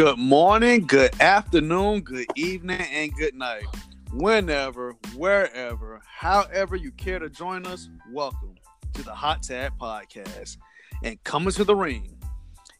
Good 0.00 0.18
morning, 0.18 0.86
good 0.86 1.20
afternoon, 1.20 2.00
good 2.00 2.24
evening, 2.34 2.80
and 2.80 3.14
good 3.14 3.34
night. 3.34 3.66
Whenever, 4.14 4.96
wherever, 5.14 6.00
however 6.06 6.74
you 6.74 6.90
care 6.92 7.18
to 7.18 7.28
join 7.28 7.66
us, 7.66 7.90
welcome 8.10 8.54
to 8.94 9.02
the 9.02 9.12
Hot 9.12 9.42
Tag 9.42 9.72
Podcast. 9.78 10.56
And 11.04 11.22
coming 11.24 11.52
to 11.52 11.64
the 11.64 11.76
ring, 11.76 12.16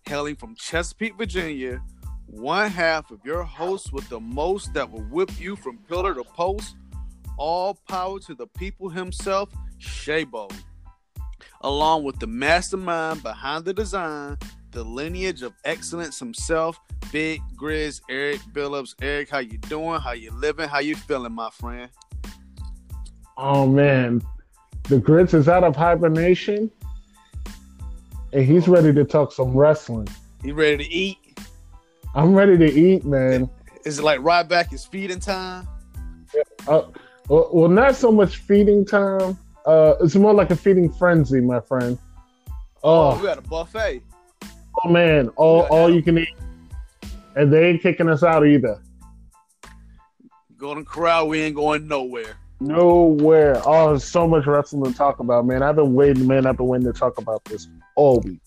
hailing 0.08 0.34
from 0.36 0.54
Chesapeake, 0.54 1.18
Virginia, 1.18 1.82
one 2.24 2.70
half 2.70 3.10
of 3.10 3.18
your 3.22 3.42
host 3.42 3.92
with 3.92 4.08
the 4.08 4.18
most 4.18 4.72
that 4.72 4.90
will 4.90 5.02
whip 5.02 5.30
you 5.38 5.56
from 5.56 5.76
pillar 5.90 6.14
to 6.14 6.24
post. 6.24 6.74
All 7.36 7.74
power 7.86 8.18
to 8.20 8.34
the 8.34 8.46
people 8.46 8.88
himself, 8.88 9.50
Shabo. 9.78 10.50
Along 11.60 12.02
with 12.02 12.18
the 12.18 12.26
mastermind 12.26 13.22
behind 13.22 13.66
the 13.66 13.74
design, 13.74 14.38
the 14.70 14.84
lineage 14.84 15.42
of 15.42 15.52
excellence 15.66 16.18
himself, 16.18 16.80
Big 17.12 17.42
Grizz, 17.56 18.00
Eric 18.08 18.40
Billups. 18.52 18.94
Eric, 19.02 19.30
how 19.30 19.38
you 19.38 19.58
doing? 19.58 20.00
How 20.00 20.12
you 20.12 20.30
living? 20.30 20.68
How 20.68 20.78
you 20.78 20.94
feeling, 20.94 21.32
my 21.32 21.50
friend? 21.50 21.90
Oh 23.36 23.66
man, 23.66 24.22
the 24.84 25.00
Grizz 25.00 25.34
is 25.34 25.48
out 25.48 25.64
of 25.64 25.74
hibernation, 25.74 26.70
and 28.32 28.44
he's 28.44 28.68
ready 28.68 28.92
to 28.92 29.04
talk 29.04 29.32
some 29.32 29.56
wrestling. 29.56 30.08
You 30.44 30.54
ready 30.54 30.84
to 30.84 30.90
eat? 30.90 31.18
I'm 32.14 32.34
ready 32.34 32.56
to 32.58 32.72
eat, 32.72 33.04
man. 33.04 33.48
Is 33.84 33.98
it 33.98 34.02
like 34.02 34.20
right 34.20 34.46
back 34.46 34.72
is 34.72 34.84
feeding 34.84 35.20
time? 35.20 35.66
Uh, 36.68 36.82
well, 37.28 37.50
well, 37.52 37.68
not 37.68 37.96
so 37.96 38.12
much 38.12 38.36
feeding 38.36 38.84
time. 38.84 39.38
Uh, 39.66 39.94
it's 40.00 40.14
more 40.14 40.34
like 40.34 40.50
a 40.50 40.56
feeding 40.56 40.92
frenzy, 40.92 41.40
my 41.40 41.60
friend. 41.60 41.98
Oh, 42.82 43.16
we 43.16 43.26
got 43.26 43.38
a 43.38 43.42
buffet. 43.42 44.02
Oh 44.84 44.88
man, 44.88 45.28
all 45.36 45.62
all 45.70 45.92
you 45.92 46.02
can 46.02 46.18
eat, 46.18 46.28
and 47.40 47.50
they 47.50 47.70
ain't 47.70 47.80
kicking 47.80 48.08
us 48.08 48.22
out 48.22 48.46
either. 48.46 48.82
Golden 50.58 50.84
Corral, 50.84 51.26
we 51.26 51.40
ain't 51.40 51.56
going 51.56 51.88
nowhere. 51.88 52.36
Nowhere. 52.60 53.62
Oh, 53.64 53.88
there's 53.88 54.04
so 54.04 54.28
much 54.28 54.46
wrestling 54.46 54.92
to 54.92 54.96
talk 54.96 55.20
about, 55.20 55.46
man. 55.46 55.62
I've 55.62 55.76
been 55.76 55.94
waiting, 55.94 56.26
man. 56.26 56.44
I've 56.44 56.58
been 56.58 56.66
waiting 56.66 56.92
to 56.92 56.98
talk 56.98 57.16
about 57.16 57.42
this 57.46 57.66
all 57.96 58.20
week. 58.20 58.40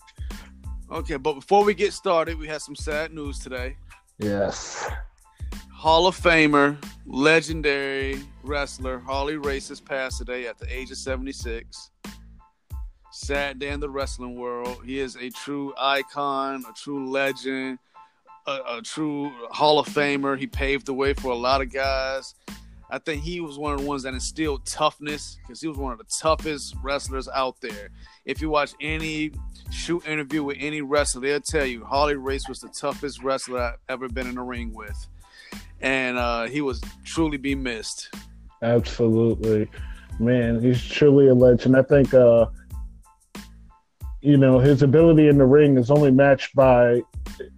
Okay, 0.92 1.16
but 1.16 1.34
before 1.34 1.64
we 1.64 1.74
get 1.74 1.92
started, 1.92 2.38
we 2.38 2.46
have 2.46 2.62
some 2.62 2.76
sad 2.76 3.12
news 3.12 3.40
today. 3.40 3.76
Yes. 4.20 4.88
Hall 5.72 6.06
of 6.06 6.16
Famer, 6.16 6.76
legendary 7.04 8.22
wrestler 8.44 9.00
Harley 9.00 9.38
Race 9.38 9.70
has 9.70 9.80
passed 9.80 10.18
today 10.18 10.46
at 10.46 10.56
the 10.56 10.72
age 10.72 10.92
of 10.92 10.98
76. 10.98 11.90
Sad 13.10 13.58
day 13.58 13.70
in 13.70 13.80
the 13.80 13.90
wrestling 13.90 14.36
world. 14.36 14.82
He 14.86 15.00
is 15.00 15.16
a 15.16 15.30
true 15.30 15.74
icon, 15.76 16.64
a 16.68 16.72
true 16.72 17.10
legend, 17.10 17.80
a, 18.46 18.76
a 18.76 18.82
true 18.82 19.32
Hall 19.50 19.78
of 19.78 19.86
Famer. 19.86 20.38
He 20.38 20.46
paved 20.46 20.86
the 20.86 20.94
way 20.94 21.14
for 21.14 21.28
a 21.32 21.36
lot 21.36 21.60
of 21.60 21.72
guys. 21.72 22.34
I 22.90 22.98
think 22.98 23.22
he 23.22 23.40
was 23.40 23.58
one 23.58 23.74
of 23.74 23.80
the 23.80 23.86
ones 23.86 24.02
that 24.04 24.14
instilled 24.14 24.66
toughness 24.66 25.38
because 25.42 25.60
he 25.60 25.66
was 25.66 25.78
one 25.78 25.92
of 25.92 25.98
the 25.98 26.04
toughest 26.04 26.76
wrestlers 26.82 27.28
out 27.28 27.60
there. 27.60 27.88
If 28.24 28.40
you 28.40 28.50
watch 28.50 28.72
any 28.80 29.32
shoot 29.70 30.06
interview 30.06 30.44
with 30.44 30.58
any 30.60 30.80
wrestler, 30.80 31.22
they'll 31.22 31.40
tell 31.40 31.66
you 31.66 31.84
Harley 31.84 32.14
Race 32.14 32.48
was 32.48 32.60
the 32.60 32.68
toughest 32.68 33.22
wrestler 33.22 33.60
I've 33.60 33.78
ever 33.88 34.08
been 34.08 34.28
in 34.28 34.38
a 34.38 34.44
ring 34.44 34.72
with. 34.72 35.06
And 35.80 36.18
uh, 36.18 36.44
he 36.44 36.60
was 36.60 36.80
truly 37.04 37.36
be 37.36 37.54
missed. 37.54 38.14
Absolutely. 38.62 39.68
Man, 40.20 40.60
he's 40.60 40.82
truly 40.84 41.28
a 41.28 41.34
legend. 41.34 41.76
I 41.76 41.82
think 41.82 42.14
uh, 42.14 42.46
you 44.24 44.38
know, 44.38 44.58
his 44.58 44.82
ability 44.82 45.28
in 45.28 45.36
the 45.36 45.44
ring 45.44 45.76
is 45.76 45.90
only 45.90 46.10
matched 46.10 46.54
by 46.54 47.02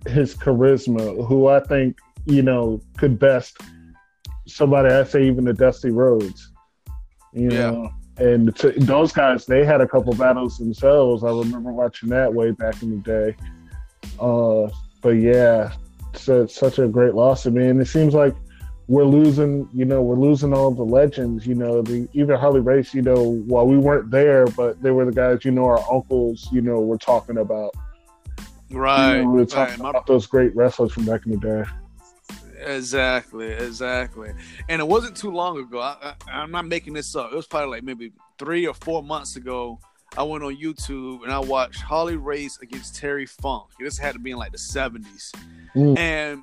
his 0.09 0.35
charisma, 0.35 1.25
who 1.29 1.47
I 1.47 1.61
think, 1.61 1.97
you 2.25 2.43
know, 2.43 2.81
could 2.97 3.21
best 3.21 3.57
somebody 4.49 4.93
I 4.93 5.05
say 5.05 5.29
even 5.29 5.45
the 5.45 5.53
Dusty 5.53 5.91
Rhodes. 5.91 6.51
You 7.33 7.51
yeah. 7.53 7.71
know, 7.71 7.91
and 8.17 8.57
t- 8.57 8.73
those 8.79 9.13
guys 9.13 9.47
they 9.47 9.65
had 9.65 9.81
a 9.81 9.87
couple 9.87 10.13
battles 10.15 10.59
themselves. 10.59 11.23
I 11.23 11.29
remember 11.29 11.71
watching 11.71 12.09
that 12.09 12.35
way 12.35 12.51
back 12.51 12.83
in 12.83 12.91
the 12.91 12.97
day. 12.97 13.37
Uh, 14.19 14.69
but 15.03 15.11
yeah, 15.11 15.73
it's, 16.15 16.53
such 16.53 16.81
a 16.81 16.89
great 16.89 17.15
loss 17.15 17.45
to 17.45 17.53
me, 17.53 17.69
and 17.69 17.81
it 17.81 17.87
seems 17.87 18.13
like 18.13 18.35
we're 18.89 19.05
losing, 19.05 19.69
you 19.75 19.85
know, 19.85 20.01
we're 20.01 20.17
losing 20.17 20.53
all 20.53 20.71
the 20.71 20.85
legends, 20.85 21.47
you 21.47 21.55
know, 21.55 21.83
the 21.83 22.09
even 22.13 22.39
Harley 22.39 22.61
Race, 22.61 22.95
you 22.95 23.03
know, 23.03 23.23
while 23.47 23.67
we 23.67 23.77
weren't 23.77 24.11
there, 24.11 24.47
but 24.47 24.81
they 24.81 24.93
were 24.93 25.05
the 25.05 25.13
guys, 25.13 25.45
you 25.45 25.51
know, 25.51 25.65
our 25.65 25.81
uncles, 25.93 26.49
you 26.53 26.61
know, 26.61 26.81
were 26.81 26.99
talking 26.99 27.39
about. 27.39 27.75
Right. 28.71 29.17
You 29.17 29.23
know, 29.23 29.31
we 29.31 29.41
were 29.41 29.47
talking 29.47 29.83
right. 29.83 29.91
about 29.91 30.07
those 30.07 30.27
great 30.27 30.55
wrestlers 30.55 30.93
from 30.93 31.05
back 31.05 31.27
in 31.27 31.33
the 31.33 31.39
day. 31.39 31.65
Exactly, 32.61 33.49
exactly. 33.49 34.33
And 34.69 34.81
it 34.81 34.87
wasn't 34.87 35.17
too 35.17 35.31
long 35.31 35.59
ago. 35.59 35.81
I, 35.81 36.15
I, 36.29 36.33
I'm 36.33 36.51
not 36.51 36.67
making 36.67 36.95
this 36.95 37.15
up. 37.15 37.33
It 37.33 37.37
was 37.37 37.47
probably 37.47 37.71
like 37.71 37.83
maybe 37.83 38.13
three 38.39 38.67
or 38.67 38.75
four 38.75 39.03
months 39.03 39.37
ago. 39.37 39.81
I 40.17 40.23
went 40.23 40.45
on 40.45 40.57
YouTube 40.57 41.25
and 41.25 41.33
I 41.33 41.39
watched 41.41 41.81
Harley 41.81 42.17
Race 42.17 42.59
against 42.63 42.97
Terry 42.97 43.27
Funk. 43.27 43.67
This 43.79 43.99
had 43.99 44.13
to 44.13 44.19
be 44.19 44.31
in 44.31 44.39
like 44.39 44.53
the 44.53 44.59
70s. 44.59 45.33
Mm. 45.75 45.99
And 45.99 46.43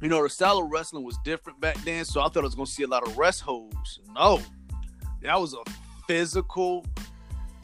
you 0.00 0.08
know, 0.08 0.22
the 0.22 0.28
style 0.28 0.58
of 0.58 0.70
wrestling 0.70 1.04
was 1.04 1.18
different 1.24 1.60
back 1.60 1.76
then, 1.84 2.04
so 2.04 2.20
I 2.20 2.28
thought 2.28 2.38
I 2.38 2.42
was 2.42 2.54
gonna 2.54 2.66
see 2.66 2.82
a 2.82 2.88
lot 2.88 3.06
of 3.06 3.16
rest 3.16 3.40
holds. 3.40 4.00
No, 4.14 4.40
that 5.22 5.40
was 5.40 5.54
a 5.54 5.62
physical, 6.06 6.84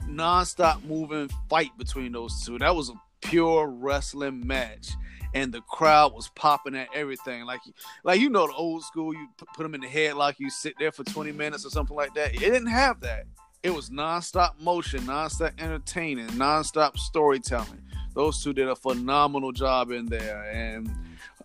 non-stop 0.06 0.82
moving 0.84 1.28
fight 1.48 1.76
between 1.78 2.12
those 2.12 2.44
two. 2.44 2.58
That 2.58 2.74
was 2.74 2.88
a 2.88 2.94
pure 3.20 3.68
wrestling 3.68 4.46
match, 4.46 4.92
and 5.34 5.52
the 5.52 5.60
crowd 5.62 6.14
was 6.14 6.30
popping 6.34 6.74
at 6.74 6.88
everything. 6.94 7.44
Like, 7.44 7.60
like 8.02 8.20
you 8.20 8.30
know, 8.30 8.46
the 8.46 8.54
old 8.54 8.82
school, 8.82 9.12
you 9.12 9.28
put 9.36 9.62
them 9.62 9.74
in 9.74 9.82
the 9.82 9.86
headlock, 9.86 10.34
you 10.38 10.50
sit 10.50 10.74
there 10.78 10.92
for 10.92 11.04
twenty 11.04 11.32
minutes 11.32 11.66
or 11.66 11.70
something 11.70 11.96
like 11.96 12.14
that. 12.14 12.34
It 12.34 12.40
didn't 12.40 12.66
have 12.66 13.00
that. 13.00 13.24
It 13.62 13.72
was 13.72 13.90
non-stop 13.90 14.58
motion, 14.58 15.06
non-stop 15.06 15.52
entertaining, 15.58 16.36
non-stop 16.36 16.98
storytelling. 16.98 17.82
Those 18.14 18.42
two 18.42 18.52
did 18.52 18.68
a 18.68 18.74
phenomenal 18.74 19.52
job 19.52 19.90
in 19.90 20.06
there, 20.06 20.50
and 20.50 20.90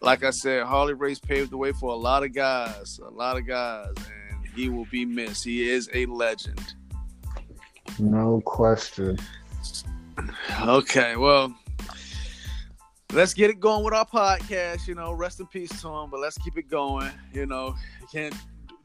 like 0.01 0.23
I 0.23 0.31
said, 0.31 0.63
Harley 0.63 0.93
Race 0.93 1.19
paved 1.19 1.51
the 1.51 1.57
way 1.57 1.71
for 1.71 1.91
a 1.91 1.95
lot 1.95 2.23
of 2.23 2.33
guys, 2.33 2.99
a 3.05 3.09
lot 3.09 3.37
of 3.37 3.45
guys, 3.45 3.93
and 3.97 4.47
he 4.55 4.69
will 4.69 4.87
be 4.91 5.05
missed. 5.05 5.43
He 5.43 5.69
is 5.69 5.89
a 5.93 6.05
legend. 6.05 6.75
No 7.99 8.41
question. 8.45 9.17
Okay, 10.61 11.15
well, 11.15 11.55
let's 13.13 13.33
get 13.33 13.49
it 13.49 13.59
going 13.59 13.83
with 13.83 13.93
our 13.93 14.05
podcast. 14.05 14.87
You 14.87 14.95
know, 14.95 15.13
rest 15.13 15.39
in 15.39 15.47
peace 15.47 15.81
to 15.81 15.89
him, 15.89 16.09
but 16.09 16.19
let's 16.19 16.37
keep 16.37 16.57
it 16.57 16.69
going. 16.69 17.11
You 17.33 17.45
know, 17.45 17.75
can't 18.11 18.35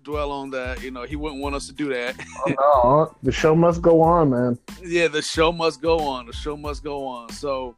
dwell 0.02 0.30
on 0.30 0.50
that. 0.50 0.82
You 0.82 0.90
know, 0.90 1.04
he 1.04 1.16
wouldn't 1.16 1.40
want 1.40 1.54
us 1.54 1.66
to 1.66 1.72
do 1.72 1.88
that. 1.90 2.14
oh, 2.46 2.54
no, 2.84 3.16
the 3.22 3.32
show 3.32 3.54
must 3.54 3.82
go 3.82 4.00
on, 4.00 4.30
man. 4.30 4.58
Yeah, 4.84 5.06
the 5.06 5.22
show 5.22 5.52
must 5.52 5.80
go 5.80 6.00
on. 6.00 6.26
The 6.26 6.32
show 6.32 6.56
must 6.56 6.82
go 6.82 7.06
on. 7.06 7.30
So 7.30 7.76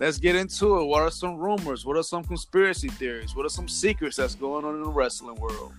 let's 0.00 0.18
get 0.18 0.34
into 0.34 0.78
it. 0.78 0.86
What 0.86 1.02
are 1.02 1.10
some 1.10 1.36
rumors? 1.36 1.84
What 1.84 1.96
are 1.96 2.02
some 2.02 2.24
conspiracy 2.24 2.88
theories? 2.88 3.36
What 3.36 3.46
are 3.46 3.50
some 3.50 3.68
secrets 3.68 4.16
that's 4.16 4.34
going 4.34 4.64
on 4.64 4.74
in 4.74 4.82
the 4.82 4.88
wrestling 4.88 5.36
world? 5.36 5.72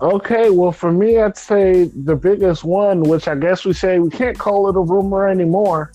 Okay, 0.00 0.50
well, 0.50 0.70
for 0.70 0.92
me, 0.92 1.18
I'd 1.18 1.38
say 1.38 1.84
the 1.84 2.14
biggest 2.14 2.62
one, 2.62 3.00
which 3.00 3.26
I 3.26 3.34
guess 3.34 3.64
we 3.64 3.72
say 3.72 3.98
we 3.98 4.10
can't 4.10 4.38
call 4.38 4.68
it 4.68 4.76
a 4.76 4.80
rumor 4.80 5.26
anymore. 5.26 5.92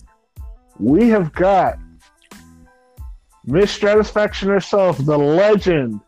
We 0.79 1.09
have 1.09 1.31
got 1.31 1.77
Miss 3.45 3.77
Stratusfaction 3.77 4.47
herself, 4.47 4.97
the 4.97 5.17
legend, 5.17 5.99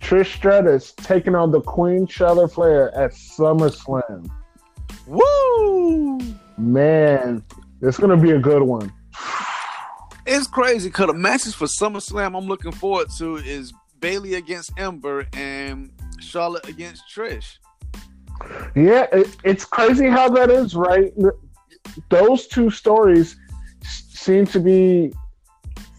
Trish 0.00 0.34
Stratus, 0.34 0.92
taking 0.92 1.34
on 1.34 1.52
the 1.52 1.60
Queen 1.60 2.06
Charlotte 2.06 2.48
Flair 2.48 2.94
at 2.94 3.12
SummerSlam. 3.12 4.28
Woo! 5.06 6.18
Man, 6.56 7.44
it's 7.82 7.98
going 7.98 8.18
to 8.18 8.22
be 8.22 8.32
a 8.32 8.38
good 8.38 8.62
one. 8.62 8.92
It's 10.26 10.46
crazy 10.46 10.88
because 10.88 11.08
the 11.08 11.14
matches 11.14 11.54
for 11.54 11.66
SummerSlam 11.66 12.36
I'm 12.36 12.46
looking 12.46 12.72
forward 12.72 13.08
to 13.18 13.36
is 13.36 13.74
Bayley 14.00 14.34
against 14.34 14.72
Ember 14.78 15.26
and 15.34 15.90
Charlotte 16.18 16.66
against 16.66 17.04
Trish. 17.14 17.58
Yeah, 18.74 19.06
it, 19.12 19.36
it's 19.44 19.66
crazy 19.66 20.06
how 20.06 20.30
that 20.30 20.50
is, 20.50 20.74
right? 20.74 21.12
Those 22.08 22.46
two 22.46 22.70
stories 22.70 23.36
seem 23.82 24.46
to 24.46 24.60
be, 24.60 25.12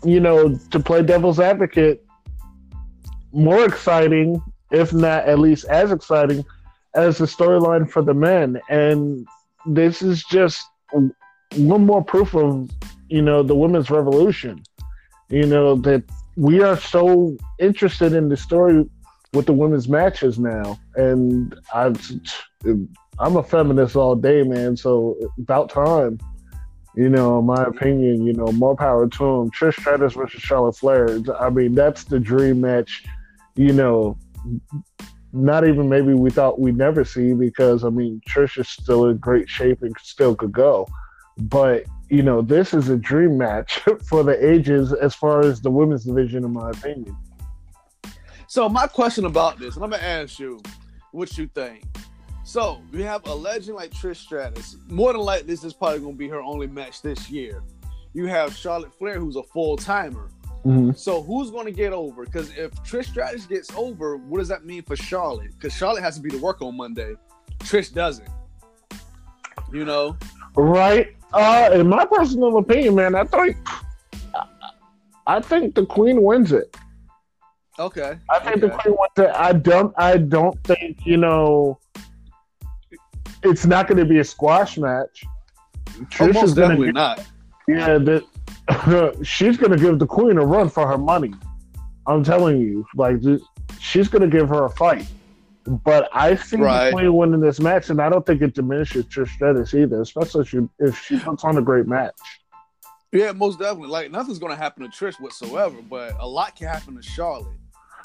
you 0.04 0.20
know, 0.20 0.56
to 0.72 0.80
play 0.80 1.04
devil's 1.04 1.40
advocate, 1.40 2.04
more 3.32 3.64
exciting, 3.64 4.42
if 4.72 4.92
not 4.92 5.26
at 5.26 5.38
least 5.38 5.66
as 5.66 5.92
exciting, 5.92 6.44
as 6.96 7.20
the 7.20 7.26
storyline 7.26 7.90
for 7.90 8.02
the 8.02 8.14
men. 8.14 8.60
And 8.70 9.28
this 9.68 10.02
is 10.02 10.24
just 10.24 10.66
one 11.56 11.86
more 11.86 12.04
proof 12.04 12.36
of 12.36 12.70
you 13.10 13.22
know, 13.22 13.44
the 13.44 13.56
women's 13.56 13.90
revolution. 13.90 14.64
You 15.30 15.46
know, 15.46 15.76
that 15.78 16.04
we 16.36 16.62
are 16.62 16.78
so 16.78 17.36
interested 17.60 18.14
in 18.14 18.30
the 18.30 18.38
story 18.38 18.86
with 19.34 19.46
the 19.48 19.54
women's 19.54 19.90
matches 19.90 20.38
now. 20.38 20.80
And 20.96 21.56
I, 21.74 21.94
I'm 23.20 23.38
a 23.38 23.44
feminist 23.44 23.96
all 23.96 24.16
day, 24.16 24.44
man. 24.44 24.78
So 24.78 25.18
about 25.38 25.70
time. 25.70 26.20
You 26.96 27.10
know, 27.10 27.42
my 27.42 27.62
opinion, 27.64 28.26
you 28.26 28.32
know, 28.32 28.46
more 28.54 28.76
power 28.76 29.08
to 29.08 29.18
them. 29.18 29.52
Trish 29.52 29.78
Stratus 29.82 30.14
versus 30.14 30.42
Charlotte 30.42 30.78
Flair. 30.78 31.20
I 31.40 31.50
mean, 31.50 31.76
that's 31.76 32.06
the 32.06 32.22
dream 32.22 32.62
match. 32.62 33.04
You 33.56 33.74
know, 33.74 34.18
not 35.34 35.68
even 35.68 35.90
maybe 35.90 36.14
we 36.14 36.30
thought 36.30 36.60
we'd 36.62 36.78
never 36.78 37.04
see 37.04 37.34
because 37.34 37.84
I 37.84 37.90
mean, 37.90 38.22
Trish 38.30 38.58
is 38.58 38.70
still 38.70 39.08
in 39.10 39.18
great 39.18 39.50
shape 39.50 39.82
and 39.82 39.94
still 40.02 40.36
could 40.36 40.54
go. 40.54 40.88
But 41.38 41.84
you 42.10 42.22
know, 42.22 42.42
this 42.42 42.74
is 42.74 42.90
a 42.90 42.98
dream 42.98 43.38
match 43.38 43.80
for 44.08 44.24
the 44.24 44.54
ages 44.54 44.94
as 44.94 45.16
far 45.16 45.42
as 45.42 45.62
the 45.62 45.72
women's 45.72 46.06
division, 46.06 46.44
in 46.44 46.54
my 46.54 46.70
opinion. 46.72 47.16
So 48.48 48.70
my 48.70 48.88
question 48.88 49.26
about 49.26 49.60
this, 49.60 49.76
and 49.76 49.84
I'm 49.84 49.90
gonna 49.90 50.04
ask 50.04 50.40
you 50.40 50.62
what 51.12 51.38
you 51.38 51.48
think. 51.48 51.84
So 52.44 52.82
we 52.92 53.02
have 53.02 53.26
a 53.28 53.34
legend 53.34 53.76
like 53.76 53.92
Trish 53.92 54.18
Stratus. 54.18 54.78
More 54.88 55.14
than 55.14 55.22
likely, 55.22 55.48
this 55.48 55.64
is 55.64 55.74
probably 55.74 56.00
gonna 56.00 56.14
be 56.14 56.30
her 56.30 56.42
only 56.42 56.68
match 56.68 57.02
this 57.02 57.30
year. 57.30 57.64
You 58.14 58.28
have 58.28 58.56
Charlotte 58.56 58.94
Flair, 58.94 59.20
who's 59.20 59.36
a 59.36 59.44
full 59.44 59.76
timer. 59.76 60.30
Mm-hmm. 60.66 60.92
So 60.94 61.22
who's 61.22 61.52
going 61.52 61.66
to 61.66 61.72
get 61.72 61.94
over? 61.94 62.26
Because 62.26 62.50
if 62.58 62.72
Trish 62.84 63.06
Stratus 63.06 63.46
gets 63.46 63.72
over, 63.76 64.18
what 64.18 64.40
does 64.40 64.48
that 64.48 64.66
mean 64.66 64.82
for 64.82 64.96
Charlotte? 64.96 65.52
Because 65.52 65.74
Charlotte 65.74 66.02
has 66.02 66.16
to 66.16 66.22
be 66.22 66.32
to 66.32 66.38
work 66.38 66.62
on 66.62 66.76
Monday. 66.76 67.16
Trish 67.60 67.94
doesn't. 67.94 68.28
You 69.72 69.86
know. 69.86 70.18
Right. 70.56 71.15
Uh, 71.36 71.70
in 71.74 71.90
my 71.90 72.06
personal 72.06 72.58
opinion, 72.58 72.96
man, 72.96 73.14
I 73.14 73.26
think 73.26 73.58
I 75.28 75.42
think 75.42 75.76
the 75.76 75.86
Queen 75.86 76.24
wins 76.24 76.54
it. 76.54 76.76
Okay. 77.78 78.18
I 78.30 78.40
think 78.40 78.58
okay. 78.58 78.68
the 78.68 78.70
Queen 78.70 78.96
wins 78.98 79.30
it. 79.30 79.36
I 79.36 79.52
don't. 79.52 79.94
I 79.98 80.18
don't 80.18 80.58
think 80.64 81.06
you 81.06 81.18
know. 81.18 81.78
It's 83.44 83.66
not 83.66 83.88
going 83.88 83.98
to 83.98 84.06
be 84.06 84.20
a 84.20 84.24
squash 84.24 84.78
match. 84.78 85.26
Trish 86.06 86.42
is 86.42 86.54
definitely 86.54 86.94
not. 86.94 87.26
Yeah, 87.68 87.98
the, 87.98 88.26
she's 89.24 89.58
going 89.58 89.72
to 89.72 89.78
give 89.78 90.00
the 90.00 90.08
queen 90.08 90.38
a 90.38 90.46
run 90.46 90.70
for 90.70 90.88
her 90.88 90.98
money. 90.98 91.34
I'm 92.08 92.24
telling 92.24 92.60
you, 92.62 92.86
like 92.96 93.18
she's 93.80 94.08
going 94.08 94.22
to 94.22 94.28
give 94.28 94.50
her 94.50 94.66
a 94.66 94.70
fight. 94.70 95.08
But 95.66 96.10
I 96.14 96.36
see 96.36 96.58
right. 96.58 96.94
queen 96.94 97.14
winning 97.14 97.40
this 97.40 97.60
match, 97.60 97.90
and 97.90 98.00
I 98.00 98.10
don't 98.10 98.26
think 98.26 98.42
it 98.42 98.54
diminishes 98.54 99.06
Trish 99.06 99.30
Stratus 99.30 99.74
either, 99.74 100.00
especially 100.02 100.42
if 100.42 100.50
she, 100.50 100.60
if 100.80 101.04
she 101.04 101.20
puts 101.20 101.44
on 101.44 101.58
a 101.58 101.62
great 101.62 101.88
match. 101.88 102.16
Yeah, 103.12 103.32
most 103.32 103.60
definitely. 103.60 103.90
Like 103.90 104.12
nothing's 104.12 104.40
going 104.40 104.52
to 104.52 104.58
happen 104.58 104.84
to 104.84 104.90
Trish 104.90 105.20
whatsoever, 105.20 105.78
but 105.90 106.16
a 106.20 106.28
lot 106.28 106.56
can 106.56 106.68
happen 106.68 106.96
to 106.96 107.02
Charlotte. 107.02 107.48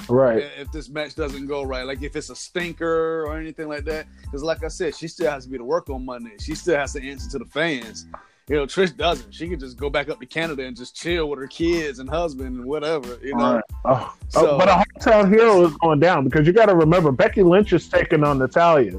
Right. 0.08 0.44
If 0.56 0.72
this 0.72 0.88
match 0.88 1.14
doesn't 1.14 1.46
go 1.46 1.62
right, 1.62 1.84
like 1.84 2.02
if 2.02 2.16
it's 2.16 2.30
a 2.30 2.36
stinker 2.36 3.26
or 3.26 3.36
anything 3.36 3.68
like 3.68 3.84
that, 3.84 4.06
because 4.22 4.42
like 4.42 4.64
I 4.64 4.68
said, 4.68 4.96
she 4.96 5.08
still 5.08 5.30
has 5.30 5.44
to 5.44 5.50
be 5.50 5.58
to 5.58 5.64
work 5.64 5.90
on 5.90 6.04
Monday. 6.04 6.36
She 6.40 6.54
still 6.54 6.76
has 6.76 6.92
to 6.94 7.02
answer 7.02 7.28
to 7.30 7.38
the 7.38 7.44
fans. 7.44 8.06
You 8.50 8.56
know, 8.56 8.66
Trish 8.66 8.96
doesn't. 8.96 9.32
She 9.32 9.48
could 9.48 9.60
just 9.60 9.76
go 9.76 9.88
back 9.88 10.08
up 10.08 10.18
to 10.18 10.26
Canada 10.26 10.64
and 10.64 10.76
just 10.76 10.96
chill 10.96 11.30
with 11.30 11.38
her 11.38 11.46
kids 11.46 12.00
and 12.00 12.10
husband 12.10 12.56
and 12.56 12.64
whatever. 12.64 13.16
You 13.22 13.36
know. 13.36 13.54
Right. 13.54 13.64
Oh. 13.84 14.16
So, 14.28 14.50
oh, 14.50 14.58
but 14.58 14.68
a 14.68 14.72
hometown 14.72 15.32
hero 15.32 15.66
is 15.66 15.76
going 15.76 16.00
down 16.00 16.24
because 16.24 16.48
you 16.48 16.52
got 16.52 16.66
to 16.66 16.74
remember 16.74 17.12
Becky 17.12 17.44
Lynch 17.44 17.72
is 17.72 17.88
taking 17.88 18.24
on 18.24 18.38
Natalya, 18.38 18.98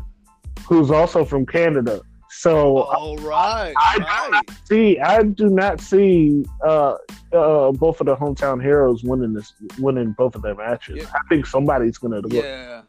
who's 0.65 0.89
also 0.89 1.25
from 1.25 1.45
Canada. 1.45 2.01
So 2.29 2.83
all 2.83 3.17
right, 3.17 3.73
I, 3.75 3.99
I 4.07 4.29
right. 4.29 4.49
see. 4.63 4.97
I 4.99 5.21
do 5.23 5.49
not 5.49 5.81
see 5.81 6.45
uh, 6.63 6.95
uh, 7.33 7.73
both 7.73 7.99
of 7.99 8.05
the 8.05 8.15
hometown 8.15 8.63
heroes 8.63 9.03
winning 9.03 9.33
this, 9.33 9.51
winning 9.79 10.13
both 10.17 10.35
of 10.35 10.43
their 10.43 10.55
matches. 10.55 10.99
Yeah. 10.99 11.11
I 11.13 11.19
think 11.27 11.45
somebody's 11.45 11.97
gonna. 11.97 12.21
Yeah. 12.29 12.83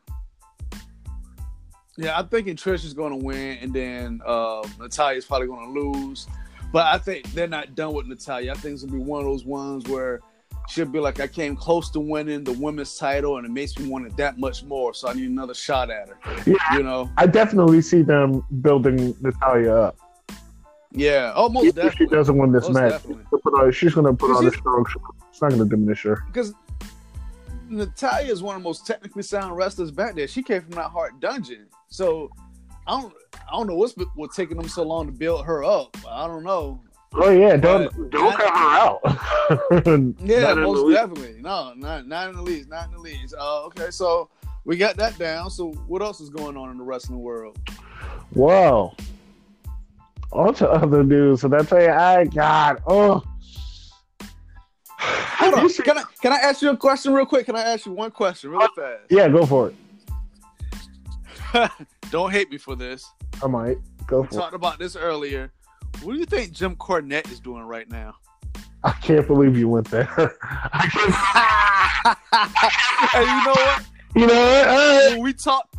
Yeah, 1.98 2.18
I'm 2.18 2.28
thinking 2.28 2.56
Trish 2.56 2.86
is 2.86 2.94
going 2.94 3.10
to 3.10 3.22
win, 3.22 3.58
and 3.60 3.74
then 3.74 4.22
uh, 4.24 4.66
Natalya's 4.80 5.26
probably 5.26 5.46
going 5.46 5.74
to 5.74 5.80
lose. 5.80 6.26
But 6.72 6.86
I 6.86 6.98
think 6.98 7.30
they're 7.32 7.46
not 7.46 7.74
done 7.74 7.92
with 7.92 8.06
Natalya. 8.06 8.52
I 8.52 8.54
think 8.54 8.74
it's 8.74 8.82
gonna 8.82 8.96
be 8.96 9.04
one 9.04 9.20
of 9.20 9.26
those 9.26 9.44
ones 9.44 9.86
where 9.86 10.20
she'll 10.69 10.86
be 10.86 11.00
like, 11.00 11.20
I 11.20 11.26
came 11.26 11.54
close 11.54 11.90
to 11.90 12.00
winning 12.00 12.44
the 12.44 12.52
women's 12.52 12.96
title, 12.96 13.36
and 13.36 13.46
it 13.46 13.50
makes 13.50 13.78
me 13.78 13.88
want 13.88 14.06
it 14.06 14.16
that 14.16 14.38
much 14.38 14.64
more. 14.64 14.94
So 14.94 15.08
I 15.08 15.12
need 15.12 15.28
another 15.28 15.54
shot 15.54 15.90
at 15.90 16.08
her. 16.08 16.19
Yeah, 16.46 16.76
you 16.76 16.82
know, 16.82 17.10
I 17.19 17.26
definitely 17.26 17.82
see 17.82 18.02
them 18.02 18.44
building 18.62 19.14
Natalya 19.20 19.74
up. 19.74 19.96
Yeah, 20.94 21.32
oh, 21.34 21.48
most 21.48 21.74
definitely. 21.74 22.06
she 22.06 22.06
doesn't 22.06 22.36
win 22.36 22.52
this 22.52 22.69
most 22.69 22.74
match, 22.74 23.74
she's 23.74 23.94
gonna 23.94 24.12
put 24.14 24.30
on 24.30 24.46
a 24.46 24.50
strong 24.50 24.84
show. 24.90 25.00
It's 25.30 25.40
not 25.40 25.50
gonna 25.50 25.64
diminish 25.64 26.02
her 26.02 26.22
because 26.26 26.54
Natalya 27.69 28.30
is 28.30 28.42
one 28.42 28.56
of 28.56 28.62
the 28.62 28.69
most 28.69 28.86
technically 28.86 29.22
sound 29.22 29.56
wrestlers 29.56 29.90
back 29.90 30.14
there. 30.14 30.28
She 30.28 30.42
came 30.42 30.62
from 30.62 30.72
that 30.72 30.90
Hart 30.90 31.20
dungeon, 31.20 31.66
so 31.88 32.30
I 32.87 33.00
don't 33.00 33.14
I 33.34 33.52
don't 33.52 33.67
know 33.67 33.75
what's 33.75 33.94
what's 34.14 34.37
taking 34.37 34.56
them 34.56 34.69
so 34.69 34.82
long 34.82 35.06
to 35.06 35.12
build 35.12 35.44
her 35.44 35.64
up. 35.64 35.96
I 36.08 36.26
don't 36.26 36.43
know. 36.43 36.81
Oh 37.14 37.31
yeah, 37.31 37.56
don't 37.56 38.11
don't 38.11 38.34
cut 38.34 38.50
her 38.50 38.56
out. 38.56 39.00
yeah, 40.25 40.55
most 40.55 40.93
definitely. 40.93 41.40
No, 41.40 41.75
not 41.75 42.06
not 42.06 42.31
in 42.31 42.37
the 42.37 42.43
least, 42.43 42.69
not 42.69 42.87
in 42.87 42.93
the 42.93 42.99
least. 42.99 43.34
Uh, 43.38 43.64
okay, 43.64 43.90
so 43.90 44.31
we 44.64 44.76
got 44.76 44.96
that 44.96 45.19
down. 45.19 45.50
So 45.50 45.73
what 45.87 46.02
else 46.02 46.20
is 46.20 46.31
going 46.31 46.56
on 46.56 46.70
in 46.70 46.79
the 46.79 46.84
wrestling 46.84 47.20
world? 47.20 47.58
Wow. 48.34 48.96
on 50.32 50.55
to 50.55 50.70
other 50.70 51.05
news. 51.05 51.43
So 51.43 51.49
that's 51.49 51.70
why 51.70 51.90
I 51.90 52.25
got 52.25 52.81
oh. 52.87 53.23
Hold 54.99 55.55
on. 55.55 55.69
Can 55.69 55.99
I 55.99 56.02
can 56.23 56.32
I 56.32 56.37
ask 56.37 56.62
you 56.62 56.70
a 56.70 56.76
question 56.76 57.12
real 57.12 57.26
quick? 57.26 57.46
Can 57.46 57.56
I 57.56 57.62
ask 57.62 57.84
you 57.84 57.93
one 57.93 58.11
question 58.11 58.50
really 58.50 58.69
fast? 58.75 59.02
Yeah, 59.11 59.29
go 59.29 59.44
for 59.44 59.69
it. 59.69 59.75
Don't 62.10 62.31
hate 62.31 62.50
me 62.50 62.58
for 62.58 62.76
this. 62.76 63.10
I 63.43 63.46
might 63.46 63.78
go. 64.06 64.22
We 64.22 64.28
talked 64.28 64.54
about 64.54 64.78
this 64.78 64.96
earlier. 64.96 65.52
What 66.02 66.14
do 66.14 66.19
you 66.19 66.26
think 66.26 66.52
Jim 66.52 66.76
Cornette 66.76 67.31
is 67.31 67.40
doing 67.40 67.64
right 67.64 67.88
now? 67.90 68.14
I 68.84 68.93
can't 68.93 69.26
believe 69.26 69.56
you 69.56 69.69
went 69.69 69.88
there. 69.90 70.04
hey, 70.14 70.28
you 73.20 73.44
know 73.44 73.52
what? 73.52 73.84
You 74.14 74.26
know 74.26 74.34
what? 74.34 74.66
Right. 74.66 75.08
When 75.12 75.22
we 75.22 75.32
talked, 75.32 75.75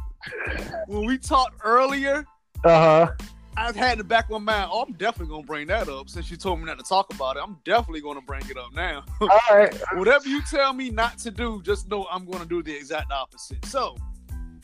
when 0.88 1.06
we 1.06 1.20
talked 1.20 1.62
earlier, 1.64 2.26
uh 2.66 3.06
huh. 3.06 3.12
I've 3.56 3.76
had 3.76 3.92
in 3.92 3.98
the 4.00 4.04
back 4.04 4.26
of 4.26 4.32
my 4.32 4.40
mind, 4.40 4.72
oh, 4.74 4.82
I'm 4.88 4.94
definitely 4.94 5.36
gonna 5.36 5.46
bring 5.46 5.68
that 5.68 5.88
up 5.88 6.10
since 6.10 6.32
you 6.32 6.38
told 6.38 6.60
me 6.60 6.66
not 6.66 6.80
to 6.80 6.84
talk 6.84 7.14
about 7.14 7.38
it. 7.38 7.44
I'm 7.44 7.60
definitely 7.64 8.02
gonna 8.02 8.22
bring 8.22 8.42
it 8.50 8.58
up 8.58 8.74
now. 8.74 9.04
All 9.22 9.30
right. 9.52 9.72
Whatever 9.94 10.28
you 10.28 10.42
tell 10.50 10.74
me 10.74 10.90
not 10.90 11.20
to 11.20 11.30
do, 11.30 11.62
just 11.64 11.88
know 11.90 12.08
I'm 12.12 12.26
gonna 12.26 12.46
do 12.48 12.64
the 12.64 12.76
exact 12.76 13.12
opposite. 13.12 13.64
So, 13.66 13.96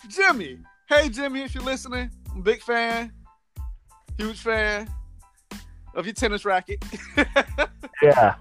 Jimmy, 0.08 0.58
hey 0.90 1.08
Jimmy, 1.08 1.42
if 1.42 1.54
you're 1.54 1.64
listening, 1.64 2.10
I'm 2.32 2.40
a 2.40 2.42
big 2.42 2.62
fan, 2.62 3.14
huge 4.18 4.40
fan 4.40 4.90
of 5.94 6.06
your 6.06 6.14
tennis 6.14 6.44
racket. 6.44 6.84
yeah. 8.02 8.36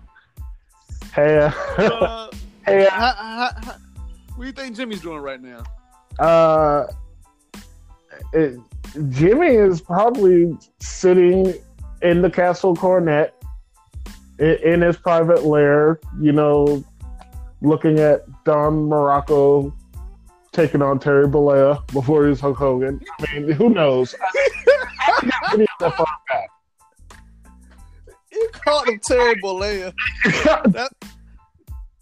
Hey. 1.14 1.38
Uh, 1.38 1.52
uh, 1.78 2.30
hey. 2.64 2.86
Uh, 2.86 2.90
how, 2.90 3.12
how, 3.12 3.50
how, 3.54 3.76
what 4.34 4.40
do 4.40 4.46
you 4.46 4.52
think 4.52 4.76
Jimmy's 4.76 5.02
doing 5.02 5.20
right 5.20 5.40
now? 5.40 5.62
Uh, 6.18 6.86
it, 8.32 8.58
Jimmy 9.10 9.48
is 9.48 9.80
probably 9.80 10.56
sitting 10.80 11.54
in 12.02 12.22
the 12.22 12.30
Castle 12.30 12.74
Cornette 12.74 13.32
in, 14.38 14.54
in 14.64 14.80
his 14.80 14.96
private 14.96 15.44
lair, 15.44 16.00
you 16.20 16.32
know, 16.32 16.82
looking 17.60 17.98
at 17.98 18.22
Don 18.44 18.88
Muraco 18.88 19.72
taking 20.52 20.82
on 20.82 20.98
Terry 20.98 21.26
Bollea 21.26 21.86
before 21.92 22.24
he 22.24 22.30
was 22.30 22.40
Hulk 22.40 22.56
Hogan. 22.56 23.00
I 23.20 23.38
mean, 23.38 23.52
who 23.52 23.70
knows? 23.70 24.14
You 28.30 28.48
called 28.64 28.88
him 28.88 29.00
Terry 29.00 29.34
Bollea. 29.42 29.92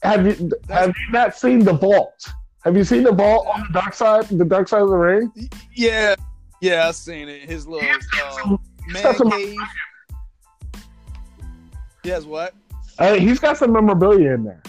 have 0.02 0.26
you 0.26 0.52
have 0.68 0.88
you 0.88 1.12
not 1.12 1.34
seen 1.34 1.60
the 1.60 1.72
vault? 1.72 2.26
Have 2.64 2.76
you 2.76 2.84
seen 2.84 3.04
the 3.04 3.12
vault 3.12 3.46
on 3.46 3.60
the 3.60 3.72
dark 3.72 3.94
side, 3.94 4.24
the 4.28 4.44
dark 4.44 4.68
side 4.68 4.82
of 4.82 4.88
the 4.88 4.96
ring? 4.96 5.32
Yeah, 5.74 6.14
yeah, 6.60 6.88
I've 6.88 6.96
seen 6.96 7.28
it. 7.28 7.48
His 7.48 7.66
little 7.66 7.88
uh, 7.88 8.56
man 8.88 9.14
cave. 9.30 9.56
He 12.02 12.08
has 12.10 12.26
what? 12.26 12.54
Uh, 12.98 13.14
he's 13.14 13.38
got 13.38 13.56
some 13.56 13.72
memorabilia 13.72 14.34
in 14.34 14.44
there. 14.44 14.62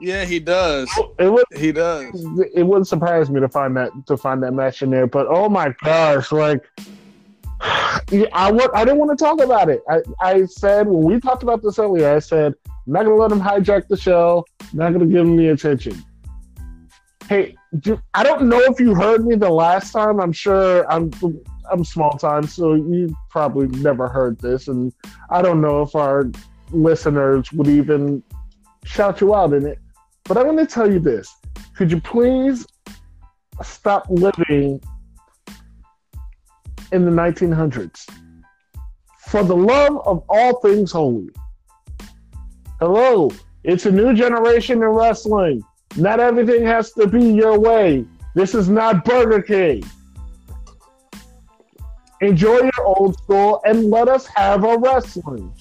Yeah, 0.00 0.24
he 0.24 0.38
does. 0.38 0.90
It 1.18 1.32
would. 1.32 1.44
He 1.56 1.72
does. 1.72 2.24
It 2.54 2.62
wouldn't 2.62 2.88
surprise 2.88 3.30
me 3.30 3.40
to 3.40 3.48
find 3.48 3.76
that 3.76 3.90
to 4.06 4.16
find 4.16 4.42
that 4.42 4.52
match 4.52 4.82
in 4.82 4.90
there. 4.90 5.06
But 5.06 5.26
oh 5.28 5.48
my 5.48 5.74
gosh, 5.82 6.32
like 6.32 6.64
I 7.60 8.50
would. 8.52 8.70
I 8.74 8.84
didn't 8.84 8.98
want 8.98 9.18
to 9.18 9.24
talk 9.24 9.40
about 9.40 9.70
it. 9.70 9.82
I, 9.88 10.00
I 10.20 10.44
said 10.44 10.86
when 10.86 11.02
we 11.02 11.20
talked 11.20 11.42
about 11.42 11.62
this 11.62 11.78
earlier, 11.78 12.14
I 12.14 12.18
said 12.18 12.54
I'm 12.66 12.92
not 12.92 13.04
gonna 13.04 13.16
let 13.16 13.32
him 13.32 13.40
hijack 13.40 13.88
the 13.88 13.96
show. 13.96 14.44
I'm 14.60 14.78
not 14.78 14.92
gonna 14.92 15.06
give 15.06 15.26
him 15.26 15.36
the 15.36 15.48
attention. 15.48 16.04
Hey, 17.28 17.56
do, 17.80 18.00
I 18.14 18.22
don't 18.22 18.48
know 18.48 18.60
if 18.60 18.78
you 18.78 18.94
heard 18.94 19.26
me 19.26 19.34
the 19.34 19.50
last 19.50 19.92
time. 19.92 20.20
I'm 20.20 20.32
sure 20.32 20.90
I'm 20.90 21.10
I'm 21.70 21.84
small 21.84 22.12
time, 22.18 22.46
so 22.46 22.74
you 22.74 23.16
probably 23.30 23.66
never 23.78 24.08
heard 24.08 24.38
this, 24.38 24.68
and 24.68 24.92
I 25.30 25.42
don't 25.42 25.60
know 25.60 25.82
if 25.82 25.94
our 25.96 26.30
listeners 26.70 27.52
would 27.52 27.68
even 27.68 28.22
shout 28.86 29.20
you 29.20 29.34
out 29.34 29.52
in 29.52 29.66
it. 29.66 29.78
But 30.24 30.38
I'm 30.38 30.44
going 30.44 30.56
to 30.56 30.66
tell 30.66 30.90
you 30.90 30.98
this: 30.98 31.34
Could 31.76 31.90
you 31.90 32.00
please 32.00 32.66
stop 33.62 34.06
living 34.08 34.80
in 36.92 37.04
the 37.04 37.10
1900s? 37.10 38.08
For 39.26 39.42
the 39.42 39.56
love 39.56 40.00
of 40.06 40.24
all 40.28 40.60
things 40.60 40.92
holy. 40.92 41.28
Hello, 42.78 43.30
it's 43.64 43.86
a 43.86 43.90
new 43.90 44.14
generation 44.14 44.82
in 44.82 44.88
wrestling. 44.88 45.62
Not 45.96 46.20
everything 46.20 46.64
has 46.64 46.92
to 46.92 47.06
be 47.06 47.24
your 47.24 47.58
way. 47.58 48.04
This 48.34 48.54
is 48.54 48.68
not 48.68 49.04
Burger 49.04 49.42
King. 49.42 49.82
Enjoy 52.20 52.58
your 52.58 52.84
old 52.84 53.16
school 53.16 53.60
and 53.64 53.90
let 53.90 54.08
us 54.08 54.26
have 54.26 54.64
a 54.64 54.78
wrestling. 54.78 55.52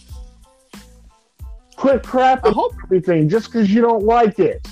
Quit 1.86 2.02
crap 2.02 2.44
I 2.44 2.50
hope 2.50 2.74
everything 2.84 3.30
just 3.30 3.46
because 3.46 3.72
you 3.72 3.80
don't 3.80 4.04
like 4.06 4.40
it. 4.40 4.68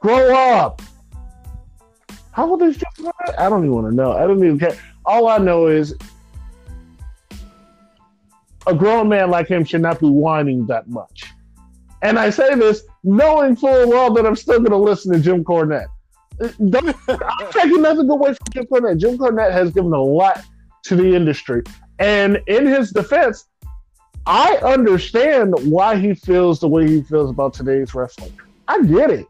Grow 0.00 0.36
up. 0.36 0.82
How 2.32 2.50
old 2.50 2.60
is 2.62 2.76
Jim 2.76 3.12
I 3.38 3.48
don't 3.48 3.60
even 3.62 3.72
want 3.72 3.86
to 3.88 3.94
know. 3.94 4.10
I 4.10 4.26
don't 4.26 4.44
even 4.44 4.58
care. 4.58 4.76
All 5.04 5.28
I 5.28 5.38
know 5.38 5.68
is 5.68 5.94
a 8.66 8.74
grown 8.74 9.08
man 9.08 9.30
like 9.30 9.46
him 9.46 9.64
should 9.64 9.80
not 9.80 10.00
be 10.00 10.08
whining 10.08 10.66
that 10.66 10.88
much. 10.88 11.26
And 12.02 12.18
I 12.18 12.30
say 12.30 12.56
this 12.56 12.82
knowing 13.04 13.54
full 13.54 13.88
well 13.88 14.12
that 14.14 14.26
I'm 14.26 14.34
still 14.34 14.58
going 14.58 14.72
to 14.72 14.76
listen 14.76 15.12
to 15.12 15.20
Jim 15.20 15.44
Cornette. 15.44 15.86
Uh, 16.40 16.48
don't- 16.68 16.96
I'm 17.08 17.52
taking 17.52 17.82
nothing 17.82 18.10
away 18.10 18.34
from 18.34 18.46
Jim 18.52 18.66
Cornette. 18.66 18.98
Jim 18.98 19.16
Cornette 19.16 19.52
has 19.52 19.70
given 19.70 19.92
a 19.92 20.02
lot 20.02 20.42
to 20.86 20.96
the 20.96 21.14
industry. 21.14 21.62
And 22.00 22.40
in 22.48 22.66
his 22.66 22.90
defense, 22.90 23.47
I 24.26 24.56
understand 24.56 25.54
why 25.70 25.96
he 25.96 26.14
feels 26.14 26.60
the 26.60 26.68
way 26.68 26.86
he 26.86 27.02
feels 27.02 27.30
about 27.30 27.54
today's 27.54 27.94
wrestling. 27.94 28.32
I 28.66 28.82
get 28.82 29.10
it. 29.10 29.26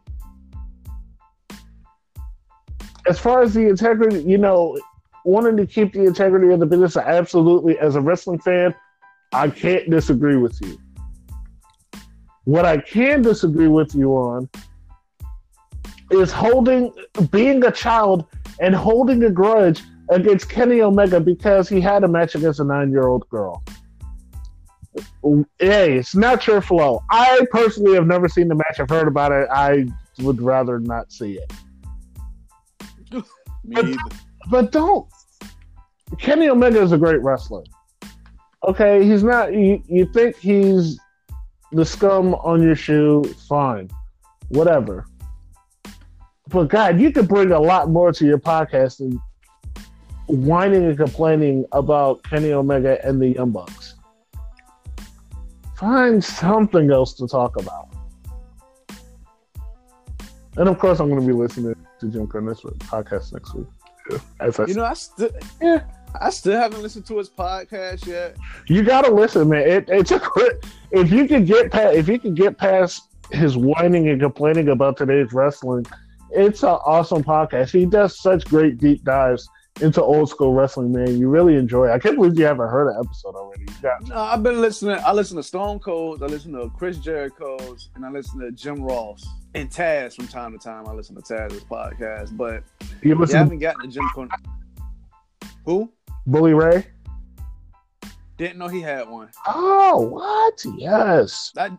As 3.07 3.17
far 3.17 3.41
as 3.41 3.53
the 3.53 3.67
integrity, 3.67 4.21
you 4.21 4.37
know, 4.37 4.77
wanting 5.23 5.57
to 5.57 5.65
keep 5.65 5.93
the 5.93 6.03
integrity 6.03 6.53
of 6.53 6.59
the 6.59 6.65
business, 6.65 6.97
absolutely, 6.97 7.79
as 7.79 7.95
a 7.95 8.01
wrestling 8.01 8.39
fan, 8.39 8.75
I 9.31 9.49
can't 9.49 9.89
disagree 9.89 10.35
with 10.35 10.59
you. 10.61 10.77
What 12.43 12.65
I 12.65 12.77
can 12.77 13.21
disagree 13.21 13.67
with 13.67 13.93
you 13.95 14.11
on 14.13 14.49
is 16.11 16.31
holding, 16.31 16.91
being 17.31 17.63
a 17.63 17.71
child 17.71 18.25
and 18.59 18.75
holding 18.75 19.23
a 19.23 19.29
grudge 19.29 19.83
against 20.09 20.49
Kenny 20.49 20.81
Omega 20.81 21.19
because 21.19 21.69
he 21.69 21.79
had 21.79 22.03
a 22.03 22.07
match 22.07 22.35
against 22.35 22.59
a 22.59 22.63
nine 22.63 22.91
year 22.91 23.07
old 23.07 23.27
girl. 23.29 23.63
Hey, 25.59 25.97
it's 25.97 26.15
not 26.15 26.45
your 26.47 26.61
flow. 26.61 27.03
I 27.09 27.45
personally 27.51 27.95
have 27.95 28.07
never 28.07 28.27
seen 28.27 28.47
the 28.47 28.55
match. 28.55 28.79
I've 28.79 28.89
heard 28.89 29.07
about 29.07 29.31
it. 29.31 29.47
I 29.51 29.85
would 30.19 30.41
rather 30.41 30.79
not 30.79 31.11
see 31.11 31.39
it. 31.39 31.53
me 33.63 33.77
either. 33.77 33.97
But 34.49 34.71
don't. 34.71 35.07
Kenny 36.17 36.49
Omega 36.49 36.81
is 36.81 36.91
a 36.91 36.97
great 36.97 37.21
wrestler. 37.21 37.63
Okay, 38.67 39.05
he's 39.05 39.23
not. 39.23 39.53
You, 39.53 39.81
you 39.87 40.05
think 40.05 40.35
he's 40.37 40.99
the 41.71 41.85
scum 41.85 42.33
on 42.35 42.61
your 42.61 42.75
shoe? 42.75 43.23
Fine, 43.47 43.89
whatever. 44.49 45.05
But 46.49 46.67
God, 46.69 46.99
you 46.99 47.11
could 47.11 47.27
bring 47.27 47.51
a 47.51 47.59
lot 47.59 47.89
more 47.89 48.11
to 48.11 48.25
your 48.25 48.39
podcast 48.39 48.97
than 48.97 49.21
whining 50.27 50.85
and 50.85 50.97
complaining 50.97 51.65
about 51.71 52.23
Kenny 52.23 52.51
Omega 52.51 53.03
and 53.05 53.21
the 53.21 53.29
Young 53.29 53.51
Bucks. 53.51 53.95
Find 55.79 56.21
something 56.21 56.91
else 56.91 57.13
to 57.13 57.27
talk 57.27 57.55
about. 57.55 57.87
And 60.57 60.67
of 60.67 60.77
course, 60.77 60.99
I'm 60.99 61.07
going 61.07 61.21
to 61.21 61.25
be 61.25 61.31
listening 61.31 61.73
to 62.01 62.07
Jim 62.09 62.27
Cornette's 62.27 62.63
podcast 62.87 63.31
next 63.31 63.55
week. 63.55 63.67
As 64.41 64.59
I 64.59 64.65
You 64.65 64.73
know, 64.73 64.83
I 64.83 64.93
still, 64.93 65.29
Yeah. 65.61 65.83
I 66.19 66.31
still 66.31 66.59
haven't 66.59 66.81
listened 66.81 67.05
to 67.05 67.17
his 67.17 67.29
podcast 67.29 68.07
yet. 68.07 68.35
You 68.67 68.83
gotta 68.83 69.13
listen, 69.13 69.47
man. 69.47 69.61
It, 69.67 69.85
it's 69.89 70.11
a. 70.11 70.19
If 70.91 71.11
you 71.11 71.27
can 71.27 71.45
get 71.45 71.71
past, 71.71 71.95
if 71.95 72.09
you 72.09 72.17
can 72.17 72.33
get 72.33 72.57
past 72.57 73.03
his 73.31 73.55
whining 73.55 74.09
and 74.09 74.19
complaining 74.19 74.69
about 74.69 74.97
today's 74.97 75.31
wrestling, 75.33 75.85
it's 76.31 76.63
an 76.63 76.69
awesome 76.69 77.23
podcast. 77.23 77.69
He 77.69 77.85
does 77.85 78.19
such 78.19 78.43
great 78.45 78.79
deep 78.79 79.03
dives 79.03 79.47
into 79.81 80.01
old 80.01 80.29
school 80.29 80.53
wrestling, 80.53 80.91
man. 80.91 81.17
You 81.17 81.29
really 81.29 81.55
enjoy. 81.55 81.87
it. 81.89 81.91
I 81.91 81.99
can't 81.99 82.15
believe 82.15 82.37
you 82.37 82.45
haven't 82.45 82.67
heard 82.69 82.89
an 82.89 83.01
episode 83.03 83.35
already. 83.35 83.65
No, 84.07 84.17
I've 84.17 84.43
been 84.43 84.61
listening. 84.61 84.99
I 85.05 85.13
listen 85.13 85.37
to 85.37 85.43
Stone 85.43 85.79
Cold. 85.79 86.23
I 86.23 86.27
listen 86.27 86.51
to 86.53 86.69
Chris 86.77 86.97
Jericho's, 86.97 87.89
and 87.95 88.05
I 88.05 88.09
listen 88.09 88.39
to 88.39 88.51
Jim 88.51 88.81
Ross 88.81 89.25
and 89.55 89.69
Taz 89.69 90.15
from 90.15 90.27
time 90.27 90.51
to 90.51 90.57
time. 90.57 90.87
I 90.87 90.93
listen 90.93 91.15
to 91.15 91.21
Taz's 91.21 91.63
podcast, 91.63 92.35
but 92.35 92.63
you 93.01 93.09
yeah, 93.09 93.15
I 93.15 93.19
listen 93.19 93.33
to 93.33 93.37
haven't 93.39 93.59
gotten 93.59 93.81
to 93.81 93.87
Jim 93.87 94.03
Cornette. 94.15 94.45
Who? 95.65 95.91
Bully 96.25 96.53
Ray? 96.53 96.85
Didn't 98.37 98.57
know 98.57 98.67
he 98.67 98.81
had 98.81 99.09
one. 99.09 99.29
Oh, 99.47 99.99
what? 99.99 100.63
Yes. 100.77 101.51
I 101.57 101.71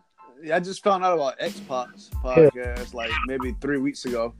I 0.51 0.59
just 0.59 0.83
found 0.83 1.03
out 1.03 1.13
about 1.13 1.35
X 1.39 1.59
Pac's 1.61 2.09
podcast 2.23 2.93
like 2.93 3.11
maybe 3.27 3.55
three 3.61 3.77
weeks 3.77 4.05
ago. 4.05 4.33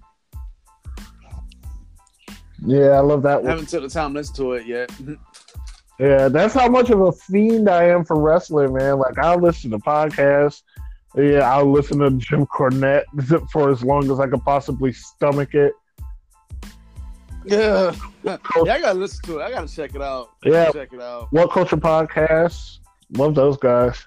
Yeah, 2.61 2.89
I 2.91 2.99
love 2.99 3.23
that 3.23 3.41
one. 3.41 3.47
I 3.47 3.51
haven't 3.51 3.69
took 3.69 3.83
the 3.83 3.89
time 3.89 4.13
to 4.13 4.19
listen 4.19 4.35
to 4.35 4.53
it 4.53 4.65
yet. 4.67 4.91
Yeah, 5.99 6.29
that's 6.29 6.55
how 6.55 6.67
much 6.67 6.89
of 6.89 6.99
a 6.99 7.11
fiend 7.11 7.69
I 7.69 7.83
am 7.83 8.03
for 8.03 8.19
wrestling, 8.19 8.73
man. 8.73 8.97
Like 8.97 9.19
I 9.19 9.35
listen 9.35 9.69
to 9.69 9.77
podcasts. 9.77 10.63
Yeah, 11.15 11.41
I'll 11.41 11.71
listen 11.71 11.99
to 11.99 12.09
Jim 12.11 12.47
Cornette 12.47 13.03
for 13.51 13.69
as 13.69 13.83
long 13.83 14.09
as 14.09 14.19
I 14.19 14.25
could 14.25 14.43
possibly 14.43 14.93
stomach 14.93 15.53
it. 15.53 15.73
yeah, 17.45 17.93
yeah, 18.23 18.37
I 18.55 18.79
gotta 18.81 18.97
listen 18.97 19.23
to 19.25 19.39
it. 19.39 19.43
I 19.43 19.51
gotta 19.51 19.67
check 19.67 19.93
it 19.93 20.01
out. 20.01 20.31
Yeah. 20.43 20.71
check 20.71 20.91
it 20.91 21.01
out. 21.01 21.31
What 21.31 21.51
Culture 21.51 21.77
Podcast? 21.77 22.79
Love 23.11 23.35
those 23.35 23.57
guys. 23.57 24.03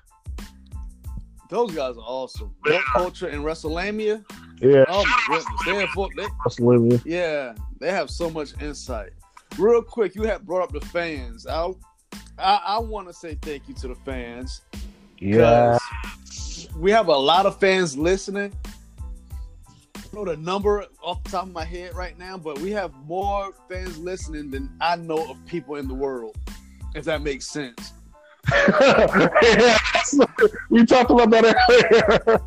Those 1.49 1.73
guys 1.77 1.97
are 1.97 2.01
awesome. 2.05 2.53
What 2.63 2.83
culture 2.93 3.29
and 3.29 3.45
WrestleMania? 3.45 4.25
Yeah, 4.61 4.85
Oh 4.89 5.05
my 5.05 5.21
goodness, 5.29 5.63
they 5.67 5.77
have 5.77 5.89
full- 5.91 6.11
they, 6.17 6.27
Olivia. 6.65 7.01
Yeah, 7.05 7.55
they 7.85 7.93
have 7.93 8.09
so 8.09 8.31
much 8.31 8.59
insight. 8.63 9.11
Real 9.59 9.83
quick, 9.83 10.15
you 10.15 10.23
have 10.23 10.47
brought 10.47 10.63
up 10.63 10.73
the 10.73 10.81
fans. 10.87 11.47
I 11.47 11.71
I, 12.39 12.61
I 12.67 12.79
want 12.79 13.09
to 13.09 13.13
say 13.13 13.37
thank 13.43 13.69
you 13.69 13.75
to 13.75 13.89
the 13.89 13.95
fans. 13.95 14.63
Yeah, 15.19 15.79
we 16.79 16.91
have 16.93 17.09
a 17.09 17.17
lot 17.17 17.45
of 17.45 17.61
fans 17.61 17.95
listening. 17.97 18.55
I 19.69 20.01
don't 20.15 20.15
know 20.15 20.25
the 20.25 20.41
number 20.41 20.87
off 21.03 21.23
the 21.25 21.31
top 21.31 21.45
of 21.45 21.53
my 21.53 21.65
head 21.65 21.95
right 21.95 22.19
now, 22.19 22.39
but 22.39 22.59
we 22.61 22.71
have 22.71 22.95
more 23.05 23.53
fans 23.69 23.99
listening 23.99 24.51
than 24.51 24.75
I 24.81 24.97
know 24.97 25.31
of 25.31 25.45
people 25.45 25.77
in 25.77 25.87
the 25.87 25.95
world. 25.95 26.37
If 26.95 27.05
that 27.05 27.21
makes 27.21 27.47
sense. 27.47 27.93
We 30.71 30.85
talked 30.85 31.11
about 31.11 31.31
that 31.31 31.57
earlier. 31.71 32.41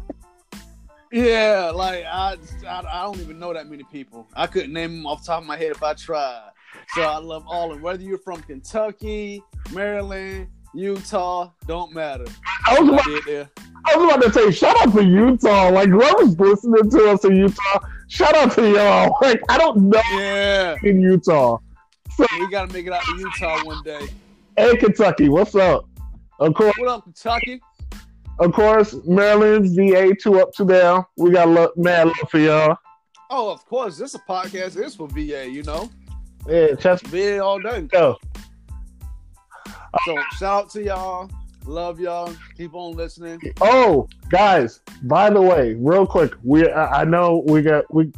Yeah, 1.12 1.72
like 1.74 2.04
I, 2.06 2.36
I, 2.68 2.84
I 2.92 3.04
don't 3.04 3.20
even 3.20 3.40
know 3.40 3.54
that 3.54 3.68
many 3.70 3.84
people. 3.92 4.28
I 4.36 4.48
couldn't 4.48 4.74
name 4.74 4.98
them 4.98 5.06
off 5.06 5.22
the 5.22 5.28
top 5.28 5.42
of 5.42 5.48
my 5.48 5.58
head 5.58 5.72
if 5.72 5.82
I 5.84 5.94
tried. 5.94 6.50
So 6.94 7.02
I 7.02 7.18
love 7.18 7.46
all 7.48 7.70
of 7.72 7.76
them. 7.78 7.82
Whether 7.82 8.04
you're 8.04 8.18
from 8.18 8.42
Kentucky, 8.42 9.42
Maryland, 9.74 10.48
Utah, 10.74 11.50
don't 11.66 11.94
matter. 11.94 12.26
I 12.66 12.80
was 12.80 12.90
about. 12.90 13.48
I 13.90 13.96
was 13.96 14.14
about 14.16 14.22
to 14.24 14.34
say, 14.34 14.52
shout 14.52 14.76
out 14.82 14.94
to 14.94 15.04
Utah. 15.04 15.70
Like 15.70 15.90
whoever's 15.90 16.38
listening 16.38 16.90
to 16.92 17.10
us 17.12 17.24
in 17.24 17.38
Utah, 17.38 17.80
shout 18.10 18.36
out 18.36 18.52
to 18.54 18.70
y'all. 18.70 19.18
Like 19.22 19.42
I 19.50 19.58
don't 19.58 19.90
know 19.90 20.02
Yeah, 20.14 20.76
in 20.84 21.02
Utah. 21.02 21.58
So 22.16 22.26
we 22.40 22.50
gotta 22.50 22.72
make 22.74 22.86
it 22.86 22.94
out 22.94 23.04
to 23.04 23.18
Utah 23.18 23.64
one 23.64 23.82
day. 23.84 24.08
Hey 24.58 24.76
Kentucky, 24.76 25.30
what's 25.30 25.56
up? 25.56 25.86
Of 26.40 26.54
course, 26.54 26.76
What 26.78 26.90
up, 26.90 27.04
Kentucky? 27.04 27.62
Of 28.39 28.53
course, 28.53 28.96
Maryland, 29.06 29.75
VA, 29.75 30.13
two 30.15 30.39
up, 30.39 30.51
to 30.53 30.65
down. 30.65 31.06
We 31.17 31.32
got 31.32 31.48
lo- 31.48 31.72
mad 31.75 32.08
love 32.08 32.15
for 32.29 32.39
y'all. 32.39 32.77
Oh, 33.29 33.50
of 33.51 33.65
course. 33.65 33.98
This 33.98 34.10
is 34.13 34.15
a 34.15 34.32
podcast. 34.32 34.77
It's 34.77 34.96
for 34.96 35.08
VA. 35.08 35.50
You 35.50 35.63
know, 35.63 35.89
Yeah, 36.48 36.75
chest 36.75 37.06
VA 37.08 37.39
all 37.44 37.60
day. 37.60 37.82
go. 37.82 38.15
So 40.06 40.15
shout 40.38 40.63
out 40.65 40.70
to 40.72 40.84
y'all. 40.84 41.29
Love 41.65 42.00
y'all. 42.00 42.34
Keep 42.56 42.74
on 42.75 42.94
listening. 42.96 43.41
Oh, 43.60 44.08
guys, 44.29 44.79
by 45.03 45.29
the 45.29 45.41
way, 45.41 45.74
real 45.74 46.06
quick, 46.06 46.34
we 46.44 46.70
I 46.70 47.01
I 47.01 47.03
know 47.03 47.44
we 47.48 47.62
got 47.62 47.91
we 47.94 48.12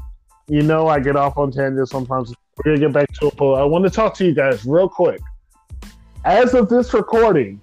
you 0.47 0.61
know 0.61 0.87
I 0.87 0.99
get 0.99 1.15
off 1.15 1.37
on 1.37 1.51
tangents 1.51 1.91
sometimes. 1.91 2.33
We're 2.57 2.75
gonna 2.75 2.85
get 2.87 2.93
back 2.93 3.11
to 3.19 3.27
it, 3.27 3.37
but 3.37 3.53
I 3.53 3.63
want 3.63 3.85
to 3.85 3.89
talk 3.89 4.13
to 4.15 4.25
you 4.25 4.35
guys 4.35 4.65
real 4.65 4.89
quick. 4.89 5.21
As 6.25 6.53
of 6.53 6.69
this 6.69 6.93
recording, 6.93 7.59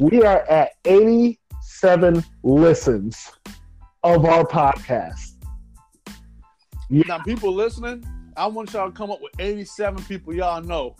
we 0.00 0.22
are 0.22 0.40
at 0.50 0.72
87 0.86 2.24
listens 2.42 3.30
of 4.02 4.24
our 4.24 4.46
podcast. 4.46 5.34
Now, 6.88 7.18
people 7.18 7.54
listening, 7.54 8.04
I 8.34 8.46
want 8.46 8.72
y'all 8.72 8.90
to 8.90 8.96
come 8.96 9.10
up 9.10 9.20
with 9.20 9.32
87 9.38 10.02
people 10.04 10.34
y'all 10.34 10.62
know. 10.62 10.96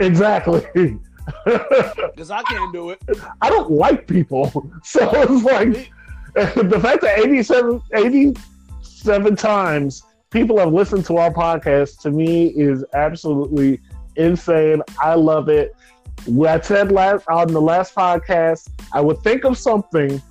Exactly. 0.00 0.66
Because 1.46 2.30
I 2.30 2.42
can't 2.42 2.70
do 2.70 2.90
it. 2.90 3.00
I 3.40 3.48
don't 3.48 3.70
like 3.70 4.06
people. 4.06 4.70
So 4.84 5.08
it's 5.14 5.42
like 5.42 5.90
the 6.54 6.78
fact 6.82 7.00
that 7.00 7.18
87, 7.18 7.80
87 7.94 9.36
times 9.36 10.02
people 10.30 10.58
have 10.58 10.70
listened 10.70 11.06
to 11.06 11.16
our 11.16 11.32
podcast 11.32 12.00
to 12.00 12.10
me 12.10 12.48
is 12.48 12.84
absolutely 12.92 13.80
insane. 14.16 14.82
I 15.00 15.14
love 15.14 15.48
it. 15.48 15.74
I 16.26 16.60
said 16.60 16.90
last 16.90 17.26
on 17.28 17.48
the 17.48 17.60
last 17.60 17.94
podcast, 17.94 18.68
I 18.92 19.00
would 19.00 19.20
think 19.22 19.44
of 19.44 19.58
something 19.58 20.22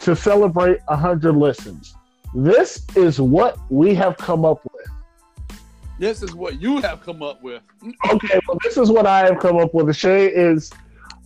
to 0.00 0.16
celebrate 0.16 0.80
100 0.86 1.36
listens. 1.36 1.94
This 2.34 2.84
is 2.96 3.20
what 3.20 3.58
we 3.70 3.94
have 3.94 4.16
come 4.16 4.44
up 4.44 4.62
with. 4.72 4.86
This 5.98 6.22
is 6.22 6.34
what 6.34 6.60
you 6.60 6.80
have 6.80 7.02
come 7.02 7.22
up 7.22 7.42
with. 7.42 7.62
Okay, 8.10 8.40
well, 8.48 8.58
this 8.64 8.76
is 8.76 8.90
what 8.90 9.06
I 9.06 9.20
have 9.26 9.38
come 9.38 9.58
up 9.58 9.74
with. 9.74 9.94
Shay 9.94 10.26
is 10.26 10.72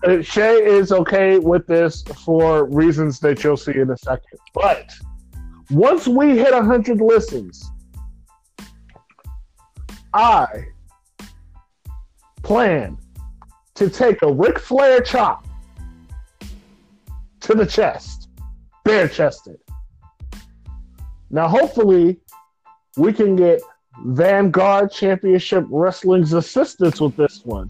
uh, 0.05 0.21
Shay 0.21 0.57
is 0.57 0.93
okay 0.93 1.39
with 1.39 1.67
this 1.67 2.03
for 2.25 2.67
reasons 2.67 3.19
that 3.21 3.43
you'll 3.43 3.57
see 3.57 3.79
in 3.79 3.91
a 3.91 3.97
second. 3.97 4.39
But 4.53 4.93
once 5.71 6.07
we 6.07 6.37
hit 6.37 6.53
100 6.53 7.01
listens, 7.01 7.65
I 10.13 10.47
plan 12.43 12.99
to 13.77 13.89
take 13.89 14.23
a 14.23 14.33
Ric 14.33 14.59
Flair 14.59 15.01
chop 15.01 15.47
to 17.41 17.55
the 17.55 17.67
chest, 17.67 18.29
bare 18.85 19.09
chested. 19.09 19.59
Now, 21.31 21.49
hopefully, 21.49 22.19
we 22.97 23.13
can 23.13 23.37
get 23.37 23.61
Vanguard 24.05 24.91
Championship 24.91 25.65
Wrestling's 25.71 26.33
assistance 26.33 27.01
with 27.01 27.17
this 27.17 27.45
one 27.45 27.69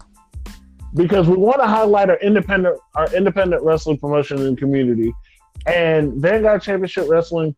because 0.93 1.27
we 1.27 1.35
want 1.35 1.59
to 1.59 1.67
highlight 1.67 2.09
our 2.09 2.19
independent 2.19 2.79
our 2.95 3.13
independent 3.13 3.63
wrestling 3.63 3.97
promotion 3.97 4.41
and 4.45 4.57
community. 4.57 5.13
And 5.65 6.13
Vanguard 6.13 6.61
Championship 6.61 7.09
Wrestling, 7.09 7.55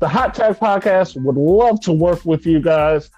the 0.00 0.08
Hot 0.08 0.34
Tag 0.34 0.56
Podcast 0.56 1.22
would 1.22 1.36
love 1.36 1.80
to 1.82 1.92
work 1.92 2.24
with 2.24 2.46
you 2.46 2.60
guys. 2.60 3.10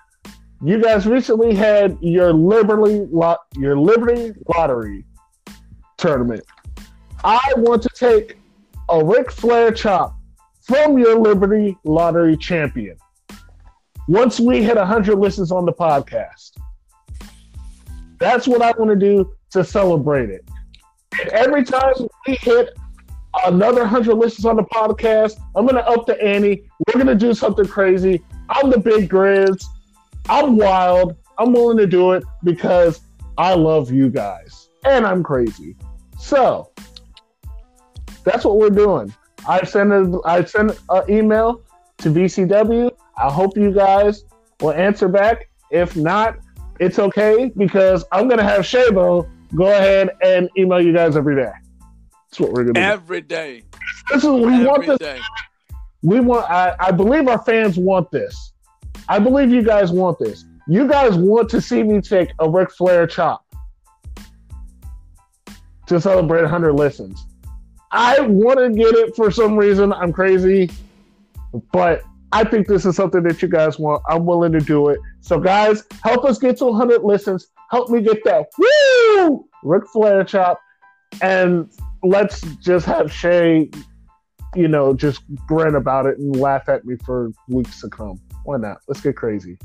You 0.65 0.81
guys 0.81 1.07
recently 1.07 1.57
had 1.57 1.99
your 2.01 2.33
Liberty 2.33 3.09
lot 3.11 3.41
your 3.57 3.77
Liberty 3.77 4.33
Lottery 4.47 5.05
tournament. 5.99 6.45
I 7.25 7.41
want 7.57 7.83
to 7.83 7.89
take 7.97 8.39
a 8.89 9.05
Ric 9.05 9.33
Flair 9.33 9.73
chop 9.73 10.17
from 10.61 10.99
your 10.99 11.19
Liberty 11.19 11.77
Lottery 11.83 12.37
champion. 12.37 12.97
Once 14.07 14.39
we 14.39 14.63
hit 14.63 14.77
100 14.77 15.17
listens 15.17 15.51
on 15.51 15.67
the 15.67 15.73
podcast, 15.73 16.53
that's 18.21 18.47
what 18.47 18.63
I 18.63 18.71
want 18.79 18.91
to 18.91 18.97
do 18.97 19.33
to 19.51 19.65
celebrate 19.65 20.31
it. 20.31 20.49
Every 21.33 21.65
time 21.65 21.95
we 22.29 22.37
hit 22.37 22.71
another 23.47 23.81
100 23.81 24.15
listens 24.15 24.45
on 24.45 24.55
the 24.55 24.65
podcast, 24.65 25.41
I'm 25.57 25.67
going 25.67 25.75
to 25.75 25.89
up 25.89 26.07
the 26.07 26.23
ante. 26.23 26.71
We're 26.87 27.03
going 27.03 27.19
to 27.19 27.27
do 27.27 27.35
something 27.35 27.67
crazy. 27.67 28.23
I'm 28.49 28.71
the 28.71 28.79
big 28.79 29.11
Grizz. 29.11 29.65
I'm 30.29 30.57
wild. 30.57 31.17
I'm 31.39 31.53
willing 31.53 31.79
to 31.79 31.87
do 31.87 32.13
it 32.13 32.25
because 32.45 33.01
I 33.39 33.55
love 33.55 33.91
you 33.91 34.11
guys 34.11 34.69
and 34.85 35.07
I'm 35.07 35.23
crazy. 35.23 35.77
So 36.19 36.71
that's 38.25 38.45
what 38.45 38.59
we're 38.59 38.71
doing. 38.71 39.13
I 39.49 39.65
sent 39.65 39.93
a, 39.93 40.21
I 40.25 40.45
sent 40.45 40.79
an 40.89 41.11
email 41.11 41.63
to 41.99 42.11
VCW. 42.11 42.93
I 43.17 43.31
hope 43.31 43.57
you 43.57 43.73
guys 43.73 44.25
will 44.61 44.73
answer 44.73 45.09
back. 45.09 45.49
If 45.71 45.97
not, 45.97 46.39
it's 46.79 46.99
okay 46.99 47.51
because 47.57 48.05
I'm 48.13 48.29
gonna 48.29 48.45
have 48.45 48.63
Shabo 48.63 49.29
go 49.55 49.67
ahead 49.67 50.11
and 50.23 50.49
email 50.57 50.81
you 50.81 50.93
guys 50.93 51.17
every 51.17 51.37
day. 51.37 51.53
That's 52.31 52.41
what 52.41 52.53
we're 52.53 52.65
gonna 52.65 52.75
do 52.75 52.81
every 52.81 53.21
day. 53.21 53.65
This 54.11 54.25
is 54.25 54.31
we 54.31 54.45
every 54.45 54.67
want 54.67 54.87
this. 54.87 54.99
Day. 54.99 55.21
We 56.03 56.21
want. 56.21 56.51
I, 56.51 56.75
I 56.79 56.91
believe 56.91 57.29
our 57.29 57.43
fans 57.43 57.79
want 57.79 58.11
this. 58.11 58.52
I 59.09 59.19
believe 59.19 59.51
you 59.51 59.63
guys 59.63 59.91
want 59.91 60.19
this. 60.19 60.45
You 60.69 60.87
guys 60.89 61.17
want 61.17 61.49
to 61.51 61.61
see 61.61 61.83
me 61.83 62.01
take 62.01 62.33
a 62.39 62.49
Ric 62.49 62.71
Flair 62.71 63.07
chop 63.07 63.45
to 65.87 66.01
celebrate 66.01 66.43
100 66.43 66.73
listens. 66.73 67.27
I 67.91 68.21
want 68.21 68.59
to 68.59 68.71
get 68.71 68.95
it 68.95 69.15
for 69.15 69.31
some 69.31 69.57
reason. 69.57 69.93
I'm 69.93 70.13
crazy, 70.13 70.71
but 71.73 72.03
I 72.33 72.45
think 72.45 72.67
this 72.67 72.87
is 72.87 72.97
something 72.97 73.23
that 73.25 73.43
you 73.43 73.49
guys 73.49 73.79
want. 73.79 74.03
I'm 74.09 74.25
willing 74.25 74.53
to 74.53 74.61
do 74.61 74.89
it. 74.89 74.99
So, 75.21 75.39
guys, 75.39 75.85
help 76.03 76.25
us 76.25 76.39
get 76.39 76.57
to 76.59 76.67
100 76.67 77.03
listens. 77.03 77.49
Help 77.71 77.91
me 77.91 78.01
get 78.01 78.25
that 78.25 78.47
woo 78.59 79.47
Ric 79.63 79.87
Flair 79.89 80.25
chop, 80.25 80.61
and 81.21 81.71
let's 82.03 82.41
just 82.57 82.87
have 82.87 83.13
Shay, 83.13 83.71
you 84.55 84.69
know, 84.69 84.95
just 84.95 85.23
grin 85.47 85.75
about 85.75 86.07
it 86.07 86.19
and 86.19 86.35
laugh 86.37 86.69
at 86.69 86.85
me 86.85 86.97
for 87.05 87.31
weeks 87.49 87.81
to 87.83 87.89
come. 87.89 88.21
Why 88.45 88.57
not? 88.57 88.79
Let's 88.89 89.01
get 89.01 89.17
crazy. 89.17 89.59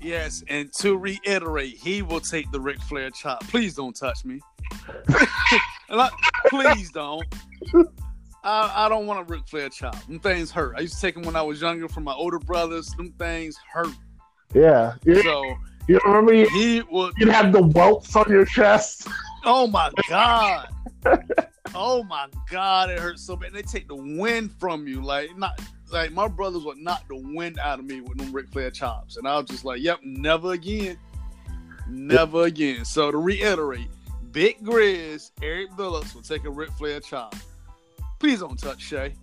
Yes, 0.00 0.44
and 0.48 0.72
to 0.74 0.96
reiterate, 0.96 1.76
he 1.76 2.02
will 2.02 2.20
take 2.20 2.50
the 2.52 2.60
Ric 2.60 2.80
Flair 2.82 3.10
chop. 3.10 3.42
Please 3.48 3.74
don't 3.74 3.96
touch 3.96 4.24
me. 4.24 4.40
please 6.48 6.90
don't. 6.90 7.24
I, 8.44 8.86
I 8.86 8.88
don't 8.88 9.06
want 9.06 9.20
a 9.20 9.24
Ric 9.24 9.48
Flair 9.48 9.68
chop. 9.68 10.00
Them 10.06 10.20
things 10.20 10.50
hurt. 10.50 10.76
I 10.76 10.80
used 10.80 10.94
to 10.94 11.00
take 11.00 11.14
them 11.14 11.24
when 11.24 11.34
I 11.34 11.42
was 11.42 11.60
younger 11.60 11.88
from 11.88 12.04
my 12.04 12.12
older 12.12 12.38
brothers. 12.38 12.88
Them 12.90 13.12
things 13.18 13.56
hurt. 13.72 13.88
Yeah. 14.54 14.94
yeah. 15.04 15.22
So 15.22 15.56
you 15.88 15.98
remember 16.04 16.34
you, 16.34 16.48
he 16.50 16.82
would 16.90 17.14
you'd 17.16 17.28
have 17.28 17.52
the 17.52 17.62
welts 17.62 18.14
on 18.14 18.30
your 18.30 18.44
chest. 18.44 19.08
Oh 19.44 19.66
my 19.66 19.90
god. 20.08 20.68
oh 21.74 22.02
my 22.04 22.26
god, 22.50 22.90
it 22.90 22.98
hurts 22.98 23.22
so 23.22 23.36
bad. 23.36 23.52
They 23.52 23.62
take 23.62 23.88
the 23.88 23.96
wind 23.96 24.52
from 24.58 24.86
you. 24.86 25.00
Like 25.00 25.36
not 25.36 25.60
like 25.90 26.12
my 26.12 26.28
brothers 26.28 26.64
would 26.64 26.78
knock 26.78 27.06
the 27.08 27.16
wind 27.16 27.58
out 27.58 27.78
of 27.78 27.84
me 27.84 28.00
with 28.00 28.18
them 28.18 28.32
Ric 28.32 28.48
Flair 28.48 28.70
chops. 28.70 29.16
And 29.16 29.26
I 29.26 29.36
was 29.36 29.46
just 29.46 29.64
like, 29.64 29.80
Yep, 29.80 30.00
never 30.02 30.52
again. 30.52 30.98
Never 31.88 32.44
again. 32.44 32.84
So 32.84 33.10
to 33.10 33.18
reiterate, 33.18 33.88
Big 34.32 34.62
Grizz, 34.62 35.30
Eric 35.42 35.70
Billups 35.72 36.14
will 36.14 36.22
take 36.22 36.44
a 36.44 36.50
Ric 36.50 36.70
Flair 36.72 37.00
chop. 37.00 37.34
Please 38.18 38.40
don't 38.40 38.58
touch 38.58 38.82
Shay. 38.82 39.14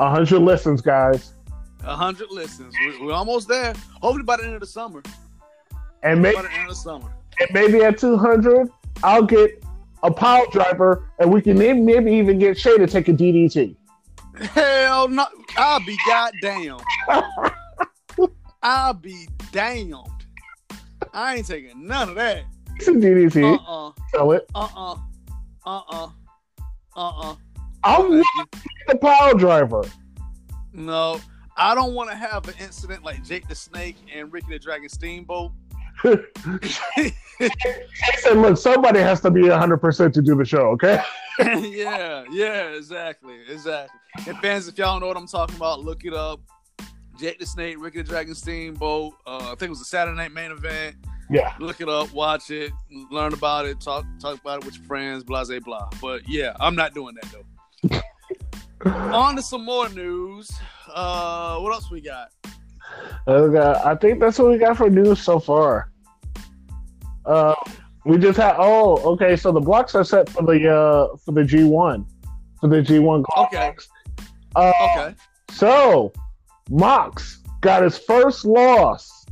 A 0.00 0.10
hundred 0.10 0.40
listens, 0.40 0.80
guys. 0.80 1.32
A 1.84 1.94
hundred 1.94 2.30
listens. 2.30 2.74
We're, 2.84 3.06
we're, 3.06 3.12
almost 3.12 3.48
there. 3.48 3.74
Hopefully 4.00 4.24
by 4.24 4.36
the 4.36 4.44
end 4.44 4.54
of 4.54 4.60
the 4.60 4.66
summer. 4.66 5.02
And 6.02 6.22
maybe 6.22 6.36
by 6.36 6.42
the 6.42 6.52
end 6.52 6.62
of 6.62 6.68
the 6.70 6.74
summer. 6.74 7.14
And 7.40 7.48
maybe 7.52 7.82
at 7.82 7.98
two 7.98 8.16
hundred, 8.16 8.68
I'll 9.02 9.22
get 9.22 9.62
a 10.02 10.10
pile 10.10 10.48
driver, 10.50 11.08
and 11.18 11.32
we 11.32 11.40
can 11.42 11.58
maybe, 11.58 11.80
maybe 11.80 12.12
even 12.12 12.38
get 12.38 12.58
Shay 12.58 12.76
to 12.78 12.86
take 12.86 13.08
a 13.08 13.12
DDT. 13.12 13.76
Hell 14.38 15.08
no! 15.08 15.26
I'll 15.56 15.84
be 15.84 15.98
goddamn. 16.06 16.78
I'll 18.62 18.94
be 18.94 19.28
damned. 19.52 19.94
I 21.12 21.36
ain't 21.36 21.46
taking 21.46 21.86
none 21.86 22.10
of 22.10 22.14
that. 22.16 22.44
It's 22.76 22.88
a 22.88 22.92
DDT. 22.92 23.42
Uh 23.42 23.54
uh-uh. 23.54 23.88
uh. 23.88 23.92
Sell 24.12 24.32
it. 24.32 24.50
Uh 24.54 24.68
uh. 24.76 24.96
Uh 25.64 25.80
uh. 25.88 26.08
Uh 26.96 27.08
uh. 27.20 27.34
I'm 27.84 28.22
the 28.88 28.98
power 29.00 29.34
driver. 29.34 29.84
No, 30.72 31.20
I 31.56 31.74
don't 31.74 31.94
want 31.94 32.10
to 32.10 32.16
have 32.16 32.46
an 32.48 32.54
incident 32.60 33.02
like 33.02 33.24
Jake 33.24 33.48
the 33.48 33.54
Snake 33.54 33.96
and 34.14 34.32
Ricky 34.32 34.48
the 34.50 34.58
Dragon 34.58 34.88
Steamboat. 34.88 35.52
I 36.04 37.12
said, 38.18 38.36
look, 38.36 38.56
somebody 38.56 39.00
has 39.00 39.20
to 39.22 39.30
be 39.30 39.42
100% 39.42 40.12
to 40.12 40.22
do 40.22 40.36
the 40.36 40.44
show, 40.44 40.68
okay? 40.68 41.00
yeah, 41.38 42.24
yeah, 42.30 42.70
exactly, 42.70 43.36
exactly. 43.48 43.98
And 44.26 44.38
fans, 44.38 44.68
if 44.68 44.78
y'all 44.78 44.94
don't 44.94 45.00
know 45.00 45.08
what 45.08 45.16
I'm 45.16 45.26
talking 45.26 45.56
about, 45.56 45.80
look 45.80 46.04
it 46.04 46.14
up. 46.14 46.40
Jake 47.18 47.38
the 47.38 47.46
Snake, 47.46 47.76
Ricky 47.78 48.02
the 48.02 48.08
Dragon 48.08 48.34
Steamboat. 48.34 49.14
Uh, 49.26 49.38
I 49.38 49.48
think 49.50 49.62
it 49.62 49.70
was 49.70 49.80
a 49.80 49.86
Saturday 49.86 50.16
night 50.16 50.32
main 50.32 50.50
event. 50.50 50.96
Yeah. 51.30 51.54
Look 51.58 51.80
it 51.80 51.88
up, 51.88 52.12
watch 52.12 52.50
it, 52.50 52.72
learn 53.10 53.32
about 53.32 53.66
it, 53.66 53.80
talk 53.80 54.04
talk 54.20 54.40
about 54.40 54.60
it 54.60 54.66
with 54.66 54.76
your 54.76 54.84
friends, 54.84 55.24
blah 55.24 55.44
blah 55.44 55.58
blah. 55.60 55.88
But 56.00 56.28
yeah, 56.28 56.54
I'm 56.60 56.76
not 56.76 56.94
doing 56.94 57.16
that 57.20 57.32
though. 57.32 58.00
On 59.14 59.34
to 59.34 59.42
some 59.42 59.64
more 59.64 59.88
news. 59.88 60.50
Uh, 60.94 61.58
what 61.58 61.72
else 61.72 61.90
we 61.90 62.00
got? 62.00 62.28
Okay, 63.28 63.80
I 63.84 63.94
think 63.96 64.20
that's 64.20 64.38
what 64.38 64.50
we 64.50 64.58
got 64.58 64.76
for 64.76 64.88
news 64.88 65.20
so 65.20 65.40
far. 65.40 65.90
Uh, 67.24 67.54
we 68.04 68.18
just 68.18 68.38
had. 68.38 68.54
Oh, 68.58 68.98
okay. 69.14 69.36
So 69.36 69.50
the 69.50 69.60
blocks 69.60 69.94
are 69.94 70.04
set 70.04 70.28
for 70.28 70.42
the 70.44 70.72
uh 70.72 71.16
for 71.16 71.32
the 71.32 71.44
G 71.44 71.64
one, 71.64 72.06
for 72.60 72.68
the 72.68 72.80
G 72.80 73.00
one. 73.00 73.24
Okay. 73.36 73.74
Uh, 74.54 74.72
okay. 74.82 75.14
So 75.50 76.12
Mox 76.70 77.42
got 77.60 77.82
his 77.82 77.98
first 77.98 78.44
loss 78.44 79.26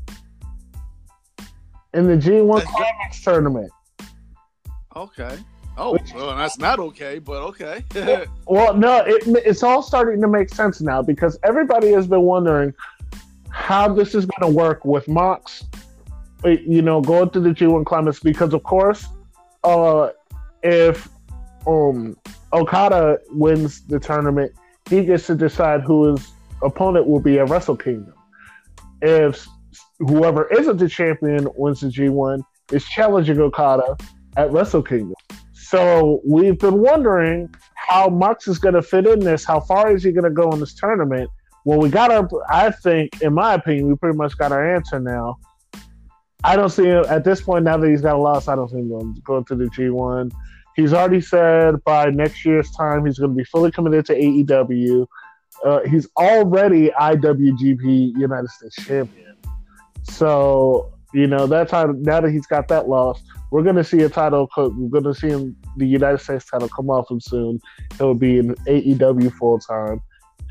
in 1.95 2.07
the 2.07 2.17
G 2.17 2.41
one 2.41 2.63
Climax 2.63 3.23
tournament. 3.23 3.71
Okay. 4.97 5.39
Oh, 5.77 5.99
well, 6.15 6.37
that's 6.37 6.59
not 6.59 6.79
okay, 6.79 7.19
but 7.19 7.43
okay. 7.43 7.85
well, 8.47 8.75
no, 8.77 8.99
it, 8.99 9.25
it's 9.45 9.65
all 9.65 9.83
starting 9.83 10.21
to 10.21 10.29
make 10.29 10.49
sense 10.49 10.81
now 10.81 11.03
because 11.03 11.37
everybody 11.43 11.91
has 11.91 12.07
been 12.07 12.23
wondering 12.23 12.73
how 13.55 13.89
this 13.89 14.17
is 14.17 14.27
going 14.27 14.53
to 14.53 14.55
work 14.55 14.85
with 14.85 15.07
Mox, 15.07 15.65
you 16.45 16.83
know, 16.83 17.01
going 17.01 17.31
to 17.31 17.41
the 17.41 17.51
G1 17.51 17.87
Climax 17.87 18.19
because, 18.19 18.53
of 18.53 18.65
course, 18.65 19.07
uh, 19.63 20.11
if 20.65 21.09
um, 21.67 22.17
Okada 22.53 23.21
wins 23.31 23.83
the 23.87 24.01
tournament, 24.01 24.53
he 24.91 25.05
gets 25.05 25.29
to 25.29 25.37
decide 25.37 25.83
who 25.83 26.13
his 26.13 26.33
opponent 26.63 27.07
will 27.07 27.21
be 27.21 27.39
at 27.39 27.49
Wrestle 27.49 27.77
Kingdom. 27.77 28.13
If 29.01 29.47
whoever 30.01 30.53
isn't 30.53 30.79
the 30.79 30.89
champion 30.89 31.49
wins 31.57 31.81
the 31.81 31.89
G1, 31.89 32.43
is 32.73 32.85
challenging 32.85 33.39
Okada 33.39 33.97
at 34.37 34.51
Wrestle 34.51 34.83
Kingdom. 34.83 35.15
So 35.53 36.21
we've 36.27 36.59
been 36.59 36.81
wondering 36.81 37.55
how 37.77 38.09
Mox 38.09 38.49
is 38.49 38.59
going 38.59 38.75
to 38.75 38.83
fit 38.83 39.07
in 39.07 39.21
this. 39.21 39.45
How 39.45 39.61
far 39.61 39.95
is 39.95 40.03
he 40.03 40.11
going 40.11 40.25
to 40.25 40.31
go 40.31 40.51
in 40.51 40.61
this 40.61 40.75
tournament? 40.75 41.31
Well, 41.65 41.79
we 41.79 41.89
got 41.89 42.11
our. 42.11 42.29
I 42.51 42.71
think, 42.71 43.23
in 43.23 43.35
my 43.35 43.55
opinion, 43.55 43.89
we 43.89 43.97
pretty 43.97 44.17
much 44.17 44.37
got 44.37 44.53
our 44.53 44.75
answer 44.75 45.01
now. 45.01 45.39
I 46.45 46.57
don't 46.57 46.69
see 46.69 46.85
him 46.85 47.05
at 47.09 47.25
this 47.25 47.41
point. 47.41 47.65
Now 47.65 47.79
that 47.79 47.89
he's 47.89 48.03
got 48.03 48.17
a 48.17 48.19
loss, 48.19 48.49
I 48.49 48.55
don't 48.55 48.69
see 48.69 48.77
him 48.77 48.89
going, 49.25 49.45
to 49.45 49.55
the 49.55 49.65
G1. 49.65 50.31
He's 50.77 50.93
already 50.93 51.23
said 51.23 51.83
by 51.85 52.11
next 52.11 52.45
year's 52.45 52.71
time 52.73 53.07
he's 53.07 53.19
going 53.19 53.31
to 53.31 53.37
be 53.37 53.45
fully 53.45 53.71
committed 53.71 54.05
to 54.07 54.15
AEW. 54.15 55.07
Uh, 55.65 55.81
he's 55.89 56.07
already 56.19 56.91
IWGP 56.91 58.19
United 58.19 58.51
States 58.51 58.77
champion. 58.77 59.37
So 60.03 60.93
you 61.15 61.27
know 61.27 61.47
that 61.47 61.69
title. 61.69 61.95
Now 61.95 62.21
that 62.21 62.31
he's 62.31 62.47
got 62.47 62.69
that 62.69 62.89
loss, 62.89 63.23
we're 63.51 63.63
going 63.63 63.77
to 63.77 63.85
see 63.85 64.03
a 64.03 64.11
title. 64.11 64.51
We're 64.57 64.89
going 64.89 65.05
to 65.05 65.15
see 65.15 65.29
him 65.29 65.57
the 65.79 65.87
United 65.87 66.19
States 66.19 66.45
title 66.45 66.69
come 66.69 66.91
off 66.91 67.11
him 67.11 67.21
soon. 67.21 67.61
He'll 67.97 68.15
be 68.15 68.39
in 68.39 68.55
AEW 68.67 69.33
full 69.33 69.61
time, 69.61 70.03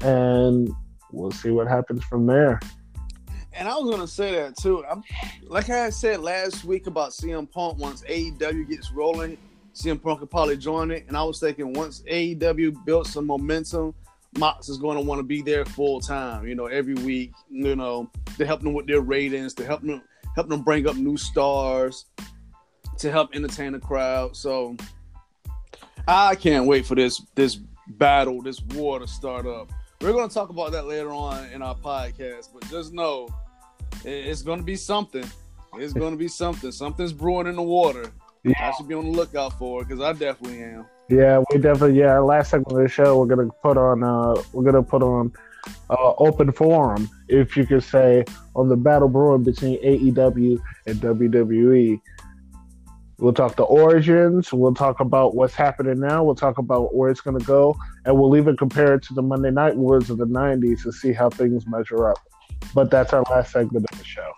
and 0.01 0.69
we'll 1.13 1.31
see 1.31 1.51
what 1.51 1.67
happens 1.67 2.03
from 2.03 2.25
there. 2.25 2.59
And 3.55 3.67
I 3.67 3.77
was 3.77 3.89
gonna 3.89 4.07
say 4.07 4.31
that 4.35 4.57
too. 4.57 4.83
I'm, 4.85 5.03
like 5.43 5.69
I 5.69 5.89
said 5.89 6.21
last 6.21 6.63
week 6.65 6.87
about 6.87 7.11
CM 7.11 7.49
Punk. 7.49 7.77
Once 7.77 8.01
AEW 8.03 8.67
gets 8.67 8.91
rolling, 8.91 9.37
CM 9.75 10.01
Punk 10.01 10.19
could 10.19 10.31
probably 10.31 10.57
join 10.57 10.89
it. 10.91 11.05
And 11.07 11.15
I 11.15 11.23
was 11.23 11.39
thinking 11.39 11.73
once 11.73 12.01
AEW 12.11 12.83
built 12.85 13.07
some 13.07 13.27
momentum, 13.27 13.93
Mox 14.37 14.69
is 14.69 14.77
going 14.77 14.97
to 14.97 15.03
want 15.03 15.19
to 15.19 15.23
be 15.23 15.43
there 15.43 15.65
full 15.65 16.01
time. 16.01 16.47
You 16.47 16.55
know, 16.55 16.65
every 16.65 16.95
week. 16.95 17.31
You 17.49 17.75
know, 17.75 18.09
to 18.37 18.45
help 18.45 18.61
them 18.61 18.73
with 18.73 18.87
their 18.87 19.01
ratings, 19.01 19.53
to 19.55 19.65
help 19.65 19.81
them 19.81 20.01
help 20.35 20.49
them 20.49 20.63
bring 20.63 20.87
up 20.87 20.95
new 20.95 21.15
stars, 21.15 22.05
to 22.97 23.11
help 23.11 23.35
entertain 23.35 23.73
the 23.73 23.79
crowd. 23.79 24.35
So 24.35 24.75
I 26.07 26.33
can't 26.35 26.65
wait 26.65 26.87
for 26.87 26.95
this 26.95 27.21
this 27.35 27.59
battle, 27.87 28.41
this 28.41 28.61
war 28.61 28.97
to 28.97 29.07
start 29.07 29.45
up. 29.45 29.71
We're 30.03 30.11
going 30.11 30.27
to 30.27 30.33
talk 30.33 30.49
about 30.49 30.73
that 30.73 30.85
later 30.85 31.13
on 31.13 31.49
in 31.51 31.61
our 31.61 31.75
podcast, 31.75 32.49
but 32.53 32.69
just 32.69 32.91
know 32.91 33.29
it's 34.03 34.41
going 34.41 34.59
to 34.59 34.65
be 34.65 34.75
something. 34.75 35.23
It's 35.77 35.93
going 35.93 36.11
to 36.11 36.17
be 36.17 36.27
something. 36.27 36.73
Something's 36.73 37.13
brewing 37.13 37.47
in 37.47 37.55
the 37.55 37.63
water. 37.63 38.11
Yeah. 38.43 38.51
I 38.59 38.73
should 38.75 38.89
be 38.89 38.95
on 38.95 39.05
the 39.05 39.11
lookout 39.11 39.57
for 39.57 39.81
it 39.81 39.87
because 39.87 40.01
I 40.01 40.11
definitely 40.11 40.61
am. 40.61 40.87
Yeah, 41.09 41.41
we 41.49 41.57
definitely. 41.57 41.97
Yeah, 41.97 42.19
last 42.19 42.49
segment 42.49 42.77
of 42.77 42.83
the 42.83 42.89
show, 42.89 43.17
we're 43.17 43.33
gonna 43.33 43.49
put 43.61 43.77
on. 43.77 44.03
Uh, 44.03 44.43
we're 44.51 44.65
gonna 44.65 44.83
put 44.83 45.03
on 45.03 45.31
uh, 45.89 46.13
open 46.17 46.51
forum, 46.51 47.09
if 47.29 47.55
you 47.55 47.65
could 47.65 47.83
say, 47.83 48.25
on 48.57 48.67
the 48.67 48.75
battle 48.75 49.07
brewing 49.07 49.43
between 49.43 49.81
AEW 49.81 50.59
and 50.85 50.97
WWE. 50.97 52.01
We'll 53.19 53.33
talk 53.33 53.55
the 53.55 53.63
origins. 53.63 54.51
We'll 54.51 54.73
talk 54.73 54.99
about 54.99 55.35
what's 55.35 55.53
happening 55.53 55.99
now. 55.99 56.23
We'll 56.23 56.35
talk 56.35 56.57
about 56.57 56.95
where 56.95 57.09
it's 57.09 57.21
going 57.21 57.37
to 57.37 57.45
go, 57.45 57.77
and 58.05 58.17
we'll 58.17 58.35
even 58.35 58.57
compare 58.57 58.95
it 58.95 59.03
to 59.03 59.13
the 59.13 59.21
Monday 59.21 59.51
Night 59.51 59.75
Wars 59.75 60.09
of 60.09 60.17
the 60.17 60.25
'90s 60.25 60.83
to 60.83 60.91
see 60.91 61.13
how 61.13 61.29
things 61.29 61.67
measure 61.67 62.09
up. 62.09 62.17
But 62.73 62.89
that's 62.89 63.13
our 63.13 63.23
last 63.29 63.51
segment 63.51 63.85
of 63.91 63.97
the 63.97 64.03
show. 64.03 64.31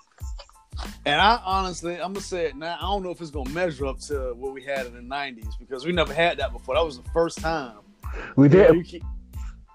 And 1.05 1.21
I 1.21 1.39
honestly, 1.45 1.93
I'm 1.93 2.13
gonna 2.13 2.21
say 2.21 2.47
it 2.47 2.55
now. 2.55 2.77
I 2.77 2.81
don't 2.81 3.03
know 3.03 3.11
if 3.11 3.21
it's 3.21 3.31
gonna 3.31 3.49
measure 3.51 3.85
up 3.85 3.99
to 4.01 4.33
what 4.33 4.53
we 4.53 4.63
had 4.63 4.85
in 4.87 4.93
the 4.93 5.01
'90s 5.01 5.57
because 5.59 5.85
we 5.85 5.91
never 5.91 6.13
had 6.13 6.37
that 6.39 6.51
before. 6.51 6.75
That 6.75 6.83
was 6.83 6.97
the 6.97 7.09
first 7.11 7.39
time. 7.39 7.77
We 8.35 8.49
did. 8.49 8.85
keep... 8.85 9.03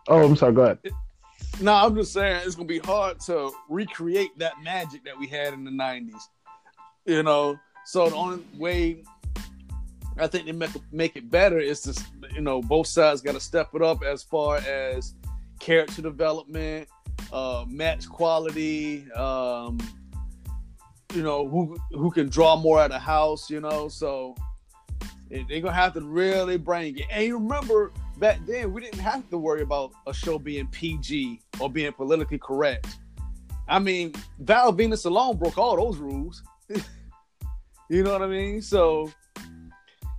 Oh, 0.09 0.25
I'm 0.25 0.37
sorry. 0.37 0.53
Go 0.53 0.63
ahead. 0.63 0.79
no, 1.61 1.73
I'm 1.73 1.95
just 1.95 2.13
saying 2.13 2.43
it's 2.45 2.55
gonna 2.55 2.67
be 2.67 2.79
hard 2.79 3.21
to 3.21 3.51
recreate 3.69 4.39
that 4.39 4.55
magic 4.63 5.05
that 5.05 5.19
we 5.19 5.27
had 5.27 5.55
in 5.55 5.65
the 5.65 5.71
'90s. 5.71 6.21
You 7.07 7.23
know, 7.23 7.59
so 7.91 8.09
the 8.09 8.15
only 8.15 8.45
way 8.57 9.03
I 10.17 10.29
think 10.29 10.47
they 10.47 10.53
make 10.53 10.71
make 10.93 11.17
it 11.17 11.29
better 11.29 11.59
is 11.59 11.81
to 11.81 12.05
you 12.33 12.41
know 12.41 12.63
both 12.63 12.87
sides 12.87 13.21
got 13.21 13.33
to 13.33 13.41
step 13.41 13.71
it 13.75 13.83
up 13.83 14.05
as 14.05 14.23
far 14.23 14.59
as 14.59 15.15
character 15.59 16.01
development, 16.01 16.89
uh, 17.33 17.65
match 17.67 18.09
quality, 18.09 19.11
um, 19.13 19.81
you 21.15 21.25
know 21.25 21.49
who 21.49 21.77
who 21.91 22.13
can 22.13 22.29
draw 22.29 22.55
more 22.55 22.79
out 22.79 22.93
of 22.93 23.03
house, 23.03 23.51
you 23.51 23.61
know. 23.61 23.89
So 23.89 24.37
they're 25.29 25.61
gonna 25.61 25.73
have 25.73 25.95
to 25.95 26.01
really 26.01 26.59
bring 26.59 26.97
it. 26.97 27.07
And 27.11 27.25
you 27.25 27.39
remember 27.39 27.91
back 28.19 28.39
then 28.47 28.73
we 28.73 28.83
didn't 28.83 29.01
have 29.01 29.29
to 29.31 29.39
worry 29.39 29.63
about 29.63 29.91
a 30.07 30.15
show 30.15 30.39
being 30.39 30.69
PG 30.69 31.41
or 31.59 31.69
being 31.69 31.93
politically 31.93 32.39
correct. 32.39 32.99
I 33.67 33.81
mean, 33.81 34.15
Val 34.39 34.73
Venis 34.73 35.07
alone 35.07 35.39
broke 35.39 35.59
all 35.59 35.75
those 35.75 35.99
rules. 35.99 36.45
You 37.91 38.05
know 38.05 38.13
what 38.13 38.23
I 38.23 38.29
mean? 38.29 38.63
So 38.63 39.13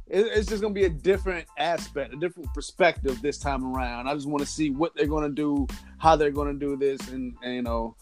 it, 0.10 0.28
it's 0.28 0.50
just 0.50 0.62
gonna 0.62 0.74
be 0.74 0.84
a 0.84 0.90
different 0.90 1.48
aspect, 1.58 2.14
a 2.14 2.18
different 2.18 2.54
perspective 2.54 3.22
this 3.22 3.38
time 3.38 3.64
around. 3.64 4.10
I 4.10 4.14
just 4.14 4.28
want 4.28 4.42
to 4.42 4.46
see 4.46 4.72
what 4.72 4.94
they're 4.94 5.08
gonna 5.08 5.30
do, 5.30 5.66
how 5.98 6.18
they're 6.18 6.32
gonna 6.32 6.54
do 6.54 6.76
this, 6.76 7.00
and, 7.08 7.34
and 7.42 7.56
you 7.56 7.62
know 7.62 7.96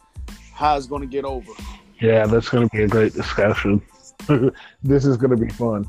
how 0.53 0.75
it's 0.75 0.87
gonna 0.87 1.05
get 1.05 1.23
over. 1.23 1.51
Yeah, 2.01 2.25
that's 2.25 2.49
gonna 2.49 2.67
be 2.69 2.81
a 2.81 2.87
great 2.87 3.13
discussion. 3.13 3.79
this 4.83 5.05
is 5.05 5.17
gonna 5.17 5.37
be 5.37 5.49
fun. 5.49 5.87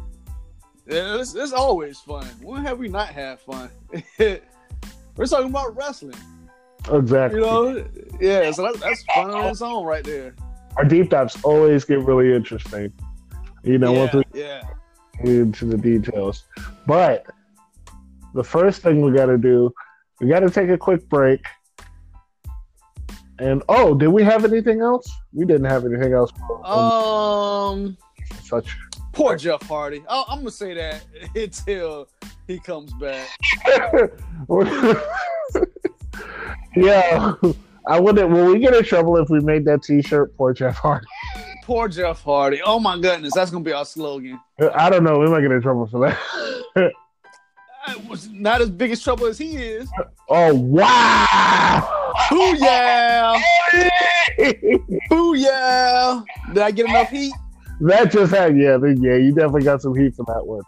Yeah, 0.87 1.19
it's, 1.19 1.35
it's 1.35 1.55
always 1.55 2.01
fun. 2.01 2.27
When 2.43 2.63
have 2.67 2.79
we 2.79 2.89
not 2.89 3.09
had 3.09 3.41
fun? 3.41 3.71
We're 4.19 5.27
talking 5.27 5.49
about 5.49 5.75
wrestling. 5.75 6.19
Exactly. 6.93 7.41
You 7.41 7.47
know, 7.47 7.85
yeah. 8.21 8.51
So 8.51 8.65
that's, 8.65 8.81
that's 8.81 9.03
fun 9.05 9.31
on 9.31 9.47
its 9.47 9.63
own 9.63 9.87
right 9.87 10.05
there. 10.05 10.35
Our 10.77 10.85
deep 10.85 11.09
dives 11.09 11.39
always 11.45 11.87
get 11.87 12.01
really 12.01 12.35
interesting. 12.35 12.93
You 13.63 13.79
know, 13.79 13.93
yeah, 13.93 13.99
once 13.99 14.15
we 14.15 14.25
yeah. 14.41 14.63
into 15.21 15.67
the 15.67 15.77
details. 15.77 16.45
But 16.87 17.27
the 18.35 18.45
first 18.45 18.83
thing 18.83 19.03
we 19.03 19.13
got 19.13 19.27
to 19.27 19.39
do, 19.39 19.73
we 20.21 20.29
got 20.29 20.41
to 20.41 20.51
take 20.51 20.71
a 20.71 20.79
quick 20.79 21.09
break. 21.09 21.45
And 23.39 23.63
oh, 23.69 23.95
did 23.95 24.09
we 24.09 24.23
have 24.23 24.45
anything 24.45 24.81
else? 24.83 25.11
We 25.33 25.47
didn't 25.47 25.65
have 25.65 25.85
anything 25.87 26.13
else. 26.13 26.31
Um, 26.65 27.97
such 28.43 28.77
poor 29.13 29.37
Jeff 29.37 29.63
Hardy. 29.63 30.03
Oh, 30.09 30.25
I'm 30.29 30.39
gonna 30.39 30.51
say 30.51 30.75
that 30.75 31.05
until 31.35 32.09
he 32.47 32.59
comes 32.59 32.93
back. 32.95 33.29
yeah, 36.77 37.35
I 37.87 38.01
wouldn't. 38.01 38.31
Will 38.31 38.53
we 38.53 38.59
get 38.59 38.75
in 38.75 38.85
trouble 38.85 39.17
if 39.17 39.31
we 39.31 39.41
made 39.41 39.65
that 39.67 39.83
T-shirt? 39.83 40.37
Poor 40.37 40.53
Jeff 40.53 40.77
Hardy. 40.77 41.07
Poor 41.71 41.87
Jeff 41.87 42.25
Hardy. 42.25 42.61
Oh 42.65 42.81
my 42.81 42.99
goodness, 42.99 43.33
that's 43.33 43.53
gonna 43.53 43.63
be 43.63 43.73
our 43.73 43.85
slogan. 43.85 44.41
I 44.75 44.91
don't 44.91 45.05
know. 45.05 45.21
We 45.21 45.29
might 45.29 45.41
get 45.41 45.53
in 45.53 45.63
trouble 45.63 45.87
for 45.87 46.01
that. 46.01 46.93
I 47.87 47.97
was 48.09 48.29
not 48.29 48.61
as 48.61 48.71
big 48.71 48.91
as 48.91 49.01
trouble 49.01 49.27
as 49.27 49.39
he 49.39 49.57
is. 49.57 49.89
Oh 50.29 50.53
wow! 50.53 52.13
Booyah! 52.29 53.41
Booyah! 55.13 56.25
Did 56.49 56.59
I 56.59 56.73
get 56.73 56.89
enough 56.89 57.11
heat? 57.11 57.33
That 57.83 58.11
just 58.11 58.35
had 58.35 58.59
yeah, 58.59 58.77
yeah. 58.83 59.15
You 59.15 59.33
definitely 59.33 59.63
got 59.63 59.81
some 59.81 59.95
heat 59.95 60.17
for 60.17 60.25
that 60.25 60.45
one. 60.45 60.63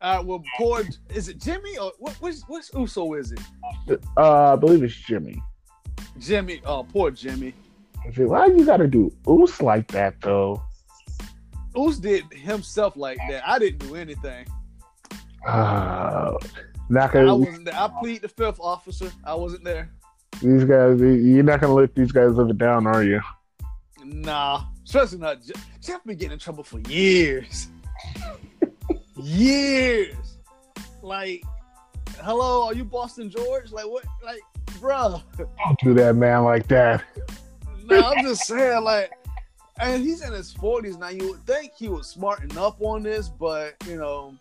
All 0.00 0.16
right, 0.16 0.24
well, 0.24 0.42
poor 0.56 0.84
is 1.10 1.28
it 1.28 1.36
Jimmy 1.36 1.76
or 1.76 1.92
what? 1.98 2.14
What's, 2.20 2.44
what's 2.48 2.72
Uso? 2.72 3.12
Is 3.12 3.32
it? 3.32 4.02
Uh, 4.16 4.54
I 4.54 4.56
believe 4.56 4.82
it's 4.82 4.94
Jimmy. 4.94 5.42
Jimmy. 6.18 6.62
Oh, 6.64 6.82
poor 6.82 7.10
Jimmy. 7.10 7.52
Why 8.16 8.46
you 8.46 8.64
got 8.64 8.78
to 8.78 8.86
do 8.86 9.12
Oos 9.28 9.60
like 9.62 9.88
that 9.88 10.20
though? 10.20 10.62
Oos 11.76 11.98
did 11.98 12.24
himself 12.32 12.96
like 12.96 13.18
that. 13.28 13.42
I 13.46 13.58
didn't 13.58 13.78
do 13.78 13.96
anything. 13.96 14.46
Uh, 15.46 16.36
not 16.88 17.12
gonna, 17.12 17.30
I 17.30 17.32
wasn't 17.32 17.64
there. 17.64 17.74
I 17.74 17.90
plead 18.00 18.22
the 18.22 18.28
fifth, 18.28 18.60
officer. 18.60 19.10
I 19.24 19.34
wasn't 19.34 19.64
there. 19.64 19.90
These 20.42 20.64
guys, 20.64 21.00
you're 21.00 21.42
not 21.42 21.60
gonna 21.60 21.74
let 21.74 21.94
these 21.94 22.12
guys 22.12 22.32
live 22.32 22.50
it 22.50 22.58
down, 22.58 22.86
are 22.86 23.02
you? 23.02 23.20
Nah, 24.04 24.64
especially 24.84 25.18
not 25.18 25.42
Jeff. 25.42 25.66
Jeff 25.80 26.04
been 26.04 26.16
getting 26.16 26.32
in 26.32 26.38
trouble 26.38 26.64
for 26.64 26.80
years. 26.88 27.68
years. 29.16 30.38
Like, 31.02 31.42
hello, 32.20 32.66
are 32.66 32.74
you 32.74 32.84
Boston 32.84 33.30
George? 33.30 33.72
Like 33.72 33.86
what? 33.86 34.04
Like, 34.22 34.42
bruh. 34.78 35.22
Don't 35.36 35.80
do 35.82 35.94
that, 35.94 36.16
man, 36.16 36.44
like 36.44 36.68
that 36.68 37.02
no, 37.86 38.00
I'm 38.00 38.24
just 38.24 38.46
saying, 38.46 38.82
like, 38.82 39.12
and 39.78 40.02
he's 40.02 40.22
in 40.22 40.32
his 40.32 40.54
40s 40.54 40.98
now. 40.98 41.08
You 41.08 41.30
would 41.30 41.46
think 41.46 41.72
he 41.76 41.88
was 41.88 42.08
smart 42.08 42.42
enough 42.44 42.76
on 42.80 43.02
this, 43.02 43.28
but 43.28 43.74
you 43.86 43.96
know, 43.96 44.34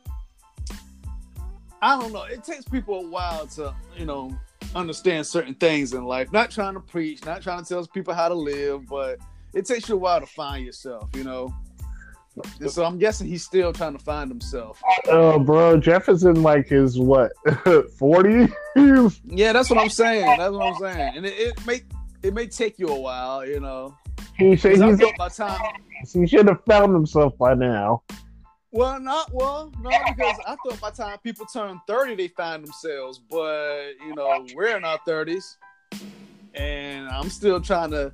I 1.82 2.00
don't 2.00 2.14
know. 2.14 2.24
It 2.24 2.44
takes 2.44 2.66
people 2.66 3.00
a 3.00 3.08
while 3.08 3.48
to, 3.48 3.74
you 3.98 4.06
know, 4.06 4.38
understand 4.76 5.26
certain 5.26 5.56
things 5.56 5.94
in 5.94 6.06
life. 6.06 6.32
Not 6.32 6.52
trying 6.52 6.76
to 6.76 6.80
preach, 6.80 7.26
not 7.26 7.42
trying 7.42 7.64
to 7.64 7.68
tell 7.68 7.86
people 7.88 8.14
how 8.14 8.30
to 8.30 8.36
live, 8.36 8.88
but 8.88 9.20
it 9.54 9.66
takes 9.66 9.90
you 9.90 9.96
a 9.96 9.98
while 9.98 10.20
to 10.20 10.26
find 10.26 10.66
yourself, 10.66 11.10
you 11.16 11.24
know. 11.24 11.54
And 12.60 12.72
so 12.72 12.84
I'm 12.84 12.98
guessing 12.98 13.28
he's 13.28 13.44
still 13.44 13.72
trying 13.72 13.96
to 13.96 14.04
find 14.04 14.30
himself. 14.30 14.82
Oh, 15.08 15.32
uh, 15.36 15.40
bro, 15.40 15.80
Jeff 15.80 16.10
is 16.10 16.24
in 16.24 16.42
like 16.42 16.68
his 16.68 16.98
what, 16.98 17.32
40? 17.98 18.48
yeah, 19.26 19.54
that's 19.54 19.70
what 19.70 19.78
I'm 19.78 19.90
saying. 19.90 20.38
That's 20.38 20.52
what 20.52 20.66
I'm 20.66 20.76
saying. 20.76 21.18
And 21.18 21.26
it, 21.26 21.34
it 21.34 21.66
it 22.24 22.34
may 22.34 22.48
take 22.48 22.80
you 22.80 22.88
a 22.88 23.00
while, 23.00 23.46
you 23.46 23.60
know. 23.60 23.96
He 24.38 24.56
said 24.56 24.82
he's 24.82 25.00
by 25.18 25.30
time 25.30 25.60
He 26.12 26.26
should 26.26 26.48
have 26.48 26.64
found 26.66 26.94
himself 26.94 27.38
by 27.38 27.54
now. 27.54 28.02
Well, 28.72 29.00
not 29.00 29.32
well, 29.32 29.72
no, 29.82 29.92
because 30.08 30.40
I 30.48 30.56
thought 30.56 30.82
by 30.82 30.90
the 30.90 31.04
time 31.04 31.18
people 31.20 31.46
turn 31.46 31.80
thirty, 31.86 32.16
they 32.16 32.30
find 32.30 32.64
themselves. 32.64 33.20
But 33.20 33.92
you 34.04 34.16
know, 34.16 34.48
we're 34.56 34.76
in 34.76 34.84
our 34.84 35.00
thirties, 35.06 35.58
and 36.56 37.08
I'm 37.10 37.30
still 37.30 37.62
trying 37.62 37.92
to, 37.92 38.12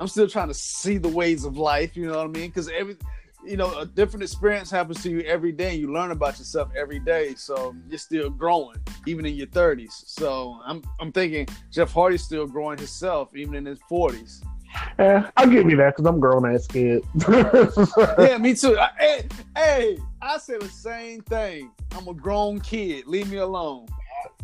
I'm 0.00 0.08
still 0.08 0.26
trying 0.26 0.48
to 0.48 0.54
see 0.54 0.98
the 0.98 1.08
ways 1.08 1.44
of 1.44 1.56
life. 1.56 1.96
You 1.96 2.06
know 2.06 2.16
what 2.16 2.26
I 2.26 2.30
mean? 2.30 2.48
Because 2.48 2.68
every, 2.70 2.96
you 3.44 3.56
know, 3.56 3.78
a 3.78 3.86
different 3.86 4.22
experience 4.22 4.70
happens 4.70 5.02
to 5.02 5.10
you 5.10 5.20
every 5.20 5.52
day. 5.52 5.74
You 5.74 5.92
learn 5.92 6.10
about 6.10 6.38
yourself 6.38 6.70
every 6.76 6.98
day, 6.98 7.34
so 7.36 7.74
you're 7.88 7.98
still 7.98 8.30
growing, 8.30 8.76
even 9.06 9.26
in 9.26 9.34
your 9.34 9.46
thirties. 9.48 10.04
So 10.06 10.60
I'm, 10.64 10.82
I'm 11.00 11.12
thinking 11.12 11.48
Jeff 11.70 11.92
Hardy's 11.92 12.22
still 12.22 12.46
growing 12.46 12.78
himself, 12.78 13.34
even 13.36 13.54
in 13.54 13.66
his 13.66 13.78
forties. 13.88 14.42
Yeah, 14.98 15.30
I'll 15.36 15.48
give 15.48 15.70
you 15.70 15.76
that 15.76 15.94
because 15.94 16.06
I'm 16.06 16.18
grown 16.18 16.52
ass 16.52 16.66
kid. 16.66 17.04
yeah, 17.28 18.38
me 18.38 18.54
too. 18.54 18.76
I, 18.76 18.90
hey, 18.98 19.28
hey, 19.56 19.98
I 20.20 20.38
say 20.38 20.58
the 20.58 20.68
same 20.68 21.20
thing. 21.22 21.70
I'm 21.96 22.08
a 22.08 22.14
grown 22.14 22.60
kid. 22.60 23.06
Leave 23.06 23.30
me 23.30 23.36
alone. 23.36 23.86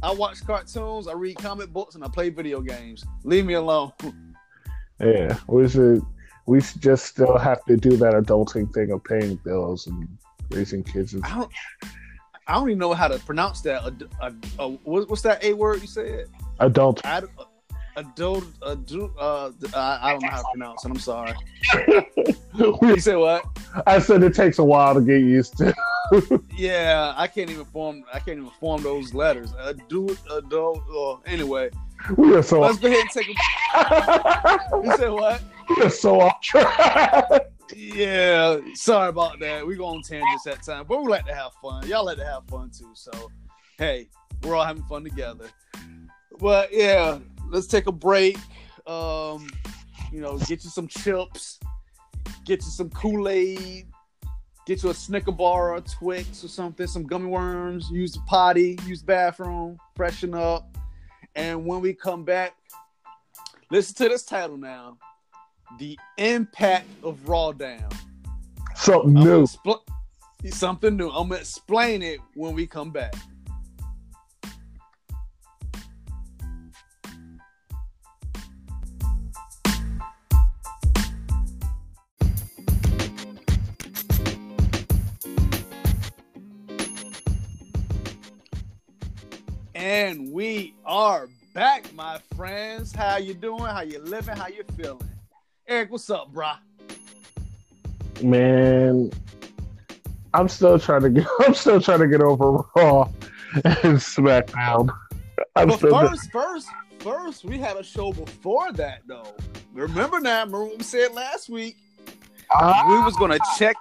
I 0.02 0.12
watch 0.12 0.44
cartoons, 0.46 1.08
I 1.08 1.12
read 1.12 1.36
comic 1.36 1.70
books, 1.72 1.94
and 1.94 2.04
I 2.04 2.08
play 2.08 2.30
video 2.30 2.60
games. 2.60 3.04
Leave 3.24 3.46
me 3.46 3.54
alone. 3.54 3.92
Yeah, 5.02 5.38
we 5.46 5.66
should. 5.66 6.04
We 6.50 6.60
just 6.60 7.06
still 7.06 7.38
have 7.38 7.64
to 7.66 7.76
do 7.76 7.96
that 7.98 8.12
adulting 8.12 8.74
thing 8.74 8.90
of 8.90 9.04
paying 9.04 9.36
bills 9.36 9.86
and 9.86 10.08
raising 10.50 10.82
kids. 10.82 11.14
I 11.22 11.32
don't. 11.32 11.52
I 12.48 12.54
don't 12.54 12.68
even 12.70 12.78
know 12.80 12.92
how 12.92 13.06
to 13.06 13.20
pronounce 13.20 13.60
that. 13.60 13.84
What's 14.82 15.22
that 15.22 15.44
A 15.44 15.52
word 15.52 15.80
you 15.80 15.86
said? 15.86 16.26
Adult. 16.58 17.06
Ad, 17.06 17.28
adult, 17.94 18.46
adult 18.62 19.12
uh, 19.16 19.52
I 19.76 20.10
don't 20.10 20.22
know 20.24 20.28
how 20.28 20.38
to 20.38 20.48
pronounce 20.52 20.84
it. 20.84 20.90
I'm 20.90 20.98
sorry. 20.98 21.34
you 22.82 22.98
said 22.98 23.18
what? 23.18 23.44
I 23.86 24.00
said 24.00 24.24
it 24.24 24.34
takes 24.34 24.58
a 24.58 24.64
while 24.64 24.94
to 24.94 25.00
get 25.00 25.20
used 25.20 25.56
to. 25.58 25.72
yeah, 26.56 27.14
I 27.16 27.28
can't 27.28 27.48
even 27.50 27.64
form. 27.66 28.02
I 28.12 28.18
can't 28.18 28.38
even 28.38 28.50
form 28.58 28.82
those 28.82 29.14
letters. 29.14 29.54
Adult, 29.60 30.18
adult. 30.32 30.82
Uh, 30.92 31.30
anyway, 31.30 31.70
we 32.16 32.34
are 32.34 32.42
so. 32.42 32.62
Let's 32.62 32.78
go 32.78 32.88
ahead 32.88 33.02
and 33.02 33.10
take 33.10 33.28
a. 33.28 34.58
you 34.82 34.96
said 34.96 35.10
what? 35.10 35.40
We 35.70 35.82
are 35.82 35.90
so 35.90 36.20
off 36.20 36.40
track. 36.42 37.46
Yeah, 37.76 38.58
sorry 38.74 39.08
about 39.08 39.38
that. 39.40 39.64
We 39.64 39.76
go 39.76 39.86
on 39.86 40.02
tangents 40.02 40.42
that 40.44 40.62
time, 40.62 40.84
but 40.88 41.00
we 41.00 41.08
like 41.08 41.26
to 41.26 41.34
have 41.34 41.52
fun. 41.62 41.86
Y'all 41.86 42.04
like 42.04 42.18
to 42.18 42.24
have 42.24 42.44
fun 42.48 42.70
too. 42.70 42.90
So, 42.94 43.30
hey, 43.78 44.08
we're 44.42 44.56
all 44.56 44.64
having 44.64 44.82
fun 44.84 45.04
together. 45.04 45.46
But 46.40 46.72
yeah, 46.72 47.18
let's 47.48 47.68
take 47.68 47.86
a 47.86 47.92
break. 47.92 48.36
Um, 48.86 49.48
you 50.10 50.20
know, 50.20 50.38
get 50.38 50.64
you 50.64 50.70
some 50.70 50.88
chips, 50.88 51.60
get 52.44 52.64
you 52.64 52.70
some 52.70 52.90
Kool 52.90 53.28
Aid, 53.28 53.86
get 54.66 54.82
you 54.82 54.90
a 54.90 54.94
Snicker 54.94 55.32
bar 55.32 55.70
or 55.70 55.76
a 55.76 55.80
Twix 55.80 56.42
or 56.42 56.48
something, 56.48 56.88
some 56.88 57.04
gummy 57.04 57.26
worms. 57.26 57.88
Use 57.90 58.12
the 58.12 58.20
potty, 58.26 58.76
use 58.86 59.00
the 59.02 59.06
bathroom, 59.06 59.78
freshen 59.94 60.34
up, 60.34 60.76
and 61.36 61.64
when 61.64 61.80
we 61.80 61.94
come 61.94 62.24
back, 62.24 62.56
listen 63.70 63.94
to 63.96 64.08
this 64.08 64.24
title 64.24 64.56
now: 64.56 64.98
"The 65.78 65.98
Impact 66.18 66.86
of 67.02 67.28
Raw 67.28 67.52
Down." 67.52 67.90
Something 68.74 69.14
new. 69.14 69.44
Expl- 69.44 69.82
something 70.50 70.96
new. 70.96 71.08
I'm 71.10 71.28
gonna 71.28 71.40
explain 71.40 72.02
it 72.02 72.20
when 72.34 72.54
we 72.54 72.66
come 72.66 72.90
back. 72.90 73.14
And 89.74 90.32
we 90.32 90.74
are 90.84 91.28
back, 91.54 91.92
my 91.94 92.18
friends. 92.36 92.92
How 92.92 93.16
you 93.16 93.34
doing? 93.34 93.64
How 93.64 93.80
you 93.80 93.98
living? 94.00 94.36
How 94.36 94.48
you 94.48 94.62
feeling? 94.76 95.09
Eric, 95.70 95.92
what's 95.92 96.10
up, 96.10 96.34
brah? 96.34 96.56
Man, 98.20 99.08
I'm 100.34 100.48
still 100.48 100.80
trying 100.80 101.02
to 101.02 101.10
get. 101.10 101.28
I'm 101.38 101.54
still 101.54 101.80
trying 101.80 102.00
to 102.00 102.08
get 102.08 102.20
over 102.20 102.64
Raw 102.74 103.08
and 103.54 103.96
SmackDown. 103.96 104.90
I'm 105.54 105.68
but 105.68 105.78
first, 105.78 106.32
first, 106.32 106.68
first, 106.98 107.44
we 107.44 107.56
had 107.56 107.76
a 107.76 107.84
show 107.84 108.12
before 108.12 108.72
that, 108.72 109.02
though. 109.06 109.32
Remember 109.72 110.18
now? 110.18 110.40
Remember 110.40 110.64
what 110.64 110.78
we 110.78 110.82
said 110.82 111.14
last 111.14 111.48
week? 111.48 111.76
Ah. 112.52 112.84
We 112.88 113.04
was 113.04 113.14
gonna 113.14 113.38
check. 113.56 113.76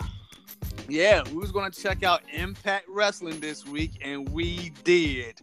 Yeah, 0.88 1.24
we 1.32 1.38
was 1.38 1.52
gonna 1.52 1.72
check 1.72 2.04
out 2.04 2.22
Impact 2.32 2.86
Wrestling 2.88 3.40
this 3.40 3.66
week, 3.66 3.94
and 4.04 4.30
we 4.30 4.74
did. 4.84 5.42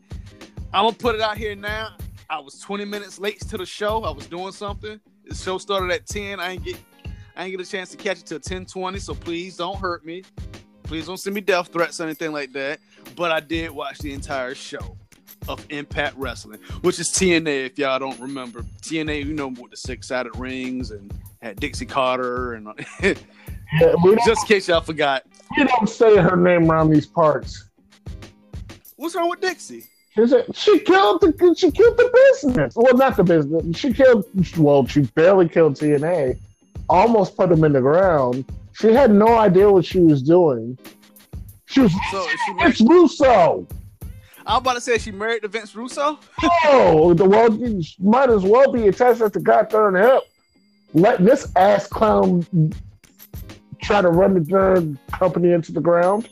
I'm 0.73 0.85
gonna 0.85 0.93
put 0.93 1.17
it 1.17 1.21
out 1.21 1.39
here 1.39 1.57
now. 1.57 1.97
I 2.31 2.39
was 2.39 2.61
20 2.61 2.85
minutes 2.85 3.19
late 3.19 3.41
to 3.41 3.57
the 3.57 3.67
show. 3.67 4.05
I 4.05 4.11
was 4.11 4.27
doing 4.27 4.53
something. 4.53 5.01
The 5.27 5.35
show 5.35 5.59
started 5.59 5.91
at 5.93 6.07
10. 6.07 6.41
I 6.41 6.53
ain't 6.53 6.65
get 6.65 6.77
I 7.37 7.45
ain't 7.45 7.57
get 7.57 7.67
a 7.67 7.71
chance 7.71 7.91
to 7.91 7.97
catch 7.97 8.19
it 8.21 8.27
till 8.27 8.41
10:20. 8.41 9.01
So 9.01 9.15
please 9.15 9.57
don't 9.57 9.79
hurt 9.79 10.05
me. 10.05 10.23
Please 10.85 11.07
don't 11.07 11.19
send 11.19 11.35
me 11.35 11.41
death 11.41 11.69
threats 11.69 12.01
or 12.01 12.05
anything 12.05 12.33
like 12.33 12.53
that. 12.53 12.81
But 13.17 13.33
I 13.33 13.41
did 13.41 13.71
watch 13.71 13.99
the 13.99 14.13
entire 14.13 14.55
show 14.55 14.97
of 15.49 15.65
Impact 15.71 16.17
Wrestling, 16.17 16.61
which 16.81 16.99
is 16.99 17.09
TNA. 17.09 17.67
If 17.67 17.79
y'all 17.79 17.99
don't 17.99 18.19
remember, 18.19 18.63
TNA, 18.83 19.25
you 19.25 19.33
know, 19.33 19.49
with 19.49 19.71
the 19.71 19.77
six-sided 19.77 20.37
rings 20.37 20.91
and 20.91 21.13
had 21.43 21.61
Dixie 21.61 21.87
Carter 21.87 22.55
and 22.55 22.69
yeah, 23.03 23.15
just 24.25 24.43
in 24.43 24.49
case 24.49 24.69
y'all 24.69 24.81
forgot. 24.81 25.25
You 25.57 25.67
don't 25.67 25.89
say 25.89 26.17
her 26.17 26.37
name 26.37 26.71
around 26.71 26.91
these 26.91 27.07
parts. 27.07 27.69
What's 28.97 29.15
wrong 29.15 29.29
with 29.29 29.41
Dixie? 29.41 29.85
She 30.17 30.79
killed 30.81 31.21
the 31.21 31.55
she 31.59 31.71
killed 31.71 31.99
the 31.99 32.11
business. 32.33 32.73
Well, 32.75 32.97
not 32.97 33.17
the 33.17 33.25
business. 33.25 33.77
She 33.77 33.93
killed. 33.93 34.25
Well, 34.57 34.87
she 34.87 35.03
barely 35.03 35.49
killed 35.49 35.75
TNA. 35.75 36.39
Almost 36.89 37.37
put 37.37 37.53
him 37.53 37.65
in 37.65 37.73
the 37.73 37.83
ground. 37.83 38.47
She 38.73 38.93
had 38.93 39.11
no 39.11 39.37
idea 39.37 39.71
what 39.71 39.85
she 39.85 40.01
was 40.01 40.23
doing. 40.23 40.79
She 41.67 41.81
was. 41.81 41.93
So 42.11 42.27
she 42.47 42.53
Vince 42.55 42.81
Russo. 42.81 43.67
I 44.47 44.53
was 44.53 44.61
about 44.61 44.75
to 44.75 44.81
say 44.81 44.97
she 44.97 45.11
married 45.11 45.43
to 45.43 45.49
Vince 45.49 45.75
Russo. 45.75 46.19
oh, 46.65 47.13
the 47.13 47.25
world 47.25 47.61
might 47.99 48.31
as 48.31 48.43
well 48.43 48.73
be 48.73 48.89
attached 48.89 49.21
at 49.21 49.33
the 49.33 49.41
goddamn 49.41 49.97
hip. 49.97 50.23
Letting 50.95 51.27
this 51.27 51.53
ass 51.57 51.89
clown 51.89 52.47
try 53.83 54.01
to 54.01 54.09
run 54.09 54.35
the 54.35 54.41
darn 54.41 54.99
company 55.13 55.53
into 55.53 55.73
the 55.73 55.81
ground. 55.81 56.29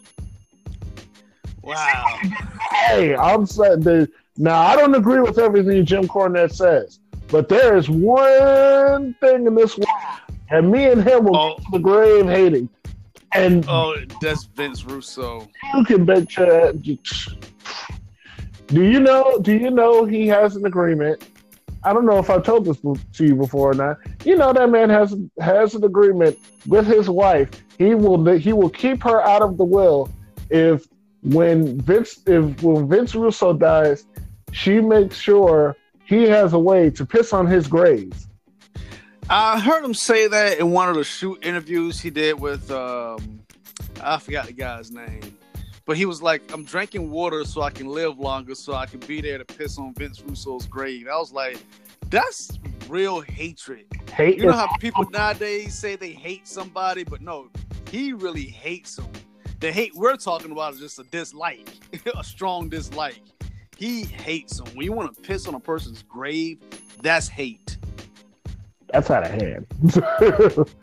Wow. 1.65 2.19
Hey, 2.87 3.17
I'm 3.17 3.47
saying 3.47 3.81
that 3.81 4.11
now 4.37 4.61
I 4.61 4.77
don't 4.77 4.95
agree 4.95 5.21
with 5.21 5.39
everything 5.39 5.87
Jim 5.87 6.07
Cornette 6.07 6.53
says, 6.53 6.99
but 7.29 7.49
there 7.49 7.77
is 7.77 7.89
one 7.89 9.15
thing 9.21 9.47
in 9.47 9.55
this 9.55 9.79
world, 9.79 9.89
and 10.51 10.71
me 10.71 10.85
and 10.91 11.03
him 11.03 11.25
will 11.25 11.37
oh. 11.37 11.57
go 11.57 11.57
to 11.57 11.65
the 11.73 11.79
grave 11.79 12.27
hating. 12.27 12.69
And 13.33 13.65
oh, 13.69 13.97
that's 14.21 14.45
Vince 14.45 14.85
Russo. 14.85 15.49
You 15.75 15.85
can 15.85 16.05
bet 16.05 16.37
your. 16.37 16.73
Do 16.73 16.99
you 18.73 19.01
know? 19.01 19.39
Do 19.41 19.57
you 19.57 19.71
know 19.71 20.05
he 20.05 20.27
has 20.29 20.57
an 20.57 20.67
agreement? 20.67 21.27
I 21.85 21.93
don't 21.93 22.07
know 22.07 22.19
if 22.19 22.29
I 22.29 22.41
told 22.41 22.65
this 22.67 22.79
to 22.81 23.25
you 23.25 23.35
before 23.35 23.71
or 23.71 23.75
not. 23.75 23.99
You 24.25 24.37
know 24.37 24.53
that 24.53 24.69
man 24.71 24.91
has 24.91 25.17
has 25.41 25.75
an 25.75 25.85
agreement 25.85 26.39
with 26.67 26.87
his 26.87 27.09
wife. 27.09 27.49
He 27.79 27.95
will 27.95 28.25
he 28.37 28.53
will 28.53 28.71
keep 28.71 29.03
her 29.05 29.23
out 29.23 29.43
of 29.43 29.57
the 29.57 29.65
will 29.65 30.11
if 30.51 30.87
when 31.25 31.81
Vince 31.81 32.21
if 32.27 32.63
when 32.63 32.89
Vince 32.89 33.15
Russo 33.15 33.53
dies, 33.53 34.07
she 34.53 34.81
makes 34.81 35.17
sure 35.17 35.77
he 36.05 36.25
has 36.25 36.53
a 36.53 36.59
way 36.59 36.91
to 36.91 37.07
piss 37.07 37.33
on 37.33 37.47
his 37.47 37.67
grave. 37.67 38.13
I 39.31 39.59
heard 39.59 39.83
him 39.83 39.95
say 39.95 40.29
that 40.29 40.59
in 40.59 40.71
one 40.71 40.91
of 40.91 40.97
the 40.97 41.05
shoot 41.05 41.45
interviews 41.45 41.99
he 41.99 42.11
did 42.11 42.39
with 42.39 42.71
um, 42.71 43.41
I 44.03 44.19
forgot 44.19 44.47
the 44.47 44.53
guy's 44.53 44.91
name. 44.91 45.39
But 45.87 45.99
he 45.99 46.07
was 46.07 46.23
like, 46.23 46.43
I'm 46.51 46.65
drinking 46.65 47.11
water 47.11 47.45
so 47.45 47.61
I 47.61 47.71
can 47.71 47.89
live 47.89 48.19
longer, 48.19 48.55
so 48.55 48.73
I 48.73 48.87
can 48.87 49.01
be 49.01 49.21
there 49.21 49.37
to 49.37 49.45
piss 49.45 49.79
on 49.79 49.93
Vince 49.95 50.23
Russo's 50.23 50.67
grave. 50.67 51.09
I 51.13 51.17
was 51.19 51.31
like, 51.31 51.59
that's 52.09 52.59
real 52.89 53.21
hatred. 53.21 53.85
Hate 54.11 54.39
you 54.39 54.47
know 54.47 54.53
how 54.53 54.75
people 54.79 55.05
nowadays 55.11 55.75
say 55.75 55.97
they 55.97 56.13
hate 56.13 56.49
somebody, 56.49 57.05
but 57.05 57.21
no, 57.21 57.51
he 57.91 58.13
really 58.13 58.45
hates 58.45 58.97
them 58.97 59.11
the 59.65 59.73
hate 59.73 59.95
we're 59.95 60.17
talking 60.17 60.51
about 60.51 60.75
is 60.75 60.81
just 60.81 60.99
a 60.99 61.05
dislike, 61.05 61.67
a 62.19 62.23
strong 62.23 62.69
dislike. 62.69 63.23
He 63.79 64.05
hates 64.05 64.59
them. 64.59 64.67
When 64.75 64.85
you 64.85 64.93
want 64.93 65.15
to 65.15 65.23
piss 65.23 65.49
on 65.49 65.55
a 65.55 65.61
person's 65.61 66.03
grave, 66.03 66.59
that's 67.01 67.29
hate. 67.29 67.79
That's 68.89 69.11
out 69.11 69.25
of 69.25 69.31
hand. 69.31 69.67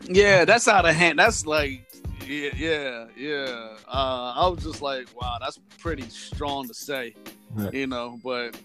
yeah, 0.08 0.44
that's 0.44 0.66
out 0.66 0.84
of 0.84 0.96
hand. 0.96 1.20
That's 1.20 1.46
like, 1.46 1.88
yeah, 2.26 2.50
yeah, 2.56 3.06
yeah. 3.16 3.76
Uh, 3.86 4.32
I 4.34 4.48
was 4.48 4.64
just 4.64 4.82
like, 4.82 5.06
wow, 5.14 5.38
that's 5.40 5.60
pretty 5.78 6.08
strong 6.10 6.66
to 6.66 6.74
say, 6.74 7.14
you 7.72 7.86
know. 7.86 8.18
But 8.24 8.60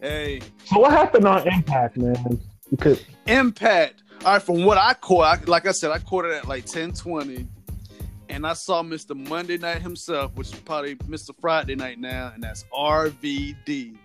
hey, 0.00 0.40
so 0.64 0.80
what 0.80 0.92
happened 0.92 1.26
on 1.26 1.46
Impact, 1.46 1.98
man? 1.98 2.40
Because 2.70 3.04
Impact. 3.26 4.04
All 4.24 4.32
right, 4.32 4.42
from 4.42 4.64
what 4.64 4.78
I 4.78 4.94
caught, 4.94 5.38
I, 5.38 5.44
like 5.44 5.66
I 5.66 5.72
said, 5.72 5.90
I 5.90 5.98
caught 5.98 6.24
it 6.24 6.32
at 6.32 6.48
like 6.48 6.64
ten 6.64 6.92
twenty, 6.92 7.46
and 8.34 8.44
I 8.44 8.52
saw 8.52 8.82
Mr. 8.82 9.16
Monday 9.28 9.56
Night 9.58 9.80
himself, 9.80 10.34
which 10.34 10.52
is 10.52 10.58
probably 10.60 10.96
Mr. 10.96 11.30
Friday 11.40 11.76
Night 11.76 12.00
now, 12.00 12.32
and 12.34 12.42
that's 12.42 12.64
RVD. 12.76 13.96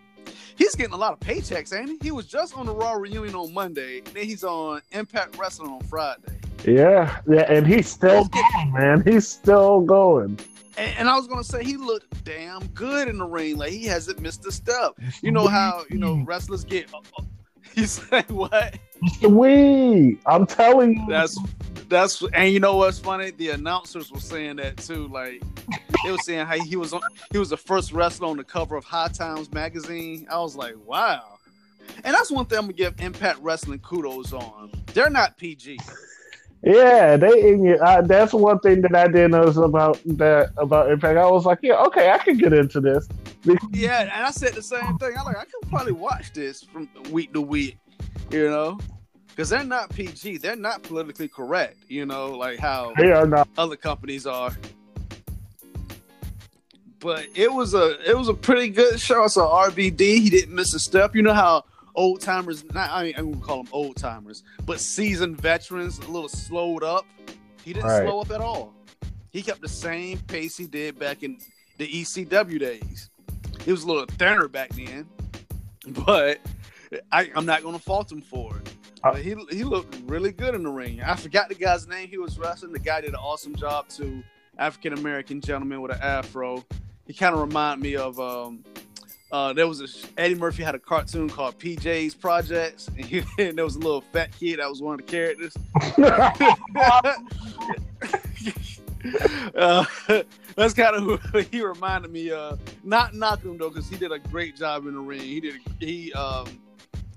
He's 0.56 0.76
getting 0.76 0.94
a 0.94 0.98
lot 0.98 1.14
of 1.14 1.20
paychecks, 1.20 1.76
ain't 1.76 1.90
he? 1.90 1.98
He 2.00 2.12
was 2.12 2.28
just 2.28 2.56
on 2.56 2.68
the 2.68 2.76
Raw 2.76 2.94
reunion 2.94 3.34
on 3.34 3.52
Monday, 3.52 4.00
and 4.00 4.08
then 4.08 4.26
he's 4.26 4.44
on 4.44 4.82
Impact 4.92 5.36
Wrestling 5.38 5.72
on 5.72 5.82
Friday. 5.82 6.40
Yeah, 6.64 7.20
yeah, 7.28 7.52
and 7.52 7.66
he's 7.66 7.90
still 7.90 8.26
going, 8.26 8.72
man. 8.72 9.04
He's 9.04 9.28
still 9.28 9.82
going. 9.82 10.38
And, 10.78 10.96
and 11.00 11.10
I 11.10 11.16
was 11.16 11.28
gonna 11.28 11.44
say 11.44 11.64
he 11.64 11.78
looked 11.78 12.24
damn 12.24 12.68
good 12.68 13.08
in 13.08 13.18
the 13.18 13.26
ring. 13.26 13.58
Like 13.58 13.72
he 13.72 13.86
hasn't 13.86 14.22
missed 14.22 14.46
a 14.46 14.52
step. 14.52 14.92
You 15.24 15.32
know 15.32 15.48
how 15.48 15.86
you 15.90 15.98
know 15.98 16.22
wrestlers 16.24 16.64
get. 16.64 16.94
Uh, 16.94 17.00
uh, 17.18 17.24
You 17.76 17.86
say 17.86 18.24
what? 18.28 18.78
Wee, 19.22 20.18
I'm 20.26 20.46
telling 20.46 20.98
you. 20.98 21.06
That's 21.08 21.38
that's 21.88 22.24
and 22.34 22.52
you 22.52 22.60
know 22.60 22.76
what's 22.76 23.00
funny? 23.00 23.32
The 23.32 23.50
announcers 23.50 24.12
were 24.12 24.20
saying 24.20 24.58
that 24.58 24.78
too. 24.78 25.08
Like 25.08 25.42
they 26.04 26.12
were 26.12 26.18
saying 26.18 26.46
how 26.46 26.58
he 26.60 26.76
was 26.76 26.94
on. 26.94 27.02
He 27.32 27.38
was 27.38 27.50
the 27.50 27.58
first 27.58 27.92
wrestler 27.92 28.28
on 28.28 28.38
the 28.38 28.44
cover 28.44 28.76
of 28.76 28.84
High 28.84 29.08
Times 29.08 29.52
magazine. 29.54 30.28
I 30.30 30.40
was 30.40 30.56
like, 30.56 30.76
wow. 30.86 31.40
And 32.04 32.14
that's 32.14 32.32
one 32.32 32.46
thing 32.46 32.58
I'm 32.58 32.66
gonna 32.66 32.74
give 32.74 33.00
Impact 33.00 33.40
Wrestling 33.42 33.80
kudos 33.80 34.34
on. 34.34 34.72
They're 34.94 35.10
not 35.10 35.38
PG. 35.38 35.80
Yeah, 36.62 37.16
they. 37.16 37.78
Uh, 37.80 38.02
that's 38.02 38.34
one 38.34 38.60
thing 38.60 38.82
that 38.82 38.94
I 38.94 39.08
did 39.08 39.32
notice 39.32 39.58
about 39.58 40.00
that 40.06 40.52
about 40.58 40.92
Impact. 40.92 41.18
I 41.18 41.30
was 41.30 41.46
like, 41.46 41.60
yeah, 41.62 41.82
okay, 41.86 42.12
I 42.12 42.18
can 42.18 42.38
get 42.38 42.52
into 42.54 42.82
this. 42.82 43.08
yeah, 43.72 44.02
and 44.02 44.12
I 44.12 44.32
said 44.32 44.54
the 44.54 44.62
same 44.62 44.98
thing. 44.98 45.16
I 45.18 45.24
like, 45.24 45.38
I 45.38 45.46
can 45.46 45.70
probably 45.70 45.94
watch 45.94 46.34
this 46.34 46.64
from 46.64 46.90
week 47.12 47.32
to 47.34 47.42
week, 47.42 47.78
you 48.32 48.50
know, 48.50 48.78
because 49.30 49.50
they're 49.50 49.64
not 49.64 49.90
PG. 49.90 50.38
They're 50.40 50.56
not 50.56 50.84
politically 50.84 51.28
correct, 51.30 51.78
you 51.88 52.06
know, 52.06 52.28
like 52.38 52.60
how 52.60 52.94
they 52.98 53.12
are 53.12 53.26
not. 53.28 53.48
other 53.58 53.76
companies 53.78 54.26
are. 54.28 54.52
But 57.00 57.28
it 57.34 57.52
was 57.52 57.74
a 57.74 57.98
it 58.10 58.18
was 58.18 58.28
a 58.28 58.34
pretty 58.34 58.70
good 58.70 59.00
show. 59.00 59.24
I 59.24 59.28
saw 59.28 59.70
RVD. 59.70 60.00
He 60.02 60.30
didn't 60.30 60.54
miss 60.54 60.74
a 60.74 60.80
step. 60.80 61.16
You 61.16 61.22
know 61.22 61.34
how 61.34 61.64
old 61.96 62.20
timers, 62.20 62.66
not 62.74 62.90
I 62.92 63.04
mean 63.06 63.14
I 63.18 63.22
wouldn't 63.22 63.44
call 63.44 63.64
them 63.64 63.72
old 63.72 63.96
timers, 63.96 64.44
but 64.66 64.82
seasoned 64.82 65.40
veterans, 65.40 65.98
a 66.00 66.08
little 66.12 66.28
slowed 66.28 66.84
up. 66.84 67.06
He 67.64 67.72
didn't 67.74 67.88
Right. 67.90 68.04
slow 68.06 68.20
up 68.20 68.32
at 68.32 68.42
all. 68.42 68.74
He 69.32 69.42
kept 69.42 69.62
the 69.62 69.70
same 69.70 70.18
pace 70.20 70.58
he 70.58 70.66
did 70.66 71.00
back 71.00 71.24
in 71.24 71.38
the 71.78 71.88
ECW 71.88 72.60
days. 72.60 73.10
He 73.66 73.72
was 73.72 73.84
a 73.84 73.88
little 73.88 74.06
thinner 74.06 74.48
back 74.48 74.70
then, 74.70 75.08
but 76.06 76.40
I, 77.12 77.30
I'm 77.36 77.46
not 77.46 77.62
going 77.62 77.76
to 77.76 77.82
fault 77.82 78.12
him 78.12 78.22
for 78.22 78.58
it. 78.58 78.74
Uh, 79.04 79.14
But 79.14 79.22
he 79.22 79.36
he 79.52 79.64
looked 79.64 79.98
really 80.06 80.32
good 80.32 80.56
in 80.56 80.64
the 80.64 80.70
ring. 80.70 81.02
I 81.02 81.16
forgot 81.16 81.50
the 81.50 81.56
guy's 81.56 81.88
name 81.88 82.08
he 82.10 82.18
was 82.18 82.38
wrestling. 82.38 82.74
The 82.74 82.80
guy 82.80 83.02
did 83.02 83.12
an 83.12 83.16
awesome 83.16 83.56
job 83.56 83.88
too. 83.88 84.24
African 84.58 84.94
American 84.94 85.40
gentleman 85.42 85.82
with 85.82 85.92
an 85.92 86.00
afro. 86.02 86.64
He 87.08 87.14
kind 87.14 87.34
of 87.34 87.42
reminded 87.42 87.82
me 87.82 87.96
of 87.96 88.20
um, 88.20 88.64
uh, 89.32 89.54
there 89.54 89.68
was 89.68 89.82
a 89.82 89.88
Eddie 90.20 90.36
Murphy 90.36 90.64
had 90.64 90.76
a 90.76 90.80
cartoon 90.80 91.30
called 91.30 91.58
PJ's 91.60 92.14
Projects, 92.16 92.88
and, 92.90 93.06
he, 93.06 93.24
and 93.40 93.58
there 93.58 93.66
was 93.66 93.76
a 93.76 93.80
little 93.80 94.02
fat 94.02 94.32
kid 94.38 94.60
that 94.60 94.70
was 94.70 94.82
one 94.82 95.00
of 95.00 95.06
the 95.06 95.12
characters. 95.12 95.56
uh, 99.56 99.86
that's 100.60 100.74
kind 100.74 100.96
of 100.96 101.04
who 101.04 101.40
he 101.52 101.62
reminded 101.64 102.12
me 102.12 102.32
of. 102.32 102.60
Not 102.84 103.14
knock 103.14 103.44
him 103.44 103.58
though, 103.58 103.70
because 103.70 103.90
he 103.90 103.96
did 103.96 104.12
a 104.12 104.20
great 104.20 104.56
job 104.56 104.86
in 104.86 104.94
the 104.94 105.00
ring. 105.00 105.22
He 105.22 105.40
did 105.40 105.56
he 105.80 106.14
um 106.14 106.48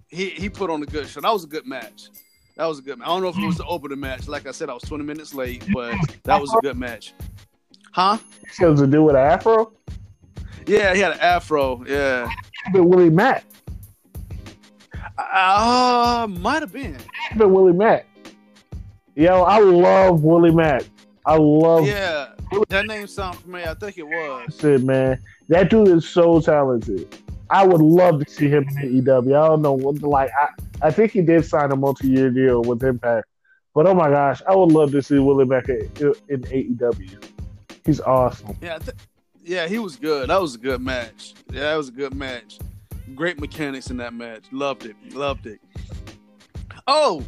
he 0.08 0.30
he 0.30 0.48
put 0.48 0.70
on 0.70 0.82
a 0.82 0.86
good 0.86 1.08
show. 1.08 1.20
That 1.20 1.32
was 1.32 1.44
a 1.44 1.48
good 1.48 1.66
match. 1.66 2.08
That 2.56 2.66
was 2.66 2.78
a 2.78 2.82
good. 2.82 2.98
match. 2.98 3.08
I 3.08 3.10
don't 3.10 3.22
know 3.22 3.28
if 3.28 3.38
it 3.38 3.46
was 3.46 3.56
the 3.56 3.66
opening 3.66 3.98
match. 3.98 4.28
Like 4.28 4.46
I 4.46 4.50
said, 4.50 4.68
I 4.68 4.74
was 4.74 4.82
20 4.82 5.04
minutes 5.04 5.32
late, 5.32 5.64
but 5.72 5.94
that 6.24 6.40
was 6.40 6.52
a 6.52 6.60
good 6.60 6.76
match. 6.76 7.14
Huh? 7.92 8.18
Has 8.58 8.78
to 8.78 8.86
do 8.86 9.02
with 9.02 9.16
Afro. 9.16 9.72
Yeah, 10.66 10.94
he 10.94 11.00
had 11.00 11.12
an 11.12 11.20
afro. 11.20 11.84
Yeah. 11.86 12.28
But 12.72 12.84
Willie 12.84 13.10
Mack. 13.10 13.44
Uh, 15.18 16.26
might 16.28 16.62
have 16.62 16.72
been. 16.72 16.98
But 17.36 17.48
Willie 17.48 17.72
Mack. 17.72 18.06
Yo, 19.14 19.42
I 19.42 19.58
love 19.58 20.22
Willie 20.22 20.52
Mack. 20.52 20.84
I 21.24 21.36
love 21.36 21.86
Yeah. 21.86 22.28
That 22.68 22.86
name 22.86 23.06
sounds 23.06 23.38
familiar. 23.38 23.68
I 23.70 23.74
think 23.74 23.96
it 23.98 24.02
was. 24.02 24.62
it, 24.64 24.82
man. 24.82 25.18
That 25.48 25.70
dude 25.70 25.88
is 25.88 26.08
so 26.08 26.40
talented. 26.40 27.16
I 27.48 27.66
would 27.66 27.80
love 27.80 28.24
to 28.24 28.30
see 28.30 28.48
him 28.48 28.66
in 28.68 29.04
AEW. 29.04 29.36
I 29.36 29.48
don't 29.48 29.62
know 29.62 29.72
what 29.72 30.02
like 30.02 30.30
I, 30.38 30.48
I 30.88 30.90
think 30.90 31.12
he 31.12 31.22
did 31.22 31.44
sign 31.44 31.70
a 31.72 31.76
multi 31.76 32.08
year 32.08 32.30
deal 32.30 32.62
with 32.62 32.82
Impact. 32.82 33.26
But 33.74 33.86
oh 33.86 33.94
my 33.94 34.10
gosh, 34.10 34.42
I 34.48 34.54
would 34.54 34.72
love 34.72 34.92
to 34.92 35.02
see 35.02 35.18
Willie 35.18 35.46
Mack 35.46 35.68
in, 35.68 35.88
in 36.28 36.42
AEW. 36.42 37.24
He's 37.86 38.00
awesome. 38.00 38.56
Yeah, 38.60 38.78
th- 38.78 38.96
yeah, 39.42 39.66
he 39.66 39.78
was 39.78 39.96
good. 39.96 40.28
That 40.28 40.40
was 40.40 40.54
a 40.54 40.58
good 40.58 40.80
match. 40.80 41.34
Yeah, 41.50 41.60
that 41.60 41.76
was 41.76 41.88
a 41.88 41.92
good 41.92 42.14
match. 42.14 42.58
Great 43.14 43.40
mechanics 43.40 43.90
in 43.90 43.96
that 43.98 44.12
match. 44.14 44.44
Loved 44.52 44.84
it. 44.86 44.96
Loved 45.14 45.46
it. 45.46 45.60
Oh, 46.86 47.22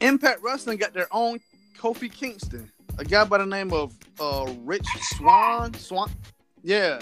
Impact 0.00 0.42
Wrestling 0.42 0.78
got 0.78 0.92
their 0.94 1.08
own 1.12 1.40
Kofi 1.78 2.12
Kingston, 2.12 2.70
a 3.00 3.04
guy 3.04 3.24
by 3.24 3.38
the 3.38 3.46
name 3.46 3.72
of 3.72 3.94
uh, 4.20 4.52
Rich 4.62 4.86
Swann. 5.16 5.72
Swann. 5.74 6.10
Yeah. 6.62 7.00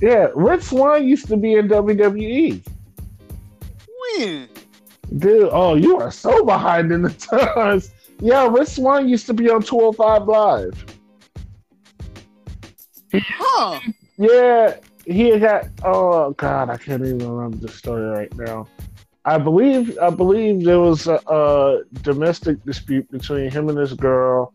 Yeah, 0.00 0.28
Rich 0.34 0.62
Swann 0.62 1.06
used 1.06 1.26
to 1.26 1.36
be 1.36 1.54
in 1.54 1.68
WWE. 1.68 2.64
When? 4.16 4.48
Dude, 5.18 5.48
oh, 5.50 5.74
you 5.74 5.98
are 5.98 6.12
so 6.12 6.44
behind 6.44 6.92
in 6.92 7.02
the 7.02 7.10
times. 7.54 7.90
Yeah, 8.20 8.48
Rich 8.48 8.68
Swann 8.68 9.08
used 9.08 9.26
to 9.26 9.34
be 9.34 9.50
on 9.50 9.62
205 9.62 10.28
Live. 10.28 10.86
Huh? 13.12 13.80
Yeah, 14.16 14.76
he 15.04 15.36
got. 15.40 15.66
Oh 15.82 16.30
God, 16.32 16.70
I 16.70 16.76
can't 16.76 17.02
even 17.02 17.18
remember 17.18 17.56
the 17.56 17.72
story 17.72 18.04
right 18.04 18.32
now. 18.36 18.68
I 19.24 19.36
believe 19.38 19.98
I 20.00 20.10
believe 20.10 20.64
there 20.64 20.80
was 20.80 21.06
a, 21.06 21.20
a 21.28 21.82
domestic 22.02 22.64
dispute 22.64 23.10
between 23.10 23.50
him 23.50 23.68
and 23.68 23.76
this 23.76 23.92
girl. 23.92 24.54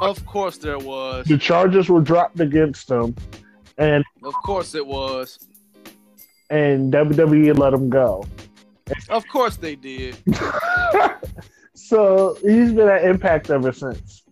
Of 0.00 0.24
course 0.26 0.58
there 0.58 0.78
was. 0.78 1.26
the 1.26 1.38
charges 1.38 1.88
were 1.88 2.00
dropped 2.02 2.38
against 2.40 2.90
him, 2.90 3.14
and 3.78 4.04
Of 4.22 4.34
course 4.44 4.74
it 4.74 4.86
was. 4.86 5.38
and 6.50 6.92
WWE 6.92 7.56
let 7.58 7.72
him 7.72 7.88
go. 7.88 8.24
Of 9.08 9.26
course 9.28 9.56
they 9.56 9.74
did. 9.76 10.16
so 11.74 12.36
he's 12.42 12.72
been 12.72 12.88
at 12.88 13.04
Impact 13.04 13.50
ever 13.50 13.72
since. 13.72 14.22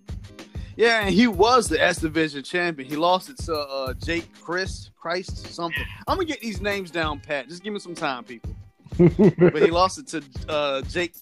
Yeah, 0.76 1.02
and 1.06 1.14
he 1.14 1.26
was 1.28 1.68
the 1.68 1.82
X 1.82 1.98
Division 1.98 2.42
champion. 2.42 2.88
He 2.88 2.96
lost 2.96 3.30
it 3.30 3.38
to 3.44 3.54
uh, 3.56 3.94
Jake 3.94 4.28
Chris, 4.40 4.90
Crist, 4.96 5.46
something. 5.54 5.84
I'm 6.06 6.16
gonna 6.16 6.26
get 6.26 6.40
these 6.40 6.60
names 6.60 6.90
down, 6.90 7.20
Pat. 7.20 7.48
Just 7.48 7.62
give 7.62 7.72
me 7.72 7.78
some 7.78 7.94
time, 7.94 8.24
people. 8.24 8.54
But 8.96 9.62
he 9.62 9.70
lost 9.70 9.98
it 9.98 10.06
to 10.08 10.22
uh, 10.48 10.82
Jake 10.82 11.14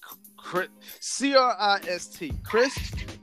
C 0.99 1.35
R 1.35 1.55
I 1.59 1.79
S 1.87 2.07
T, 2.07 2.31
Chris, 2.43 2.77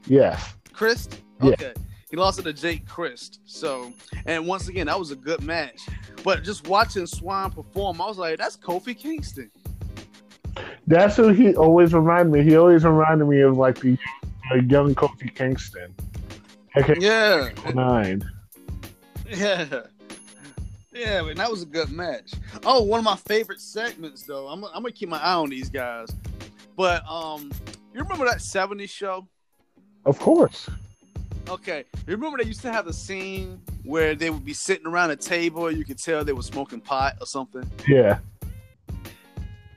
yes. 0.07 0.55
Chris. 0.73 1.09
Yeah. 1.43 1.51
Okay, 1.53 1.73
he 2.11 2.17
lost 2.17 2.39
it 2.39 2.43
to 2.43 2.53
Jake 2.53 2.87
Crist. 2.87 3.41
So, 3.45 3.93
and 4.27 4.47
once 4.47 4.69
again, 4.69 4.87
that 4.87 4.99
was 4.99 5.11
a 5.11 5.17
good 5.17 5.43
match. 5.43 5.81
But 6.25 6.43
just 6.43 6.67
watching 6.67 7.07
Swann 7.07 7.51
perform, 7.51 8.01
I 8.01 8.07
was 8.07 8.19
like, 8.19 8.39
that's 8.39 8.57
Kofi 8.57 8.97
Kingston. 8.99 9.51
That's 10.87 11.17
who 11.17 11.29
he 11.29 11.55
always 11.55 11.95
reminded 11.95 12.33
me. 12.33 12.43
He 12.43 12.57
always 12.57 12.85
reminded 12.85 13.27
me 13.27 13.41
of 13.41 13.57
like 13.57 13.81
the, 13.81 13.97
the 14.51 14.63
young 14.65 14.95
Kofi 14.95 15.35
Kingston. 15.35 15.95
Okay, 16.77 16.97
Yeah, 16.99 17.51
nine. 17.75 18.23
Yeah. 19.29 19.83
Yeah, 21.01 21.27
and 21.27 21.39
that 21.39 21.51
was 21.51 21.63
a 21.63 21.67
good 21.67 21.91
match. 21.91 22.35
Oh, 22.63 22.83
one 22.83 22.99
of 22.99 23.05
my 23.05 23.17
favorite 23.17 23.59
segments 23.59 24.25
though. 24.25 24.49
I'm, 24.49 24.63
I'm 24.65 24.83
gonna 24.83 24.93
keep 24.93 25.09
my 25.09 25.19
eye 25.19 25.33
on 25.33 25.49
these 25.49 25.71
guys. 25.71 26.15
But 26.77 27.03
um, 27.11 27.51
you 27.95 28.03
remember 28.03 28.27
that 28.27 28.39
'70s 28.39 28.91
show? 28.91 29.27
Of 30.05 30.19
course. 30.19 30.69
Okay, 31.49 31.85
you 32.07 32.15
remember 32.15 32.37
they 32.37 32.45
used 32.45 32.61
to 32.63 32.73
have 32.73 32.85
the 32.85 32.93
scene 32.93 33.63
where 33.83 34.15
they 34.15 34.29
would 34.29 34.45
be 34.45 34.53
sitting 34.53 34.87
around 34.87 35.11
a 35.11 35.17
table. 35.17 35.71
You 35.71 35.87
could 35.87 35.99
tell 35.99 36.23
they 36.23 36.35
were 36.35 36.43
smoking 36.43 36.83
pot 36.83 37.17
or 37.19 37.27
something. 37.27 37.65
Yeah. 37.89 38.19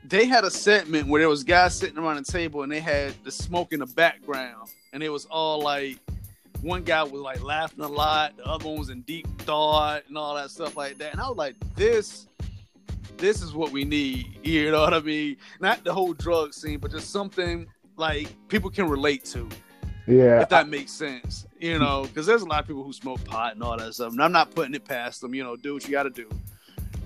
They 0.03 0.25
had 0.25 0.43
a 0.43 0.51
segment 0.51 1.07
where 1.07 1.21
there 1.21 1.29
was 1.29 1.45
guys 1.45 1.73
sitting 1.73 1.97
around 1.97 2.17
a 2.17 2.23
table 2.23 2.63
and 2.63 2.71
they 2.71 2.81
had 2.81 3.13
the 3.23 3.31
smoke 3.31 3.71
in 3.71 3.79
the 3.79 3.85
background, 3.85 4.69
and 4.91 5.01
it 5.01 5.09
was 5.09 5.23
all 5.27 5.61
like 5.61 5.99
one 6.63 6.83
guy 6.83 7.03
was 7.03 7.11
like 7.21 7.43
laughing 7.43 7.83
a 7.83 7.87
lot, 7.87 8.37
the 8.37 8.45
other 8.45 8.65
one 8.65 8.79
was 8.79 8.89
in 8.89 9.01
deep 9.01 9.27
thought 9.41 10.03
and 10.07 10.17
all 10.17 10.33
that 10.35 10.49
stuff 10.49 10.77
like 10.77 10.97
that. 10.97 11.11
And 11.11 11.21
I 11.21 11.27
was 11.27 11.37
like, 11.37 11.55
this, 11.75 12.27
this 13.17 13.41
is 13.41 13.53
what 13.53 13.71
we 13.71 13.83
need. 13.83 14.29
You 14.43 14.71
know 14.71 14.81
what 14.81 14.93
I 14.93 14.99
mean? 14.99 15.37
Not 15.59 15.83
the 15.83 15.93
whole 15.93 16.13
drug 16.13 16.53
scene, 16.53 16.79
but 16.79 16.91
just 16.91 17.11
something 17.11 17.67
like 17.97 18.27
people 18.47 18.69
can 18.69 18.89
relate 18.89 19.25
to, 19.25 19.47
Yeah. 20.07 20.41
if 20.41 20.49
that 20.49 20.67
makes 20.69 20.91
sense. 20.91 21.45
You 21.59 21.79
know, 21.79 22.03
because 22.03 22.25
there's 22.25 22.41
a 22.41 22.45
lot 22.45 22.61
of 22.61 22.67
people 22.67 22.83
who 22.83 22.93
smoke 22.93 23.23
pot 23.25 23.53
and 23.53 23.63
all 23.63 23.77
that 23.77 23.93
stuff, 23.93 24.11
and 24.13 24.21
I'm 24.21 24.31
not 24.31 24.53
putting 24.55 24.73
it 24.73 24.83
past 24.85 25.21
them. 25.21 25.33
You 25.33 25.43
know, 25.43 25.55
do 25.55 25.73
what 25.73 25.85
you 25.85 25.91
got 25.91 26.03
to 26.03 26.09
do. 26.09 26.29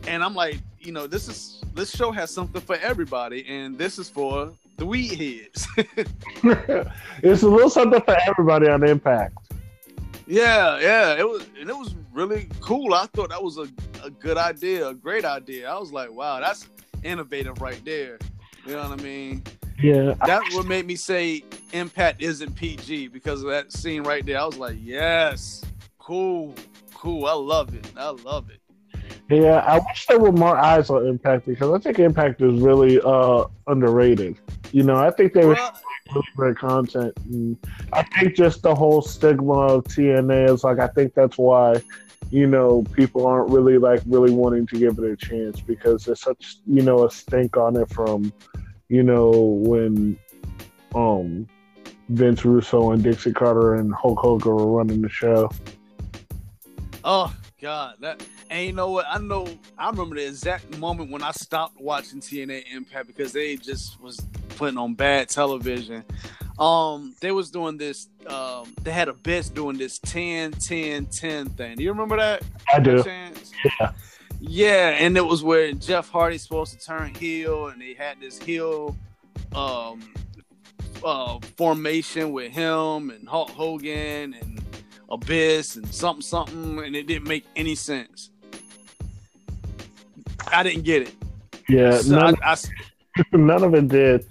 And 0.07 0.23
I'm 0.23 0.33
like, 0.33 0.59
you 0.79 0.91
know, 0.91 1.05
this 1.07 1.27
is 1.27 1.61
this 1.73 1.91
show 1.95 2.11
has 2.11 2.31
something 2.31 2.61
for 2.61 2.75
everybody, 2.77 3.45
and 3.47 3.77
this 3.77 3.99
is 3.99 4.09
for 4.09 4.51
the 4.77 4.85
weed 4.85 5.15
heads. 5.15 5.67
it's 7.23 7.43
a 7.43 7.47
little 7.49 7.69
something 7.69 8.01
for 8.01 8.17
everybody 8.27 8.67
on 8.67 8.83
Impact. 8.83 9.37
Yeah, 10.27 10.79
yeah, 10.79 11.17
it 11.17 11.27
was, 11.27 11.45
and 11.59 11.69
it 11.69 11.77
was 11.77 11.95
really 12.13 12.49
cool. 12.59 12.93
I 12.93 13.05
thought 13.07 13.29
that 13.29 13.41
was 13.41 13.57
a, 13.57 13.67
a 14.03 14.09
good 14.09 14.37
idea, 14.37 14.89
a 14.89 14.93
great 14.93 15.23
idea. 15.23 15.69
I 15.69 15.79
was 15.79 15.93
like, 15.93 16.11
wow, 16.11 16.39
that's 16.41 16.67
innovative 17.03 17.61
right 17.61 17.83
there. 17.85 18.19
You 18.65 18.73
know 18.73 18.89
what 18.89 18.99
I 18.99 19.03
mean? 19.03 19.43
Yeah, 19.81 20.15
That's 20.25 20.55
what 20.55 20.65
made 20.65 20.85
me 20.85 20.95
say 20.95 21.43
Impact 21.71 22.21
isn't 22.21 22.55
PG 22.55 23.09
because 23.09 23.43
of 23.43 23.49
that 23.49 23.71
scene 23.71 24.03
right 24.03 24.25
there. 24.25 24.39
I 24.39 24.45
was 24.45 24.57
like, 24.57 24.75
yes, 24.81 25.63
cool, 25.99 26.55
cool. 26.93 27.25
I 27.25 27.33
love 27.33 27.73
it. 27.75 27.89
I 27.95 28.09
love 28.09 28.49
it. 28.49 28.56
Yeah. 29.29 29.57
I 29.67 29.79
wish 29.79 30.05
there 30.07 30.19
were 30.19 30.31
more 30.31 30.57
eyes 30.57 30.89
on 30.89 31.05
Impact 31.05 31.45
because 31.45 31.73
I 31.73 31.79
think 31.79 31.99
Impact 31.99 32.41
is 32.41 32.59
really 32.61 32.99
uh 33.03 33.45
underrated. 33.67 34.37
You 34.71 34.83
know, 34.83 34.95
I 34.95 35.11
think 35.11 35.33
they 35.33 35.45
were 35.45 35.53
Well, 35.53 35.79
really 36.13 36.27
great 36.35 36.57
content. 36.57 37.13
And 37.25 37.57
I 37.91 38.03
think 38.03 38.35
just 38.35 38.61
the 38.61 38.73
whole 38.73 39.01
stigma 39.01 39.53
of 39.53 39.83
TNA 39.85 40.53
is 40.53 40.63
like 40.63 40.79
I 40.79 40.87
think 40.87 41.13
that's 41.13 41.37
why 41.37 41.81
you 42.29 42.47
know 42.47 42.83
people 42.93 43.25
aren't 43.25 43.49
really 43.51 43.77
like 43.77 44.01
really 44.05 44.31
wanting 44.31 44.67
to 44.67 44.77
give 44.77 44.97
it 44.99 45.05
a 45.05 45.15
chance 45.15 45.61
because 45.61 46.05
there's 46.05 46.21
such 46.21 46.57
you 46.65 46.81
know 46.81 47.05
a 47.05 47.11
stink 47.11 47.55
on 47.57 47.75
it 47.75 47.89
from 47.89 48.31
you 48.89 49.03
know 49.03 49.31
when 49.31 50.17
um 50.95 51.47
Vince 52.09 52.45
Russo 52.45 52.91
and 52.91 53.03
Dixie 53.03 53.33
Carter 53.33 53.75
and 53.75 53.93
Hulk 53.93 54.19
Hogan 54.19 54.55
were 54.55 54.77
running 54.77 55.01
the 55.01 55.09
show. 55.09 55.49
Oh 57.03 57.33
God, 57.59 57.95
that 58.01 58.23
and 58.51 58.65
you 58.67 58.73
know 58.73 58.91
what? 58.91 59.05
I 59.09 59.17
know 59.17 59.47
I 59.77 59.89
remember 59.89 60.15
the 60.15 60.27
exact 60.27 60.77
moment 60.77 61.09
when 61.09 61.23
I 61.23 61.31
stopped 61.31 61.81
watching 61.81 62.19
TNA 62.19 62.71
Impact 62.71 63.07
because 63.07 63.31
they 63.31 63.55
just 63.55 63.99
was 63.99 64.19
putting 64.49 64.77
on 64.77 64.93
bad 64.93 65.29
television. 65.29 66.03
Um, 66.59 67.15
they 67.19 67.31
was 67.31 67.49
doing 67.49 67.77
this. 67.77 68.09
Um, 68.27 68.73
they 68.83 68.91
had 68.91 69.07
a 69.07 69.13
best 69.13 69.55
doing 69.55 69.77
this 69.77 69.99
10, 69.99 70.51
10, 70.53 71.05
10 71.07 71.49
thing. 71.49 71.77
Do 71.77 71.83
you 71.83 71.89
remember 71.89 72.17
that? 72.17 72.43
I 72.71 72.79
do. 72.79 73.03
Chance? 73.03 73.51
Yeah. 73.79 73.91
Yeah, 74.39 74.89
and 74.89 75.17
it 75.17 75.25
was 75.25 75.43
where 75.43 75.71
Jeff 75.71 76.09
Hardy's 76.09 76.43
supposed 76.43 76.79
to 76.79 76.85
turn 76.85 77.13
heel, 77.15 77.67
and 77.67 77.81
they 77.81 77.95
had 77.95 78.19
this 78.21 78.37
heel 78.37 78.95
um, 79.55 80.13
uh, 81.03 81.39
formation 81.55 82.31
with 82.31 82.51
him 82.53 83.09
and 83.09 83.27
Hulk 83.27 83.49
Hogan 83.49 84.35
and 84.35 84.66
Abyss 85.09 85.75
and 85.77 85.93
something 85.93 86.21
something, 86.21 86.79
and 86.79 86.95
it 86.95 87.07
didn't 87.07 87.27
make 87.27 87.45
any 87.55 87.75
sense. 87.75 88.29
I 90.51 90.63
didn't 90.63 90.83
get 90.83 91.03
it. 91.03 91.15
Yeah, 91.69 91.97
So 91.97 92.15
none, 92.15 92.35
I, 92.43 92.57
I, 93.17 93.23
none 93.37 93.63
of 93.63 93.73
it 93.73 93.87
did. 93.87 94.25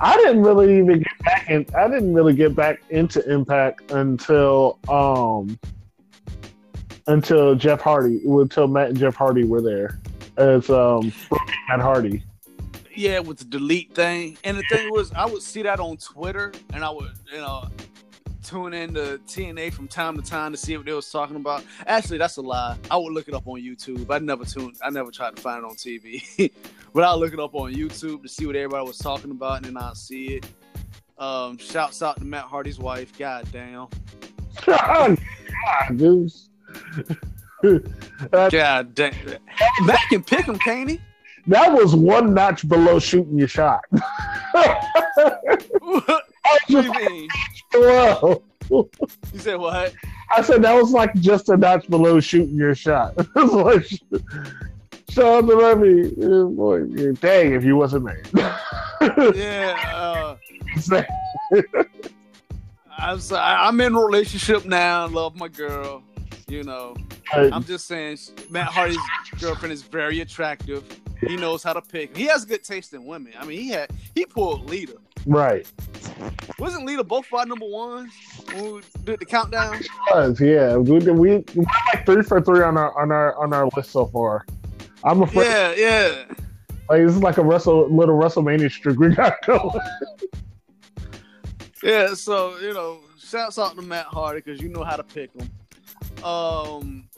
I 0.00 0.16
didn't 0.16 0.42
really 0.42 0.78
even 0.78 0.98
get 0.98 1.18
back 1.24 1.50
in. 1.50 1.66
I 1.76 1.88
didn't 1.88 2.14
really 2.14 2.34
get 2.34 2.54
back 2.54 2.82
into 2.90 3.22
Impact 3.30 3.90
until 3.92 4.78
um 4.88 5.58
until 7.06 7.54
Jeff 7.54 7.80
Hardy, 7.80 8.20
until 8.24 8.68
Matt 8.68 8.90
and 8.90 8.98
Jeff 8.98 9.14
Hardy 9.14 9.44
were 9.44 9.60
there 9.60 9.98
as 10.36 10.70
um 10.70 11.12
Matt 11.68 11.80
Hardy. 11.80 12.22
yeah, 12.94 13.20
with 13.20 13.38
the 13.38 13.44
delete 13.44 13.94
thing. 13.94 14.36
And 14.44 14.58
the 14.58 14.64
thing 14.70 14.90
was, 14.90 15.12
I 15.12 15.26
would 15.26 15.42
see 15.42 15.62
that 15.62 15.78
on 15.80 15.96
Twitter, 15.98 16.52
and 16.72 16.84
I 16.84 16.90
would, 16.90 17.10
you 17.30 17.38
know, 17.38 17.68
tune 18.42 18.74
in 18.74 18.94
to 18.94 19.20
TNA 19.26 19.72
from 19.72 19.88
time 19.88 20.16
to 20.16 20.22
time 20.22 20.52
to 20.52 20.58
see 20.58 20.76
what 20.76 20.86
they 20.86 20.92
was 20.92 21.10
talking 21.10 21.36
about. 21.36 21.64
Actually, 21.86 22.18
that's 22.18 22.36
a 22.36 22.42
lie. 22.42 22.76
I 22.90 22.96
would 22.96 23.12
look 23.12 23.28
it 23.28 23.34
up 23.34 23.46
on 23.46 23.60
YouTube. 23.60 24.10
I 24.10 24.18
never 24.18 24.44
tuned. 24.44 24.76
I 24.82 24.90
never 24.90 25.10
tried 25.10 25.36
to 25.36 25.42
find 25.42 25.64
it 25.64 25.64
on 25.64 25.76
TV, 25.76 26.52
but 26.94 27.04
I'll 27.04 27.18
look 27.18 27.32
it 27.32 27.40
up 27.40 27.54
on 27.54 27.72
YouTube 27.72 28.22
to 28.22 28.28
see 28.28 28.46
what 28.46 28.56
everybody 28.56 28.86
was 28.86 28.98
talking 28.98 29.30
about, 29.30 29.58
and 29.58 29.66
then 29.66 29.76
I'll 29.76 29.94
see 29.94 30.36
it. 30.36 30.46
Um, 31.18 31.56
shouts 31.58 32.02
out 32.02 32.18
to 32.18 32.24
Matt 32.24 32.44
Hardy's 32.44 32.78
wife. 32.78 33.16
God 33.16 33.46
damn. 33.52 33.88
God, 34.66 35.18
dude. 35.96 36.32
God 38.32 38.94
damn. 38.94 39.14
Matt 39.82 40.00
can 40.08 40.22
pick 40.22 40.46
him, 40.46 40.58
can't 40.58 40.90
he? 40.90 41.00
that 41.46 41.72
was 41.72 41.94
one 41.94 42.34
notch 42.34 42.68
below 42.68 42.98
shooting 42.98 43.38
your 43.38 43.48
shot. 43.48 43.82
What 46.44 46.60
I 46.62 46.66
do 46.68 46.82
you 46.82 46.92
mean? 47.10 47.28
whoa. 47.74 48.42
You 48.70 49.38
said 49.38 49.56
what? 49.56 49.92
I 50.34 50.40
said 50.42 50.62
that 50.62 50.74
was 50.74 50.92
like 50.92 51.14
just 51.16 51.48
a 51.48 51.56
notch 51.56 51.88
below 51.90 52.20
shooting 52.20 52.54
your 52.56 52.74
shot. 52.74 53.14
Like 53.36 53.86
Sean 55.10 55.46
Levy, 55.46 56.08
boy, 56.54 56.86
dang 57.14 57.52
if 57.52 57.64
you 57.64 57.76
wasn't 57.76 58.06
there. 58.06 58.58
Yeah. 59.34 59.76
Uh, 59.94 60.36
I'm 62.98 63.18
so, 63.20 63.36
I- 63.36 63.66
I'm 63.68 63.80
in 63.80 63.94
a 63.94 64.00
relationship 64.00 64.64
now. 64.64 65.04
I 65.04 65.08
Love 65.08 65.34
my 65.36 65.48
girl. 65.48 66.02
You 66.48 66.62
know, 66.62 66.94
I'm 67.32 67.64
just 67.64 67.86
saying, 67.86 68.18
Matt 68.50 68.68
Hardy's 68.68 68.98
girlfriend 69.40 69.72
is 69.72 69.82
very 69.82 70.20
attractive. 70.20 70.84
He 71.20 71.36
knows 71.36 71.62
how 71.62 71.72
to 71.72 71.80
pick. 71.82 72.16
He 72.16 72.24
has 72.24 72.44
good 72.44 72.62
taste 72.64 72.92
in 72.94 73.04
women. 73.04 73.32
I 73.38 73.44
mean, 73.44 73.58
he 73.60 73.68
had 73.70 73.90
he 74.14 74.24
pulled 74.26 74.68
Lita. 74.68 74.96
Right. 75.26 75.70
Wasn't 76.58 76.84
Lita 76.86 77.04
both 77.04 77.32
our 77.32 77.46
number 77.46 77.66
ones 77.66 78.12
when 78.52 78.74
we 78.74 78.80
did 79.04 79.20
the 79.20 79.24
countdown? 79.26 79.80
Was, 80.12 80.40
yeah. 80.40 80.76
We, 80.76 80.98
we, 80.98 81.44
like 81.94 82.06
three 82.06 82.22
for 82.22 82.40
three 82.40 82.62
on 82.62 82.76
our 82.76 82.98
on 83.00 83.10
our 83.10 83.36
on 83.42 83.52
our 83.52 83.68
list 83.76 83.90
so 83.90 84.06
far. 84.06 84.46
I'm 85.04 85.22
afraid 85.22 85.46
Yeah, 85.46 85.74
yeah. 85.76 86.24
like 86.88 87.04
this 87.04 87.14
is 87.16 87.22
like 87.22 87.38
a 87.38 87.42
Wrestle 87.42 87.88
little 87.94 88.16
WrestleMania 88.16 88.70
streak 88.70 88.98
we 88.98 89.14
got 89.14 89.34
going. 89.46 89.80
Yeah, 91.82 92.14
so 92.14 92.58
you 92.58 92.72
know, 92.72 93.00
shouts 93.18 93.58
out 93.58 93.74
to 93.76 93.82
Matt 93.82 94.06
Hardy 94.06 94.40
because 94.40 94.60
you 94.60 94.68
know 94.68 94.84
how 94.84 94.96
to 94.96 95.02
pick 95.02 95.32
them. 95.34 95.50
Um, 96.24 97.08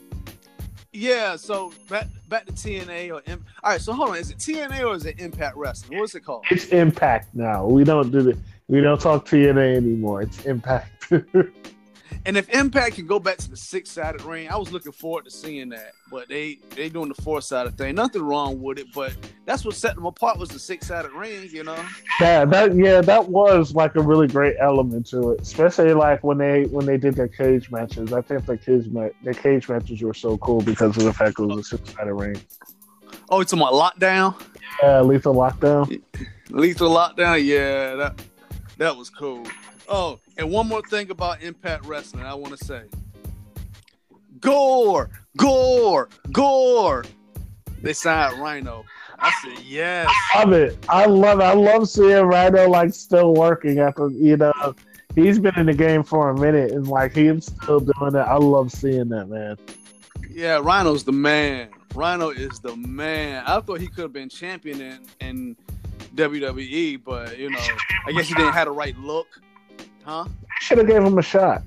yeah. 0.95 1.35
So 1.35 1.71
back 1.89 2.07
back 2.29 2.45
to 2.45 2.51
TNA 2.53 3.13
or 3.13 3.21
M- 3.27 3.43
all 3.63 3.71
right. 3.71 3.81
So 3.81 3.93
hold 3.93 4.11
on, 4.11 4.17
is 4.17 4.31
it 4.31 4.37
TNA 4.37 4.87
or 4.87 4.95
is 4.95 5.05
it 5.05 5.19
Impact 5.19 5.57
Wrestling? 5.57 5.99
What's 5.99 6.15
it 6.15 6.21
called? 6.21 6.45
It's 6.49 6.67
Impact 6.67 7.35
now. 7.35 7.65
We 7.65 7.83
don't 7.83 8.11
do 8.11 8.21
the 8.21 8.37
we 8.67 8.81
don't 8.81 8.99
talk 8.99 9.25
TNA 9.25 9.75
anymore. 9.75 10.21
It's 10.23 10.45
Impact. 10.45 11.11
And 12.25 12.37
if 12.37 12.49
Impact 12.49 12.95
can 12.95 13.05
go 13.05 13.19
back 13.19 13.37
to 13.37 13.49
the 13.49 13.57
six 13.57 13.91
sided 13.91 14.23
ring, 14.23 14.49
I 14.49 14.57
was 14.57 14.71
looking 14.71 14.91
forward 14.91 15.25
to 15.25 15.31
seeing 15.31 15.69
that. 15.69 15.93
But 16.11 16.27
they 16.27 16.59
they 16.75 16.89
doing 16.89 17.09
the 17.09 17.21
four 17.21 17.41
sided 17.41 17.77
thing. 17.77 17.95
Nothing 17.95 18.23
wrong 18.23 18.61
with 18.61 18.79
it, 18.79 18.87
but 18.93 19.13
that's 19.45 19.63
what 19.63 19.75
set 19.75 19.95
them 19.95 20.05
apart 20.05 20.39
was 20.39 20.49
the 20.49 20.59
six 20.59 20.87
sided 20.87 21.11
ring. 21.11 21.49
You 21.51 21.63
know. 21.63 21.85
yeah, 22.19 22.45
that 22.45 22.75
yeah, 22.75 23.01
that 23.01 23.29
was 23.29 23.75
like 23.75 23.95
a 23.95 24.01
really 24.01 24.27
great 24.27 24.55
element 24.59 25.07
to 25.07 25.31
it. 25.31 25.41
Especially 25.41 25.93
like 25.93 26.23
when 26.23 26.37
they 26.37 26.63
when 26.65 26.85
they 26.85 26.97
did 26.97 27.15
their 27.15 27.27
cage 27.27 27.69
matches. 27.69 28.11
I 28.11 28.21
think 28.21 28.45
the 28.45 28.57
cage 28.57 28.87
ma- 28.87 29.09
the 29.23 29.33
cage 29.33 29.69
matches 29.69 30.01
were 30.01 30.13
so 30.13 30.37
cool 30.39 30.61
because 30.61 30.97
of 30.97 31.03
the 31.03 31.13
fact 31.13 31.39
it 31.39 31.45
was 31.45 31.59
a 31.59 31.77
six 31.77 31.93
sided 31.93 32.13
ring. 32.13 32.41
Oh, 33.29 33.41
it's 33.41 33.53
about 33.53 33.73
lockdown. 33.73 34.41
Yeah, 34.81 35.01
lethal 35.01 35.35
lockdown. 35.35 36.01
Lethal 36.49 36.91
Lockdown, 36.91 37.43
yeah, 37.43 37.95
that 37.95 38.21
that 38.77 38.95
was 38.95 39.09
cool. 39.09 39.45
Oh, 39.87 40.19
and 40.37 40.49
one 40.49 40.67
more 40.67 40.81
thing 40.81 41.11
about 41.11 41.41
Impact 41.41 41.85
Wrestling, 41.85 42.25
I 42.25 42.33
want 42.33 42.57
to 42.57 42.65
say: 42.65 42.83
Gore, 44.39 45.09
Gore, 45.37 46.09
Gore. 46.31 47.05
They 47.81 47.93
signed 47.93 48.41
Rhino. 48.41 48.83
I 49.19 49.31
said 49.43 49.63
yes. 49.63 50.11
love 50.35 50.53
it. 50.53 50.85
I 50.89 51.05
love 51.05 51.39
it. 51.39 51.43
I 51.43 51.53
love 51.53 51.87
seeing 51.87 52.25
Rhino 52.25 52.67
like 52.69 52.93
still 52.93 53.33
working 53.33 53.79
after 53.79 54.09
you 54.09 54.37
know 54.37 54.75
he's 55.15 55.39
been 55.39 55.57
in 55.57 55.67
the 55.67 55.73
game 55.73 56.03
for 56.03 56.29
a 56.29 56.37
minute 56.37 56.71
and 56.71 56.87
like 56.87 57.15
he's 57.15 57.45
still 57.45 57.79
doing 57.79 58.15
it. 58.15 58.17
I 58.17 58.37
love 58.37 58.71
seeing 58.71 59.09
that 59.09 59.27
man. 59.27 59.57
Yeah, 60.29 60.59
Rhino's 60.61 61.03
the 61.03 61.13
man. 61.13 61.69
Rhino 61.93 62.29
is 62.29 62.59
the 62.59 62.75
man. 62.75 63.43
I 63.47 63.59
thought 63.61 63.79
he 63.79 63.87
could 63.87 64.01
have 64.01 64.13
been 64.13 64.27
champion 64.27 64.81
in, 64.81 64.99
in 65.21 65.55
WWE, 66.15 67.01
but 67.03 67.37
you 67.39 67.49
know, 67.49 67.59
I 68.05 68.11
guess 68.11 68.27
he 68.27 68.33
didn't 68.33 68.53
have 68.53 68.65
the 68.65 68.71
right 68.71 68.97
look, 68.97 69.27
huh? 70.05 70.25
I 70.27 70.63
should 70.63 70.77
have 70.77 70.87
gave 70.87 71.03
him 71.03 71.17
a 71.17 71.21
shot. 71.21 71.63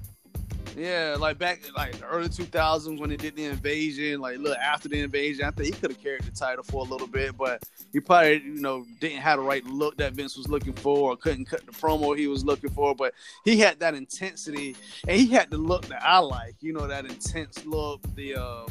Yeah, 0.78 1.16
like 1.18 1.38
back 1.38 1.60
like 1.76 1.98
the 1.98 2.06
early 2.06 2.28
two 2.28 2.44
thousands 2.44 3.00
when 3.00 3.10
they 3.10 3.16
did 3.16 3.34
the 3.34 3.46
invasion, 3.46 4.20
like 4.20 4.38
look 4.38 4.56
after 4.58 4.88
the 4.88 5.00
invasion, 5.00 5.44
I 5.44 5.50
think 5.50 5.74
he 5.74 5.80
could 5.80 5.90
have 5.90 6.00
carried 6.00 6.22
the 6.22 6.30
title 6.30 6.62
for 6.62 6.86
a 6.86 6.88
little 6.88 7.08
bit, 7.08 7.36
but 7.36 7.64
he 7.92 7.98
probably 7.98 8.34
you 8.44 8.60
know 8.60 8.86
didn't 9.00 9.18
have 9.18 9.40
the 9.40 9.44
right 9.44 9.64
look 9.64 9.96
that 9.96 10.12
Vince 10.12 10.36
was 10.36 10.46
looking 10.48 10.74
for, 10.74 11.10
or 11.10 11.16
couldn't 11.16 11.46
cut 11.46 11.66
the 11.66 11.72
promo 11.72 12.16
he 12.16 12.28
was 12.28 12.44
looking 12.44 12.70
for. 12.70 12.94
But 12.94 13.12
he 13.44 13.58
had 13.58 13.80
that 13.80 13.94
intensity, 13.96 14.76
and 15.08 15.16
he 15.16 15.26
had 15.26 15.50
the 15.50 15.58
look 15.58 15.86
that 15.86 16.02
I 16.04 16.18
like. 16.18 16.54
You 16.60 16.72
know 16.72 16.86
that 16.86 17.06
intense 17.06 17.66
look, 17.66 18.00
the 18.14 18.36
um, 18.36 18.68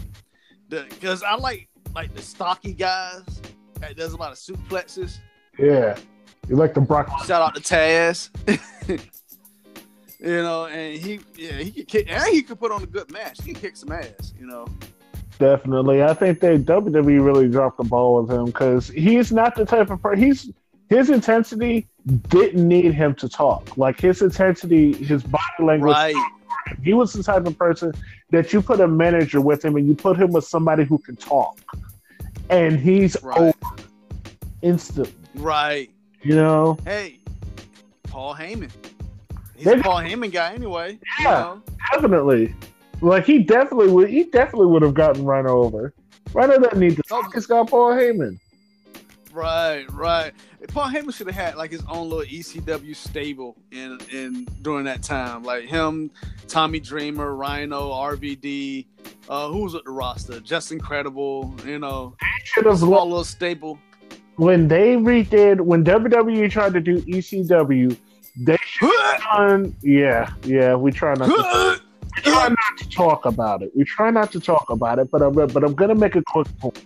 the 0.69 0.85
because 0.89 1.23
I 1.23 1.35
like 1.35 1.67
like 1.93 2.15
the 2.15 2.21
stocky 2.21 2.71
guys 2.71 3.23
that 3.81 3.97
does 3.97 4.13
a 4.13 4.17
lot 4.17 4.31
of 4.31 4.37
suplexes. 4.37 5.17
Yeah, 5.59 5.97
you 6.47 6.55
like 6.55 6.73
the 6.73 6.79
Brock. 6.79 7.09
Shout 7.25 7.41
out 7.41 7.55
to 7.55 7.61
Taz. 7.61 8.29
you 10.19 10.41
know, 10.41 10.65
and 10.65 10.97
he 10.97 11.19
yeah 11.35 11.53
he 11.53 11.71
could 11.71 11.87
kick 11.87 12.11
and 12.11 12.23
he 12.33 12.41
could 12.41 12.59
put 12.59 12.71
on 12.71 12.83
a 12.83 12.87
good 12.87 13.11
match. 13.11 13.39
He 13.43 13.53
can 13.53 13.61
kick 13.61 13.77
some 13.77 13.91
ass. 13.91 14.33
You 14.39 14.47
know. 14.47 14.67
Definitely, 15.39 16.01
I 16.03 16.13
think 16.15 16.39
they 16.39 16.57
WWE 16.57 17.23
really 17.23 17.47
dropped 17.47 17.77
the 17.77 17.83
ball 17.83 18.21
with 18.21 18.31
him 18.31 18.45
because 18.45 18.87
he's 18.87 19.31
not 19.31 19.55
the 19.55 19.65
type 19.65 19.91
of 19.91 20.01
person. 20.01 20.23
He's 20.23 20.51
his 20.89 21.09
intensity 21.09 21.87
didn't 22.29 22.67
need 22.67 22.93
him 22.93 23.13
to 23.15 23.29
talk. 23.29 23.77
Like 23.77 23.99
his 23.99 24.21
intensity, 24.21 24.93
his 24.93 25.23
body 25.23 25.43
language. 25.59 25.93
Right. 25.93 26.15
He 26.81 26.93
was 26.93 27.13
the 27.13 27.23
type 27.23 27.45
of 27.45 27.57
person 27.57 27.93
that 28.31 28.51
you 28.51 28.61
put 28.61 28.79
a 28.79 28.87
manager 28.87 29.41
with 29.41 29.63
him 29.63 29.75
and 29.75 29.87
you 29.87 29.95
put 29.95 30.17
him 30.17 30.31
with 30.31 30.45
somebody 30.45 30.83
who 30.85 30.97
can 30.97 31.15
talk, 31.15 31.59
and 32.49 32.79
he's 32.79 33.15
Right. 33.21 33.37
over 33.37 33.53
instantly. 34.61 35.13
Right. 35.35 35.91
You 36.23 36.35
know, 36.35 36.77
Hey, 36.83 37.19
Paul 38.03 38.33
Heyman. 38.35 38.71
He's 39.57 39.65
They- 39.65 39.79
a 39.79 39.83
Paul 39.83 39.97
Heyman 39.97 40.31
guy 40.31 40.53
anyway. 40.53 40.93
you 40.93 41.25
Yeah. 41.25 41.31
know? 41.39 41.61
definitely. 41.93 42.55
Like 43.01 43.25
he 43.25 43.39
definitely 43.39 43.89
would. 43.91 44.09
He 44.09 44.23
definitely 44.23 44.67
would 44.67 44.81
have 44.83 44.93
gotten 44.93 45.25
Rhino 45.25 45.63
over. 45.63 45.93
Rhino 46.33 46.57
doesn't 46.59 46.79
need 46.79 46.95
to 46.95 47.03
talk. 47.03 47.33
He's 47.33 47.45
got 47.45 47.69
Paul 47.69 47.91
Heyman. 47.91 48.39
Right, 49.33 49.85
right. 49.91 50.31
Paul 50.69 50.89
Heyman 50.89 51.13
should 51.13 51.27
have 51.27 51.35
had 51.35 51.55
like 51.55 51.69
his 51.71 51.83
own 51.87 52.09
little 52.09 52.25
ECW 52.25 52.95
stable 52.95 53.55
in 53.71 53.99
in 54.11 54.47
during 54.63 54.85
that 54.85 55.03
time. 55.03 55.43
Like 55.43 55.65
him, 55.65 56.09
Tommy 56.47 56.79
Dreamer, 56.79 57.35
Rhino, 57.35 57.91
RVD. 57.91 58.87
Uh, 59.29 59.49
who 59.49 59.59
was 59.63 59.75
at 59.75 59.83
the 59.83 59.91
roster? 59.91 60.39
Justin 60.39 60.79
Credible. 60.79 61.53
You 61.65 61.77
know, 61.79 62.15
Should 62.45 62.65
have 62.65 62.79
small 62.79 63.05
little 63.07 63.23
stable. 63.23 63.77
when 64.37 64.67
they 64.67 64.95
redid 64.95 65.61
when 65.61 65.83
WWE 65.83 66.49
tried 66.49 66.73
to 66.73 66.79
do 66.81 66.97
ECW. 67.01 67.95
They 68.39 68.57
should 68.63 69.01
have 69.01 69.21
done. 69.21 69.75
Yeah, 69.81 70.31
yeah. 70.43 70.75
We 70.75 70.91
try 70.91 71.13
not 71.15 71.25
to 71.25 71.81
we 72.15 72.21
try 72.21 72.47
not 72.47 72.77
to 72.77 72.89
talk 72.89 73.25
about 73.25 73.63
it. 73.63 73.71
We 73.75 73.83
try 73.83 74.11
not 74.11 74.31
to 74.31 74.39
talk 74.39 74.69
about 74.69 74.99
it, 74.99 75.09
but 75.11 75.21
I'm 75.21 75.33
but 75.33 75.63
I'm 75.63 75.73
gonna 75.73 75.95
make 75.95 76.15
a 76.15 76.23
quick 76.23 76.47
point. 76.59 76.85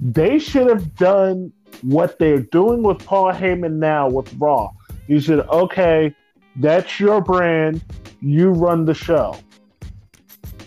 They 0.00 0.38
should 0.38 0.68
have 0.68 0.94
done 0.96 1.52
what 1.82 2.18
they're 2.18 2.40
doing 2.40 2.82
with 2.82 3.04
Paul 3.04 3.32
Heyman 3.32 3.74
now 3.74 4.08
with 4.08 4.32
Raw. 4.38 4.70
You 5.06 5.20
said, 5.20 5.40
okay, 5.40 6.14
that's 6.56 6.98
your 6.98 7.20
brand. 7.20 7.82
You 8.20 8.50
run 8.50 8.84
the 8.84 8.94
show. 8.94 9.36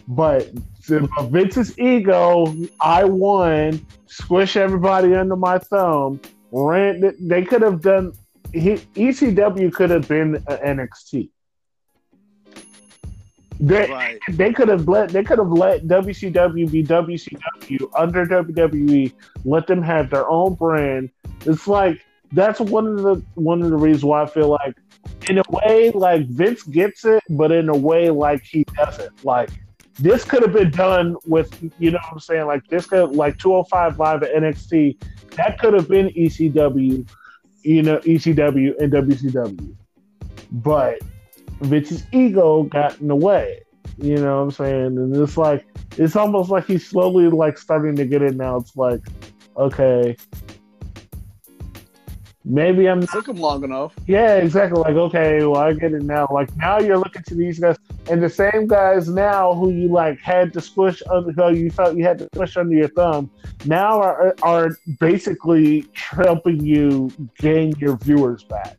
But 0.07 0.51
Vince's 0.84 1.78
ego, 1.80 2.53
I 2.80 3.05
won. 3.05 3.86
Squish 4.05 4.55
everybody 4.55 5.13
under 5.16 5.36
my 5.36 5.57
thumb. 5.57 6.22
Ran. 6.51 7.13
They 7.20 7.43
could 7.43 7.61
have 7.61 7.82
done. 7.82 8.13
He, 8.54 8.76
ECW 8.96 9.74
could 9.74 9.89
have 9.89 10.08
been 10.08 10.36
NXT. 10.36 11.30
They, 13.60 13.89
Right. 13.89 14.20
they 14.30 14.52
could 14.52 14.68
have 14.68 14.88
let 14.88 15.10
they 15.10 15.24
could 15.24 15.39
have 15.39 15.52
let 15.52 15.88
WCW 15.88 16.70
be 16.70 16.84
WCW 16.84 17.89
under 17.98 18.26
WWE, 18.26 19.14
let 19.46 19.68
them 19.68 19.82
have 19.82 20.10
their 20.10 20.28
own 20.30 20.56
brand. 20.56 21.10
It's 21.46 21.68
like 21.68 22.02
that's 22.32 22.60
one 22.60 22.88
of 22.88 22.98
the 23.02 23.24
one 23.36 23.62
of 23.62 23.70
the 23.70 23.78
reasons 23.78 24.04
why 24.04 24.24
I 24.24 24.26
feel 24.26 24.50
like 24.50 24.76
in 25.30 25.38
a 25.38 25.43
way 25.50 25.91
like 25.91 26.28
Vince 26.28 26.64
gets 26.64 27.06
it, 27.06 27.24
but 27.30 27.52
in 27.52 27.70
a 27.70 27.76
way 27.76 28.10
like 28.10 28.43
he 28.43 28.66
doesn't. 28.76 29.24
Like 29.24 29.50
this 30.00 30.26
could 30.26 30.41
have 30.41 30.54
been 30.54 30.72
done 30.72 31.16
with 31.26 31.58
you 31.80 31.91
know 31.91 32.00
what 32.04 32.14
I'm 32.14 32.20
saying, 32.20 32.46
like 32.46 32.68
this 32.68 32.86
could 32.88 33.12
like 33.12 33.38
205 33.38 34.00
live 34.00 34.24
at 34.24 34.34
NXT, 34.34 35.02
that 35.38 35.60
could 35.60 35.74
have 35.74 35.88
been 35.88 36.08
ECW, 36.10 37.08
you 37.66 37.82
know, 37.82 37.97
ECW 37.99 38.78
and 38.80 38.93
WCW. 38.93 39.76
But 40.51 40.99
Vince's 41.61 42.03
ego 42.11 42.63
got 42.63 42.99
in 43.01 43.07
the 43.07 43.16
way. 43.16 43.61
You 43.97 44.18
know 44.18 44.38
what 44.38 44.43
I'm 44.43 44.51
saying? 44.51 44.97
And 44.97 45.16
it's 45.16 45.38
like 45.38 45.66
it's 45.97 46.16
almost 46.16 46.49
like 46.49 46.66
he's 46.66 46.88
slowly 46.88 47.28
like 47.30 47.57
starting 47.57 47.95
to 47.95 48.05
get 48.05 48.22
it 48.22 48.36
now. 48.36 48.57
It's 48.57 48.76
like, 48.76 49.01
okay. 49.57 50.16
Maybe 52.48 52.88
I'm 52.88 53.06
Took 53.08 53.28
him 53.28 53.38
long 53.38 53.64
enough. 53.64 53.96
yeah, 54.06 54.36
exactly. 54.36 54.80
Like, 54.80 54.96
okay, 54.96 55.43
well 55.46 55.58
I 55.58 55.74
get 55.74 55.93
it 55.93 56.04
now. 56.04 56.28
Like 56.32 56.56
now 56.58 56.80
you're 56.80 57.00
looking 57.00 57.24
to 57.24 57.34
these 57.34 57.60
guys 57.60 57.78
and 58.08 58.22
the 58.22 58.30
same 58.30 58.68
guys 58.68 59.10
now 59.10 59.56
who 59.56 59.72
you 59.72 59.88
like 59.88 60.20
had 60.20 60.54
to 60.54 60.62
squish 60.62 61.02
under 61.10 61.32
who 61.32 61.56
you 61.56 61.72
felt 61.72 61.98
you 61.98 62.04
had 62.04 62.20
to 62.20 62.30
squish 62.36 62.56
under 62.56 62.76
your 62.76 62.89
thumb 62.89 63.32
now 63.66 64.00
are 64.00 64.36
are 64.43 64.78
basically 65.00 65.86
helping 65.93 66.64
you 66.64 67.10
gain 67.39 67.74
your 67.80 67.98
viewers 67.98 68.43
back. 68.43 68.78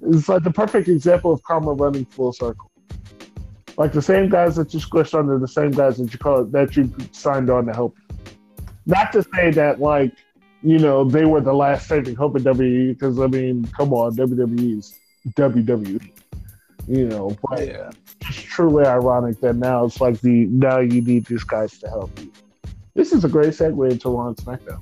It's 0.00 0.28
like 0.28 0.42
the 0.42 0.50
perfect 0.50 0.88
example 0.88 1.32
of 1.32 1.40
karma 1.44 1.74
running 1.74 2.06
full 2.06 2.32
circle. 2.32 2.72
Like 3.76 3.92
the 3.92 4.02
same 4.02 4.28
guys 4.28 4.56
that 4.56 4.74
you 4.74 4.80
squished 4.80 5.16
under, 5.16 5.38
the 5.38 5.46
same 5.46 5.70
guys 5.70 5.96
that 5.98 6.12
you 6.12 6.18
call 6.18 6.44
that 6.44 6.76
you 6.76 6.92
signed 7.12 7.50
on 7.50 7.66
to 7.66 7.72
help. 7.72 7.96
Not 8.84 9.12
to 9.12 9.22
say 9.34 9.52
that 9.52 9.80
like 9.80 10.12
you 10.62 10.78
know 10.78 11.04
they 11.04 11.24
were 11.24 11.40
the 11.40 11.52
last 11.52 11.88
saving 11.88 12.14
hope 12.14 12.36
in 12.36 12.44
WWE 12.44 12.88
because 12.90 13.18
I 13.18 13.26
mean, 13.26 13.64
come 13.76 13.92
on, 13.92 14.14
WWE's 14.16 14.98
WWE. 15.30 16.10
You 16.88 17.06
know, 17.08 17.36
but 17.48 17.66
Yeah. 17.66 17.90
it's 18.22 18.40
truly 18.42 18.84
ironic 18.84 19.40
that 19.40 19.54
now 19.56 19.84
it's 19.84 20.00
like 20.00 20.20
the 20.20 20.46
now 20.46 20.78
you 20.80 21.00
need 21.00 21.26
these 21.26 21.44
guys 21.44 21.78
to 21.78 21.88
help 21.88 22.18
you. 22.18 22.32
This 22.94 23.12
is 23.12 23.24
a 23.24 23.28
great 23.28 23.50
segue 23.50 23.90
into 23.90 24.08
Raw 24.10 24.28
and 24.28 24.36
SmackDown. 24.36 24.80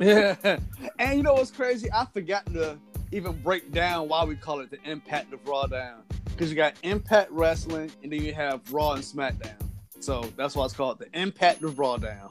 Yeah. 0.00 0.58
And 0.98 1.16
you 1.18 1.22
know 1.22 1.34
what's 1.34 1.50
crazy? 1.50 1.88
I 1.92 2.04
forgot 2.06 2.46
to 2.54 2.78
even 3.12 3.32
break 3.42 3.70
down 3.72 4.08
why 4.08 4.24
we 4.24 4.34
call 4.36 4.60
it 4.60 4.70
the 4.70 4.78
Impact 4.84 5.32
of 5.32 5.46
Raw 5.46 5.66
Down. 5.66 6.02
Because 6.24 6.50
you 6.50 6.56
got 6.56 6.74
Impact 6.82 7.30
Wrestling 7.30 7.90
and 8.02 8.12
then 8.12 8.22
you 8.24 8.34
have 8.34 8.60
Raw 8.72 8.92
and 8.92 9.02
SmackDown. 9.02 9.54
So 10.00 10.22
that's 10.36 10.56
why 10.56 10.64
it's 10.64 10.74
called 10.74 10.98
the 10.98 11.08
Impact 11.18 11.62
of 11.62 11.78
Raw 11.78 11.96
Down. 11.98 12.30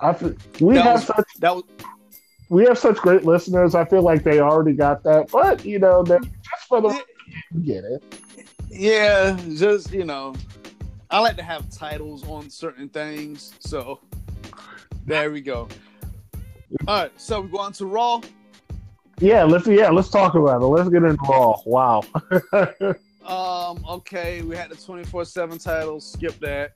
I 0.00 0.12
feel, 0.12 0.34
we 0.60 0.74
That 0.74 0.84
have 0.84 0.94
was- 0.94 1.04
such 1.06 1.26
That 1.40 1.54
was 1.56 1.64
we 2.50 2.64
have 2.64 2.78
such 2.78 2.96
great 2.96 3.24
listeners. 3.26 3.74
I 3.74 3.84
feel 3.84 4.00
like 4.02 4.22
they 4.22 4.40
already 4.40 4.72
got 4.72 5.02
that, 5.02 5.30
but 5.30 5.64
you 5.66 5.78
know, 5.78 6.02
just 6.04 6.28
for 6.66 6.80
the 6.80 7.02
get 7.62 7.84
it. 7.84 8.02
yeah, 8.70 9.38
just 9.54 9.92
you 9.92 10.04
know, 10.04 10.34
I 11.10 11.20
like 11.20 11.36
to 11.36 11.42
have 11.42 11.68
titles 11.70 12.26
on 12.26 12.48
certain 12.48 12.88
things. 12.88 13.52
So 13.58 14.00
there 15.04 15.30
we 15.30 15.42
go. 15.42 15.68
All 16.86 17.02
right, 17.02 17.12
so 17.20 17.42
we 17.42 17.48
go 17.50 17.58
on 17.58 17.72
to 17.74 17.84
Raw. 17.86 18.20
Yeah, 19.20 19.44
let's 19.44 19.66
yeah, 19.66 19.90
let's 19.90 20.08
talk 20.08 20.34
about 20.34 20.62
it. 20.62 20.64
Let's 20.66 20.88
get 20.88 21.02
into 21.02 21.22
Raw. 21.28 21.60
Wow. 21.66 22.02
Um, 23.28 23.84
okay, 23.86 24.40
we 24.40 24.56
had 24.56 24.70
the 24.70 24.74
24-7 24.74 25.62
title, 25.62 26.00
skip 26.00 26.38
that. 26.40 26.72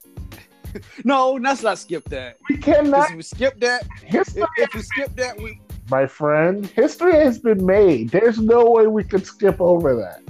no, 1.05 1.33
let's 1.35 1.63
not 1.63 1.79
skip 1.79 2.05
that. 2.11 2.39
we 2.49 2.57
cannot 2.57 3.11
If 3.11 3.17
we 3.17 3.23
skip 3.23 3.61
that, 3.61 3.87
history, 4.05 4.43
if, 4.43 4.69
if 4.69 4.75
we 4.75 4.83
skip 4.83 5.17
that, 5.17 5.39
we 5.39 5.61
my 5.91 6.07
friend. 6.07 6.67
History 6.67 7.15
has 7.15 7.39
been 7.39 7.65
made. 7.65 8.11
There's 8.11 8.39
no 8.39 8.71
way 8.71 8.87
we 8.87 9.05
could 9.05 9.27
skip 9.27 9.61
over 9.61 9.95
that. 9.97 10.23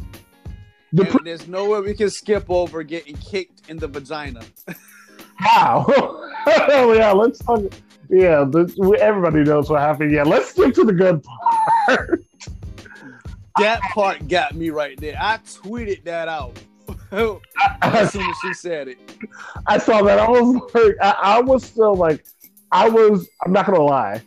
The 0.92 1.08
and 1.08 1.20
there's 1.24 1.46
no 1.46 1.70
way 1.70 1.80
we 1.80 1.94
can 1.94 2.10
skip 2.10 2.50
over 2.50 2.82
getting 2.82 3.16
kicked 3.16 3.68
in 3.68 3.78
the 3.78 3.88
vagina. 3.88 4.42
Wow. 5.40 5.86
yeah, 6.46 7.10
let's 7.12 7.40
talk. 7.40 7.64
Yeah, 8.08 8.44
this, 8.48 8.76
we, 8.76 8.96
everybody 8.98 9.42
knows 9.42 9.70
what 9.70 9.80
happened. 9.80 10.12
Yeah, 10.12 10.22
let's 10.22 10.50
stick 10.50 10.74
to 10.74 10.84
the 10.84 10.92
good 10.92 11.24
part. 11.24 12.24
That 13.58 13.80
part 13.94 14.28
got 14.28 14.54
me 14.54 14.70
right 14.70 14.98
there. 15.00 15.16
I 15.18 15.38
tweeted 15.38 16.04
that 16.04 16.28
out 16.28 16.58
as 17.82 18.12
soon 18.12 18.22
as 18.28 18.36
she 18.42 18.54
said 18.54 18.88
it. 18.88 18.98
I 19.66 19.78
saw 19.78 20.02
that. 20.02 20.18
I 20.18 20.28
was 20.28 20.72
like, 20.74 20.96
I, 21.00 21.10
I 21.36 21.40
was 21.40 21.64
still 21.64 21.94
like, 21.94 22.24
I 22.70 22.88
was. 22.88 23.28
I'm 23.44 23.52
not 23.52 23.66
gonna 23.66 23.82
lie. 23.82 24.22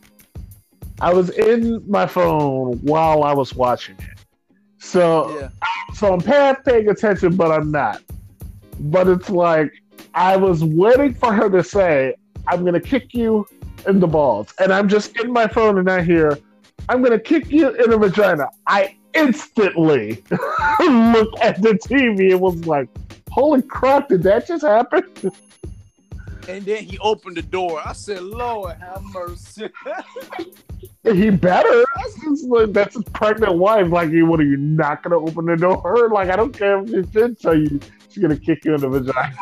I 1.02 1.14
was 1.14 1.30
in 1.32 1.84
my 1.90 2.06
phone 2.06 2.78
while 2.80 3.24
I 3.24 3.34
was 3.34 3.54
watching 3.56 3.96
it. 4.00 4.20
So, 4.78 5.38
Yeah. 5.40 5.50
so 5.96 6.14
I'm 6.14 6.22
half 6.22 6.64
paying 6.64 6.88
attention, 6.90 7.36
but 7.36 7.52
I'm 7.52 7.72
not. 7.72 8.02
But 8.80 9.08
it's 9.08 9.30
like 9.30 9.72
I 10.14 10.38
was 10.38 10.64
waiting 10.64 11.14
for 11.16 11.34
her 11.34 11.50
to 11.50 11.64
say, 11.64 12.16
"I'm 12.48 12.64
gonna 12.64 12.80
kick 12.80 13.14
you 13.14 13.48
in 13.88 14.00
the 14.00 14.08
balls," 14.08 14.54
and 14.60 14.72
I'm 14.72 14.88
just 14.88 15.20
in 15.20 15.32
my 15.34 15.48
phone 15.48 15.80
and 15.80 15.90
I 15.90 16.02
hear, 16.04 16.38
"I'm 16.88 17.02
gonna 17.02 17.20
kick 17.20 17.52
you 17.52 17.70
in 17.72 17.90
the 17.90 17.98
vagina." 17.98 18.48
I 18.68 18.96
instantly 19.16 20.24
look 20.80 21.39
at 21.41 21.61
the 21.61 21.80
TV 21.88 22.32
and 22.32 22.41
was 22.41 22.66
like, 22.66 22.89
"Holy 23.32 23.61
crap! 23.61 24.09
Did 24.09 24.24
that 24.24 24.47
just 24.47 24.63
happen?" 24.63 25.03
And 26.47 26.63
then 26.63 26.84
he 26.84 26.97
opened 26.99 27.38
the 27.38 27.41
door. 27.41 27.82
I 27.84 27.93
said, 27.93 28.22
Lord 28.22 28.78
have 28.78 29.03
mercy. 29.03 29.70
He 31.03 31.30
better. 31.30 31.84
That's, 31.95 32.20
just 32.20 32.45
like, 32.45 32.74
that's 32.74 32.95
his 32.95 33.03
pregnant 33.13 33.55
wife. 33.55 33.91
Like, 33.91 34.09
what 34.11 34.39
are 34.39 34.43
you 34.43 34.57
not 34.57 35.03
gonna 35.03 35.18
open 35.18 35.45
the 35.45 35.55
door? 35.55 36.09
Like, 36.11 36.30
I 36.30 36.36
don't 36.36 36.51
care 36.51 36.80
if 36.80 36.89
she 36.89 37.01
did 37.11 37.39
tell 37.39 37.55
you 37.55 37.80
she's 38.09 38.22
gonna 38.22 38.38
kick 38.38 38.66
you 38.66 38.74
in 38.74 38.82
the 38.82 38.89
vagina. 38.89 39.36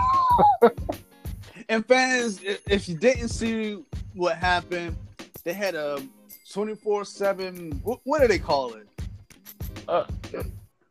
and 1.69 1.86
fans, 1.86 2.41
if 2.43 2.89
you 2.89 2.95
didn't 2.95 3.30
see 3.30 3.82
what 4.13 4.36
happened, 4.38 4.97
they 5.45 5.53
had 5.53 5.76
a 5.76 6.01
24 6.51 7.05
7. 7.05 7.82
What 7.84 8.21
do 8.21 8.28
they 8.28 8.39
call 8.39 8.74
it? 8.74 8.88
Uh, 9.88 10.06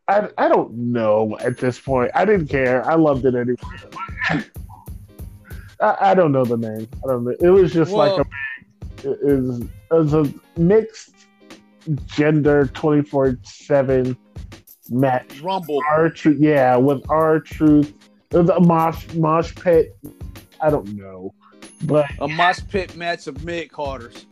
I, 0.07 0.29
I 0.37 0.47
don't 0.49 0.73
know 0.73 1.37
at 1.39 1.57
this 1.57 1.79
point. 1.79 2.11
I 2.13 2.25
didn't 2.25 2.47
care. 2.47 2.85
I 2.89 2.95
loved 2.95 3.25
it 3.25 3.35
anyway. 3.35 4.45
I, 5.79 5.97
I 6.11 6.13
don't 6.13 6.31
know 6.31 6.45
the 6.45 6.57
name. 6.57 6.87
I 7.03 7.07
don't 7.07 7.23
know. 7.25 7.35
It 7.39 7.49
was 7.49 7.73
just 7.73 7.91
Well- 7.91 8.17
like 8.17 8.25
a 8.25 8.29
it 9.05 9.17
is 9.21 9.61
was 9.91 10.13
a 10.13 10.33
mixed 10.57 11.13
gender 12.05 12.67
twenty 12.67 13.01
four 13.03 13.37
seven 13.43 14.15
match. 14.89 15.41
Rumble. 15.41 15.81
R-Truth, 15.91 16.39
yeah, 16.39 16.77
with 16.77 17.03
R-Truth, 17.09 17.93
the 18.29 18.59
mosh 18.61 19.13
mosh 19.13 19.53
pit. 19.55 19.97
I 20.61 20.69
don't 20.69 20.95
know, 20.95 21.33
but 21.83 22.05
A 22.19 22.27
mosh 22.29 22.59
pit 22.69 22.95
match 22.95 23.27
of 23.27 23.43
mid 23.43 23.69
carders. 23.71 24.25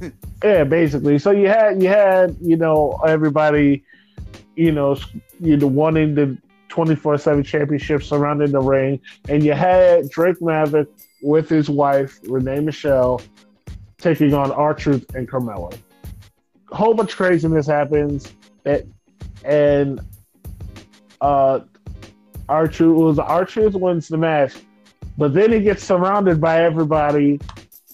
yeah, 0.42 0.64
basically. 0.64 1.18
So 1.18 1.30
you 1.30 1.48
had 1.48 1.82
you 1.82 1.88
had 1.88 2.36
you 2.40 2.56
know 2.56 2.98
everybody, 3.06 3.84
you 4.56 4.72
know, 4.72 4.96
you 5.40 5.56
know 5.56 5.66
wanting 5.66 6.14
the 6.14 6.36
twenty 6.68 6.96
four 6.96 7.16
seven 7.18 7.44
championship 7.44 8.02
surrounding 8.02 8.50
the 8.50 8.60
ring, 8.60 9.00
and 9.28 9.44
you 9.44 9.52
had 9.52 10.10
Drake 10.10 10.42
Maverick 10.42 10.88
with 11.22 11.48
his 11.48 11.70
wife 11.70 12.18
Renee 12.24 12.60
Michelle 12.60 13.20
taking 13.98 14.34
on 14.34 14.50
R-Truth 14.52 15.14
and 15.14 15.28
Carmella. 15.28 15.76
A 16.70 16.76
whole 16.76 16.94
bunch 16.94 17.12
of 17.12 17.16
craziness 17.16 17.66
happens, 17.66 18.32
and 19.44 20.00
uh, 21.20 21.60
R-Truth 22.48 22.98
was 22.98 23.18
R-Truth 23.18 23.74
wins 23.74 24.08
the 24.08 24.18
match, 24.18 24.54
but 25.16 25.32
then 25.32 25.52
he 25.52 25.60
gets 25.60 25.82
surrounded 25.82 26.40
by 26.40 26.62
everybody 26.62 27.40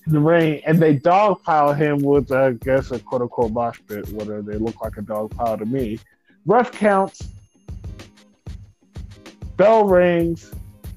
in 0.06 0.12
the 0.12 0.18
ring, 0.18 0.60
and 0.66 0.80
they 0.80 0.96
dogpile 0.96 1.76
him 1.76 2.00
with, 2.00 2.32
I 2.32 2.52
guess, 2.52 2.90
a 2.90 2.98
quote 2.98 3.22
unquote 3.22 3.52
mosh 3.52 3.78
pit, 3.86 4.08
whether 4.08 4.42
they 4.42 4.56
look 4.56 4.80
like 4.82 4.96
a 4.96 5.02
dog 5.02 5.30
pile 5.36 5.56
to 5.56 5.64
me. 5.64 6.00
Ref 6.44 6.72
counts, 6.72 7.28
bell 9.56 9.84
rings, 9.84 10.52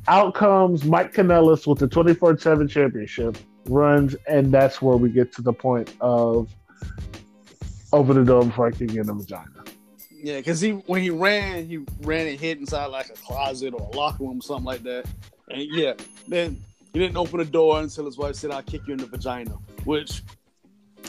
out 0.07 0.33
comes 0.33 0.85
Mike 0.85 1.13
Kanellis 1.13 1.67
with 1.67 1.79
the 1.79 1.87
24 1.87 2.37
7 2.37 2.67
championship, 2.67 3.37
runs, 3.69 4.15
and 4.27 4.51
that's 4.51 4.81
where 4.81 4.97
we 4.97 5.09
get 5.09 5.31
to 5.33 5.41
the 5.41 5.53
point 5.53 5.93
of 6.01 6.49
open 7.93 8.23
the 8.25 8.63
I 8.63 8.71
can 8.71 8.89
in 8.89 9.07
the 9.07 9.13
vagina. 9.13 9.63
Yeah, 10.11 10.37
because 10.37 10.59
he 10.59 10.71
when 10.71 11.03
he 11.03 11.11
ran, 11.11 11.67
he 11.67 11.85
ran 12.01 12.27
and 12.27 12.39
hid 12.39 12.57
inside 12.57 12.87
like 12.87 13.09
a 13.09 13.13
closet 13.13 13.73
or 13.73 13.81
a 13.81 13.95
locker 13.95 14.23
room, 14.23 14.39
or 14.39 14.41
something 14.41 14.65
like 14.65 14.83
that. 14.83 15.05
And 15.49 15.67
yeah, 15.71 15.93
then 16.27 16.59
he 16.93 16.99
didn't 16.99 17.17
open 17.17 17.37
the 17.37 17.45
door 17.45 17.79
until 17.79 18.05
his 18.05 18.17
wife 18.17 18.35
said, 18.35 18.49
"I'll 18.49 18.63
kick 18.63 18.81
you 18.87 18.93
in 18.93 18.99
the 18.99 19.05
vagina," 19.05 19.51
which 19.83 20.23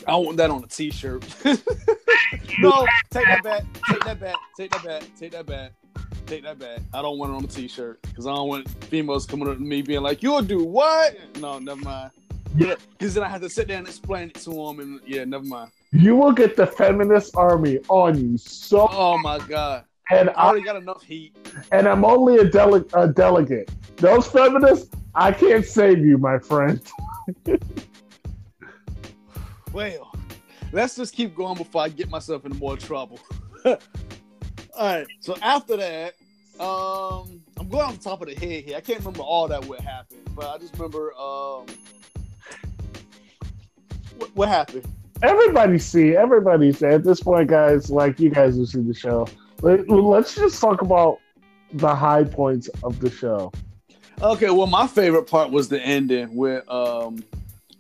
I 0.07 0.13
don't 0.13 0.25
want 0.27 0.37
that 0.39 0.51
on 0.51 0.63
a 0.63 0.67
T-shirt. 0.67 1.25
no, 1.45 2.87
take 3.11 3.27
that 3.27 3.43
back. 3.43 3.65
Take 3.89 4.05
that 4.05 4.21
back. 4.21 4.35
Take 4.57 4.71
that 4.71 4.85
back. 4.85 5.03
Take 5.19 5.33
that 5.33 5.47
back. 5.47 5.73
Take 6.27 6.43
that 6.45 6.59
back. 6.59 6.81
I 6.95 7.03
don't 7.03 7.19
want 7.19 7.33
it 7.33 7.37
on 7.37 7.45
a 7.45 7.49
T-shirt 7.49 8.01
because 8.03 8.27
I 8.27 8.35
don't 8.35 8.49
want 8.49 8.69
females 8.85 9.27
coming 9.27 9.49
up 9.49 9.57
to 9.57 9.63
me 9.63 9.83
being 9.83 10.03
like, 10.03 10.23
"You'll 10.23 10.43
do 10.43 10.63
what?" 10.65 11.17
No, 11.41 11.59
never 11.59 11.81
mind. 11.81 12.11
Yeah. 12.57 12.75
Because 12.91 13.15
then 13.15 13.23
I 13.25 13.29
have 13.29 13.41
to 13.43 13.51
sit 13.51 13.69
there 13.69 13.79
and 13.79 13.87
explain 13.87 14.29
it 14.29 14.35
to 14.37 14.51
them, 14.51 14.81
and 14.81 15.01
yeah, 15.07 15.25
never 15.25 15.45
mind. 15.45 15.71
You 15.93 16.17
will 16.17 16.33
get 16.33 16.57
the 16.57 16.67
feminist 16.67 17.37
army 17.37 17.79
on 17.89 18.19
you 18.19 18.39
so 18.39 18.89
Oh 18.91 19.19
my 19.19 19.39
god, 19.41 19.85
and 20.11 20.31
I 20.31 20.33
I 20.33 20.47
already 20.47 20.65
got 20.65 20.77
enough 20.77 21.03
heat. 21.03 21.37
and 21.73 21.87
I'm 21.89 22.05
only 22.05 22.39
a, 22.39 22.45
dele- 22.45 22.85
a 22.95 23.09
delegate. 23.09 23.71
Those 23.97 24.27
feminists, 24.27 24.91
I 25.15 25.33
can't 25.33 25.65
save 25.65 25.99
you, 26.05 26.19
my 26.19 26.39
friend. 26.39 26.81
Well, 29.77 30.11
let's 30.73 30.97
just 30.97 31.13
keep 31.13 31.37
going 31.37 31.59
before 31.59 31.83
I 31.83 31.91
get 31.91 32.09
myself 32.09 32.47
into 32.47 32.57
more 32.57 32.79
trouble. 32.79 33.21
All 33.67 33.77
right. 34.79 35.07
So 35.21 35.37
after 35.43 35.77
that, 35.77 36.15
um, 36.59 37.43
I'm 37.59 37.69
going 37.69 37.83
off 37.83 37.99
the 37.99 38.05
top 38.05 38.23
of 38.23 38.29
the 38.29 38.35
head 38.35 38.65
here. 38.65 38.79
I 38.79 38.81
can't 38.81 39.01
remember 39.01 39.21
all 39.21 39.49
that 39.49 39.67
what 39.67 39.81
happened, 39.81 40.23
but 40.35 40.47
I 40.47 40.57
just 40.57 40.73
remember 40.79 41.13
um, 41.19 41.67
what, 44.17 44.35
what 44.35 44.49
happened. 44.49 44.89
Everybody 45.23 45.79
see, 45.79 46.17
everybody 46.17 46.73
see. 46.73 46.87
At 46.87 47.05
this 47.05 47.21
point, 47.21 47.51
guys, 47.51 47.91
like 47.91 48.19
you 48.19 48.31
guys 48.31 48.57
will 48.57 48.65
see 48.65 48.81
the 48.81 48.95
show. 48.95 49.29
Let, 49.61 49.91
let's 49.91 50.35
just 50.35 50.59
talk 50.59 50.81
about 50.81 51.19
the 51.75 51.95
high 51.95 52.25
points 52.25 52.69
of 52.83 52.99
the 53.01 53.11
show. 53.11 53.53
Okay. 54.23 54.49
Well, 54.49 54.69
my 54.69 54.87
favorite 54.87 55.25
part 55.25 55.51
was 55.51 55.69
the 55.69 55.83
ending 55.83 56.35
with 56.35 56.67
um, 56.71 57.23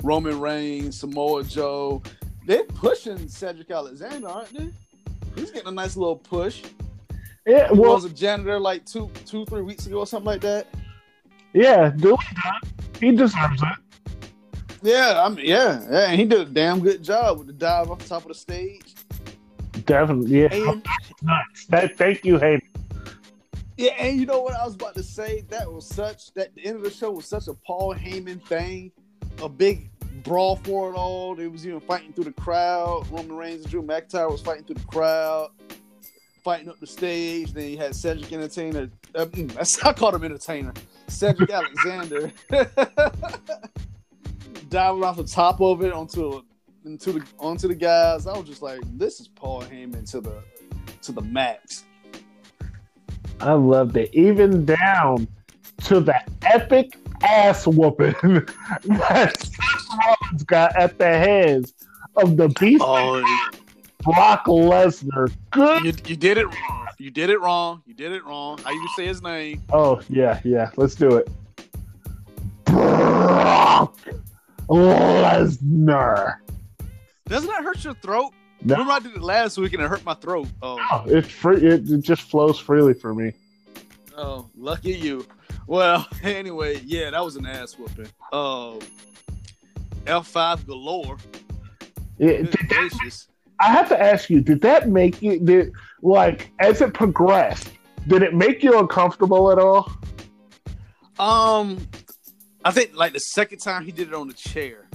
Roman 0.07 0.38
Reigns, 0.38 1.00
Samoa 1.00 1.42
Joe. 1.42 2.00
They're 2.46 2.62
pushing 2.64 3.26
Cedric 3.28 3.70
Alexander, 3.72 4.28
aren't 4.28 4.57
they? 4.57 4.68
He's 5.34 5.50
getting 5.50 5.66
a 5.68 5.72
nice 5.72 5.96
little 5.96 6.14
push. 6.16 6.62
Yeah, 7.44 7.68
He 7.68 7.74
was 7.78 8.04
a 8.04 8.11
janitor 8.11 8.59
like 8.61 8.84
two, 8.86 9.11
two, 9.24 9.44
three 9.46 9.62
weeks 9.62 9.86
ago 9.86 9.98
or 9.98 10.07
something 10.07 10.26
like 10.26 10.40
that. 10.42 10.68
yeah, 11.52 11.90
do 11.90 12.16
he 13.00 13.11
deserves 13.12 13.62
it. 13.62 14.78
Yeah, 14.82 15.22
I 15.24 15.28
mean, 15.28 15.44
yeah, 15.44 15.84
yeah, 15.90 16.09
and 16.11 16.20
he 16.20 16.24
did 16.24 16.40
a 16.40 16.44
damn 16.44 16.80
good 16.80 17.02
job 17.02 17.38
with 17.38 17.48
the 17.48 17.52
dive 17.52 17.90
off 17.90 17.98
the 17.98 18.09
top 18.09 18.22
of 18.22 18.28
the 18.28 18.34
stage. 18.34 18.94
Definitely, 19.84 20.40
yeah. 20.42 20.48
And 20.54 20.86
Nuts. 21.22 21.66
That, 21.68 21.96
thank 21.96 22.24
you, 22.24 22.38
Hayden. 22.38 22.62
yeah, 23.76 23.90
and 23.98 24.18
you 24.20 24.26
know 24.26 24.40
what 24.40 24.54
I 24.54 24.64
was 24.64 24.74
about 24.76 24.94
to 24.94 25.02
say? 25.02 25.44
That 25.50 25.70
was 25.72 25.86
such 25.86 26.32
that 26.34 26.54
the 26.54 26.64
end 26.64 26.76
of 26.76 26.82
the 26.82 26.90
show 26.90 27.11
was 27.11 27.26
such 27.26 27.48
a 27.48 27.54
Paul 27.54 27.94
Heyman 27.94 28.40
thing, 28.46 28.92
a 29.42 29.48
big 29.48 29.90
brawl 30.27 30.57
for 30.57 30.91
it 30.93 30.97
all. 30.97 31.35
They 31.35 31.47
was 31.47 31.66
even 31.66 31.81
fighting 31.81 32.12
through 32.12 32.24
the 32.24 32.33
crowd. 32.33 33.07
Roman 33.11 33.37
Reigns 33.37 33.62
and 33.62 33.70
Drew 33.70 33.83
McIntyre 33.83 34.31
was 34.31 34.43
fighting 34.43 34.64
through 34.64 34.77
the 34.77 34.87
crowd, 34.87 35.51
fighting 36.43 36.68
up 36.68 36.79
the 36.81 36.87
stage. 36.87 37.53
Then 37.53 37.70
you 37.70 37.79
had 37.79 37.95
Cedric 37.95 38.33
Entertainer. 38.33 38.91
Uh, 39.14 39.27
mm, 39.27 39.85
I 39.87 39.93
called 39.93 40.16
him 40.16 40.24
Entertainer. 40.24 40.74
Cedric 41.09 41.51
Alexander 41.55 42.33
diving 44.68 45.05
off 45.05 45.16
the 45.16 45.24
top 45.24 45.61
of 45.61 45.83
it 45.83 45.93
onto 45.93 46.43
into 46.85 47.12
the 47.12 47.22
onto 47.39 47.68
the 47.68 47.74
guys. 47.74 48.27
I 48.27 48.37
was 48.37 48.47
just 48.47 48.62
like, 48.62 48.81
this 48.99 49.20
is 49.20 49.29
Paul 49.29 49.62
Heyman 49.62 50.11
to 50.11 50.20
the 50.20 50.43
to 51.03 51.12
the 51.12 51.22
max. 51.22 51.85
I 53.41 53.53
loved 53.53 53.97
it. 53.97 54.11
Even 54.12 54.64
down 54.64 55.29
to 55.85 56.01
the 56.01 56.18
epic 56.43 56.99
ass 57.22 57.66
whooping 57.66 58.14
that 58.84 59.36
Seth 59.38 59.88
Rollins 59.98 60.42
got 60.44 60.76
at 60.76 60.98
the 60.98 61.06
hands 61.06 61.72
of 62.16 62.36
the 62.36 62.48
beast 62.60 62.82
Oh, 62.84 63.22
Brock 64.04 64.44
Lesnar. 64.46 65.32
Good. 65.50 65.84
you, 65.84 65.92
you 66.06 66.16
did 66.16 66.38
it 66.38 66.46
wrong. 66.46 66.86
You 66.98 67.10
did 67.10 67.28
it 67.30 67.40
wrong. 67.40 67.82
You 67.86 67.94
did 67.94 68.12
it 68.12 68.24
wrong. 68.24 68.58
How 68.58 68.70
you 68.70 68.88
say 68.96 69.06
his 69.06 69.22
name? 69.22 69.62
Oh 69.72 70.00
yeah, 70.08 70.40
yeah. 70.44 70.70
Let's 70.76 70.94
do 70.94 71.16
it. 71.16 71.28
Brock 72.64 73.96
Lesnar. 74.68 76.36
Doesn't 77.26 77.48
that 77.50 77.64
hurt 77.64 77.82
your 77.84 77.94
throat? 77.94 78.32
No, 78.62 78.74
Remember 78.74 78.92
I 78.94 78.98
did 79.00 79.14
it 79.16 79.22
last 79.22 79.58
week 79.58 79.72
and 79.74 79.82
it 79.82 79.88
hurt 79.88 80.04
my 80.04 80.14
throat. 80.14 80.48
Oh, 80.62 80.76
no, 80.76 81.12
it 81.12 81.26
free. 81.26 81.56
It, 81.58 81.90
it 81.90 82.00
just 82.02 82.22
flows 82.22 82.58
freely 82.58 82.94
for 82.94 83.12
me. 83.14 83.32
oh, 84.16 84.48
lucky 84.56 84.92
you. 84.94 85.26
Well, 85.66 86.06
anyway, 86.22 86.80
yeah, 86.84 87.10
that 87.10 87.24
was 87.24 87.36
an 87.36 87.46
ass 87.46 87.76
whooping. 87.78 88.08
Um, 88.32 88.78
F 90.06 90.26
five 90.26 90.66
galore. 90.66 91.18
Did 92.18 92.52
that-. 92.52 93.26
I 93.60 93.70
have 93.70 93.88
to 93.88 94.00
ask 94.00 94.30
you: 94.30 94.40
Did 94.40 94.60
that 94.62 94.88
make 94.88 95.22
you? 95.22 95.40
Did 95.40 95.72
like 96.02 96.52
as 96.60 96.80
it 96.80 96.94
progressed? 96.94 97.70
Did 98.06 98.22
it 98.22 98.34
make 98.34 98.62
you 98.62 98.78
uncomfortable 98.78 99.50
at 99.50 99.58
all? 99.58 99.90
Um, 101.18 101.86
I 102.64 102.70
think 102.70 102.94
like 102.94 103.12
the 103.12 103.20
second 103.20 103.58
time 103.58 103.84
he 103.84 103.90
did 103.90 104.08
it 104.08 104.14
on 104.14 104.28
the 104.28 104.34
chair, 104.34 104.86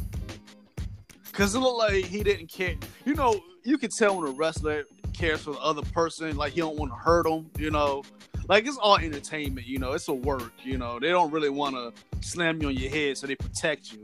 cause 1.34 1.56
it 1.56 1.60
looked 1.60 1.80
like 1.80 2.06
he 2.06 2.24
didn't 2.24 2.48
care. 2.48 2.76
You 3.06 3.16
know, 3.16 3.42
you 3.64 3.78
can 3.78 3.90
tell 3.90 4.18
when 4.18 4.30
a 4.30 4.32
wrestler 4.32 4.86
cares 5.14 5.42
for 5.42 5.52
the 5.52 5.60
other 5.60 5.82
person, 5.82 6.38
like 6.38 6.54
he 6.54 6.62
don't 6.62 6.78
want 6.78 6.92
to 6.92 6.96
hurt 6.96 7.26
them. 7.26 7.50
You 7.58 7.72
know, 7.72 8.04
like 8.52 8.68
it's 8.68 8.78
all 8.78 8.98
entertainment. 8.98 9.66
You 9.66 9.80
know, 9.80 9.94
it's 9.94 10.10
a 10.10 10.14
work. 10.14 10.52
You 10.62 10.78
know, 10.78 11.00
they 11.00 11.08
don't 11.08 11.32
really 11.32 11.50
want 11.50 11.74
to 11.76 11.94
slam 12.20 12.62
you 12.62 12.68
on 12.68 12.76
your 12.76 12.92
head, 12.92 13.18
so 13.18 13.26
they 13.26 13.36
protect 13.36 13.94
you. 13.94 14.02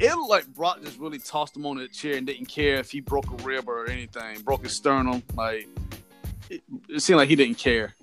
It 0.00 0.14
looked 0.14 0.30
like 0.30 0.46
Brock 0.54 0.82
just 0.82 0.98
really 0.98 1.18
tossed 1.18 1.54
him 1.54 1.66
on 1.66 1.76
the 1.76 1.86
chair 1.88 2.16
and 2.16 2.26
didn't 2.26 2.46
care 2.46 2.76
if 2.76 2.90
he 2.90 3.00
broke 3.00 3.30
a 3.30 3.44
rib 3.44 3.68
or 3.68 3.88
anything, 3.90 4.40
broke 4.40 4.62
his 4.62 4.72
sternum. 4.72 5.22
Like 5.34 5.68
it, 6.48 6.62
it 6.88 7.00
seemed 7.00 7.18
like 7.18 7.28
he 7.28 7.36
didn't 7.36 7.58
care. 7.58 7.94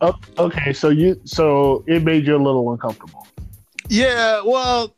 Oh, 0.00 0.14
okay, 0.38 0.72
so 0.72 0.88
you 0.88 1.20
so 1.24 1.84
it 1.86 2.02
made 2.02 2.26
you 2.26 2.34
a 2.34 2.42
little 2.42 2.72
uncomfortable. 2.72 3.28
Yeah, 3.88 4.42
well, 4.44 4.88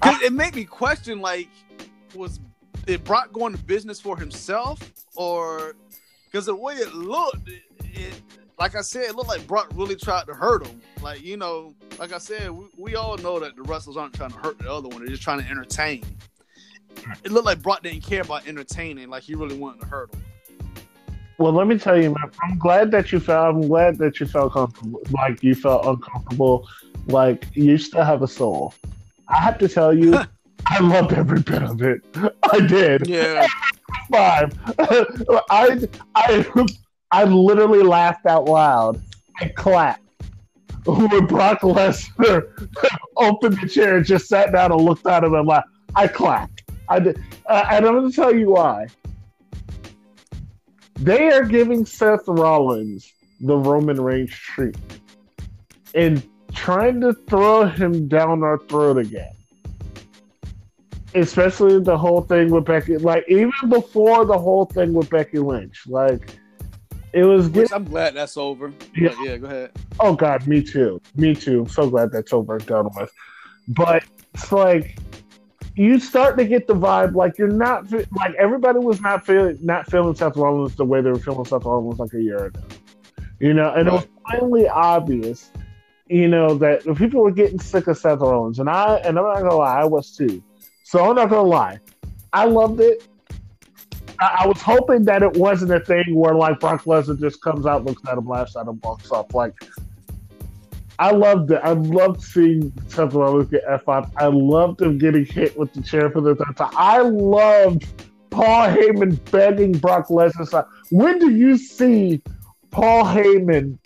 'cause 0.00 0.16
ah. 0.16 0.20
it 0.24 0.32
made 0.32 0.56
me 0.56 0.64
question 0.64 1.20
like, 1.20 1.48
was 2.12 2.40
it 2.88 3.04
Brock 3.04 3.32
going 3.32 3.56
to 3.56 3.62
business 3.62 4.00
for 4.00 4.16
himself, 4.16 4.80
or 5.14 5.76
because 6.24 6.46
the 6.46 6.56
way 6.56 6.74
it 6.74 6.92
looked, 6.94 7.48
it, 7.92 8.20
like 8.58 8.74
I 8.74 8.80
said, 8.80 9.04
it 9.04 9.16
looked 9.16 9.28
like 9.28 9.46
Brock 9.46 9.70
really 9.74 9.96
tried 9.96 10.26
to 10.26 10.34
hurt 10.34 10.66
him. 10.66 10.80
Like 11.02 11.22
you 11.22 11.36
know, 11.36 11.74
like 11.98 12.12
I 12.12 12.18
said, 12.18 12.50
we, 12.50 12.66
we 12.76 12.96
all 12.96 13.16
know 13.18 13.38
that 13.40 13.56
the 13.56 13.62
wrestlers 13.62 13.96
aren't 13.96 14.14
trying 14.14 14.30
to 14.30 14.38
hurt 14.38 14.58
the 14.58 14.72
other 14.72 14.88
one; 14.88 14.98
they're 14.98 15.08
just 15.08 15.22
trying 15.22 15.42
to 15.42 15.48
entertain. 15.48 16.04
It 17.24 17.32
looked 17.32 17.46
like 17.46 17.62
Brock 17.62 17.82
didn't 17.82 18.02
care 18.02 18.22
about 18.22 18.46
entertaining; 18.46 19.08
like 19.08 19.22
he 19.22 19.34
really 19.34 19.56
wanted 19.56 19.80
to 19.80 19.86
hurt 19.86 20.14
him. 20.14 20.22
Well, 21.38 21.52
let 21.52 21.66
me 21.66 21.78
tell 21.78 22.00
you, 22.00 22.10
man, 22.10 22.30
I'm 22.42 22.58
glad 22.58 22.90
that 22.92 23.10
you 23.10 23.18
felt. 23.18 23.56
I'm 23.56 23.66
glad 23.66 23.98
that 23.98 24.20
you 24.20 24.26
felt 24.26 24.52
comfortable. 24.52 25.00
Like 25.10 25.42
you 25.42 25.54
felt 25.54 25.84
uncomfortable. 25.84 26.68
Like 27.06 27.46
you 27.54 27.78
still 27.78 28.04
have 28.04 28.22
a 28.22 28.28
soul. 28.28 28.74
I 29.28 29.38
have 29.38 29.58
to 29.58 29.68
tell 29.68 29.92
you, 29.92 30.20
I 30.66 30.78
loved 30.80 31.12
every 31.12 31.40
bit 31.40 31.62
of 31.62 31.82
it. 31.82 32.02
I 32.52 32.60
did. 32.60 33.08
Yeah, 33.08 33.46
five. 34.12 34.56
I 35.50 35.88
I 36.14 36.66
I 37.12 37.24
literally 37.24 37.82
laughed 37.82 38.24
out 38.24 38.46
loud. 38.46 39.00
I 39.38 39.48
clapped. 39.48 40.00
When 40.86 41.26
Brock 41.26 41.60
Lesnar 41.60 42.48
opened 43.16 43.60
the 43.60 43.68
chair 43.68 43.98
and 43.98 44.06
just 44.06 44.28
sat 44.28 44.50
down 44.50 44.72
and 44.72 44.80
looked 44.80 45.06
at 45.06 45.22
him 45.22 45.34
and 45.34 45.46
laughed, 45.46 45.68
I 45.94 46.08
clapped. 46.08 46.62
I 46.88 46.98
did, 46.98 47.22
uh, 47.46 47.64
and 47.70 47.86
I'm 47.86 47.94
going 47.94 48.10
to 48.10 48.16
tell 48.16 48.34
you 48.34 48.50
why. 48.50 48.88
They 50.96 51.30
are 51.30 51.44
giving 51.44 51.84
Seth 51.84 52.26
Rollins 52.26 53.12
the 53.40 53.56
Roman 53.56 54.00
Reigns 54.00 54.30
treatment 54.30 55.00
and 55.94 56.22
trying 56.52 57.00
to 57.02 57.12
throw 57.12 57.66
him 57.66 58.08
down 58.08 58.42
our 58.42 58.58
throat 58.58 58.98
again. 58.98 59.32
Especially 61.14 61.78
the 61.78 61.96
whole 61.96 62.22
thing 62.22 62.50
with 62.50 62.64
Becky, 62.64 62.96
like 62.96 63.24
even 63.28 63.52
before 63.68 64.24
the 64.24 64.38
whole 64.38 64.64
thing 64.64 64.94
with 64.94 65.10
Becky 65.10 65.38
Lynch, 65.38 65.82
like 65.86 66.38
it 67.12 67.24
was. 67.24 67.48
Which 67.48 67.72
I'm 67.72 67.84
glad 67.84 68.14
that's 68.14 68.36
over. 68.36 68.72
Yeah. 68.96 69.14
yeah, 69.22 69.36
go 69.36 69.46
ahead. 69.46 69.72
Oh 70.00 70.14
God, 70.14 70.46
me 70.46 70.62
too. 70.62 71.00
Me 71.16 71.34
too. 71.34 71.60
I'm 71.60 71.68
so 71.68 71.88
glad 71.88 72.12
that's 72.12 72.32
over 72.32 72.56
and 72.56 72.66
done 72.66 72.88
with. 72.94 73.12
But 73.68 74.04
it's 74.34 74.50
like 74.50 74.98
you 75.74 75.98
start 75.98 76.36
to 76.36 76.44
get 76.44 76.66
the 76.66 76.74
vibe 76.74 77.14
like 77.14 77.38
you're 77.38 77.48
not 77.48 77.90
like 78.12 78.34
everybody 78.38 78.78
was 78.78 79.00
not 79.00 79.24
feeling 79.24 79.58
not 79.62 79.90
feeling 79.90 80.14
Seth 80.14 80.36
Rollins 80.36 80.74
the 80.76 80.84
way 80.84 81.00
they 81.00 81.10
were 81.10 81.18
feeling 81.18 81.44
Seth 81.44 81.64
Rollins 81.64 81.98
like 81.98 82.12
a 82.14 82.22
year 82.22 82.46
ago. 82.46 82.60
You 83.40 83.54
know, 83.54 83.72
and 83.72 83.88
right. 83.88 83.94
it 83.94 84.06
was 84.06 84.06
finally 84.30 84.68
obvious, 84.68 85.50
you 86.06 86.28
know, 86.28 86.54
that 86.58 86.84
the 86.84 86.94
people 86.94 87.22
were 87.22 87.32
getting 87.32 87.58
sick 87.58 87.86
of 87.88 87.98
Seth 87.98 88.20
Rollins, 88.20 88.58
and 88.58 88.68
I 88.68 88.96
and 88.96 89.18
I'm 89.18 89.24
not 89.24 89.36
gonna 89.36 89.56
lie, 89.56 89.80
I 89.80 89.84
was 89.84 90.14
too. 90.14 90.42
So 90.84 91.08
I'm 91.08 91.16
not 91.16 91.30
gonna 91.30 91.48
lie, 91.48 91.78
I 92.32 92.44
loved 92.44 92.80
it. 92.80 93.06
I, 94.22 94.46
was 94.46 94.60
hoping 94.60 95.04
that 95.04 95.22
it 95.22 95.34
wasn't 95.34 95.72
a 95.72 95.80
thing 95.80 96.14
where 96.14 96.34
like 96.34 96.60
Brock 96.60 96.84
Lesnar 96.84 97.18
just 97.18 97.42
comes 97.42 97.66
out, 97.66 97.84
looks 97.84 98.02
at 98.08 98.18
him, 98.18 98.28
laughs 98.28 98.56
at 98.56 98.66
him, 98.66 98.80
walks 98.82 99.10
off. 99.10 99.34
Like 99.34 99.54
I 100.98 101.10
loved 101.10 101.50
it. 101.50 101.60
I 101.62 101.72
loved 101.72 102.22
seeing 102.22 102.72
Seth 102.88 103.14
Rollins 103.14 103.50
get 103.50 103.66
F5. 103.66 104.10
I 104.16 104.26
loved 104.26 104.82
him 104.82 104.98
getting 104.98 105.24
hit 105.24 105.58
with 105.58 105.72
the 105.72 105.82
chair 105.82 106.10
for 106.10 106.20
the 106.20 106.34
third 106.34 106.56
time. 106.56 106.72
I 106.76 107.00
loved 107.00 107.86
Paul 108.30 108.68
Heyman 108.68 109.18
begging 109.30 109.72
Brock 109.72 110.08
Lesnar. 110.08 110.66
When 110.90 111.18
do 111.18 111.30
you 111.30 111.56
see 111.56 112.22
Paul 112.70 113.04
Heyman 113.04 113.78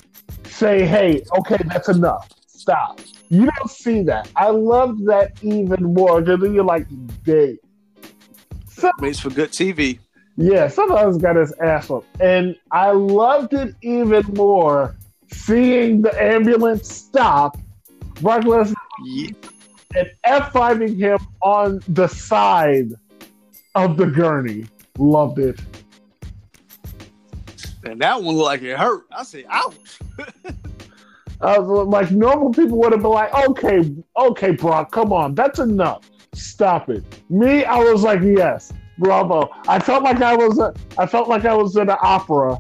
say, 0.44 0.86
hey, 0.86 1.22
okay, 1.38 1.58
that's 1.66 1.88
enough. 1.88 2.30
Stop. 2.46 3.00
You 3.28 3.50
don't 3.50 3.70
see 3.70 4.02
that. 4.02 4.30
I 4.36 4.50
loved 4.50 5.06
that 5.06 5.32
even 5.42 5.94
more 5.94 6.20
because 6.20 6.52
you're 6.52 6.64
like, 6.64 6.86
dang. 7.24 7.58
So, 8.68 8.90
Makes 9.00 9.20
for 9.20 9.30
good 9.30 9.50
TV. 9.50 9.98
Yeah, 10.36 10.68
sometimes 10.68 11.16
got 11.16 11.36
his 11.36 11.52
ass 11.60 11.90
up. 11.90 12.04
And 12.20 12.56
I 12.70 12.90
loved 12.90 13.54
it 13.54 13.74
even 13.82 14.22
more 14.34 14.94
seeing 15.32 16.02
the 16.02 16.22
ambulance 16.22 16.92
stop, 16.92 17.56
Brock 18.20 18.42
Lesnar 18.42 18.74
yeah. 19.04 19.28
and 19.94 20.10
F5ing 20.26 20.98
him 20.98 21.18
on 21.40 21.80
the 21.88 22.06
side 22.06 22.90
of 23.74 23.96
the 23.96 24.06
gurney. 24.06 24.66
Loved 24.98 25.38
it. 25.38 25.60
And 27.84 28.00
that 28.00 28.22
one 28.22 28.36
looked 28.36 28.46
like 28.46 28.62
it 28.62 28.76
hurt. 28.76 29.04
I 29.12 29.22
said, 29.22 29.44
ouch. 29.48 29.98
I 31.40 31.58
was 31.58 31.86
like, 31.88 32.10
normal 32.10 32.52
people 32.52 32.78
would 32.78 32.92
have 32.92 33.02
been 33.02 33.10
like, 33.10 33.32
okay, 33.48 33.94
okay, 34.16 34.50
Brock, 34.52 34.90
come 34.90 35.12
on, 35.12 35.34
that's 35.34 35.58
enough. 35.58 36.10
Stop 36.34 36.88
it. 36.90 37.04
Me, 37.30 37.64
I 37.64 37.78
was 37.78 38.02
like, 38.02 38.20
yes, 38.22 38.72
bravo. 38.98 39.50
I 39.68 39.78
felt 39.78 40.02
like 40.02 40.20
I 40.20 40.34
was, 40.34 40.58
a, 40.58 40.74
I 40.98 41.06
felt 41.06 41.28
like 41.28 41.44
I 41.44 41.54
was 41.54 41.76
in 41.76 41.88
an 41.88 41.96
opera 42.02 42.58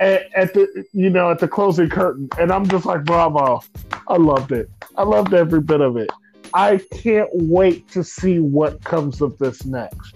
at, 0.00 0.22
at, 0.34 0.54
the 0.54 0.84
you 0.92 1.10
know 1.10 1.30
at 1.30 1.38
the 1.38 1.48
closing 1.48 1.88
curtain, 1.88 2.28
and 2.38 2.52
I'm 2.52 2.66
just 2.68 2.84
like, 2.84 3.04
bravo! 3.04 3.62
I 4.08 4.16
loved 4.16 4.52
it. 4.52 4.70
I 4.96 5.02
loved 5.02 5.34
every 5.34 5.60
bit 5.60 5.80
of 5.80 5.96
it. 5.96 6.10
I 6.52 6.80
can't 6.92 7.30
wait 7.32 7.88
to 7.90 8.04
see 8.04 8.38
what 8.38 8.82
comes 8.84 9.20
of 9.20 9.36
this 9.38 9.64
next. 9.64 10.14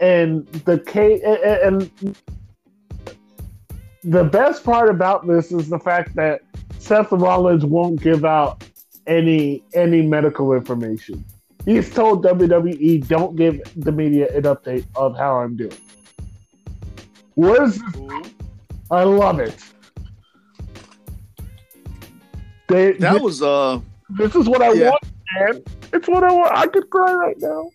And 0.00 0.46
the 0.64 0.78
K 0.78 1.20
and, 1.22 1.90
and 2.00 2.16
the 4.04 4.24
best 4.24 4.64
part 4.64 4.88
about 4.88 5.26
this 5.26 5.50
is 5.50 5.68
the 5.68 5.78
fact 5.78 6.14
that 6.14 6.42
Seth 6.78 7.10
Rollins 7.10 7.64
won't 7.64 8.00
give 8.00 8.24
out 8.24 8.64
any 9.06 9.64
any 9.74 10.02
medical 10.02 10.52
information. 10.52 11.24
He's 11.68 11.92
told 11.92 12.24
WWE, 12.24 13.06
"Don't 13.08 13.36
give 13.36 13.60
the 13.76 13.92
media 13.92 14.34
an 14.34 14.44
update 14.44 14.86
of 14.96 15.14
how 15.14 15.40
I'm 15.40 15.54
doing." 15.54 15.76
Where's 17.34 17.78
I 18.90 19.02
love 19.02 19.38
it. 19.38 19.54
They, 22.68 22.92
that 22.92 23.12
this, 23.12 23.22
was 23.22 23.42
uh. 23.42 23.80
This 24.08 24.34
is 24.34 24.48
what 24.48 24.62
I 24.62 24.72
yeah. 24.72 24.88
want, 24.88 25.02
man. 25.38 25.62
It's 25.92 26.08
what 26.08 26.24
I 26.24 26.32
want. 26.32 26.56
I 26.56 26.68
could 26.68 26.88
cry 26.88 27.12
right 27.12 27.36
now. 27.38 27.70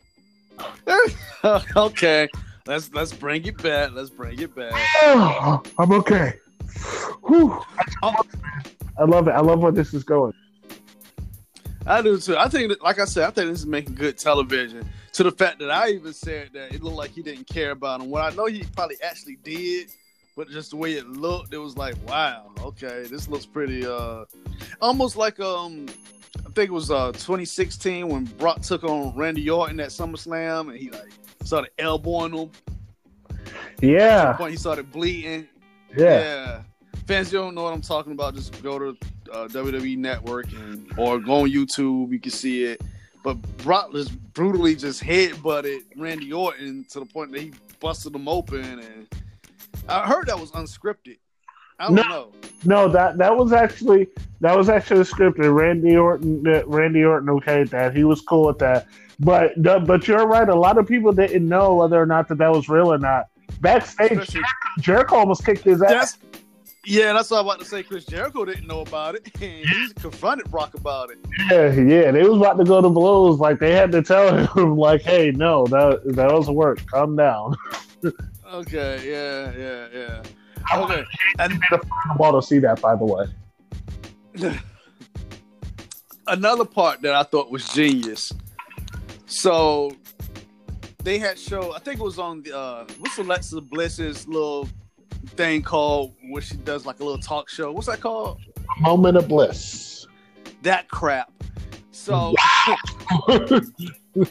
okay, 1.75 2.27
let's 2.65 2.91
let's 2.93 3.13
bring 3.13 3.45
it 3.45 3.61
back. 3.61 3.91
Let's 3.93 4.09
bring 4.09 4.39
it 4.39 4.55
back. 4.55 4.73
I'm 5.03 5.91
okay. 5.91 6.33
Whew. 7.27 7.61
Oh. 8.01 8.15
I 8.99 9.03
love 9.03 9.27
it. 9.27 9.31
I 9.31 9.41
love 9.41 9.59
where 9.59 9.71
this 9.71 9.93
is 9.93 10.03
going. 10.03 10.33
I 11.85 12.01
do 12.01 12.17
too. 12.17 12.37
I 12.37 12.47
think, 12.47 12.69
that, 12.69 12.81
like 12.81 12.99
I 12.99 13.05
said, 13.05 13.25
I 13.25 13.31
think 13.31 13.49
this 13.49 13.59
is 13.59 13.65
making 13.65 13.95
good 13.95 14.17
television. 14.17 14.87
To 15.13 15.23
the 15.23 15.31
fact 15.31 15.59
that 15.59 15.69
I 15.69 15.89
even 15.89 16.13
said 16.13 16.49
that 16.53 16.73
it 16.73 16.81
looked 16.81 16.97
like 16.97 17.11
he 17.11 17.21
didn't 17.21 17.47
care 17.47 17.71
about 17.71 18.01
him. 18.01 18.09
What 18.09 18.21
I 18.21 18.35
know 18.35 18.45
he 18.45 18.63
probably 18.75 18.97
actually 19.03 19.37
did 19.43 19.89
but 20.35 20.49
just 20.49 20.71
the 20.71 20.77
way 20.77 20.93
it 20.93 21.07
looked, 21.07 21.53
it 21.53 21.57
was 21.57 21.77
like, 21.77 21.95
wow, 22.07 22.51
okay, 22.59 23.05
this 23.09 23.27
looks 23.27 23.45
pretty 23.45 23.85
uh 23.85 24.25
almost 24.81 25.15
like 25.15 25.39
um 25.39 25.85
I 26.39 26.49
think 26.51 26.69
it 26.69 26.73
was 26.73 26.89
uh 26.89 27.11
2016 27.11 28.07
when 28.07 28.25
Brock 28.25 28.61
took 28.61 28.83
on 28.83 29.15
Randy 29.15 29.47
Orton 29.49 29.79
at 29.79 29.89
SummerSlam 29.89 30.69
and 30.69 30.77
he 30.77 30.89
like 30.89 31.11
started 31.43 31.71
elbowing 31.77 32.33
him. 32.33 32.51
Yeah. 33.81 34.31
At 34.31 34.37
point 34.37 34.51
he 34.51 34.57
started 34.57 34.91
bleeding. 34.91 35.47
Yeah. 35.95 36.05
yeah. 36.05 36.61
Fans, 37.05 37.31
you 37.31 37.39
don't 37.39 37.53
know 37.53 37.63
what 37.63 37.73
I'm 37.73 37.81
talking 37.81 38.13
about. 38.13 38.33
Just 38.33 38.63
go 38.63 38.79
to 38.79 38.97
uh, 39.33 39.47
WWE 39.47 39.97
Network 39.97 40.51
and 40.53 40.91
or 40.97 41.19
go 41.19 41.41
on 41.41 41.49
YouTube. 41.49 42.11
You 42.11 42.19
can 42.19 42.31
see 42.31 42.63
it. 42.63 42.81
But 43.23 43.35
Brock 43.57 43.91
just 43.93 44.17
brutally 44.33 44.75
just 44.75 45.01
head 45.01 45.41
butted 45.41 45.83
Randy 45.95 46.31
Orton 46.33 46.85
to 46.89 46.99
the 46.99 47.05
point 47.05 47.31
that 47.31 47.41
he 47.41 47.53
busted 47.79 48.13
him 48.13 48.27
open 48.27 48.79
and 48.79 49.07
I 49.87 50.05
heard 50.05 50.27
that 50.27 50.39
was 50.39 50.51
unscripted. 50.51 51.17
I 51.79 51.85
don't 51.85 51.95
no, 51.95 52.03
know. 52.03 52.31
No, 52.65 52.87
that 52.89 53.17
that 53.17 53.35
was 53.35 53.51
actually 53.51 54.07
that 54.41 54.55
was 54.55 54.69
actually 54.69 55.01
scripted. 55.01 55.53
Randy 55.53 55.95
Orton, 55.97 56.45
uh, 56.47 56.65
Randy 56.65 57.03
Orton, 57.03 57.29
okay, 57.29 57.63
that 57.65 57.95
he 57.95 58.03
was 58.03 58.21
cool 58.21 58.47
with 58.47 58.59
that. 58.59 58.87
But 59.19 59.51
but 59.61 60.07
you're 60.07 60.27
right. 60.27 60.47
A 60.47 60.55
lot 60.55 60.77
of 60.77 60.87
people 60.87 61.11
didn't 61.11 61.47
know 61.47 61.75
whether 61.75 62.01
or 62.01 62.05
not 62.05 62.27
that 62.29 62.37
that 62.37 62.51
was 62.51 62.69
real 62.69 62.93
or 62.93 62.97
not. 62.97 63.27
Backstage, 63.59 64.35
Jericho 64.79 65.15
almost 65.15 65.45
kicked 65.45 65.63
his 65.63 65.81
ass. 65.81 66.17
Yeah, 66.85 67.13
that's 67.13 67.31
what 67.31 67.37
I 67.37 67.41
was 67.41 67.53
about 67.53 67.63
to 67.63 67.69
say. 67.69 67.83
Chris 67.83 68.05
Jericho 68.05 68.43
didn't 68.43 68.67
know 68.67 68.81
about 68.81 69.15
it. 69.15 69.31
he 69.37 69.63
confronted 69.99 70.51
Brock 70.51 70.73
about 70.73 71.11
it. 71.11 71.19
Yeah, 71.49 71.71
yeah. 71.71 72.11
They 72.11 72.23
was 72.23 72.37
about 72.37 72.57
to 72.57 72.65
go 72.65 72.81
to 72.81 72.89
blows. 72.89 73.39
Like 73.39 73.59
they 73.59 73.71
had 73.71 73.91
to 73.93 74.01
tell 74.01 74.45
him, 74.45 74.77
like, 74.77 75.01
"Hey, 75.01 75.31
no, 75.31 75.65
that 75.67 76.01
that 76.03 76.27
doesn't 76.27 76.53
work. 76.53 76.85
Calm 76.87 77.15
down." 77.15 77.55
Okay, 78.53 79.01
yeah, 79.03 79.51
yeah, 79.57 79.87
yeah. 79.91 80.77
Okay, 80.77 81.03
and 81.39 81.53
the 81.71 81.81
ball 82.17 82.39
to 82.39 82.47
see 82.47 82.59
that, 82.59 82.79
by 82.79 82.95
the 82.95 83.03
way. 83.03 84.59
Another 86.27 86.63
part 86.63 87.01
that 87.01 87.15
I 87.15 87.23
thought 87.23 87.49
was 87.49 87.67
genius. 87.69 88.31
So 89.25 89.91
they 91.03 91.17
had 91.17 91.39
show. 91.39 91.73
I 91.73 91.79
think 91.79 91.99
it 91.99 92.03
was 92.03 92.19
on 92.19 92.43
the 92.43 92.55
uh, 92.55 92.85
what's 92.99 93.17
Alexa 93.17 93.59
Bliss's 93.61 94.27
little 94.27 94.69
thing 95.27 95.61
called 95.61 96.13
where 96.29 96.41
she 96.41 96.55
does 96.57 96.85
like 96.85 96.99
a 96.99 97.03
little 97.03 97.21
talk 97.21 97.49
show. 97.49 97.71
What's 97.71 97.87
that 97.87 98.01
called? 98.01 98.39
A 98.77 98.81
moment 98.81 99.17
of 99.17 99.27
bliss. 99.27 100.07
That 100.61 100.89
crap. 100.89 101.31
So 101.91 102.33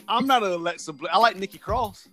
I'm 0.09 0.27
not 0.27 0.43
an 0.43 0.53
Alexa 0.53 0.93
Bliss. 0.93 1.11
I 1.13 1.19
like 1.19 1.37
Nikki 1.37 1.59
Cross. 1.59 2.09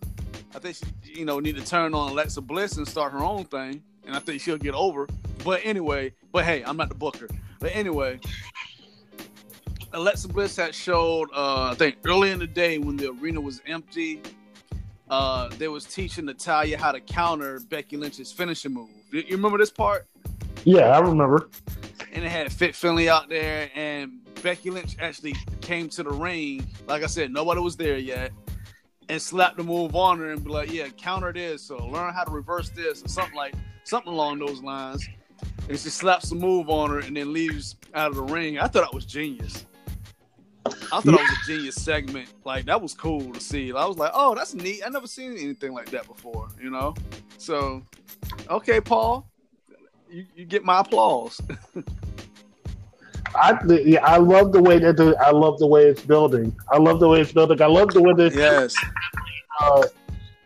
I 0.55 0.59
think 0.59 0.77
she, 1.03 1.19
you 1.19 1.25
know, 1.25 1.39
need 1.39 1.55
to 1.55 1.65
turn 1.65 1.93
on 1.93 2.11
Alexa 2.11 2.41
Bliss 2.41 2.77
and 2.77 2.87
start 2.87 3.11
her 3.11 3.19
own 3.19 3.45
thing, 3.45 3.83
and 4.05 4.15
I 4.15 4.19
think 4.19 4.41
she'll 4.41 4.57
get 4.57 4.73
over. 4.73 5.07
But 5.43 5.61
anyway, 5.63 6.13
but 6.31 6.45
hey, 6.45 6.63
I'm 6.63 6.77
not 6.77 6.89
the 6.89 6.95
booker. 6.95 7.27
But 7.59 7.75
anyway, 7.75 8.19
Alexa 9.93 10.27
Bliss 10.29 10.55
had 10.55 10.73
showed, 10.73 11.29
uh, 11.33 11.71
I 11.71 11.75
think, 11.75 11.97
early 12.05 12.31
in 12.31 12.39
the 12.39 12.47
day 12.47 12.77
when 12.77 12.95
the 12.95 13.11
arena 13.11 13.41
was 13.41 13.61
empty. 13.65 14.21
Uh, 15.09 15.49
they 15.57 15.67
was 15.67 15.85
teaching 15.85 16.25
Natalya 16.25 16.77
how 16.77 16.91
to 16.91 16.99
counter 16.99 17.59
Becky 17.69 17.97
Lynch's 17.97 18.31
finishing 18.31 18.73
move. 18.73 18.89
You 19.11 19.23
remember 19.31 19.57
this 19.57 19.71
part? 19.71 20.07
Yeah, 20.65 20.89
I 20.89 20.99
remember. 20.99 21.49
And 22.13 22.23
it 22.23 22.29
had 22.29 22.51
Fit 22.51 22.75
Finlay 22.75 23.09
out 23.09 23.29
there, 23.29 23.69
and 23.75 24.19
Becky 24.43 24.69
Lynch 24.69 24.95
actually 24.99 25.35
came 25.61 25.89
to 25.89 26.03
the 26.03 26.11
ring. 26.11 26.67
Like 26.87 27.03
I 27.03 27.07
said, 27.07 27.31
nobody 27.31 27.61
was 27.61 27.75
there 27.75 27.97
yet 27.97 28.31
and 29.09 29.21
slapped 29.21 29.57
the 29.57 29.63
move 29.63 29.95
on 29.95 30.19
her 30.19 30.31
and 30.31 30.43
be 30.43 30.49
like, 30.49 30.71
"Yeah, 30.71 30.87
counter 30.89 31.33
this 31.33 31.69
or 31.69 31.79
learn 31.79 32.13
how 32.13 32.23
to 32.23 32.31
reverse 32.31 32.69
this 32.69 33.03
or 33.03 33.07
something 33.07 33.35
like 33.35 33.55
something 33.83 34.11
along 34.11 34.39
those 34.39 34.61
lines." 34.61 35.07
And 35.67 35.77
she 35.77 35.89
slaps 35.89 36.29
the 36.29 36.35
move 36.35 36.69
on 36.69 36.89
her 36.91 36.99
and 36.99 37.17
then 37.17 37.33
leaves 37.33 37.75
out 37.93 38.11
of 38.11 38.15
the 38.15 38.23
ring. 38.23 38.59
I 38.59 38.67
thought 38.67 38.83
that 38.83 38.93
was 38.93 39.05
genius. 39.05 39.65
I 40.65 40.69
thought 40.71 41.05
yeah. 41.05 41.11
that 41.11 41.21
was 41.21 41.37
a 41.43 41.51
genius 41.51 41.75
segment. 41.75 42.29
Like 42.43 42.65
that 42.65 42.81
was 42.81 42.93
cool 42.93 43.33
to 43.33 43.39
see. 43.39 43.71
I 43.71 43.85
was 43.85 43.97
like, 43.97 44.11
"Oh, 44.13 44.35
that's 44.35 44.53
neat. 44.53 44.81
I 44.85 44.89
never 44.89 45.07
seen 45.07 45.33
anything 45.33 45.73
like 45.73 45.89
that 45.91 46.07
before." 46.07 46.47
You 46.61 46.69
know. 46.69 46.93
So, 47.37 47.81
okay, 48.49 48.81
Paul, 48.81 49.29
you, 50.09 50.25
you 50.35 50.45
get 50.45 50.63
my 50.63 50.79
applause. 50.79 51.41
I 53.35 53.57
yeah, 53.85 54.03
I 54.05 54.17
love 54.17 54.51
the 54.51 54.61
way 54.61 54.79
that 54.79 54.97
the, 54.97 55.15
I 55.19 55.31
love 55.31 55.59
the 55.59 55.67
way 55.67 55.85
it's 55.85 56.01
building. 56.01 56.55
I 56.71 56.77
love 56.77 56.99
the 56.99 57.07
way 57.07 57.21
it's 57.21 57.31
building. 57.31 57.61
I 57.61 57.67
love 57.67 57.89
the 57.89 58.01
way 58.01 58.13
this 58.13 58.35
yes 58.35 58.75
uh, 59.59 59.83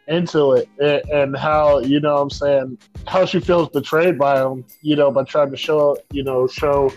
into 0.07 0.53
it 0.53 0.69
and, 0.79 1.01
and, 1.11 1.37
how 1.37 1.79
you 1.79 1.99
know 1.99 2.15
what 2.15 2.21
I'm 2.21 2.29
saying 2.29 2.77
how 3.07 3.25
she 3.25 3.39
feels 3.39 3.69
betrayed 3.69 4.17
by 4.17 4.41
him. 4.41 4.65
You 4.81 4.95
know 4.95 5.11
by 5.11 5.23
trying 5.23 5.51
to 5.51 5.57
show 5.57 5.97
you 6.11 6.23
know 6.23 6.47
show 6.47 6.91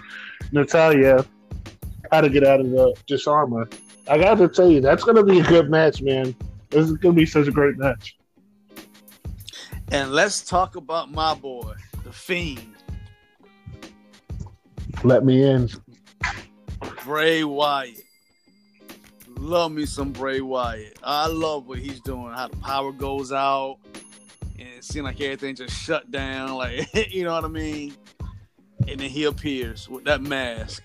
Natalya 0.53 1.25
how 2.11 2.21
to 2.21 2.29
get 2.29 2.45
out 2.45 2.61
of 2.61 2.67
uh, 2.67 2.71
the 2.71 2.95
disarmer. 3.07 3.69
I 4.09 4.19
got 4.19 4.39
to 4.39 4.49
tell 4.49 4.71
you 4.71 4.81
that's 4.81 5.05
going 5.05 5.17
to 5.17 5.25
be 5.25 5.41
a 5.41 5.45
good 5.45 5.71
match, 5.71 6.03
man. 6.03 6.35
This 6.71 6.87
is 6.87 6.93
going 6.93 7.15
to 7.15 7.21
be 7.21 7.27
such 7.27 7.49
a 7.49 7.51
great 7.51 7.77
match. 7.77 8.17
And 9.93 10.13
let's 10.13 10.43
talk 10.43 10.77
about 10.77 11.13
my 11.13 11.35
boy, 11.35 11.75
the 12.05 12.13
Fiend. 12.13 12.75
Let 15.05 15.25
me 15.25 15.43
in. 15.43 15.69
Bray 17.05 17.45
Wyatt. 17.45 18.01
Love 19.39 19.73
me 19.73 19.87
some 19.87 20.13
Bray 20.13 20.41
Wyatt. 20.41 20.99
I 21.05 21.29
love 21.29 21.69
what 21.69 21.79
he's 21.79 22.01
doing, 22.01 22.33
how 22.33 22.49
the 22.49 22.57
power 22.57 22.91
goes 22.91 23.33
out, 23.33 23.79
and 24.59 24.69
it 24.69 24.83
seems 24.83 25.05
like 25.05 25.21
everything 25.21 25.55
just 25.55 25.77
shut 25.77 26.11
down. 26.11 26.55
Like, 26.55 26.89
you 27.15 27.25
know 27.25 27.33
what 27.33 27.45
I 27.45 27.49
mean? 27.49 27.95
And 28.89 28.99
then 29.01 29.11
he 29.11 29.25
appears 29.25 29.89
with 29.89 30.05
that 30.05 30.23
mask. 30.23 30.83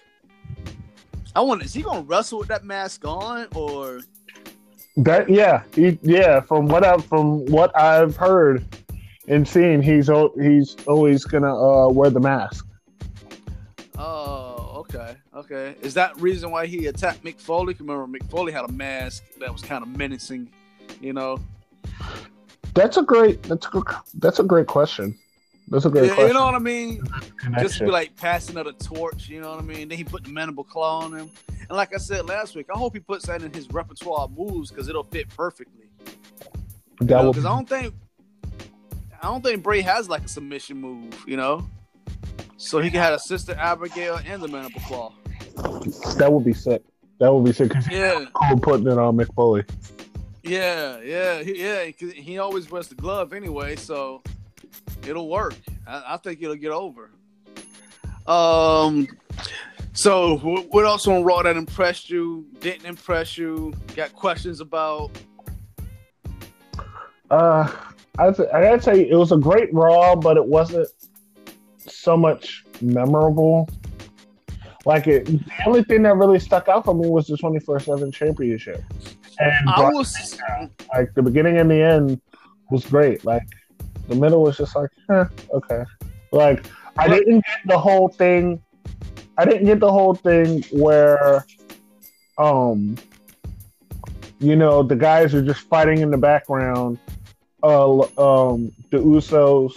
I 1.35 1.41
wonder, 1.41 1.65
is 1.65 1.73
he 1.73 1.81
gonna 1.81 2.01
wrestle 2.01 2.39
with 2.39 2.49
that 2.49 2.65
mask 2.65 3.05
on 3.05 3.47
or 3.55 4.01
that 4.97 5.29
yeah, 5.29 5.63
he, 5.73 5.97
yeah, 6.01 6.41
from 6.41 6.67
what 6.67 6.83
I've 6.83 7.05
from 7.05 7.45
whatVe 7.45 8.15
heard 8.15 8.65
and 9.27 9.47
seen, 9.47 9.81
he's 9.81 10.09
he's 10.39 10.75
always 10.87 11.23
gonna 11.23 11.55
uh, 11.55 11.89
wear 11.89 12.09
the 12.09 12.19
mask. 12.19 12.67
Oh, 13.97 14.73
okay, 14.79 15.15
okay. 15.33 15.75
Is 15.81 15.93
that 15.93 16.19
reason 16.19 16.51
why 16.51 16.65
he 16.65 16.87
attacked 16.87 17.23
Mick 17.23 17.39
Foley? 17.39 17.75
Remember, 17.79 18.05
Mick 18.05 18.29
Foley 18.29 18.51
had 18.51 18.65
a 18.65 18.71
mask 18.71 19.23
that 19.39 19.51
was 19.51 19.61
kind 19.61 19.83
of 19.83 19.95
menacing, 19.95 20.49
you 20.99 21.13
know. 21.13 21.37
That's 22.73 22.97
a 22.97 23.03
great. 23.03 23.41
That's 23.43 23.65
a 23.67 23.83
that's 24.15 24.39
a 24.39 24.43
great 24.43 24.67
question. 24.67 25.17
That's 25.71 25.85
a 25.85 25.89
great 25.89 26.07
yeah, 26.07 26.15
question. 26.15 26.27
You 26.27 26.33
know 26.33 26.45
what 26.45 26.55
I 26.55 26.59
mean? 26.59 27.01
Just 27.59 27.79
be 27.79 27.85
like 27.85 28.13
passing 28.17 28.57
of 28.57 28.65
the 28.65 28.73
torch. 28.73 29.29
You 29.29 29.39
know 29.39 29.51
what 29.51 29.59
I 29.59 29.63
mean? 29.63 29.87
Then 29.87 29.97
he 29.97 30.03
put 30.03 30.25
the 30.25 30.29
mandible 30.29 30.65
claw 30.65 30.99
on 30.99 31.13
him, 31.17 31.29
and 31.47 31.69
like 31.69 31.95
I 31.95 31.97
said 31.97 32.27
last 32.27 32.55
week, 32.55 32.67
I 32.73 32.77
hope 32.77 32.93
he 32.93 32.99
puts 32.99 33.27
that 33.27 33.41
in 33.41 33.53
his 33.53 33.71
repertoire 33.71 34.25
of 34.25 34.37
moves 34.37 34.69
because 34.69 34.89
it'll 34.89 35.05
fit 35.05 35.29
perfectly. 35.29 35.85
Because 36.99 37.45
I 37.45 37.49
don't 37.49 37.69
think 37.69 37.93
I 39.23 39.27
don't 39.27 39.41
think 39.41 39.63
Bray 39.63 39.79
has 39.79 40.09
like 40.09 40.25
a 40.25 40.27
submission 40.27 40.75
move. 40.81 41.23
You 41.25 41.37
know. 41.37 41.65
So 42.57 42.79
he 42.79 42.91
can 42.91 42.99
have 42.99 43.13
a 43.13 43.19
sister 43.19 43.55
Abigail 43.57 44.19
and 44.25 44.41
the 44.41 44.47
mandible 44.49 44.81
claw. 44.81 45.13
That 46.17 46.31
would 46.31 46.43
be 46.43 46.53
sick. 46.53 46.83
That 47.19 47.33
would 47.33 47.45
be 47.45 47.53
sick. 47.53 47.71
Yeah. 47.89 48.25
Cool 48.33 48.59
putting 48.59 48.87
it 48.87 48.97
on 48.97 49.15
Mick 49.15 49.33
Foley. 49.33 49.63
Yeah, 50.43 50.99
yeah, 51.01 51.43
he, 51.43 51.63
yeah. 51.63 51.85
He 51.85 52.39
always 52.39 52.69
wears 52.69 52.87
the 52.87 52.95
glove 52.95 53.31
anyway, 53.31 53.75
so 53.77 54.21
it'll 55.07 55.29
work. 55.29 55.55
I, 55.87 56.13
I 56.13 56.17
think 56.17 56.41
it'll 56.41 56.55
get 56.55 56.71
over. 56.71 57.11
Um. 58.27 59.07
So, 59.93 60.37
what 60.37 60.85
else 60.85 61.05
on 61.07 61.23
Raw 61.23 61.41
that 61.41 61.57
impressed 61.57 62.09
you? 62.09 62.45
Didn't 62.61 62.85
impress 62.85 63.37
you? 63.37 63.73
Got 63.93 64.13
questions 64.13 64.61
about? 64.61 65.11
Uh, 67.29 67.69
I, 68.17 68.31
th- 68.31 68.49
I 68.53 68.61
gotta 68.61 68.79
tell 68.79 68.97
you, 68.97 69.07
it 69.09 69.15
was 69.15 69.31
a 69.33 69.37
great 69.37 69.73
Raw, 69.73 70.15
but 70.15 70.37
it 70.37 70.45
wasn't 70.45 70.87
so 71.77 72.15
much 72.15 72.65
memorable. 72.81 73.69
Like 74.85 75.07
it, 75.07 75.25
the 75.25 75.63
only 75.67 75.83
thing 75.83 76.03
that 76.03 76.15
really 76.15 76.39
stuck 76.39 76.67
out 76.67 76.85
for 76.85 76.95
me 76.95 77.07
was 77.07 77.27
the 77.27 77.37
twenty 77.37 77.59
four 77.59 77.79
seven 77.79 78.11
championship. 78.11 78.83
And 79.39 79.69
I 79.69 79.89
was 79.89 80.39
like 80.93 81.13
the 81.15 81.21
beginning 81.21 81.57
and 81.57 81.69
the 81.69 81.81
end 81.81 82.21
was 82.69 82.85
great. 82.85 83.25
Like 83.25 83.43
the 84.11 84.17
middle 84.17 84.43
was 84.43 84.57
just 84.57 84.75
like, 84.75 84.89
eh, 85.09 85.25
okay. 85.53 85.83
Like 86.31 86.65
I 86.97 87.07
didn't 87.07 87.45
get 87.45 87.59
the 87.65 87.79
whole 87.79 88.09
thing. 88.09 88.61
I 89.37 89.45
didn't 89.45 89.65
get 89.65 89.79
the 89.79 89.91
whole 89.91 90.13
thing 90.13 90.63
where, 90.71 91.45
um, 92.37 92.97
you 94.39 94.55
know, 94.55 94.83
the 94.83 94.95
guys 94.95 95.33
are 95.33 95.41
just 95.41 95.61
fighting 95.61 95.99
in 95.99 96.11
the 96.11 96.17
background. 96.17 96.99
Uh, 97.63 98.01
um, 98.17 98.71
the 98.89 98.97
Usos 98.97 99.73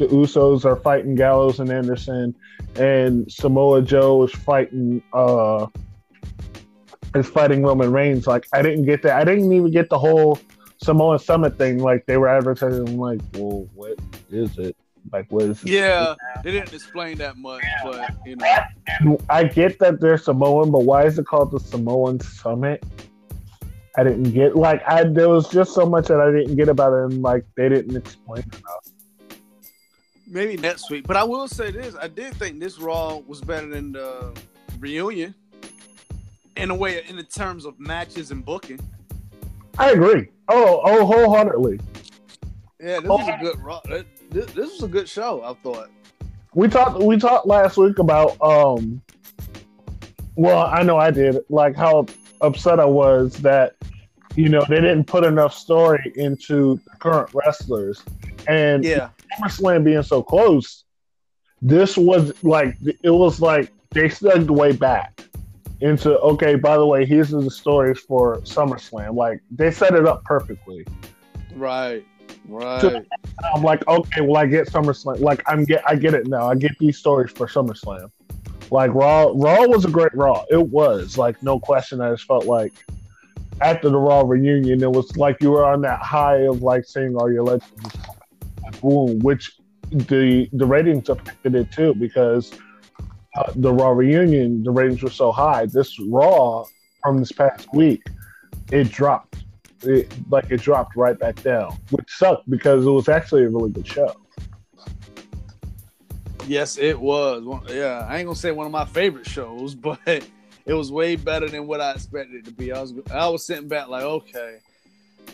the 0.00 0.06
Usos 0.06 0.64
are 0.64 0.76
fighting 0.76 1.14
Gallows 1.14 1.60
and 1.60 1.70
Anderson, 1.70 2.34
and 2.76 3.30
Samoa 3.30 3.82
Joe 3.82 4.24
is 4.24 4.32
fighting 4.32 5.02
uh 5.12 5.66
is 7.14 7.28
fighting 7.28 7.62
Roman 7.62 7.92
Reigns. 7.92 8.26
Like 8.26 8.46
I 8.52 8.62
didn't 8.62 8.86
get 8.86 9.02
that. 9.02 9.16
I 9.16 9.24
didn't 9.24 9.52
even 9.52 9.70
get 9.70 9.90
the 9.90 9.98
whole 9.98 10.38
Samoa 10.82 11.18
Summit 11.18 11.58
thing. 11.58 11.78
Like 11.78 12.06
they 12.06 12.16
were 12.16 12.28
advertising. 12.28 12.98
Like, 12.98 13.20
well, 13.34 13.68
what 13.74 13.98
is 14.30 14.58
it? 14.58 14.76
Like 15.12 15.30
what 15.30 15.44
is? 15.44 15.62
It? 15.62 15.70
Yeah, 15.70 16.14
they 16.42 16.52
didn't 16.52 16.72
explain 16.72 17.18
that 17.18 17.36
much, 17.36 17.64
but 17.82 18.16
you 18.26 18.36
know. 18.36 19.18
I 19.28 19.44
get 19.44 19.78
that 19.78 20.00
they're 20.00 20.18
Samoan, 20.18 20.70
but 20.70 20.80
why 20.80 21.04
is 21.04 21.18
it 21.18 21.26
called 21.26 21.50
the 21.50 21.60
Samoan 21.60 22.20
Summit? 22.20 22.84
I 23.96 24.04
didn't 24.04 24.30
get 24.32 24.56
like 24.56 24.82
I 24.86 25.04
there 25.04 25.28
was 25.28 25.48
just 25.48 25.74
so 25.74 25.84
much 25.84 26.08
that 26.08 26.20
I 26.20 26.30
didn't 26.30 26.56
get 26.56 26.68
about 26.68 26.92
it, 26.92 27.12
and 27.12 27.22
like 27.22 27.44
they 27.56 27.68
didn't 27.68 27.96
explain 27.96 28.44
enough 28.44 28.90
maybe 30.30 30.56
next 30.56 30.90
week. 30.90 31.06
But 31.06 31.16
I 31.16 31.24
will 31.24 31.48
say 31.48 31.70
this: 31.70 31.94
I 32.00 32.08
did 32.08 32.34
think 32.34 32.60
this 32.60 32.78
Raw 32.78 33.16
was 33.26 33.40
better 33.40 33.66
than 33.66 33.92
the 33.92 34.32
reunion 34.78 35.34
in 36.56 36.70
a 36.70 36.74
way, 36.74 37.02
in 37.06 37.16
the 37.16 37.22
terms 37.22 37.64
of 37.64 37.78
matches 37.78 38.30
and 38.30 38.44
booking. 38.44 38.80
I 39.80 39.92
agree. 39.92 40.28
Oh, 40.48 40.82
oh, 40.84 41.06
wholeheartedly. 41.06 41.80
Yeah, 42.78 43.00
this 43.00 43.08
was 43.08 43.28
a 43.28 43.38
good 43.40 44.06
This, 44.30 44.46
this 44.52 44.72
was 44.72 44.82
a 44.82 44.88
good 44.88 45.08
show. 45.08 45.42
I 45.42 45.54
thought. 45.62 45.90
We 46.54 46.68
talked. 46.68 47.02
We 47.02 47.16
talked 47.16 47.46
last 47.46 47.78
week 47.78 47.98
about. 47.98 48.40
um 48.42 49.00
Well, 50.36 50.66
I 50.66 50.82
know 50.82 50.98
I 50.98 51.10
did. 51.10 51.38
Like 51.48 51.76
how 51.76 52.04
upset 52.42 52.78
I 52.78 52.84
was 52.84 53.32
that 53.36 53.76
you 54.36 54.50
know 54.50 54.62
they 54.68 54.76
didn't 54.76 55.04
put 55.04 55.24
enough 55.24 55.54
story 55.54 56.12
into 56.14 56.78
current 56.98 57.30
wrestlers 57.34 58.02
and 58.48 58.84
yeah 58.84 59.10
SummerSlam 59.38 59.82
being 59.84 60.02
so 60.02 60.22
close, 60.22 60.84
this 61.62 61.96
was 61.96 62.32
like 62.44 62.76
it 63.02 63.10
was 63.10 63.40
like 63.40 63.72
they 63.90 64.10
segued 64.10 64.50
way 64.50 64.72
back 64.72 65.22
into 65.80 66.18
okay. 66.18 66.54
By 66.54 66.76
the 66.76 66.86
way, 66.86 67.04
here's 67.04 67.30
the 67.30 67.50
stories 67.50 67.98
for 67.98 68.38
SummerSlam. 68.38 69.14
Like 69.14 69.40
they 69.50 69.70
set 69.70 69.94
it 69.94 70.06
up 70.06 70.24
perfectly. 70.24 70.86
Right. 71.54 72.04
Right. 72.48 72.80
So 72.80 73.04
I'm 73.54 73.62
like, 73.62 73.86
okay, 73.86 74.20
well, 74.20 74.36
I 74.36 74.46
get 74.46 74.68
SummerSlam. 74.68 75.20
Like, 75.20 75.42
I'm 75.46 75.64
get, 75.64 75.82
I 75.86 75.94
get 75.96 76.14
it 76.14 76.26
now. 76.26 76.48
I 76.48 76.54
get 76.54 76.72
these 76.78 76.98
stories 76.98 77.30
for 77.30 77.46
SummerSlam. 77.46 78.10
Like 78.70 78.94
Raw, 78.94 79.32
Raw 79.34 79.66
was 79.66 79.84
a 79.84 79.90
great 79.90 80.14
Raw. 80.14 80.44
It 80.50 80.68
was 80.68 81.18
like 81.18 81.42
no 81.42 81.58
question. 81.58 82.00
I 82.00 82.10
just 82.10 82.24
felt 82.24 82.44
like 82.44 82.72
after 83.60 83.88
the 83.88 83.98
Raw 83.98 84.22
reunion, 84.22 84.82
it 84.82 84.90
was 84.90 85.16
like 85.16 85.40
you 85.40 85.50
were 85.50 85.64
on 85.64 85.80
that 85.82 86.00
high 86.00 86.42
of 86.46 86.62
like 86.62 86.84
seeing 86.84 87.16
all 87.16 87.30
your 87.30 87.42
legends 87.42 87.96
boom, 88.80 89.18
which 89.20 89.52
the 89.90 90.48
the 90.52 90.66
ratings 90.66 91.08
affected 91.08 91.54
it 91.54 91.72
too 91.72 91.94
because 91.94 92.52
uh, 93.36 93.52
the 93.56 93.72
Raw 93.72 93.90
reunion 93.90 94.62
the 94.62 94.70
ratings 94.70 95.02
were 95.02 95.10
so 95.10 95.32
high. 95.32 95.66
This 95.66 95.98
Raw 96.00 96.64
from 97.02 97.18
this 97.18 97.32
past 97.32 97.72
week, 97.72 98.02
it 98.72 98.90
dropped. 98.90 99.44
It, 99.82 100.12
like 100.30 100.50
it 100.50 100.60
dropped 100.60 100.94
right 100.94 101.18
back 101.18 101.42
down, 101.42 101.78
which 101.90 102.06
sucked 102.08 102.48
because 102.50 102.84
it 102.84 102.90
was 102.90 103.08
actually 103.08 103.44
a 103.44 103.48
really 103.48 103.70
good 103.70 103.86
show. 103.86 104.14
Yes, 106.46 106.76
it 106.76 106.98
was. 106.98 107.42
Yeah, 107.70 108.06
I 108.08 108.18
ain't 108.18 108.26
gonna 108.26 108.36
say 108.36 108.50
one 108.50 108.66
of 108.66 108.72
my 108.72 108.84
favorite 108.84 109.26
shows, 109.26 109.74
but 109.76 109.98
it 110.06 110.74
was 110.74 110.92
way 110.92 111.16
better 111.16 111.48
than 111.48 111.66
what 111.66 111.80
I 111.80 111.92
expected 111.92 112.36
it 112.36 112.44
to 112.46 112.52
be. 112.52 112.72
I 112.72 112.80
was 112.80 112.94
I 113.12 113.28
was 113.28 113.46
sitting 113.46 113.68
back 113.68 113.88
like, 113.88 114.02
okay, 114.02 114.58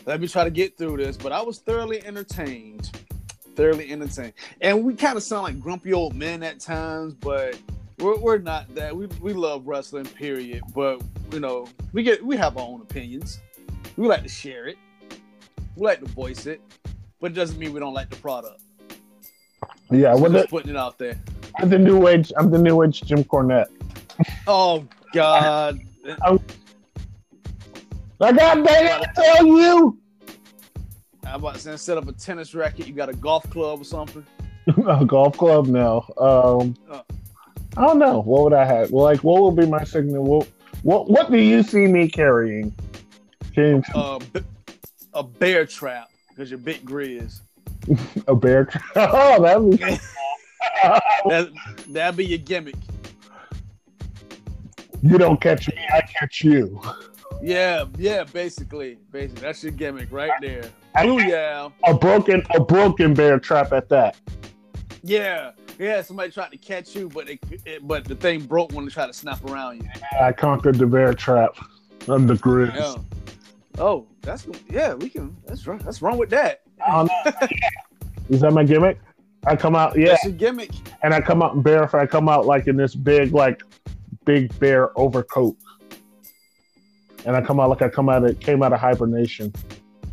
let 0.05 0.21
me 0.21 0.27
try 0.27 0.45
to 0.45 0.51
get 0.51 0.77
through 0.77 0.97
this, 0.97 1.17
but 1.17 1.31
I 1.31 1.41
was 1.41 1.59
thoroughly 1.59 2.05
entertained 2.05 2.91
thoroughly 3.57 3.91
entertained. 3.91 4.33
And 4.61 4.83
we 4.85 4.93
kind 4.93 5.17
of 5.17 5.23
sound 5.23 5.43
like 5.43 5.59
grumpy 5.59 5.91
old 5.91 6.15
men 6.15 6.43
at 6.43 6.59
times, 6.59 7.15
but 7.15 7.59
we're, 7.99 8.17
we're 8.17 8.37
not 8.37 8.73
that. 8.75 8.95
We, 8.95 9.07
we 9.21 9.33
love 9.33 9.67
wrestling, 9.67 10.05
period. 10.05 10.63
But 10.73 11.01
you 11.31 11.39
know, 11.39 11.67
we 11.93 12.03
get 12.03 12.23
we 12.25 12.37
have 12.37 12.57
our 12.57 12.67
own 12.67 12.81
opinions. 12.81 13.39
We 13.95 14.07
like 14.07 14.23
to 14.23 14.29
share 14.29 14.67
it. 14.67 14.77
We 15.75 15.85
like 15.85 15.99
to 15.99 16.05
voice 16.07 16.45
it, 16.45 16.61
but 17.19 17.31
it 17.31 17.35
doesn't 17.35 17.57
mean 17.57 17.73
we 17.73 17.79
don't 17.79 17.93
like 17.93 18.09
the 18.09 18.15
product. 18.17 18.61
Yeah, 19.89 20.15
So 20.15 20.21
well, 20.21 20.31
just 20.31 20.43
the, 20.45 20.47
putting 20.49 20.71
it 20.71 20.77
out 20.77 20.97
there. 20.97 21.19
I'm 21.59 21.69
the 21.69 21.79
new 21.79 22.07
age. 22.07 22.31
I'm 22.37 22.51
the 22.51 22.57
new 22.57 22.83
age 22.83 23.01
Jim 23.01 23.23
Cornette. 23.23 23.67
Oh 24.47 24.85
God. 25.13 25.79
I 28.19 28.31
got 28.31 28.65
dang 28.65 29.01
to 29.01 29.11
tell 29.13 29.45
you. 29.45 29.97
I'm 31.25 31.35
about 31.35 31.55
to 31.55 31.59
say 31.59 31.71
instead 31.73 31.97
of 31.97 32.07
a 32.07 32.13
tennis 32.13 32.55
racket, 32.55 32.87
you 32.87 32.93
got 32.93 33.09
a 33.09 33.13
golf 33.13 33.47
club 33.49 33.81
or 33.81 33.83
something. 33.83 34.25
a 34.87 35.05
golf 35.05 35.37
club 35.37 35.67
now. 35.67 36.05
Um, 36.17 36.75
Oh. 36.89 37.01
I 37.77 37.85
don't 37.85 37.99
know. 37.99 38.21
What 38.21 38.43
would 38.45 38.53
I 38.53 38.65
have? 38.65 38.89
Well, 38.91 39.03
like, 39.03 39.23
what 39.23 39.39
will 39.39 39.51
be 39.51 39.67
my 39.67 39.83
signal? 39.83 40.23
What, 40.23 40.47
what, 40.81 41.09
what 41.09 41.31
do 41.31 41.37
you 41.37 41.61
see 41.61 41.85
me 41.85 42.09
carrying? 42.09 42.73
James. 43.51 43.85
Uh, 43.93 44.19
a 45.13 45.21
bear 45.23 45.65
trap 45.65 46.09
because 46.29 46.49
you're 46.49 46.57
big 46.57 46.83
grizz. 46.83 47.41
a 48.27 48.35
bear? 48.35 48.65
trap? 48.65 48.83
oh, 48.95 49.41
that'd 49.41 49.79
be. 49.79 49.99
That 51.29 51.49
that'd 51.89 52.17
be 52.17 52.25
your 52.25 52.39
gimmick. 52.39 52.75
you 55.01 55.17
don't 55.17 55.39
catch 55.39 55.67
me, 55.69 55.75
I 55.91 56.01
catch 56.01 56.43
you. 56.43 56.81
Yeah, 57.41 57.85
yeah, 57.97 58.23
basically, 58.25 58.97
basically, 59.11 59.41
that's 59.41 59.63
your 59.63 59.71
gimmick 59.71 60.11
right 60.11 60.31
there. 60.41 60.69
Yeah, 60.95 61.69
A 61.85 61.93
broken, 61.93 62.43
a 62.53 62.59
broken 62.59 63.13
bear 63.13 63.39
trap 63.39 63.71
at 63.71 63.87
that. 63.89 64.17
yeah, 65.03 65.51
yeah. 65.79 66.01
Somebody 66.01 66.31
tried 66.31 66.51
to 66.51 66.57
catch 66.57 66.95
you, 66.95 67.09
but 67.09 67.29
it, 67.29 67.39
it 67.65 67.87
but 67.87 68.05
the 68.05 68.15
thing 68.15 68.43
broke 68.45 68.71
when 68.71 68.85
they 68.85 68.91
tried 68.91 69.07
to 69.07 69.13
snap 69.13 69.43
around 69.45 69.83
you. 69.83 69.89
I 70.21 70.31
conquered 70.31 70.75
the 70.75 70.87
bear 70.87 71.13
trap. 71.13 71.57
I'm 72.07 72.27
the 72.27 72.35
grizz. 72.35 72.73
Yeah. 72.75 72.95
Oh, 73.79 74.07
that's 74.21 74.47
yeah. 74.69 74.93
We 74.93 75.09
can. 75.09 75.35
That's 75.45 75.67
right. 75.67 75.79
That's 75.79 76.01
wrong 76.01 76.17
with 76.17 76.29
that. 76.31 76.61
I. 76.85 77.07
Is 78.29 78.41
that 78.41 78.51
my 78.51 78.63
gimmick? 78.63 78.99
I 79.45 79.55
come 79.55 79.75
out, 79.75 79.97
yeah, 79.97 80.07
That's 80.09 80.25
your 80.25 80.33
gimmick. 80.33 80.71
and 81.03 81.13
I 81.13 81.21
come 81.21 81.41
out 81.41 81.63
barefoot. 81.63 81.99
I 81.99 82.05
come 82.05 82.27
out 82.27 82.45
like 82.45 82.67
in 82.67 82.75
this 82.75 82.93
big, 82.95 83.31
like, 83.31 83.63
big 84.25 84.57
bear 84.59 84.97
overcoat, 84.99 85.55
and 87.25 87.33
I 87.35 87.41
come 87.41 87.59
out 87.59 87.69
like 87.69 87.81
I 87.81 87.87
come 87.87 88.09
out 88.09 88.25
of 88.25 88.37
came 88.41 88.61
out 88.61 88.73
of 88.73 88.79
hibernation. 88.79 89.53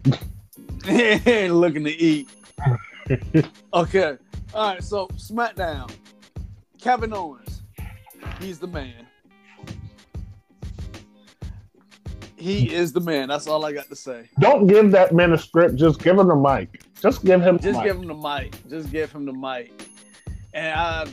Looking 0.86 1.84
to 1.84 1.90
eat. 1.90 2.28
okay. 3.74 4.16
All 4.54 4.68
right. 4.68 4.82
So 4.82 5.08
SmackDown. 5.08 5.90
Kevin 6.80 7.12
Owens. 7.12 7.62
He's 8.40 8.58
the 8.58 8.66
man. 8.66 9.06
He 12.36 12.74
is 12.74 12.92
the 12.92 13.00
man. 13.00 13.28
That's 13.28 13.46
all 13.46 13.64
I 13.64 13.72
got 13.72 13.88
to 13.88 13.96
say. 13.96 14.28
Don't 14.38 14.66
give 14.66 14.90
that 14.90 15.14
man 15.14 15.32
a 15.32 15.38
script. 15.38 15.76
Just 15.76 16.02
give 16.02 16.18
him 16.18 16.28
the 16.28 16.36
mic. 16.36 16.82
Just 17.00 17.24
give 17.24 17.40
him. 17.40 17.56
The 17.56 17.62
Just 17.62 17.82
give 17.82 17.96
him 17.96 18.06
the 18.06 18.14
mic. 18.14 18.68
Just 18.68 18.90
give 18.90 19.10
him 19.10 19.24
the 19.24 19.32
mic. 19.32 19.72
And 20.52 20.78
I 20.78 21.06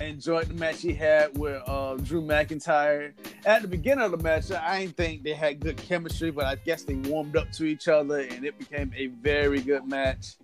enjoyed 0.00 0.46
the 0.46 0.54
match 0.54 0.80
he 0.80 0.92
had 0.92 1.36
with 1.38 1.62
uh, 1.66 1.96
Drew 1.96 2.22
McIntyre. 2.22 3.12
At 3.44 3.62
the 3.62 3.68
beginning 3.68 4.04
of 4.04 4.10
the 4.10 4.18
match, 4.18 4.50
I 4.50 4.80
didn't 4.80 4.96
think 4.96 5.22
they 5.22 5.34
had 5.34 5.60
good 5.60 5.76
chemistry, 5.76 6.30
but 6.30 6.44
I 6.44 6.56
guess 6.56 6.82
they 6.82 6.94
warmed 6.94 7.36
up 7.36 7.50
to 7.52 7.64
each 7.64 7.88
other 7.88 8.20
and 8.20 8.44
it 8.44 8.58
became 8.58 8.92
a 8.96 9.06
very 9.06 9.60
good 9.60 9.86
match. 9.86 10.36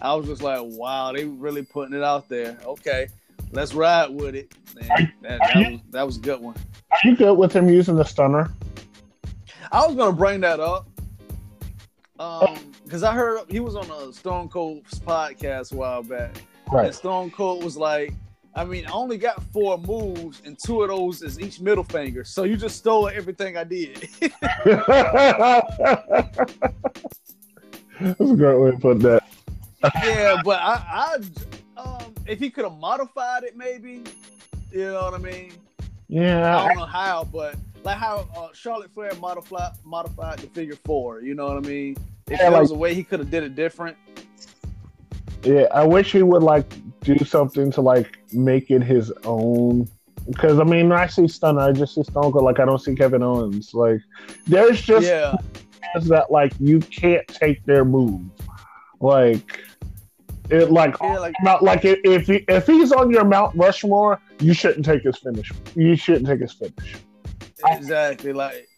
I 0.00 0.14
was 0.14 0.26
just 0.26 0.42
like, 0.42 0.60
wow, 0.62 1.12
they 1.12 1.24
really 1.24 1.62
putting 1.62 1.94
it 1.94 2.02
out 2.02 2.28
there. 2.28 2.58
Okay, 2.64 3.08
let's 3.52 3.74
ride 3.74 4.10
with 4.10 4.34
it. 4.34 4.54
Man, 4.74 5.12
that, 5.22 5.38
that, 5.38 5.56
was, 5.56 5.80
that 5.90 6.06
was 6.06 6.16
a 6.16 6.20
good 6.20 6.40
one. 6.40 6.54
Are 6.90 6.98
you 7.04 7.16
good 7.16 7.34
with 7.34 7.54
him 7.54 7.68
using 7.68 7.96
the 7.96 8.04
stunner? 8.04 8.52
I 9.70 9.86
was 9.86 9.96
gonna 9.96 10.12
bring 10.12 10.40
that 10.40 10.60
up. 10.60 10.88
Um, 12.18 12.58
because 12.84 13.02
I 13.02 13.14
heard 13.14 13.40
he 13.48 13.58
was 13.58 13.74
on 13.74 13.90
a 13.90 14.12
Stone 14.12 14.48
Cold's 14.50 15.00
podcast 15.00 15.72
a 15.72 15.76
while 15.76 16.02
back. 16.02 16.36
And 16.70 16.94
Stone 16.94 17.30
Cold 17.30 17.64
was 17.64 17.76
like, 17.76 18.14
I 18.54 18.64
mean, 18.64 18.86
I 18.86 18.90
only 18.92 19.16
got 19.16 19.42
four 19.52 19.78
moves, 19.78 20.42
and 20.44 20.58
two 20.58 20.82
of 20.82 20.88
those 20.88 21.22
is 21.22 21.40
each 21.40 21.60
middle 21.60 21.84
finger. 21.84 22.22
So 22.22 22.44
you 22.44 22.56
just 22.56 22.76
stole 22.76 23.08
everything 23.08 23.56
I 23.56 23.64
did. 23.64 24.08
That's 28.00 28.20
a 28.20 28.36
great 28.36 28.58
way 28.58 28.70
to 28.72 28.78
put 28.78 29.00
that. 29.00 29.22
yeah, 30.04 30.40
but 30.44 30.60
I, 30.60 31.18
I 31.76 31.80
um, 31.80 32.14
if 32.26 32.38
he 32.38 32.50
could 32.50 32.64
have 32.64 32.78
modified 32.78 33.44
it, 33.44 33.56
maybe. 33.56 34.02
You 34.70 34.86
know 34.86 35.02
what 35.04 35.14
I 35.14 35.18
mean? 35.18 35.52
Yeah. 36.08 36.56
I 36.56 36.68
don't 36.68 36.76
know 36.76 36.84
how, 36.86 37.24
but 37.24 37.56
like 37.84 37.96
how 37.96 38.28
uh, 38.36 38.48
Charlotte 38.52 38.90
Flair 38.92 39.14
modified 39.14 39.72
modified 39.84 40.38
the 40.40 40.46
figure 40.48 40.76
four. 40.84 41.20
You 41.22 41.34
know 41.34 41.46
what 41.46 41.56
I 41.56 41.68
mean? 41.68 41.96
If 42.26 42.38
Yeah, 42.38 42.50
there 42.50 42.60
was 42.60 42.70
a 42.70 42.74
way 42.74 42.94
he 42.94 43.02
could 43.02 43.20
have 43.20 43.30
did 43.30 43.42
it 43.44 43.54
different. 43.54 43.96
yeah. 45.42 45.66
I 45.72 45.84
wish 45.84 46.12
he 46.12 46.22
would 46.22 46.42
like 46.42 46.66
do 47.02 47.18
something 47.24 47.70
to 47.72 47.80
like 47.80 48.18
make 48.32 48.70
it 48.70 48.82
his 48.82 49.12
own. 49.24 49.88
Because 50.26 50.60
I 50.60 50.64
mean, 50.64 50.88
when 50.88 50.98
I 50.98 51.06
see 51.06 51.26
Stunner, 51.26 51.60
I 51.60 51.72
just 51.72 51.94
see 51.94 52.02
Stone 52.02 52.32
Cold. 52.32 52.44
Like 52.44 52.60
I 52.60 52.64
don't 52.64 52.78
see 52.78 52.94
Kevin 52.94 53.22
Owens. 53.22 53.74
Like 53.74 54.00
there's 54.46 54.80
just 54.80 55.06
yeah, 55.06 55.36
that 56.04 56.30
like 56.30 56.52
you 56.60 56.80
can't 56.80 57.26
take 57.28 57.64
their 57.64 57.84
move. 57.84 58.20
Like 59.00 59.60
it 60.50 60.70
like 60.70 60.96
yeah, 61.00 61.18
like 61.18 61.34
not 61.42 61.62
like 61.62 61.84
if 61.84 61.98
if, 62.04 62.26
he, 62.26 62.44
if 62.48 62.66
he's 62.66 62.92
on 62.92 63.10
your 63.10 63.24
Mount 63.24 63.56
Rushmore, 63.56 64.20
you 64.38 64.54
shouldn't 64.54 64.84
take 64.84 65.02
his 65.02 65.18
finish. 65.18 65.50
You 65.74 65.96
shouldn't 65.96 66.26
take 66.26 66.40
his 66.40 66.52
finish. 66.52 66.96
exactly 67.64 68.32
like 68.32 68.68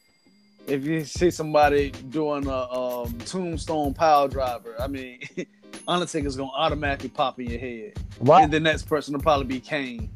if 0.66 0.86
you 0.86 1.04
see 1.04 1.30
somebody 1.30 1.90
doing 2.10 2.46
a 2.46 2.72
um, 2.72 3.18
tombstone 3.18 3.92
power 3.94 4.28
driver, 4.28 4.74
I 4.80 4.86
mean, 4.86 5.20
Undertaker's 5.86 6.36
gonna 6.36 6.50
automatically 6.54 7.08
pop 7.08 7.38
in 7.40 7.46
your 7.50 7.58
head, 7.60 7.92
Right? 8.20 8.44
and 8.44 8.52
the 8.52 8.60
next 8.60 8.84
person 8.84 9.14
will 9.14 9.20
probably 9.20 9.46
be 9.46 9.60
Kane. 9.60 10.10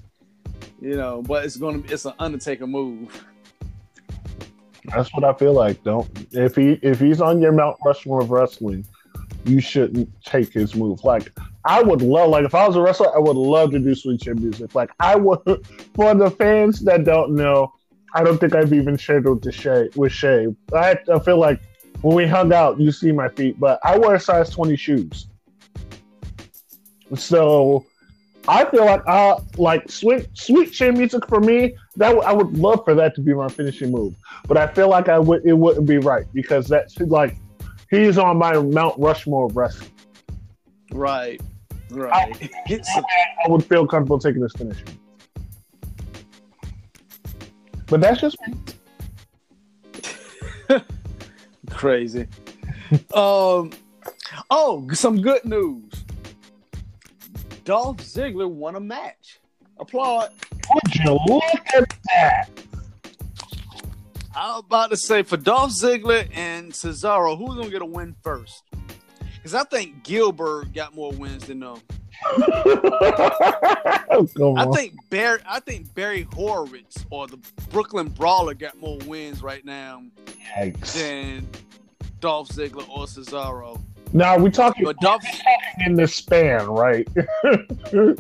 You 0.81 0.97
know, 0.97 1.23
but 1.23 1.45
it's 1.45 1.57
gonna 1.57 1.79
be 1.79 1.93
it's 1.93 2.05
an 2.05 2.15
Undertaker 2.19 2.67
move. 2.67 3.25
That's 4.85 5.13
what 5.13 5.25
I 5.25 5.33
feel 5.35 5.53
like. 5.53 5.83
Don't 5.83 6.09
if 6.33 6.57
he 6.57 6.79
if 6.83 6.99
he's 7.01 7.21
on 7.21 7.41
your 7.41 7.53
Mount 7.53 7.77
Rushmore 7.85 8.21
of 8.23 8.31
wrestling, 8.31 8.87
you 9.45 9.61
shouldn't 9.61 10.09
take 10.25 10.53
his 10.53 10.75
move. 10.75 11.05
Like 11.05 11.33
I 11.65 11.83
would 11.83 12.01
love, 12.01 12.31
like 12.31 12.45
if 12.45 12.55
I 12.55 12.67
was 12.67 12.77
a 12.77 12.81
wrestler, 12.81 13.15
I 13.15 13.19
would 13.19 13.37
love 13.37 13.73
to 13.73 13.79
do 13.79 13.95
sweet 13.95 14.23
chin 14.23 14.41
music. 14.41 14.75
Like 14.75 14.91
I 15.01 15.17
would, 15.17 15.41
for 15.95 16.15
the 16.15 16.31
fans 16.31 16.81
that 16.81 17.05
don't 17.05 17.35
know, 17.35 17.73
I 18.15 18.23
don't 18.25 18.39
think 18.39 18.55
I've 18.55 18.73
even 18.73 18.97
shared 18.97 19.29
with 19.29 19.53
Shea 19.55 19.89
with 19.97 20.13
Shea. 20.13 20.47
I, 20.75 20.97
I 21.13 21.19
feel 21.19 21.39
like 21.39 21.61
when 22.01 22.15
we 22.17 22.27
hung 22.27 22.53
out, 22.53 22.81
you 22.81 22.93
see 22.93 23.13
my 23.13 23.29
feet, 23.29 23.59
but 23.61 23.81
I 23.85 23.99
wear 23.99 24.19
size 24.19 24.49
twenty 24.51 24.77
shoes. 24.77 25.27
So 27.17 27.85
I 28.47 28.65
feel 28.67 28.85
like 28.85 29.03
uh 29.07 29.41
like 29.57 29.91
sweet 29.91 30.29
sweet 30.35 30.73
chin 30.73 30.97
music 30.97 31.27
for 31.29 31.41
me. 31.41 31.75
That 31.97 32.09
w- 32.11 32.27
I 32.27 32.33
would 32.33 32.57
love 32.59 32.85
for 32.85 32.95
that 32.95 33.15
to 33.17 33.21
be 33.21 33.35
my 33.35 33.49
finishing 33.49 33.91
move, 33.93 34.15
but 34.47 34.57
I 34.57 34.67
feel 34.69 34.89
like 34.89 35.09
I 35.09 35.19
would 35.19 35.45
it 35.47 35.55
wouldn't 35.55 35.87
be 35.87 35.99
right 35.99 36.27
because 36.33 36.67
that's 36.69 36.99
like 37.01 37.37
he's 37.91 38.19
on 38.19 38.39
my 38.39 38.59
Mount 38.59 38.99
Rushmore 38.99 39.47
of 39.47 39.57
wrestling. 39.57 39.91
Right, 40.93 41.41
right. 41.91 42.41
It's- 42.71 42.89
I 43.45 43.49
would 43.51 43.65
feel 43.65 43.87
comfortable 43.87 44.19
taking 44.19 44.41
this 44.41 44.53
finishing. 44.53 44.87
But 47.87 48.01
that's 48.03 48.21
just 48.21 48.37
me. 48.47 48.55
crazy. 51.71 52.27
um, 53.15 53.71
oh, 54.51 54.87
some 54.93 55.21
good 55.23 55.45
news. 55.45 55.91
Dolph 57.69 57.99
Ziggler 57.99 58.51
won 58.51 58.75
a 58.77 58.81
match. 58.81 59.41
Applaud. 59.79 60.31
Would 60.73 60.95
you 60.95 61.19
look 61.27 61.43
at 61.77 61.95
that? 62.07 62.49
I 64.35 64.53
was 64.53 64.63
about 64.65 64.89
to 64.89 64.97
say 64.97 65.23
for 65.23 65.37
Dolph 65.37 65.73
Ziggler 65.73 66.27
and 66.35 66.73
Cesaro, 66.73 67.37
who's 67.37 67.57
gonna 67.57 67.69
get 67.69 67.83
a 67.83 67.85
win 67.85 68.17
first? 68.23 68.63
Because 69.35 69.55
I 69.55 69.65
think 69.65 70.03
Gillberg 70.03 70.73
got 70.73 70.95
more 70.95 71.13
wins 71.13 71.47
than 71.47 71.61
them. 71.61 71.83
I 72.25 74.09
think 74.75 74.95
Barry, 75.11 75.41
I 75.47 75.61
think 75.61 75.95
Barry 75.95 76.27
Horowitz 76.33 77.05
or 77.11 77.27
the 77.27 77.37
Brooklyn 77.69 78.09
Brawler 78.09 78.55
got 78.55 78.79
more 78.79 78.97
wins 79.05 79.43
right 79.43 79.67
now 79.67 80.05
Yikes. 80.57 80.95
than 80.95 81.47
Dolph 82.21 82.49
Ziggler 82.49 82.89
or 82.89 83.05
Cesaro. 83.05 83.79
Now 84.13 84.39
we're 84.39 84.51
talking 84.51 84.85
But 84.85 84.99
Dolph, 85.01 85.23
in 85.87 85.95
the 85.95 86.07
span, 86.09 86.67
right? 86.67 87.07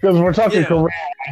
Because 0.00 0.16
we're 0.20 0.32
talking 0.32 0.60
Yeah. 0.60 0.66
career 0.68 0.90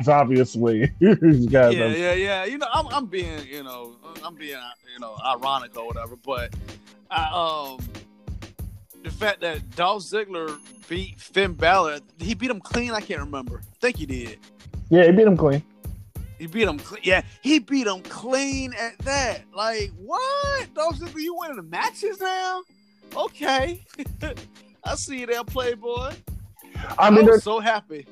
obviously. 0.08 0.90
Yeah, 1.00 1.70
yeah, 1.70 2.12
yeah. 2.14 2.44
You 2.44 2.58
know, 2.58 2.66
I'm, 2.72 2.88
I'm 2.88 3.06
being, 3.06 3.38
you 3.48 3.62
know, 3.62 3.96
I'm 4.24 4.34
being, 4.34 4.58
you 4.92 4.98
know, 5.00 5.16
ironic 5.24 5.76
or 5.76 5.86
whatever. 5.86 6.16
But 6.16 6.52
I, 7.08 7.30
um, 7.32 7.78
the 9.04 9.10
fact 9.10 9.40
that 9.42 9.76
Dolph 9.76 10.02
Ziggler 10.02 10.58
beat 10.88 11.20
Finn 11.20 11.52
Balor, 11.52 12.00
he 12.18 12.34
beat 12.34 12.50
him 12.50 12.60
clean. 12.60 12.90
I 12.90 13.00
can't 13.00 13.20
remember. 13.20 13.60
I 13.64 13.76
think 13.80 13.98
he 13.98 14.06
did. 14.06 14.38
yeah, 14.90 15.04
he 15.04 15.12
beat 15.12 15.26
him 15.28 15.36
clean. 15.36 15.62
He 16.38 16.46
beat 16.46 16.66
him. 16.68 16.78
Clean. 16.78 17.00
Yeah, 17.04 17.22
he 17.40 17.60
beat 17.60 17.86
him 17.86 18.02
clean 18.02 18.74
at 18.74 18.98
that. 18.98 19.42
Like 19.54 19.92
what? 19.96 20.74
Dolph 20.74 20.96
Ziggler, 20.98 21.22
you 21.22 21.36
winning 21.38 21.56
the 21.56 21.62
matches 21.62 22.20
now? 22.20 22.62
Okay, 23.16 23.82
I 24.84 24.94
see 24.94 25.20
you 25.20 25.26
there, 25.26 25.42
Playboy. 25.42 26.12
I 26.98 27.10
mean, 27.10 27.28
it, 27.28 27.42
so 27.42 27.60
happy. 27.60 28.06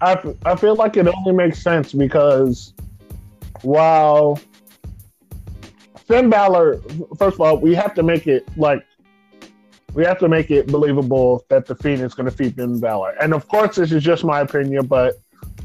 I, 0.00 0.18
I 0.46 0.54
feel 0.56 0.76
like 0.76 0.96
it 0.96 1.06
only 1.06 1.32
makes 1.32 1.60
sense 1.62 1.92
because 1.92 2.72
while 3.62 4.40
Finn 6.06 6.30
Balor, 6.30 6.80
first 7.18 7.34
of 7.34 7.40
all, 7.40 7.58
we 7.58 7.74
have 7.74 7.94
to 7.94 8.02
make 8.02 8.26
it 8.26 8.48
like 8.56 8.84
we 9.94 10.04
have 10.04 10.18
to 10.20 10.28
make 10.28 10.52
it 10.52 10.68
believable 10.68 11.44
that 11.48 11.66
the 11.66 11.74
Fiend 11.74 12.00
is 12.00 12.14
going 12.14 12.30
to 12.30 12.36
feed 12.36 12.54
Finn 12.54 12.78
Balor. 12.78 13.16
And 13.20 13.34
of 13.34 13.48
course, 13.48 13.76
this 13.76 13.90
is 13.90 14.02
just 14.02 14.22
my 14.22 14.40
opinion, 14.40 14.86
but 14.86 15.20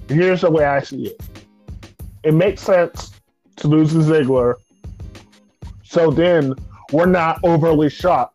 here's 0.07 0.41
the 0.41 0.49
way 0.49 0.65
I 0.65 0.81
see 0.81 1.07
it. 1.07 1.21
It 2.23 2.33
makes 2.33 2.63
sense 2.63 3.11
to 3.57 3.67
lose 3.67 3.91
to 3.91 3.99
Ziggler, 3.99 4.55
so 5.83 6.09
then 6.09 6.55
we're 6.91 7.05
not 7.05 7.39
overly 7.43 7.89
shocked 7.89 8.34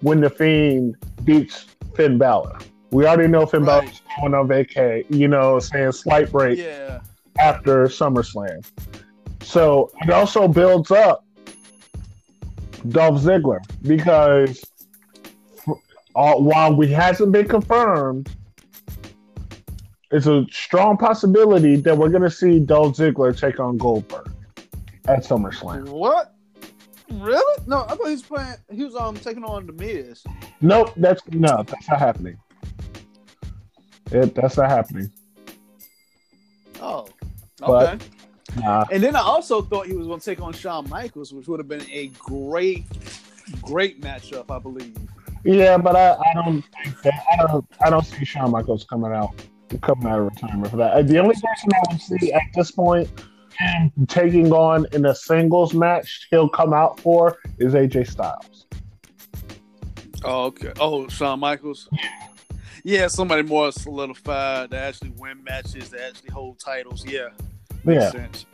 when 0.00 0.20
the 0.20 0.30
Fiend 0.30 0.96
beats 1.24 1.66
Finn 1.94 2.18
Balor. 2.18 2.58
We 2.90 3.06
already 3.06 3.28
know 3.28 3.44
Finn 3.46 3.64
Right. 3.64 3.82
Balor's 3.82 4.02
going 4.20 4.34
on 4.34 4.48
vacay, 4.48 5.04
you 5.10 5.28
know, 5.28 5.58
saying 5.58 5.92
slight 5.92 6.30
break 6.32 6.58
Yeah, 6.58 7.00
after 7.38 7.84
SummerSlam. 7.86 8.64
So 9.42 9.90
it 10.02 10.10
also 10.10 10.48
builds 10.48 10.90
up 10.90 11.24
Dolph 12.88 13.20
Ziggler 13.22 13.60
because 13.82 14.64
uh, 16.16 16.34
while 16.34 16.74
we 16.74 16.88
hasn't 16.88 17.32
been 17.32 17.48
confirmed, 17.48 18.30
it's 20.10 20.26
a 20.26 20.46
strong 20.50 20.96
possibility 20.96 21.76
that 21.76 21.96
we're 21.96 22.08
going 22.08 22.22
to 22.22 22.30
see 22.30 22.58
Dolph 22.58 22.96
Ziggler 22.96 23.38
take 23.38 23.60
on 23.60 23.76
Goldberg 23.76 24.32
at 25.06 25.24
SummerSlam. 25.24 25.88
what? 25.88 26.34
Really? 27.10 27.62
No, 27.66 27.84
I 27.84 27.94
thought 27.94 28.06
he 28.06 28.12
was 28.12 28.22
playing. 28.22 28.54
He 28.70 28.84
was 28.84 28.94
um 28.94 29.16
taking 29.16 29.44
on 29.44 29.66
the 29.66 29.72
Miz. 29.72 30.22
Nope, 30.60 30.92
that's 30.96 31.22
no, 31.30 31.62
that's 31.62 31.88
not 31.88 31.98
happening. 31.98 32.38
It, 34.10 34.34
that's 34.34 34.56
not 34.56 34.70
happening. 34.70 35.10
Oh, 36.80 37.08
But- 37.58 37.94
okay. 37.94 38.04
Nah. 38.56 38.86
And 38.90 39.02
then 39.02 39.14
I 39.14 39.20
also 39.20 39.60
thought 39.60 39.86
he 39.86 39.92
was 39.94 40.06
going 40.06 40.20
to 40.20 40.24
take 40.24 40.40
on 40.40 40.54
Shawn 40.54 40.88
Michaels, 40.88 41.34
which 41.34 41.46
would 41.48 41.60
have 41.60 41.68
been 41.68 41.84
a 41.90 42.06
great, 42.18 42.86
great 43.60 44.00
matchup, 44.00 44.50
I 44.50 44.58
believe. 44.58 44.96
Yeah, 45.44 45.76
but 45.76 45.94
I, 45.94 46.14
I 46.14 46.34
don't 46.34 46.62
think 46.82 47.00
that 47.02 47.12
I 47.32 47.46
don't 47.46 47.64
I 47.84 47.90
don't 47.90 48.04
see 48.06 48.24
Shawn 48.24 48.50
Michaels 48.50 48.84
coming 48.84 49.12
out 49.12 49.34
coming 49.82 50.06
out 50.08 50.18
of 50.20 50.24
retirement 50.26 50.70
for 50.70 50.78
that. 50.78 51.06
The 51.06 51.18
only 51.18 51.34
person 51.34 51.70
I 51.74 51.92
would 51.92 52.00
see 52.00 52.32
at 52.32 52.42
this 52.54 52.70
point 52.70 53.08
him 53.58 53.92
taking 54.08 54.52
on 54.52 54.86
in 54.92 55.04
a 55.06 55.14
singles 55.14 55.74
match 55.74 56.26
he'll 56.30 56.48
come 56.48 56.72
out 56.72 57.00
for 57.00 57.38
is 57.58 57.74
AJ 57.74 58.08
Styles. 58.08 58.66
Oh, 60.24 60.44
okay. 60.46 60.72
Oh, 60.80 61.06
Shawn 61.08 61.40
Michaels. 61.40 61.88
Yeah, 61.92 62.08
yeah, 62.84 63.06
somebody 63.08 63.42
more 63.42 63.70
solidified 63.72 64.70
that 64.70 64.88
actually 64.88 65.12
win 65.16 65.42
matches, 65.44 65.90
that 65.90 66.00
actually 66.00 66.30
hold 66.30 66.58
titles. 66.58 67.04
Yeah, 67.06 67.28
makes 67.84 68.02
Yeah. 68.04 68.10
sense. 68.10 68.46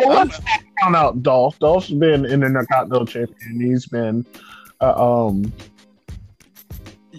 Well, 0.00 0.24
let's 0.24 0.40
count 0.82 0.96
out 0.96 1.22
Dolph. 1.22 1.58
Dolph's 1.58 1.90
been 1.90 2.24
in 2.24 2.40
the 2.40 2.46
Intercontinental 2.46 3.06
champion. 3.06 3.60
He's 3.60 3.86
been 3.86 4.24
uh, 4.80 4.94
um 5.26 5.52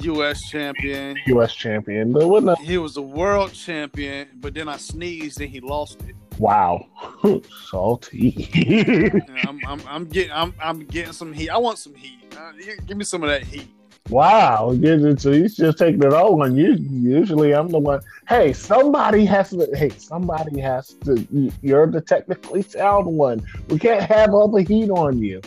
U.S. 0.04 0.42
champion. 0.50 1.18
U.S. 1.28 1.54
champion. 1.54 2.12
But 2.14 2.28
what 2.28 2.44
the, 2.46 2.56
He 2.56 2.78
was 2.78 2.98
a 2.98 3.02
world 3.02 3.54
champion, 3.54 4.28
but 4.36 4.54
then 4.54 4.68
I 4.68 4.78
sneezed 4.78 5.42
and 5.42 5.50
he 5.50 5.60
lost 5.60 6.02
it. 6.08 6.16
wow, 6.40 6.86
salty. 7.70 8.50
I'm, 9.48 9.62
I'm, 9.66 9.82
I'm 9.88 10.06
getting, 10.06 10.32
I'm, 10.32 10.54
I'm 10.62 10.80
getting 10.86 11.14
some 11.14 11.34
heat. 11.34 11.50
I 11.50 11.58
want 11.58 11.78
some 11.80 11.96
heat. 11.96 12.20
Uh, 12.38 12.52
give 12.86 12.98
me 12.98 13.04
some 13.04 13.24
of 13.24 13.30
that 13.30 13.44
heat. 13.44 13.68
Wow, 14.10 14.74
so 15.18 15.32
he's 15.34 15.58
just 15.58 15.78
taking 15.78 16.02
it 16.02 16.14
all 16.14 16.42
on 16.42 16.56
you. 16.56 16.76
Usually, 16.76 17.54
I'm 17.54 17.68
the 17.68 17.78
one. 17.80 18.00
Hey, 18.30 18.54
somebody 18.54 19.26
has 19.26 19.50
to. 19.50 19.68
Hey, 19.76 19.90
somebody 19.90 20.62
has 20.62 20.94
to. 21.04 21.20
you- 21.30 21.52
You're 21.62 21.88
the 21.88 22.00
technically 22.00 22.62
sound 22.62 23.06
one. 23.06 23.46
We 23.68 23.78
can't 23.80 24.04
have 24.04 24.34
all 24.34 24.48
the 24.48 24.62
heat 24.64 24.90
on 24.92 25.18
you. 25.20 25.42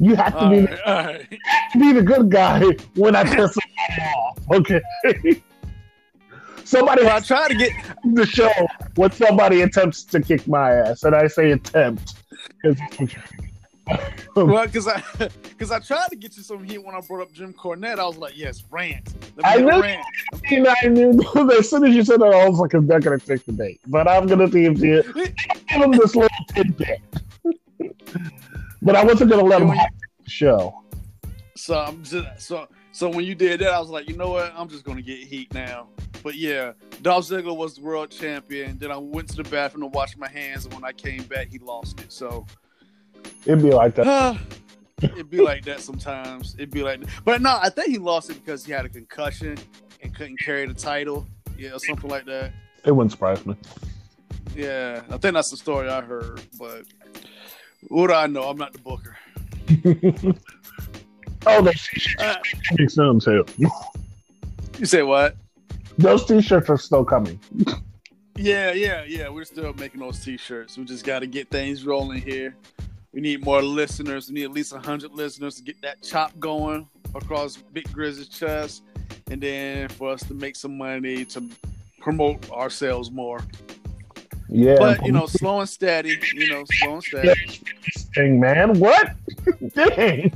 You 0.00 0.16
have 0.16 0.32
to 0.32 0.38
All 0.44 0.50
be 0.50 0.64
right, 0.66 0.80
all 0.86 0.94
right. 1.04 1.38
be 1.78 1.92
the 1.92 2.02
good 2.02 2.30
guy 2.30 2.62
when 2.96 3.14
I 3.14 3.22
piss 3.36 3.56
off. 3.98 4.38
Okay. 4.52 4.80
somebody 6.64 7.04
Well, 7.04 7.16
I 7.16 7.20
tried 7.20 7.48
to 7.48 7.54
get. 7.54 7.70
the 8.04 8.26
show 8.26 8.50
when 8.96 9.10
somebody 9.12 9.62
attempts 9.62 10.02
to 10.04 10.20
kick 10.20 10.46
my 10.48 10.72
ass, 10.72 11.04
and 11.04 11.14
I 11.14 11.28
say 11.28 11.52
attempt 11.52 12.14
because 12.62 13.14
Well, 14.36 14.66
because 14.66 14.86
I, 14.86 15.02
because 15.42 15.70
I 15.72 15.80
tried 15.80 16.08
to 16.10 16.16
get 16.16 16.36
you 16.36 16.42
some 16.42 16.62
heat 16.64 16.78
when 16.78 16.94
I 16.94 17.00
brought 17.00 17.22
up 17.22 17.32
Jim 17.32 17.52
Cornette. 17.52 17.98
I 17.98 18.06
was 18.06 18.16
like, 18.16 18.36
yes, 18.36 18.62
rant. 18.70 19.14
I 19.42 19.58
knew- 19.58 19.80
rant. 19.80 20.06
I 20.50 20.88
knew 20.88 21.20
as 21.58 21.68
soon 21.70 21.84
as 21.84 21.94
you 21.94 22.04
said 22.04 22.20
that, 22.20 22.32
I 22.32 22.48
was 22.48 22.58
like, 22.58 22.72
I'm 22.74 22.86
not 22.86 23.02
to 23.02 23.18
take 23.18 23.44
the 23.46 23.52
bait. 23.52 23.80
But 23.86 24.08
I'm 24.08 24.26
going 24.26 24.38
to 24.38 24.50
see 24.50 24.62
you 24.62 24.74
give 24.74 25.06
him 25.68 25.90
this 25.92 26.14
little 26.14 26.28
tidbit. 26.54 27.00
but 28.82 28.94
I 28.96 29.04
wasn't 29.04 29.30
to 29.40 29.48
let 29.48 29.62
him 29.62 29.68
have 29.68 29.90
the 30.24 30.30
show. 30.30 30.82
So 31.56 31.78
I'm 31.78 32.02
just 32.04 32.40
so 32.46 32.68
so 33.00 33.08
when 33.08 33.24
you 33.24 33.34
did 33.34 33.60
that, 33.60 33.72
I 33.72 33.80
was 33.80 33.88
like, 33.88 34.10
you 34.10 34.14
know 34.14 34.32
what? 34.32 34.52
I'm 34.54 34.68
just 34.68 34.84
gonna 34.84 35.00
get 35.00 35.20
heat 35.20 35.54
now. 35.54 35.88
But 36.22 36.34
yeah, 36.34 36.72
Dolph 37.00 37.24
Ziggler 37.24 37.56
was 37.56 37.76
the 37.76 37.80
world 37.80 38.10
champion. 38.10 38.76
Then 38.76 38.92
I 38.92 38.98
went 38.98 39.26
to 39.30 39.36
the 39.36 39.44
bathroom 39.44 39.84
to 39.84 39.86
wash 39.86 40.18
my 40.18 40.28
hands, 40.28 40.66
and 40.66 40.74
when 40.74 40.84
I 40.84 40.92
came 40.92 41.22
back, 41.22 41.48
he 41.50 41.58
lost 41.60 41.98
it. 42.00 42.12
So 42.12 42.44
It'd 43.46 43.62
be 43.62 43.70
like 43.70 43.94
that. 43.94 44.38
it'd 45.02 45.30
be 45.30 45.40
like 45.40 45.64
that 45.64 45.80
sometimes. 45.80 46.52
It'd 46.56 46.72
be 46.72 46.82
like, 46.82 47.00
but 47.24 47.40
no, 47.40 47.58
I 47.62 47.70
think 47.70 47.88
he 47.88 47.96
lost 47.96 48.28
it 48.28 48.44
because 48.44 48.66
he 48.66 48.72
had 48.72 48.84
a 48.84 48.90
concussion 48.90 49.56
and 50.02 50.14
couldn't 50.14 50.38
carry 50.38 50.66
the 50.66 50.74
title. 50.74 51.26
Yeah, 51.56 51.70
or 51.70 51.78
something 51.78 52.10
like 52.10 52.26
that. 52.26 52.52
It 52.84 52.92
wouldn't 52.92 53.12
surprise 53.12 53.46
me. 53.46 53.56
Yeah, 54.54 55.00
I 55.08 55.16
think 55.16 55.32
that's 55.32 55.50
the 55.50 55.56
story 55.56 55.88
I 55.88 56.02
heard. 56.02 56.42
But 56.58 56.82
what 57.88 58.08
do 58.08 58.12
I 58.12 58.26
know? 58.26 58.42
I'm 58.42 58.58
not 58.58 58.74
the 58.74 58.78
booker. 58.78 59.16
oh, 61.46 61.62
those 61.62 61.86
t-shirts 61.92 62.22
Uh, 62.22 62.36
are 62.80 62.88
soon, 62.88 63.20
too. 63.20 63.44
you 64.78 64.86
say 64.86 65.02
what? 65.02 65.36
Those 65.98 66.24
t-shirts 66.24 66.70
are 66.70 66.78
still 66.78 67.04
coming. 67.04 67.38
Yeah, 68.36 68.72
yeah, 68.72 69.04
yeah. 69.06 69.28
We're 69.28 69.44
still 69.44 69.72
making 69.74 70.00
those 70.00 70.24
t-shirts. 70.24 70.78
We 70.78 70.84
just 70.84 71.04
got 71.04 71.18
to 71.20 71.26
get 71.26 71.50
things 71.50 71.84
rolling 71.84 72.22
here. 72.22 72.56
We 73.12 73.20
need 73.20 73.44
more 73.44 73.60
listeners. 73.60 74.28
We 74.28 74.34
need 74.36 74.44
at 74.44 74.52
least 74.52 74.72
hundred 74.72 75.12
listeners 75.12 75.56
to 75.56 75.62
get 75.62 75.80
that 75.82 76.02
chop 76.02 76.38
going 76.38 76.88
across 77.14 77.56
Big 77.56 77.90
Grizz's 77.92 78.28
chest, 78.28 78.82
and 79.30 79.40
then 79.40 79.88
for 79.88 80.10
us 80.12 80.22
to 80.28 80.34
make 80.34 80.54
some 80.56 80.78
money 80.78 81.24
to 81.26 81.42
promote 82.00 82.50
ourselves 82.50 83.10
more. 83.10 83.40
Yeah. 84.48 84.76
But 84.78 85.04
you 85.04 85.12
know, 85.12 85.26
slow 85.26 85.60
and 85.60 85.68
steady. 85.68 86.18
You 86.34 86.50
know, 86.50 86.64
slow 86.80 86.94
and 86.94 87.02
steady. 87.02 87.60
Dang, 88.14 88.40
man. 88.40 88.78
What? 88.78 89.12
Dang. 89.74 90.32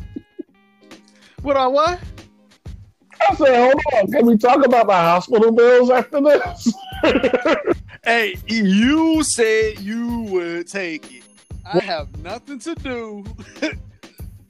What 1.44 1.58
I 1.58 1.66
what? 1.66 2.00
I 3.20 3.34
said, 3.34 3.70
hold 3.70 3.82
on. 3.92 4.10
Can 4.10 4.24
we 4.24 4.38
talk 4.38 4.64
about 4.64 4.86
my 4.86 4.94
hospital 4.94 5.52
bills 5.52 5.90
after 5.90 6.20
this? 6.20 6.72
Hey, 8.04 8.36
you 8.46 9.24
said 9.24 9.78
you 9.80 10.26
would 10.30 10.68
take 10.68 11.10
it. 11.10 11.22
I 11.64 11.78
have 11.78 12.14
nothing 12.18 12.58
to 12.60 12.74
do. 12.74 13.24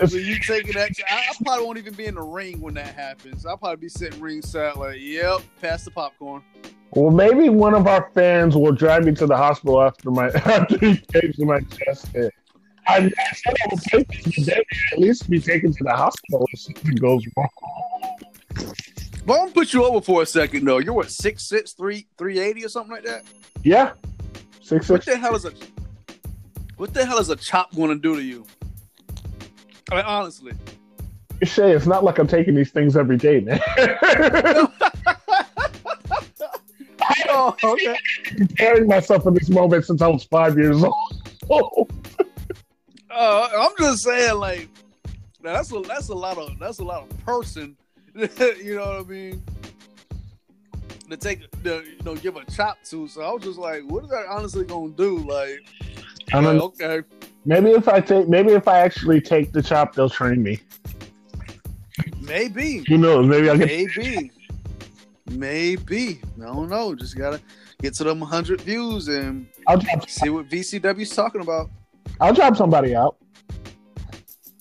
So 0.07 0.16
you 0.16 0.41
taking 0.41 0.73
that? 0.73 0.91
I, 1.09 1.19
I 1.19 1.33
probably 1.45 1.65
won't 1.65 1.79
even 1.79 1.95
be 1.95 2.07
in 2.07 2.16
the 2.16 2.23
ring 2.23 2.61
when 2.61 2.75
that 2.75 2.97
happens. 2.97 3.47
I'll 3.47 3.57
probably 3.57 3.77
be 3.77 3.89
sitting 3.89 4.21
ringside, 4.21 4.75
like, 4.77 4.99
"Yep, 4.99 5.43
pass 5.62 5.85
the 5.85 5.93
popcorn." 5.93 6.43
Well, 6.91 7.12
maybe 7.12 7.49
one 7.49 7.75
of 7.75 7.87
our 7.87 8.11
fans 8.12 8.57
will 8.57 8.73
drive 8.73 9.05
me 9.05 9.15
to 9.15 9.27
the 9.27 9.37
hospital 9.37 9.81
after 9.81 10.11
my 10.11 10.27
after 10.35 10.79
he 10.79 10.97
takes 10.97 11.39
my 11.39 11.61
chest 11.61 12.09
hit. 12.09 12.35
I, 12.86 12.97
I 12.97 13.35
said 13.35 13.55
I 13.65 13.69
would 13.70 13.81
take 13.82 14.06
it, 14.11 14.24
but 14.36 14.47
then 14.47 14.61
at 14.93 14.98
least 14.98 15.28
be 15.31 15.40
taken 15.40 15.73
to 15.73 15.85
the 15.85 15.94
hospital 15.94 16.47
if 16.52 16.61
something 16.61 16.94
goes 16.97 17.24
wrong. 17.36 17.48
But 19.27 19.40
I'm 19.40 19.51
put 19.52 19.73
you 19.73 19.85
over 19.85 20.01
for 20.01 20.23
a 20.23 20.27
second 20.27 20.65
though. 20.66 20.78
You're 20.78 20.93
what 20.94 21.11
six 21.11 21.48
six 21.48 21.73
three 21.73 22.06
three 22.19 22.39
eighty 22.39 22.65
or 22.65 22.69
something 22.69 22.93
like 22.93 23.05
that. 23.05 23.23
Yeah, 23.62 23.93
six 24.61 24.89
What 24.89 25.02
six. 25.02 25.06
the 25.06 25.16
hell 25.20 25.35
is 25.35 25.44
a 25.47 25.52
what 26.77 26.93
the 26.93 27.05
hell 27.06 27.19
is 27.19 27.31
a 27.31 27.36
chop 27.36 27.74
going 27.74 27.89
to 27.90 27.97
do 27.97 28.16
to 28.16 28.23
you? 28.23 28.44
I 29.90 29.97
mean, 29.97 30.05
honestly, 30.05 30.52
Shea, 31.43 31.73
it's 31.73 31.86
not 31.86 32.05
like 32.05 32.19
I'm 32.19 32.27
taking 32.27 32.55
these 32.55 32.70
things 32.70 32.97
every 32.97 33.16
day, 33.16 33.40
man. 33.40 33.61
oh, 37.28 37.55
okay. 37.65 37.97
Preparing 38.36 38.86
myself 38.89 39.23
for 39.23 39.31
this 39.32 39.48
moment 39.48 39.85
since 39.85 40.02
I 40.02 40.09
was 40.09 40.24
five 40.24 40.56
years 40.59 40.82
old. 41.48 41.93
Uh, 43.15 43.49
I'm 43.57 43.70
just 43.78 44.03
saying, 44.03 44.39
like, 44.39 44.69
that's 45.43 45.73
a 45.73 45.81
that's 45.81 46.09
a 46.09 46.15
lot 46.15 46.36
of 46.36 46.59
that's 46.59 46.81
a 46.81 46.85
lot 46.85 47.03
of 47.03 47.24
person. 47.24 47.77
you 48.15 48.77
know 48.77 48.86
what 48.86 49.01
I 49.01 49.03
mean? 49.03 49.43
To 51.11 51.16
take 51.16 51.51
the 51.62 51.85
you 51.86 52.05
know 52.05 52.16
give 52.16 52.36
a 52.36 52.45
chop 52.51 52.78
to. 52.85 53.07
So 53.09 53.23
I 53.23 53.32
was 53.32 53.43
just 53.43 53.59
like, 53.59 53.82
what 53.85 54.05
is 54.05 54.11
that 54.11 54.27
honestly 54.28 54.65
gonna 54.65 54.91
do? 54.93 55.19
Like, 55.19 55.61
I 56.32 56.41
don't 56.41 56.59
like, 56.59 56.81
okay, 56.81 57.03
Maybe 57.47 57.70
if 57.70 57.89
I 57.89 58.01
take, 58.01 58.28
maybe 58.28 58.53
if 58.53 58.66
I 58.66 58.78
actually 58.78 59.20
take 59.20 59.53
the 59.53 59.62
chop, 59.62 59.95
they'll 59.95 60.09
train 60.09 60.43
me. 60.43 60.61
Maybe. 62.20 62.82
Who 62.89 62.97
knows? 62.97 63.27
Maybe 63.27 63.51
I 63.51 63.59
can. 63.59 63.66
Maybe. 63.66 64.31
Maybe. 65.31 66.20
I 66.41 66.47
don't 66.47 66.70
know. 66.70 66.95
Just 66.95 67.19
gotta 67.19 67.41
get 67.82 67.95
to 67.95 68.05
them 68.05 68.20
100 68.20 68.62
views 68.62 69.09
and 69.09 69.47
I'll 69.69 69.81
see 70.07 70.31
what 70.31 70.49
VCW's 70.49 71.15
talking 71.15 71.43
about. 71.43 71.69
I'll 72.20 72.32
drop 72.35 72.56
somebody 72.56 72.94
out. 72.94 73.16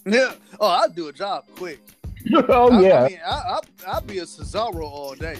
Yeah. 0.05 0.33
Oh, 0.59 0.67
I'll 0.67 0.89
do 0.89 1.07
a 1.07 1.13
job 1.13 1.45
quick. 1.55 1.79
oh 2.49 2.69
I, 2.73 2.81
yeah. 2.81 3.03
I 3.03 3.07
mean, 3.07 3.19
I, 3.25 3.31
I, 3.31 3.59
I'll 3.87 4.01
be 4.01 4.19
a 4.19 4.23
Cesaro 4.23 4.81
all 4.83 5.15
day. 5.15 5.37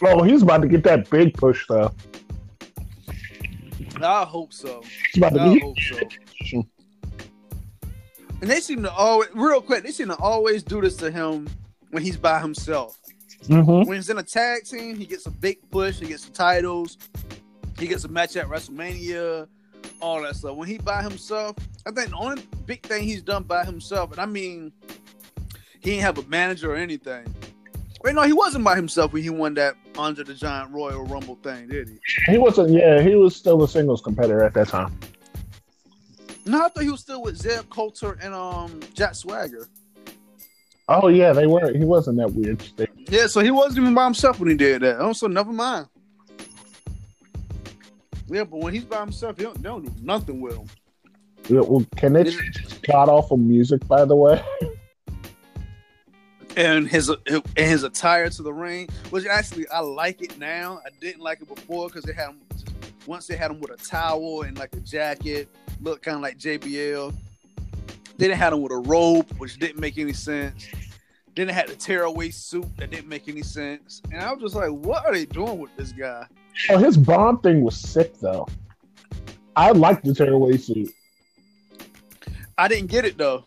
Oh, 0.00 0.22
he's 0.22 0.42
about 0.42 0.62
to 0.62 0.68
get 0.68 0.84
that 0.84 1.10
big 1.10 1.34
push 1.34 1.66
though. 1.68 1.92
I 4.00 4.24
hope 4.24 4.52
so. 4.52 4.82
He's 5.12 5.20
about 5.20 5.34
to 5.34 5.40
I 5.40 5.54
be. 5.54 5.58
hope 5.60 5.76
so. 5.80 6.64
And 8.40 8.48
they 8.50 8.60
seem 8.60 8.82
to 8.84 8.92
always, 8.92 9.28
real 9.34 9.60
quick, 9.60 9.82
they 9.84 9.90
seem 9.90 10.06
to 10.08 10.16
always 10.18 10.62
do 10.62 10.80
this 10.80 10.96
to 10.98 11.10
him 11.10 11.48
when 11.90 12.04
he's 12.04 12.16
by 12.16 12.38
himself. 12.40 12.98
Mhm. 13.46 13.86
When 13.86 13.96
he's 13.96 14.10
in 14.10 14.18
a 14.18 14.22
tag 14.22 14.64
team, 14.64 14.96
he 14.96 15.06
gets 15.06 15.26
a 15.26 15.30
big 15.30 15.58
push, 15.70 15.98
he 15.98 16.06
gets 16.06 16.24
the 16.24 16.32
titles, 16.32 16.98
he 17.78 17.88
gets 17.88 18.04
a 18.04 18.08
match 18.08 18.36
at 18.36 18.46
WrestleMania, 18.48 19.48
all 20.02 20.20
that 20.22 20.36
stuff. 20.36 20.56
When 20.56 20.68
he 20.68 20.78
by 20.78 21.02
himself, 21.02 21.56
I 21.86 21.92
think 21.92 22.10
the 22.10 22.16
only 22.16 22.42
big 22.66 22.82
thing 22.82 23.04
he's 23.04 23.22
done 23.22 23.44
by 23.44 23.64
himself, 23.64 24.10
and 24.12 24.20
I 24.20 24.26
mean, 24.26 24.72
he 25.80 25.92
ain't 25.92 26.02
have 26.02 26.18
a 26.18 26.22
manager 26.24 26.72
or 26.72 26.76
anything. 26.76 27.24
Wait, 28.02 28.14
no, 28.14 28.22
he 28.22 28.32
wasn't 28.32 28.64
by 28.64 28.74
himself 28.74 29.12
when 29.12 29.22
he 29.22 29.30
won 29.30 29.54
that 29.54 29.76
Andre 29.96 30.24
the 30.24 30.34
Giant 30.34 30.72
Royal 30.72 31.04
Rumble 31.04 31.36
thing, 31.36 31.68
did 31.68 31.88
he? 31.88 32.32
He 32.32 32.36
wasn't. 32.36 32.70
Yeah, 32.70 33.00
he 33.00 33.14
was 33.14 33.36
still 33.36 33.62
a 33.62 33.68
singles 33.68 34.02
competitor 34.02 34.42
at 34.42 34.54
that 34.54 34.68
time. 34.68 34.98
No, 36.44 36.64
I 36.64 36.68
thought 36.68 36.82
he 36.82 36.90
was 36.90 37.00
still 37.00 37.22
with 37.22 37.36
Zeb 37.36 37.70
Colter 37.70 38.18
and 38.20 38.34
um 38.34 38.80
Jack 38.94 39.14
Swagger. 39.14 39.68
Oh 40.88 41.08
yeah, 41.08 41.32
they 41.32 41.46
were. 41.46 41.72
He 41.72 41.84
wasn't 41.84 42.18
that 42.18 42.32
weird 42.32 42.60
state. 42.60 42.88
Yeah, 43.08 43.28
so 43.28 43.40
he 43.40 43.52
wasn't 43.52 43.78
even 43.78 43.94
by 43.94 44.04
himself 44.04 44.40
when 44.40 44.50
he 44.50 44.56
did 44.56 44.82
that. 44.82 44.96
Oh, 44.98 45.12
so 45.12 45.28
never 45.28 45.52
mind. 45.52 45.86
Yeah, 48.28 48.44
but 48.44 48.58
when 48.60 48.74
he's 48.74 48.84
by 48.84 49.00
himself, 49.00 49.36
he 49.36 49.44
don't, 49.44 49.56
they 49.56 49.68
don't 49.68 49.84
do 49.84 49.92
nothing 50.04 50.40
with 50.40 50.56
him. 50.56 50.66
Yeah, 51.48 51.60
well, 51.60 51.84
can 51.96 52.12
they 52.12 52.22
off 52.94 53.08
awful 53.08 53.36
music? 53.36 53.86
By 53.88 54.04
the 54.04 54.14
way, 54.14 54.42
And 56.56 56.86
his 56.88 57.08
and 57.08 57.42
his 57.56 57.82
attire 57.82 58.28
to 58.28 58.42
the 58.42 58.52
ring, 58.52 58.88
which 59.10 59.26
actually 59.26 59.66
I 59.68 59.80
like 59.80 60.22
it 60.22 60.38
now. 60.38 60.80
I 60.84 60.90
didn't 61.00 61.22
like 61.22 61.40
it 61.40 61.48
before 61.48 61.88
because 61.88 62.04
they 62.04 62.12
had 62.12 62.28
him. 62.28 62.40
Once 63.06 63.26
they 63.26 63.36
had 63.36 63.50
him 63.50 63.60
with 63.60 63.70
a 63.70 63.76
towel 63.84 64.42
and 64.42 64.56
like 64.58 64.74
a 64.76 64.80
jacket, 64.80 65.48
looked 65.80 66.04
kind 66.04 66.16
of 66.16 66.22
like 66.22 66.38
JBL. 66.38 67.14
Then 68.18 68.30
they 68.30 68.36
had 68.36 68.52
him 68.52 68.62
with 68.62 68.72
a 68.72 68.76
robe, 68.76 69.30
which 69.38 69.58
didn't 69.58 69.80
make 69.80 69.98
any 69.98 70.12
sense. 70.12 70.68
Then 71.34 71.46
they 71.46 71.52
had 71.52 71.68
the 71.68 71.74
tearaway 71.74 72.30
suit 72.30 72.66
that 72.76 72.90
didn't 72.90 73.08
make 73.08 73.28
any 73.28 73.42
sense. 73.42 74.02
And 74.12 74.20
I 74.20 74.30
was 74.32 74.42
just 74.42 74.54
like, 74.54 74.70
what 74.70 75.06
are 75.06 75.12
they 75.12 75.24
doing 75.24 75.58
with 75.58 75.74
this 75.76 75.92
guy? 75.92 76.26
Oh, 76.70 76.78
his 76.78 76.96
bomb 76.96 77.40
thing 77.40 77.62
was 77.62 77.76
sick 77.76 78.18
though. 78.20 78.46
I 79.54 79.72
liked 79.72 80.04
the 80.04 80.14
tearaway 80.14 80.56
suit. 80.56 80.90
I 82.56 82.68
didn't 82.68 82.90
get 82.90 83.04
it 83.04 83.18
though. 83.18 83.44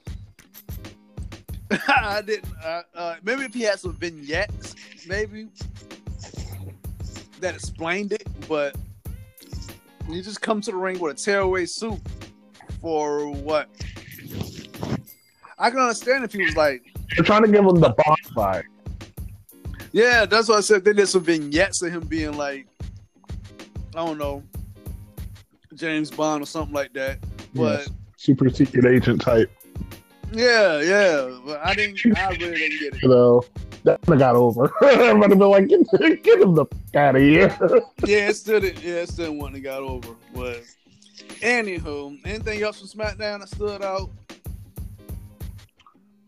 I 1.87 2.21
didn't. 2.21 2.51
Uh, 2.63 2.81
uh, 2.93 3.15
maybe 3.23 3.43
if 3.43 3.53
he 3.53 3.61
had 3.61 3.79
some 3.79 3.93
vignettes, 3.93 4.75
maybe 5.07 5.47
that 7.39 7.55
explained 7.55 8.11
it. 8.11 8.27
But 8.47 8.75
you 10.09 10.21
just 10.21 10.41
come 10.41 10.61
to 10.61 10.71
the 10.71 10.77
ring 10.77 10.99
with 10.99 11.19
a 11.19 11.19
tearaway 11.19 11.65
suit 11.65 11.99
for 12.81 13.29
what? 13.31 13.69
I 15.57 15.69
can 15.69 15.79
understand 15.79 16.23
if 16.23 16.33
he 16.33 16.43
was 16.43 16.55
like, 16.55 16.83
They're 17.15 17.25
trying 17.25 17.43
to 17.43 17.47
give 17.47 17.65
him 17.65 17.75
the 17.75 17.89
bomb 17.89 18.17
vibe. 18.35 18.63
yeah, 19.91 20.25
that's 20.25 20.49
what 20.49 20.57
I 20.57 20.61
said. 20.61 20.83
They 20.83 20.93
did 20.93 21.07
some 21.07 21.23
vignettes 21.23 21.81
of 21.81 21.91
him 21.91 22.05
being 22.07 22.35
like, 22.37 22.67
I 23.95 24.05
don't 24.05 24.17
know, 24.17 24.43
James 25.73 26.11
Bond 26.11 26.43
or 26.43 26.45
something 26.45 26.73
like 26.73 26.91
that. 26.93 27.19
But 27.53 27.79
Yes. 27.79 27.89
Super 28.17 28.49
secret 28.49 28.85
agent 28.85 29.21
type. 29.21 29.49
yeah, 30.33 30.81
yeah, 30.81 31.37
but 31.45 31.59
I 31.63 31.73
didn't. 31.75 32.17
I 32.17 32.29
really 32.29 32.37
didn't 32.55 32.79
get 32.79 32.95
it. 32.95 33.03
You 33.03 33.09
know, 33.09 33.43
that 33.83 34.01
got 34.05 34.35
over. 34.35 34.71
I'm 34.81 35.19
gonna 35.21 35.35
be 35.35 35.43
like, 35.45 35.67
get, 35.67 36.23
get 36.23 36.41
him 36.41 36.55
the 36.55 36.65
f- 36.65 36.95
out 36.95 37.15
of 37.15 37.21
here. 37.21 37.55
yeah, 38.05 38.29
it 38.29 38.35
still 38.35 38.59
didn't. 38.59 38.83
Yeah, 38.83 38.95
it 39.03 39.09
still 39.09 39.33
wasn't 39.33 39.63
got 39.63 39.81
over. 39.83 40.15
But 40.33 40.63
anywho, 41.41 42.19
anything 42.25 42.61
else 42.63 42.79
from 42.79 42.87
SmackDown 42.99 43.39
that 43.41 43.49
stood 43.49 43.81
out? 43.83 44.09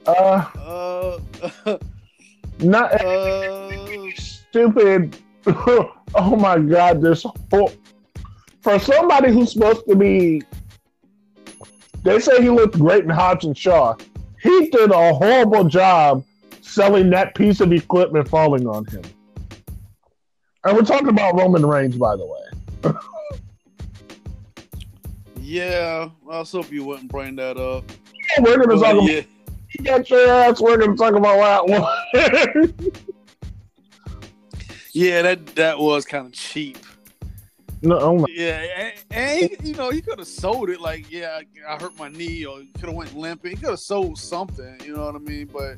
uh, 0.06 1.20
Uh, 1.66 1.78
not 2.60 2.94
uh, 3.04 4.12
stupid. 4.18 5.18
Oh 6.16 6.36
my 6.36 6.60
god, 6.60 7.02
this 7.02 7.26
whole 7.52 7.72
for 8.62 8.80
somebody 8.80 9.32
who's 9.32 9.54
supposed 9.54 9.88
to 9.88 9.96
be. 9.96 10.44
They 12.04 12.20
say 12.20 12.42
he 12.42 12.50
looked 12.50 12.78
great 12.78 13.04
in 13.04 13.10
Hobbs 13.10 13.46
and 13.46 13.58
Shaw. 13.58 13.96
He 14.42 14.70
did 14.70 14.92
a 14.92 15.14
horrible 15.14 15.66
job 15.66 16.24
selling 16.62 17.10
that 17.10 17.36
piece 17.36 17.60
of 17.60 17.72
equipment 17.72 18.28
falling 18.28 18.68
on 18.68 18.86
him. 18.86 19.04
And 20.64 20.76
we're 20.76 20.84
talking 20.84 21.10
about 21.10 21.36
Roman 21.36 21.66
Reigns, 21.66 21.96
by 21.96 22.16
the 22.16 22.26
way. 22.26 22.94
yeah. 25.42 26.10
I 26.30 26.40
was 26.40 26.52
hoping 26.52 26.74
you 26.74 26.84
wouldn't 26.86 27.10
bring 27.10 27.36
that 27.38 27.58
up. 27.58 27.84
We're 28.40 28.58
gonna 28.58 28.80
talk 28.80 28.94
about 28.94 29.10
yeah, 29.10 29.22
get 29.82 30.10
your 30.10 30.30
ass. 30.30 30.62
We're 30.62 30.78
gonna 30.78 30.96
talk 30.96 31.16
about 31.16 31.66
that 31.66 32.74
one. 32.74 32.74
yeah, 34.98 35.22
that 35.22 35.46
that 35.56 35.78
was 35.80 36.06
kind 36.06 36.26
of 36.26 36.34
cheap. 36.34 36.78
no, 37.82 38.00
oh 38.00 38.18
my- 38.18 38.26
Yeah, 38.30 38.66
and, 38.78 38.94
and 39.12 39.40
he, 39.62 39.70
you 39.70 39.76
know 39.76 39.92
he 39.92 40.02
could 40.02 40.18
have 40.18 40.28
sold 40.28 40.70
it 40.70 40.82
like, 40.82 41.12
yeah, 41.12 41.40
I, 41.40 41.74
I 41.74 41.78
hurt 41.80 41.98
my 41.98 42.10
knee, 42.10 42.46
or 42.46 42.60
could 42.76 42.86
have 42.86 42.94
went 42.96 43.16
limping. 43.16 43.52
He 43.52 43.58
could 43.58 43.70
have 43.70 43.80
sold 43.80 44.18
something, 44.18 44.80
you 44.84 44.96
know 44.96 45.06
what 45.06 45.16
I 45.16 45.20
mean? 45.20 45.50
But 45.54 45.78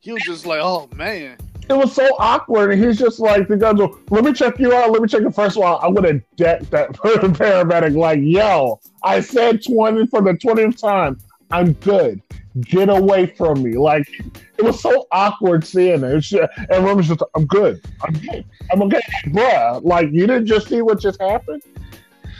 he 0.00 0.12
was 0.12 0.22
just 0.22 0.46
like, 0.46 0.60
oh 0.62 0.88
man, 0.94 1.36
it 1.68 1.74
was 1.74 1.92
so 1.94 2.16
awkward. 2.18 2.72
And 2.72 2.82
he's 2.82 2.98
just 2.98 3.18
like, 3.20 3.48
the 3.48 3.56
guys 3.56 3.74
go, 3.74 3.98
let 4.10 4.24
me 4.24 4.32
check 4.32 4.58
you 4.58 4.72
out. 4.72 4.90
Let 4.90 5.02
me 5.02 5.08
check 5.08 5.20
you. 5.22 5.30
First 5.30 5.56
of 5.56 5.64
all, 5.64 5.78
I'm 5.82 5.94
going 5.94 6.20
to 6.20 6.24
deck 6.36 6.62
that 6.70 6.92
paramedic 6.94 7.96
like, 7.96 8.20
yo, 8.22 8.80
I 9.02 9.20
said 9.20 9.62
20 9.64 10.06
for 10.06 10.22
the 10.22 10.32
20th 10.32 10.80
time. 10.80 11.18
I'm 11.50 11.72
good. 11.74 12.22
Get 12.60 12.88
away 12.88 13.26
from 13.26 13.62
me. 13.62 13.72
Like, 13.72 14.08
it 14.56 14.64
was 14.64 14.80
so 14.80 15.06
awkward 15.12 15.64
seeing 15.64 16.02
it. 16.02 16.20
Just, 16.20 16.50
and 16.70 16.84
Roman's 16.84 17.08
just, 17.08 17.22
I'm 17.34 17.46
good. 17.46 17.84
I'm 18.02 18.14
good. 18.14 18.44
I'm 18.72 18.82
okay. 18.82 19.00
Bruh, 19.26 19.84
like, 19.84 20.10
you 20.10 20.26
didn't 20.26 20.46
just 20.46 20.68
see 20.68 20.80
what 20.80 21.00
just 21.00 21.20
happened? 21.20 21.62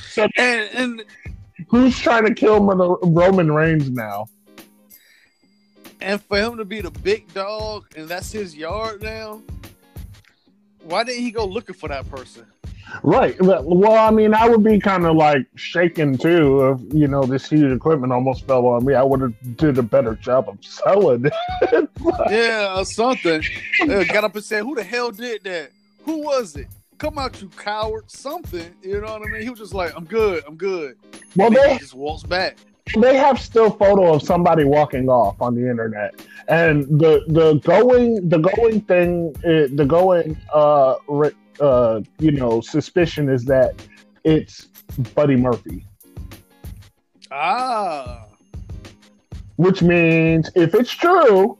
So, 0.08 0.26
and 0.38 0.70
and 0.72 1.04
who's 1.68 1.98
trying 1.98 2.24
to 2.24 2.34
kill 2.34 2.60
Roman 3.02 3.52
Reigns 3.52 3.90
now? 3.90 4.28
And 6.00 6.22
for 6.22 6.38
him 6.38 6.56
to 6.56 6.64
be 6.64 6.80
the 6.80 6.90
big 6.90 7.32
dog 7.34 7.86
and 7.96 8.08
that's 8.08 8.32
his 8.32 8.56
yard 8.56 9.02
now, 9.02 9.42
why 10.84 11.04
didn't 11.04 11.22
he 11.22 11.30
go 11.30 11.44
looking 11.44 11.74
for 11.74 11.88
that 11.88 12.08
person? 12.10 12.46
Right. 13.02 13.36
Well, 13.40 13.94
I 13.96 14.10
mean, 14.10 14.32
I 14.34 14.48
would 14.48 14.62
be 14.62 14.78
kind 14.78 15.06
of 15.06 15.16
like 15.16 15.46
shaken 15.56 16.16
too 16.16 16.70
if 16.70 16.94
you 16.94 17.08
know 17.08 17.24
this 17.24 17.48
huge 17.48 17.72
equipment 17.72 18.12
almost 18.12 18.46
fell 18.46 18.66
on 18.66 18.84
me. 18.84 18.94
I 18.94 19.02
would 19.02 19.20
have 19.20 19.56
did 19.56 19.76
a 19.78 19.82
better 19.82 20.14
job 20.14 20.48
of 20.48 20.58
selling 20.64 21.26
it. 21.26 21.90
Yeah, 22.30 22.78
or 22.78 22.84
something. 22.84 23.42
Uh, 23.82 24.04
got 24.04 24.24
up 24.24 24.34
and 24.34 24.44
said, 24.44 24.62
"Who 24.62 24.74
the 24.74 24.82
hell 24.84 25.10
did 25.10 25.44
that? 25.44 25.70
Who 26.04 26.18
was 26.22 26.56
it? 26.56 26.68
Come 26.98 27.18
out, 27.18 27.40
you 27.42 27.48
coward!" 27.50 28.10
Something. 28.10 28.72
You 28.82 29.00
know 29.00 29.12
what 29.18 29.22
I 29.22 29.32
mean? 29.32 29.42
He 29.42 29.50
was 29.50 29.58
just 29.58 29.74
like, 29.74 29.92
"I'm 29.96 30.04
good. 30.04 30.44
I'm 30.46 30.56
good." 30.56 30.96
well, 31.34 31.48
And 31.48 31.56
they 31.56 31.72
he 31.74 31.78
just 31.78 31.94
walks 31.94 32.22
back. 32.22 32.56
they 32.98 33.16
have 33.16 33.40
still 33.40 33.70
photo 33.70 34.14
of 34.14 34.22
somebody 34.22 34.64
walking 34.64 35.08
off 35.08 35.40
on 35.42 35.54
the 35.56 35.68
internet, 35.68 36.14
and 36.48 36.84
the 37.00 37.24
the 37.28 37.54
going 37.64 38.28
the 38.28 38.38
going 38.38 38.80
thing 38.82 39.34
uh, 39.38 39.66
the 39.74 39.84
going 39.86 40.36
uh 40.54 40.94
uh 41.60 42.00
you 42.18 42.30
know 42.32 42.60
suspicion 42.60 43.28
is 43.28 43.44
that 43.46 43.74
it's 44.24 44.66
Buddy 45.14 45.36
Murphy, 45.36 45.84
Ah, 47.30 48.26
which 49.56 49.82
means 49.82 50.50
if 50.54 50.74
it's 50.74 50.90
true, 50.90 51.58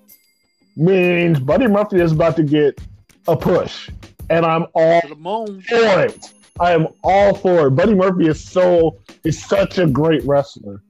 means 0.76 1.40
Buddy 1.40 1.66
Murphy 1.66 2.00
is 2.00 2.12
about 2.12 2.36
to 2.36 2.42
get 2.42 2.80
a 3.28 3.36
push, 3.36 3.90
and 4.30 4.46
I'm 4.46 4.66
all 4.74 5.00
to 5.00 5.08
the 5.08 5.14
moon. 5.16 5.60
for 5.62 6.00
it. 6.04 6.32
I 6.58 6.72
am 6.72 6.86
all 7.02 7.34
for 7.34 7.66
it. 7.66 7.70
Buddy 7.72 7.94
Murphy 7.94 8.28
is 8.28 8.42
so 8.42 8.98
is 9.24 9.42
such 9.42 9.78
a 9.78 9.86
great 9.86 10.24
wrestler, 10.24 10.82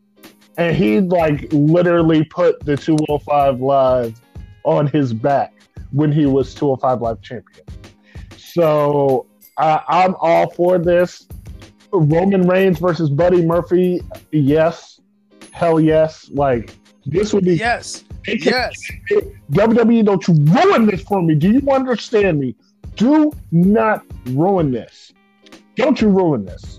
and 0.59 0.77
he 0.77 1.01
like 1.01 1.49
literally 1.53 2.25
put 2.25 2.61
the 2.65 2.77
205 2.77 3.61
Live 3.61 4.21
on 4.65 4.87
his 4.87 5.13
back 5.13 5.53
when 5.93 6.13
he 6.13 6.27
was 6.27 6.55
205 6.55 7.01
Live 7.01 7.21
champion. 7.23 7.65
So 8.57 9.27
I, 9.59 9.83
I'm 9.87 10.15
all 10.19 10.49
for 10.49 10.79
this. 10.79 11.29
Roman 11.93 12.49
Reigns 12.49 12.79
versus 12.79 13.11
Buddy 13.11 13.45
Murphy, 13.45 14.01
yes, 14.33 14.99
hell 15.53 15.79
yes. 15.79 16.31
Like 16.31 16.75
this 17.05 17.35
would 17.35 17.45
be 17.45 17.57
Yes, 17.57 18.05
Yes. 18.27 18.73
WWE, 19.53 20.07
don't 20.07 20.27
you 20.27 20.35
ruin 20.35 20.87
this 20.87 21.03
for 21.03 21.21
me. 21.21 21.35
Do 21.35 21.53
you 21.53 21.71
understand 21.71 22.41
me? 22.41 22.57
Do 22.97 23.31
not 23.53 24.07
ruin 24.31 24.71
this. 24.71 25.13
Don't 25.75 26.01
you 26.01 26.09
ruin 26.09 26.47
this. 26.47 26.79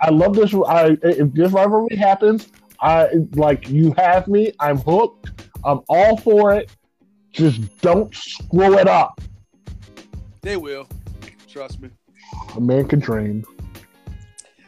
I 0.00 0.10
love 0.10 0.36
this. 0.36 0.52
I 0.54 0.98
if 1.02 1.32
this 1.32 1.50
rivalry 1.50 1.96
happens, 1.96 2.52
I 2.80 3.08
like 3.32 3.70
you 3.70 3.94
have 3.96 4.28
me. 4.28 4.52
I'm 4.60 4.76
hooked. 4.76 5.30
I'm 5.64 5.80
all 5.88 6.18
for 6.18 6.52
it. 6.52 6.70
Just 7.32 7.80
don't 7.80 8.14
screw 8.14 8.78
it 8.78 8.86
up. 8.86 9.18
They 10.46 10.56
will. 10.56 10.86
Trust 11.48 11.80
me. 11.80 11.90
A 12.54 12.60
man 12.60 12.86
can 12.86 13.00
dream. 13.00 13.44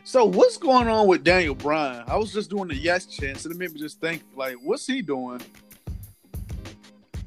So 0.03 0.25
what's 0.25 0.57
going 0.57 0.89
on 0.89 1.07
with 1.07 1.23
Daniel 1.23 1.55
Bryan? 1.55 2.03
I 2.09 2.17
was 2.17 2.33
just 2.33 2.51
doing 2.51 2.67
the 2.67 2.75
yes 2.75 3.07
chance, 3.07 3.45
and 3.45 3.55
it 3.55 3.59
made 3.59 3.73
me 3.73 3.79
just 3.79 4.01
think, 4.01 4.25
like, 4.35 4.57
what's 4.61 4.89
he 4.89 5.03
doing? 5.03 5.41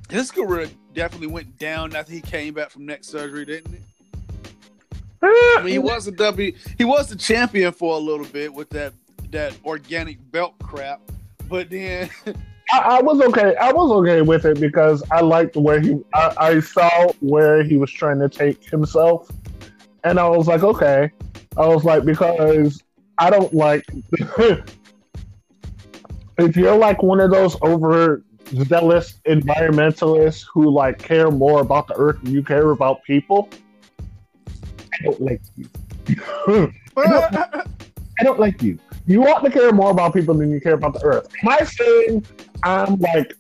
His 0.10 0.32
career 0.32 0.70
definitely 0.94 1.28
went 1.28 1.58
down 1.60 1.96
after 1.96 2.12
he 2.12 2.20
came 2.20 2.54
back 2.54 2.72
from 2.72 2.86
neck 2.86 3.06
surgery, 3.06 3.46
didn't 3.46 3.74
it? 3.74 3.82
I 5.24 5.62
mean, 5.64 5.72
he 5.72 5.80
was 5.80 6.08
a 6.08 6.12
W. 6.12 6.52
He 6.78 6.84
was 6.84 7.08
the 7.08 7.16
champion 7.16 7.72
for 7.72 7.96
a 7.96 8.00
little 8.00 8.26
bit 8.26 8.54
with 8.54 8.70
that 8.72 8.92
that 9.30 9.56
organic 9.64 10.30
belt 10.30 10.56
crap, 10.60 11.00
but 11.48 11.70
then 11.70 12.10
I, 12.72 12.98
I, 12.98 13.02
was 13.02 13.20
okay. 13.22 13.56
I 13.58 13.72
was 13.72 13.92
okay 13.92 14.22
with 14.22 14.46
it 14.46 14.60
because 14.60 15.04
I 15.12 15.22
liked 15.22 15.56
where 15.56 15.80
he. 15.80 16.00
I, 16.14 16.34
I 16.38 16.60
saw 16.60 17.12
where 17.20 17.64
he 17.64 17.78
was 17.78 17.92
trying 17.92 18.20
to 18.20 18.30
take 18.30 18.64
himself, 18.64 19.30
and 20.04 20.20
I 20.20 20.28
was 20.30 20.48
like, 20.48 20.64
okay. 20.64 21.12
I 21.58 21.68
was 21.68 21.84
like, 21.84 22.06
because 22.06 22.82
I 23.18 23.30
don't 23.30 23.54
like. 23.54 23.86
if 26.38 26.56
you're 26.56 26.78
like 26.78 27.04
one 27.04 27.20
of 27.20 27.32
those 27.32 27.58
over 27.62 28.24
zealous 28.48 29.20
environmentalists 29.28 30.46
who 30.52 30.70
like 30.70 30.98
care 31.00 31.30
more 31.32 31.62
about 31.62 31.88
the 31.88 31.96
earth 31.96 32.22
than 32.24 32.34
you 32.34 32.44
care 32.44 32.72
about 32.72 33.04
people, 33.04 33.50
I 34.48 35.04
don't 35.04 35.22
like 35.22 35.42
you. 35.56 35.68
I, 36.98 37.08
don't, 37.08 37.36
I 38.20 38.24
don't 38.24 38.40
like 38.40 38.62
you. 38.62 38.78
You 39.08 39.22
want 39.22 39.44
to 39.44 39.52
care 39.52 39.72
more 39.72 39.92
about 39.92 40.14
people 40.14 40.36
than 40.36 40.52
you 40.52 40.62
care 40.62 40.74
about 40.74 40.94
the 40.94 41.04
earth. 41.04 41.28
Am 41.44 41.50
I 41.50 41.60
saying 41.64 42.26
I'm 42.64 42.96
like 42.98 43.34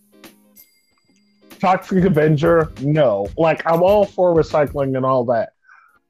Toxic 1.59 2.03
Avenger? 2.05 2.71
No. 2.81 3.27
Like 3.37 3.61
I'm 3.65 3.83
all 3.83 4.05
for 4.05 4.33
recycling 4.33 4.97
and 4.97 5.05
all 5.05 5.23
that. 5.25 5.53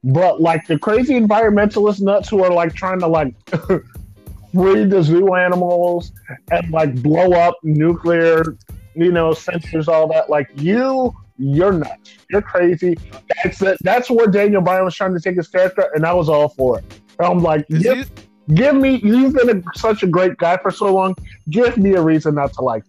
But 0.04 0.40
like 0.40 0.66
the 0.66 0.78
crazy 0.78 1.14
environmentalist 1.14 2.00
nuts 2.00 2.28
who 2.28 2.42
are 2.42 2.52
like 2.52 2.74
trying 2.74 3.00
to 3.00 3.06
like 3.06 3.34
free 4.54 4.84
the 4.84 5.02
zoo 5.02 5.34
animals 5.34 6.12
and 6.50 6.70
like 6.70 7.00
blow 7.02 7.32
up 7.32 7.54
nuclear, 7.62 8.56
you 8.94 9.12
know, 9.12 9.30
sensors, 9.30 9.88
all 9.88 10.08
that. 10.08 10.28
Like 10.28 10.50
you, 10.56 11.14
you're 11.38 11.72
nuts. 11.72 12.14
You're 12.30 12.42
crazy. 12.42 12.96
That's 13.42 13.62
it. 13.62 13.78
That's 13.82 14.10
where 14.10 14.26
Daniel 14.26 14.62
Bryan 14.62 14.84
was 14.84 14.94
trying 14.94 15.14
to 15.14 15.20
take 15.20 15.36
his 15.36 15.48
character, 15.48 15.90
and 15.94 16.04
I 16.04 16.12
was 16.12 16.28
all 16.28 16.48
for 16.48 16.78
it. 16.78 16.84
I'm 17.20 17.38
like, 17.38 17.66
give, 17.68 18.10
give 18.54 18.74
me. 18.74 19.00
You've 19.02 19.34
been 19.34 19.58
a, 19.58 19.78
such 19.78 20.02
a 20.02 20.06
great 20.06 20.36
guy 20.38 20.56
for 20.56 20.70
so 20.70 20.94
long. 20.94 21.16
Give 21.50 21.76
me 21.76 21.94
a 21.94 22.02
reason 22.02 22.34
not 22.34 22.52
to 22.54 22.62
like. 22.62 22.84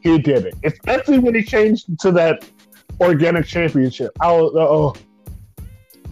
He 0.00 0.18
did 0.18 0.46
it, 0.46 0.54
especially 0.64 1.18
when 1.18 1.34
he 1.34 1.42
changed 1.42 1.98
to 2.00 2.12
that 2.12 2.48
organic 3.00 3.46
championship. 3.46 4.12
I 4.20 4.32
was 4.32 4.54
uh, 4.54 4.58
oh 4.60 4.94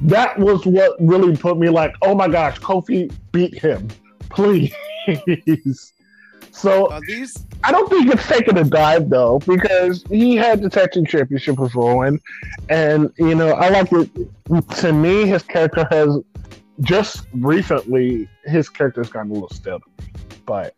that 0.03 0.39
was 0.39 0.67
what 0.67 0.97
really 1.01 1.37
put 1.37 1.59
me 1.59 1.69
like, 1.69 1.95
oh 2.03 2.15
my 2.15 2.29
gosh, 2.29 2.59
Kofi 2.61 3.13
beat 3.33 3.59
him, 3.59 3.89
please. 4.29 4.75
So 6.53 6.89
these... 7.07 7.45
I 7.65 7.71
don't 7.71 7.87
think 7.91 8.11
it's 8.11 8.27
taking 8.27 8.57
a 8.57 8.65
dive 8.65 9.11
though, 9.11 9.41
because 9.41 10.03
he 10.09 10.37
had 10.37 10.63
the 10.63 10.71
tag 10.71 10.93
team 10.93 11.05
championship 11.05 11.59
with 11.59 11.75
Rowan, 11.75 12.19
and 12.71 13.13
you 13.19 13.35
know 13.35 13.51
I 13.51 13.69
like 13.69 13.93
it. 13.93 14.09
To 14.79 14.93
me, 14.93 15.27
his 15.27 15.43
character 15.43 15.87
has 15.91 16.19
just 16.81 17.27
recently 17.33 18.29
his 18.45 18.69
character's 18.69 19.09
gotten 19.09 19.31
a 19.31 19.35
little 19.35 19.51
stale, 19.51 19.81
but 20.45 20.75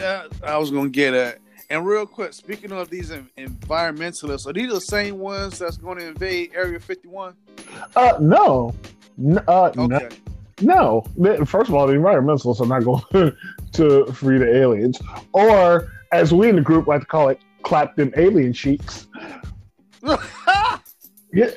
uh, 0.00 0.24
I 0.42 0.56
was 0.58 0.70
gonna 0.70 0.88
get 0.88 1.14
at. 1.14 1.38
And 1.70 1.84
real 1.84 2.06
quick, 2.06 2.32
speaking 2.32 2.72
of 2.72 2.88
these 2.88 3.10
environmentalists, 3.10 4.46
are 4.46 4.54
these 4.54 4.72
the 4.72 4.80
same 4.80 5.18
ones 5.18 5.58
that's 5.58 5.76
going 5.76 5.98
to 5.98 6.06
invade 6.08 6.52
Area 6.54 6.80
51? 6.80 7.34
Uh, 7.94 8.16
no. 8.18 8.74
uh, 9.46 9.70
okay. 9.76 10.08
no. 10.62 11.04
no. 11.14 11.44
First 11.44 11.68
of 11.68 11.74
all, 11.74 11.86
the 11.86 11.92
environmentalists 11.92 12.62
are 12.62 12.66
not 12.66 12.84
going 13.12 13.36
to 13.72 14.06
free 14.14 14.38
the 14.38 14.56
aliens. 14.56 14.98
Or, 15.34 15.92
as 16.10 16.32
we 16.32 16.48
in 16.48 16.56
the 16.56 16.62
group 16.62 16.86
like 16.86 17.00
to 17.00 17.06
call 17.06 17.28
it, 17.28 17.38
clap 17.64 17.96
them 17.96 18.14
alien 18.16 18.54
cheeks. 18.54 19.06
Yeah, 21.30 21.50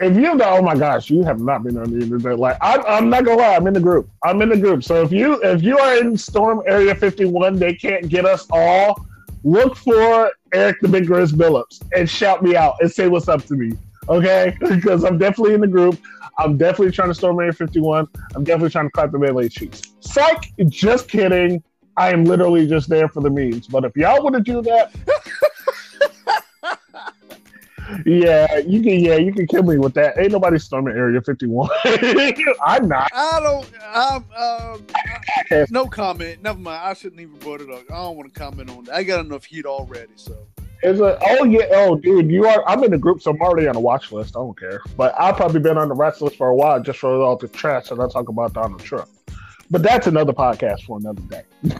if 0.00 0.16
you 0.16 0.34
know, 0.34 0.56
oh 0.56 0.62
my 0.62 0.74
gosh, 0.74 1.10
you 1.10 1.22
have 1.22 1.38
not 1.38 1.62
been 1.62 1.76
on 1.76 1.90
the 1.90 2.02
internet. 2.02 2.38
Like, 2.38 2.56
I'm, 2.62 2.82
I'm 2.86 3.10
not 3.10 3.26
gonna 3.26 3.42
lie, 3.42 3.56
I'm 3.56 3.66
in 3.66 3.74
the 3.74 3.80
group. 3.80 4.08
I'm 4.24 4.40
in 4.40 4.48
the 4.48 4.56
group. 4.56 4.82
So 4.82 5.02
if 5.02 5.12
you 5.12 5.40
if 5.42 5.62
you 5.62 5.78
are 5.78 5.98
in 5.98 6.16
Storm 6.16 6.62
Area 6.66 6.94
51, 6.94 7.58
they 7.58 7.74
can't 7.74 8.08
get 8.08 8.24
us 8.24 8.46
all 8.50 9.06
look 9.44 9.76
for 9.76 10.30
Eric 10.52 10.80
the 10.80 10.88
Big 10.88 11.06
Grizz 11.06 11.32
Billups 11.32 11.82
and 11.94 12.08
shout 12.08 12.42
me 12.42 12.56
out 12.56 12.74
and 12.80 12.90
say 12.90 13.08
what's 13.08 13.28
up 13.28 13.44
to 13.46 13.54
me. 13.54 13.76
Okay? 14.08 14.56
because 14.60 15.04
I'm 15.04 15.18
definitely 15.18 15.54
in 15.54 15.60
the 15.60 15.68
group. 15.68 16.00
I'm 16.38 16.56
definitely 16.56 16.92
trying 16.92 17.08
to 17.08 17.14
storm 17.14 17.38
Area 17.40 17.52
51. 17.52 18.06
I'm 18.34 18.44
definitely 18.44 18.70
trying 18.70 18.86
to 18.86 18.90
clap 18.90 19.10
the 19.10 19.18
melee 19.18 19.48
cheeks. 19.48 19.82
Psych, 20.00 20.52
just 20.68 21.08
kidding. 21.08 21.62
I 21.96 22.12
am 22.12 22.24
literally 22.24 22.66
just 22.68 22.88
there 22.88 23.08
for 23.08 23.20
the 23.20 23.30
memes. 23.30 23.66
But 23.66 23.84
if 23.84 23.96
y'all 23.96 24.22
want 24.22 24.36
to 24.36 24.40
do 24.40 24.62
that, 24.62 24.92
yeah, 28.06 28.58
you 28.58 28.82
can. 28.82 29.00
Yeah, 29.00 29.16
you 29.16 29.32
can 29.32 29.46
kill 29.46 29.62
me 29.62 29.78
with 29.78 29.94
that. 29.94 30.18
Ain't 30.18 30.32
nobody 30.32 30.58
storming 30.58 30.96
Area 30.96 31.20
51. 31.20 31.68
I'm 32.64 32.88
not. 32.88 33.10
I 33.14 33.40
don't. 33.40 33.70
I'm. 33.82 34.24
Um, 34.36 34.86
I, 35.50 35.66
no 35.70 35.86
comment. 35.86 36.42
Never 36.42 36.58
mind. 36.58 36.80
I 36.82 36.94
shouldn't 36.94 37.20
even 37.20 37.38
brought 37.38 37.60
it 37.60 37.70
up. 37.70 37.82
I 37.90 37.96
don't 37.96 38.16
want 38.16 38.32
to 38.32 38.38
comment 38.38 38.70
on 38.70 38.84
that. 38.84 38.94
I 38.94 39.02
got 39.02 39.24
enough 39.24 39.44
heat 39.44 39.66
already. 39.66 40.12
So. 40.16 40.36
Is 40.82 41.00
it? 41.00 41.18
Oh 41.26 41.44
yeah. 41.44 41.66
Oh, 41.72 41.96
dude, 41.96 42.30
you 42.30 42.46
are. 42.46 42.66
I'm 42.68 42.84
in 42.84 42.90
the 42.90 42.98
group, 42.98 43.20
so 43.20 43.32
I'm 43.32 43.40
already 43.40 43.66
on 43.66 43.74
the 43.74 43.80
watch 43.80 44.12
list. 44.12 44.36
I 44.36 44.40
don't 44.40 44.58
care. 44.58 44.80
But 44.96 45.14
I've 45.18 45.36
probably 45.36 45.60
been 45.60 45.76
on 45.76 45.88
the 45.88 45.94
rest 45.94 46.22
list 46.22 46.36
for 46.36 46.48
a 46.48 46.54
while, 46.54 46.80
just 46.80 47.00
for 47.00 47.10
all 47.20 47.36
the 47.36 47.48
trash 47.48 47.88
that 47.88 47.98
I 47.98 48.08
talk 48.08 48.28
about 48.28 48.52
Donald 48.52 48.80
Trump. 48.80 49.08
But 49.70 49.82
that's 49.82 50.06
another 50.06 50.32
podcast 50.32 50.82
for 50.82 50.98
another 50.98 51.22
day. 51.22 51.42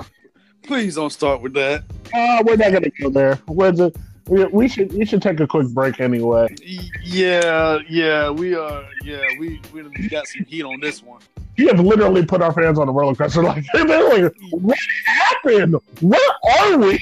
Please 0.62 0.96
don't 0.96 1.10
start 1.10 1.40
with 1.40 1.54
that. 1.54 1.84
Uh, 2.12 2.42
we're 2.44 2.56
not 2.56 2.72
gonna 2.72 2.90
go 3.00 3.08
there. 3.08 3.36
Where's 3.46 3.80
it? 3.80 3.96
We, 4.28 4.44
we 4.46 4.68
should 4.68 4.92
we 4.92 5.06
should 5.06 5.22
take 5.22 5.40
a 5.40 5.46
quick 5.46 5.68
break 5.68 6.00
anyway. 6.00 6.54
Yeah, 7.02 7.78
yeah, 7.88 8.28
we 8.28 8.54
are. 8.54 8.84
Yeah, 9.02 9.22
we 9.38 9.60
we 9.72 10.08
got 10.08 10.26
some 10.26 10.44
heat 10.44 10.64
on 10.64 10.80
this 10.80 11.02
one. 11.02 11.20
You 11.56 11.68
have 11.68 11.80
literally 11.80 12.24
put 12.24 12.42
our 12.42 12.52
fans 12.52 12.78
on 12.78 12.86
the 12.86 12.92
roller 12.92 13.14
coaster. 13.14 13.42
Like, 13.42 13.64
like 13.74 14.34
what 14.50 14.78
happened? 15.06 15.76
Where 16.00 16.20
are 16.60 16.76
we? 16.76 17.00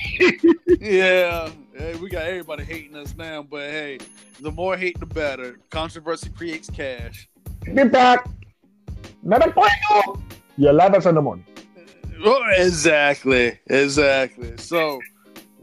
yeah, 0.81 1.51
hey, 1.77 1.97
we 1.97 2.09
got 2.09 2.27
everybody 2.27 2.63
hating 2.65 2.97
us 2.97 3.17
now. 3.17 3.43
But 3.43 3.71
hey, 3.71 3.99
the 4.41 4.53
more 4.53 4.77
hate, 4.77 5.01
the 5.01 5.07
better. 5.07 5.59
Controversy 5.71 6.31
creates 6.31 6.71
cash. 6.71 7.29
Get 7.65 7.91
back. 7.91 8.29
Not 9.25 9.45
a 9.45 10.19
You 10.57 10.73
love 10.73 10.95
us 10.95 11.07
in 11.07 11.17
the 11.17 11.23
morning. 11.23 11.45
Oh, 12.25 12.43
exactly, 12.57 13.59
exactly. 13.67 14.55
So. 14.59 15.01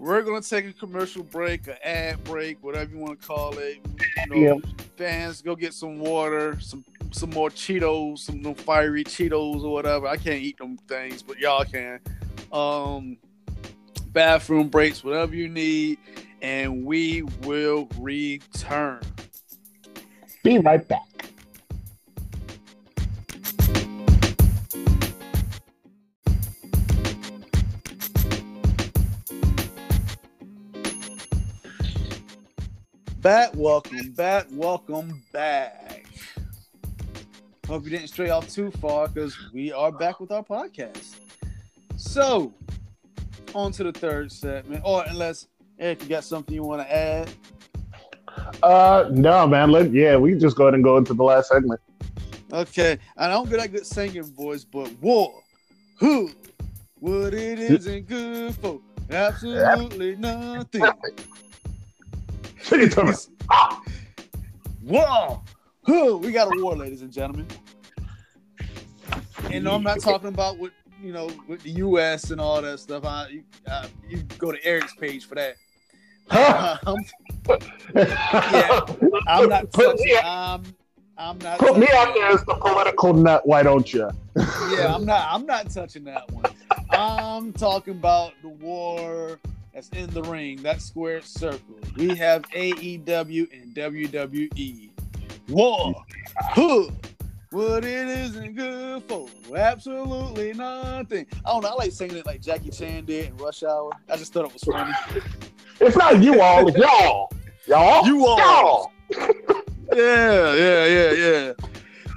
We're 0.04 0.22
gonna 0.22 0.42
take 0.42 0.66
a 0.66 0.74
commercial 0.74 1.24
break, 1.24 1.66
an 1.68 1.78
ad 1.82 2.26
break, 2.26 2.62
whatever 2.62 2.92
you 2.94 2.98
want 2.98 3.22
to 3.22 3.26
call 3.26 3.58
it. 3.58 3.80
You 4.18 4.50
know, 4.50 4.62
yeah. 4.66 4.72
fans, 4.98 5.42
go 5.42 5.56
get 5.56 5.74
some 5.74 5.98
water, 5.98 6.60
some 6.60 6.84
some 7.12 7.30
more 7.30 7.50
Cheetos, 7.50 8.20
some 8.20 8.54
fiery 8.54 9.06
Cheetos 9.06 9.64
or 9.64 9.72
whatever. 9.72 10.08
I 10.08 10.18
can't 10.18 10.42
eat 10.42 10.58
them 10.58 10.78
things, 10.90 11.24
but 11.24 11.40
y'all 11.40 11.64
can. 11.64 12.02
Um, 12.52 13.16
bathroom 14.08 14.68
breaks, 14.68 15.06
whatever 15.06 15.36
you 15.36 15.48
need, 15.48 16.00
and 16.42 16.84
we 16.84 17.22
will 17.44 17.88
return. 17.98 19.00
Be 20.44 20.60
right 20.60 20.86
back. 20.86 21.13
Back. 33.24 33.52
Welcome 33.56 34.12
back. 34.12 34.48
Welcome 34.52 35.24
back. 35.32 36.06
Hope 37.68 37.86
you 37.86 37.90
didn't 37.90 38.10
stray 38.10 38.30
off 38.30 38.50
too 38.50 38.70
far 38.70 39.08
because 39.08 39.38
we 39.54 39.72
are 39.72 39.94
back 39.94 40.20
with 40.20 40.30
our 40.34 40.44
podcast. 40.44 41.16
So, 41.96 42.54
on 43.56 43.72
to 43.72 43.86
the 43.86 43.94
third 43.94 44.30
segment. 44.30 44.82
Or 44.84 45.06
unless 45.08 45.48
Eric, 45.80 46.04
you 46.04 46.10
got 46.10 46.26
something 46.26 46.54
you 46.54 46.64
want 46.64 46.82
to 46.82 46.94
add? 46.94 47.30
Uh, 48.62 49.08
no, 49.10 49.48
man. 49.48 49.72
Let 49.72 49.94
yeah, 49.94 50.18
we 50.18 50.32
can 50.32 50.40
just 50.42 50.58
go 50.58 50.66
ahead 50.66 50.74
and 50.74 50.84
go 50.84 50.98
into 50.98 51.14
the 51.14 51.24
last 51.24 51.48
segment. 51.48 51.80
Okay, 52.52 53.00
I 53.16 53.30
don't 53.30 53.50
get 53.50 53.62
that 53.62 53.72
good 53.72 53.86
singing 53.86 54.24
voice, 54.24 54.66
but 54.66 54.92
war, 55.02 55.42
who, 55.98 56.30
what 57.00 57.34
it 57.34 57.60
isn't 57.60 58.06
good 58.06 58.54
for 58.56 58.82
Absolutely 59.10 60.16
nothing. 60.18 60.84
Sing 62.64 62.82
it 62.82 62.94
to. 62.94 63.18
Ah. 63.50 63.82
Whoa. 64.82 65.44
Whew, 65.86 66.18
we 66.18 66.32
got 66.32 66.48
a 66.48 66.64
war, 66.64 66.78
ladies 66.78 67.02
and 67.02 67.12
gentlemen. 67.12 67.46
And 69.52 69.66
no, 69.66 69.76
I'm 69.76 69.84
not 69.84 70.00
talking 70.00 70.30
about 70.30 70.58
what 70.58 70.72
you 71.02 71.12
know 71.12 71.30
with 71.46 71.62
the 71.64 71.72
U.S. 71.72 72.32
and 72.32 72.40
all 72.40 72.62
that 72.62 72.80
stuff. 72.80 73.04
I, 73.04 73.28
you, 73.28 73.44
uh, 73.70 73.88
you 74.08 74.24
go 74.38 74.54
to 74.54 74.66
Eric's 74.66 74.96
page 74.96 75.26
for 75.26 75.36
that. 75.36 75.56
Uh, 76.30 76.78
yeah, 77.96 78.80
I'm 79.28 79.50
not 79.50 79.70
touching. 79.74 80.18
I'm, 80.24 80.64
I'm 81.18 81.38
not. 81.40 81.60
Put 81.60 81.78
me 81.78 81.88
out 81.94 82.14
there 82.14 82.28
as 82.28 82.46
the 82.46 82.56
political 82.56 83.14
nut. 83.14 83.46
Why 83.46 83.62
don't 83.62 83.94
you? 83.94 84.10
yeah, 84.38 84.96
I'm 84.96 85.06
not. 85.06 85.28
I'm 85.30 85.46
not 85.46 85.70
touching 85.70 86.06
that 86.06 86.32
one. 86.32 86.46
I'm 86.92 87.52
talking 87.52 87.96
about 87.96 88.32
the 88.42 88.48
war 88.48 89.38
that's 89.74 89.90
in 89.90 90.10
the 90.12 90.22
ring, 90.24 90.62
that 90.64 90.82
square 90.82 91.22
circle. 91.22 91.80
We 91.98 92.16
have 92.16 92.44
AEW 92.52 93.52
and 93.52 93.76
WWE. 93.76 94.90
War. 95.50 95.96
Huh. 96.38 96.90
What 97.50 97.86
it 97.86 98.08
isn't 98.08 98.56
good 98.56 99.04
for. 99.04 99.28
Absolutely 99.56 100.54
nothing. 100.54 101.28
I 101.46 101.52
don't 101.52 101.64
know. 101.64 101.70
I 101.70 101.74
like 101.74 101.92
singing 101.92 102.18
it 102.18 102.26
like 102.26 102.42
Jackie 102.42 102.70
Chan 102.70 103.06
did 103.06 103.30
in 103.30 103.38
Rush 103.38 103.64
Hour. 103.64 103.92
I 104.10 104.18
just 104.18 104.34
thought 104.34 104.46
it 104.46 104.54
was 104.54 104.64
funny. 104.64 104.94
It's 105.80 105.96
not 105.96 106.22
you 106.22 106.42
all, 106.42 106.68
it's 106.68 106.78
y'all. 106.78 107.32
Y'all. 107.68 108.06
You 108.06 108.26
all. 108.26 108.38
Y'all. 108.40 108.92
yeah, 109.94 110.54
yeah, 110.54 110.86
yeah, 110.86 111.12
yeah. 111.12 111.54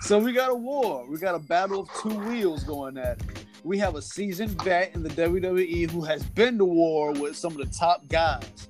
So 0.00 0.18
we 0.18 0.32
got 0.32 0.50
a 0.50 0.54
war. 0.54 1.04
We 1.08 1.18
got 1.18 1.34
a 1.34 1.38
battle 1.38 1.80
of 1.80 1.88
two 2.00 2.18
wheels 2.28 2.64
going 2.64 2.96
at 2.96 3.20
it. 3.20 3.45
We 3.66 3.78
have 3.78 3.96
a 3.96 4.02
seasoned 4.02 4.62
vet 4.62 4.94
in 4.94 5.02
the 5.02 5.08
WWE 5.08 5.90
who 5.90 6.02
has 6.02 6.22
been 6.22 6.56
to 6.58 6.64
war 6.64 7.12
with 7.12 7.34
some 7.36 7.50
of 7.50 7.58
the 7.58 7.76
top 7.76 8.06
guys. 8.06 8.68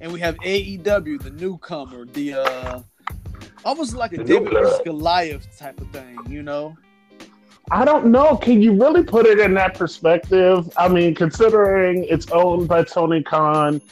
And 0.00 0.10
we 0.10 0.18
have 0.20 0.36
AEW, 0.36 1.22
the 1.22 1.30
newcomer, 1.32 2.06
the 2.06 2.40
uh 2.40 2.80
almost 3.62 3.94
like 3.94 4.14
a 4.14 4.16
the 4.16 4.24
David 4.24 4.50
versus 4.50 4.80
Goliath 4.82 5.58
type 5.58 5.78
of 5.78 5.90
thing, 5.90 6.18
you 6.26 6.42
know? 6.42 6.74
I 7.70 7.84
don't 7.84 8.06
know. 8.06 8.38
Can 8.38 8.62
you 8.62 8.72
really 8.72 9.02
put 9.02 9.26
it 9.26 9.38
in 9.38 9.52
that 9.54 9.74
perspective? 9.74 10.66
I 10.78 10.88
mean, 10.88 11.14
considering 11.14 12.04
it's 12.04 12.30
owned 12.30 12.66
by 12.66 12.84
Tony 12.84 13.22
Khan, 13.22 13.82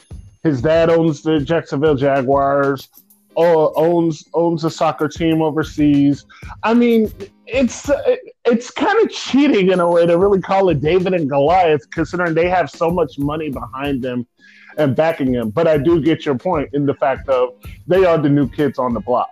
his 0.41 0.63
dad 0.63 0.89
owns 0.89 1.21
the 1.21 1.41
Jacksonville 1.41 1.93
Jaguars, 1.93 2.89
owns 3.35 4.27
owns 4.33 4.63
a 4.63 4.71
soccer 4.71 5.07
team 5.07 5.43
overseas. 5.43 6.25
I 6.63 6.73
mean, 6.73 7.13
it's 7.45 7.87
it's 8.49 8.71
kind 8.71 9.01
of 9.03 9.11
cheating 9.11 9.71
in 9.71 9.79
a 9.79 9.89
way 9.89 10.05
to 10.05 10.17
really 10.17 10.41
call 10.41 10.69
it 10.69 10.81
David 10.81 11.13
and 11.13 11.29
Goliath, 11.29 11.89
considering 11.91 12.33
they 12.33 12.49
have 12.49 12.69
so 12.69 12.89
much 12.89 13.17
money 13.17 13.49
behind 13.49 14.01
them 14.01 14.27
and 14.77 14.95
backing 14.95 15.31
them. 15.31 15.49
But 15.49 15.67
I 15.67 15.77
do 15.77 16.01
get 16.01 16.25
your 16.25 16.37
point 16.37 16.69
in 16.73 16.85
the 16.85 16.93
fact 16.93 17.29
of 17.29 17.55
they 17.87 18.05
are 18.05 18.17
the 18.17 18.29
new 18.29 18.49
kids 18.49 18.79
on 18.79 18.93
the 18.93 18.99
block. 18.99 19.29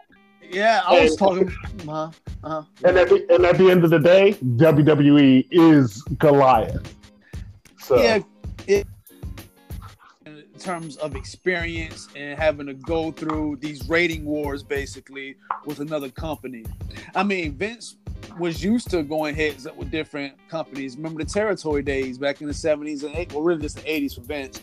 Yeah, 0.50 0.82
I 0.86 1.02
was 1.04 1.12
and, 1.12 1.20
talking. 1.20 1.52
Uh, 1.88 2.12
uh, 2.44 2.64
and 2.86 2.98
at 2.98 3.10
the 3.10 3.26
and 3.34 3.46
at 3.46 3.58
the 3.58 3.70
end 3.70 3.84
of 3.84 3.90
the 3.90 4.00
day, 4.00 4.34
WWE 4.34 5.48
is 5.52 6.02
Goliath. 6.18 6.96
So. 7.80 8.02
Yeah, 8.02 8.20
it, 8.66 8.88
in 10.26 10.64
terms 10.64 10.98
of 10.98 11.16
experience 11.16 12.08
and 12.16 12.38
having 12.38 12.66
to 12.66 12.74
go 12.74 13.12
through 13.12 13.58
these 13.58 13.88
rating 13.88 14.26
wars, 14.26 14.64
basically 14.64 15.36
with 15.66 15.82
another 15.82 16.10
company. 16.10 16.66
I 17.14 17.22
mean, 17.22 17.54
Vince 17.54 17.98
was 18.40 18.64
used 18.64 18.90
to 18.92 19.04
going 19.04 19.36
heads 19.36 19.68
up 19.68 19.76
with 19.76 19.92
different 19.92 20.34
companies. 20.50 20.96
Remember 20.96 21.24
the 21.24 21.30
territory 21.30 21.82
days 21.82 22.18
back 22.18 22.42
in 22.42 22.48
the 22.48 22.54
seventies 22.54 23.04
and 23.04 23.16
eight, 23.16 23.32
well, 23.34 23.42
really 23.42 23.62
just 23.62 23.78
the 23.78 23.92
eighties 23.92 24.14
for 24.14 24.22
Vince. 24.22 24.62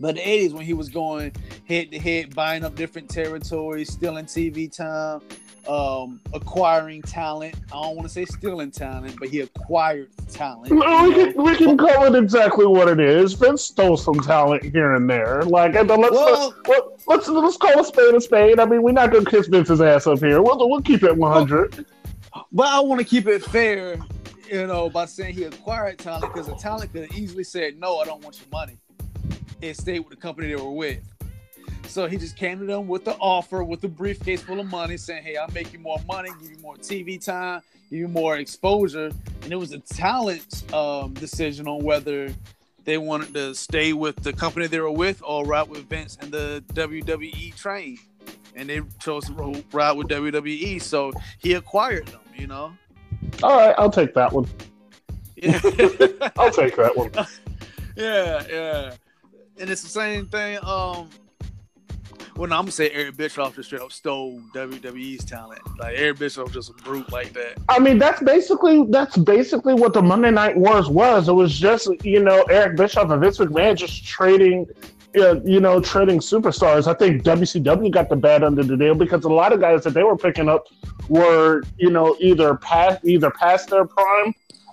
But 0.00 0.14
the 0.14 0.22
80s 0.22 0.52
when 0.52 0.64
he 0.64 0.72
was 0.72 0.88
going 0.88 1.32
head 1.68 1.90
to 1.90 1.98
head, 1.98 2.34
buying 2.34 2.64
up 2.64 2.74
different 2.74 3.10
territories, 3.10 3.92
stealing 3.92 4.24
TV 4.24 4.74
time, 4.74 5.20
um, 5.68 6.20
acquiring 6.32 7.02
talent. 7.02 7.54
I 7.66 7.82
don't 7.82 7.96
want 7.96 8.08
to 8.08 8.12
say 8.12 8.24
stealing 8.24 8.70
talent, 8.70 9.16
but 9.20 9.28
he 9.28 9.40
acquired 9.40 10.08
talent. 10.32 10.72
We 10.72 10.80
can, 10.80 11.42
we 11.42 11.56
can 11.56 11.76
call 11.76 12.04
it 12.06 12.14
exactly 12.20 12.66
what 12.66 12.88
it 12.88 12.98
is. 12.98 13.34
Vince 13.34 13.62
stole 13.62 13.98
some 13.98 14.20
talent 14.20 14.62
here 14.62 14.94
and 14.94 15.08
there. 15.08 15.42
Like, 15.42 15.74
let's 15.74 15.88
well, 15.88 16.54
let, 16.66 16.82
let's 17.06 17.28
let's 17.28 17.56
call 17.58 17.80
a 17.80 17.84
spade 17.84 18.14
a 18.14 18.20
spade. 18.22 18.58
I 18.58 18.64
mean, 18.64 18.82
we're 18.82 18.92
not 18.92 19.12
gonna 19.12 19.26
kiss 19.26 19.48
Vince's 19.48 19.82
ass 19.82 20.06
up 20.06 20.20
here. 20.20 20.40
We'll 20.40 20.68
we'll 20.68 20.82
keep 20.82 21.02
it 21.02 21.14
100. 21.14 21.84
But 22.52 22.66
I 22.68 22.80
want 22.80 23.00
to 23.00 23.04
keep 23.04 23.26
it 23.26 23.42
fair, 23.44 23.98
you 24.50 24.66
know, 24.66 24.88
by 24.90 25.06
saying 25.06 25.34
he 25.34 25.44
acquired 25.44 25.98
talent 25.98 26.32
because 26.32 26.46
the 26.46 26.54
talent 26.54 26.92
could 26.92 27.02
have 27.02 27.18
easily 27.18 27.44
said, 27.44 27.78
"No, 27.78 27.98
I 27.98 28.04
don't 28.04 28.22
want 28.22 28.38
your 28.38 28.48
money." 28.52 28.78
and 29.62 29.76
stayed 29.76 30.00
with 30.00 30.10
the 30.10 30.16
company 30.16 30.48
they 30.48 30.56
were 30.56 30.70
with. 30.70 31.00
So 31.86 32.06
he 32.06 32.16
just 32.16 32.36
came 32.36 32.60
to 32.60 32.66
them 32.66 32.86
with 32.86 33.04
the 33.04 33.16
offer, 33.16 33.64
with 33.64 33.82
a 33.84 33.88
briefcase 33.88 34.42
full 34.42 34.60
of 34.60 34.66
money, 34.66 34.96
saying, 34.96 35.24
"Hey, 35.24 35.36
I'll 35.36 35.50
make 35.50 35.72
you 35.72 35.80
more 35.80 35.98
money, 36.06 36.30
give 36.40 36.50
you 36.50 36.58
more 36.58 36.76
TV 36.76 37.18
time, 37.18 37.62
give 37.90 37.98
you 37.98 38.08
more 38.08 38.36
exposure." 38.36 39.10
And 39.42 39.52
it 39.52 39.56
was 39.56 39.72
a 39.72 39.80
talent 39.80 40.72
um, 40.72 41.14
decision 41.14 41.66
on 41.66 41.82
whether 41.82 42.32
they 42.84 42.96
wanted 42.96 43.34
to 43.34 43.54
stay 43.54 43.92
with 43.92 44.16
the 44.16 44.32
company 44.32 44.66
they 44.66 44.80
were 44.80 44.90
with 44.90 45.20
or 45.24 45.44
ride 45.44 45.68
with 45.68 45.88
Vince 45.88 46.16
and 46.20 46.30
the 46.30 46.62
WWE 46.74 47.56
train. 47.56 47.98
And 48.56 48.68
they 48.68 48.80
chose 49.00 49.26
to 49.26 49.64
ride 49.72 49.92
with 49.92 50.08
WWE, 50.08 50.82
so 50.82 51.12
he 51.38 51.54
acquired 51.54 52.06
them. 52.08 52.20
You 52.36 52.46
know. 52.46 52.72
All 53.42 53.56
right, 53.56 53.74
I'll 53.78 53.90
take 53.90 54.14
that 54.14 54.32
one. 54.32 54.46
Yeah. 55.36 55.60
I'll 56.36 56.50
take 56.50 56.76
that 56.76 56.92
one. 56.96 57.12
Yeah, 57.96 58.46
yeah 58.48 58.94
and 59.60 59.70
it's 59.70 59.82
the 59.82 59.88
same 59.88 60.26
thing. 60.26 60.58
Um, 60.62 61.08
well, 62.36 62.48
no, 62.48 62.56
I'm 62.56 62.62
gonna 62.62 62.70
say 62.70 62.90
Eric 62.90 63.16
Bischoff 63.16 63.54
just 63.54 63.68
straight 63.68 63.82
up 63.82 63.92
stole 63.92 64.40
WWE's 64.54 65.24
talent. 65.24 65.60
Like 65.78 65.94
Eric 65.98 66.18
Bischoff 66.18 66.52
just 66.52 66.70
a 66.70 66.72
brute 66.72 67.12
like 67.12 67.34
that. 67.34 67.58
I 67.68 67.78
mean, 67.78 67.98
that's 67.98 68.22
basically 68.22 68.86
that's 68.88 69.16
basically 69.18 69.74
what 69.74 69.92
the 69.92 70.00
Monday 70.00 70.30
Night 70.30 70.56
Wars 70.56 70.88
was. 70.88 71.28
It 71.28 71.32
was 71.32 71.58
just 71.58 71.88
you 72.02 72.22
know 72.22 72.42
Eric 72.44 72.76
Bischoff 72.76 73.10
and 73.10 73.20
Vince 73.20 73.38
McMahon 73.38 73.76
just 73.76 74.04
trading. 74.06 74.66
Uh, 75.16 75.40
you 75.40 75.58
know, 75.58 75.80
trading 75.80 76.20
superstars. 76.20 76.86
I 76.86 76.94
think 76.94 77.24
WCW 77.24 77.90
got 77.90 78.08
the 78.08 78.14
bad 78.14 78.44
end 78.44 78.60
of 78.60 78.68
the 78.68 78.76
deal 78.76 78.94
because 78.94 79.24
a 79.24 79.28
lot 79.28 79.52
of 79.52 79.60
guys 79.60 79.82
that 79.82 79.92
they 79.92 80.04
were 80.04 80.16
picking 80.16 80.48
up 80.48 80.68
were, 81.08 81.62
you 81.78 81.90
know, 81.90 82.16
either 82.20 82.54
past 82.54 83.04
either 83.04 83.30
past 83.30 83.70
their 83.70 83.86
prime 83.86 84.32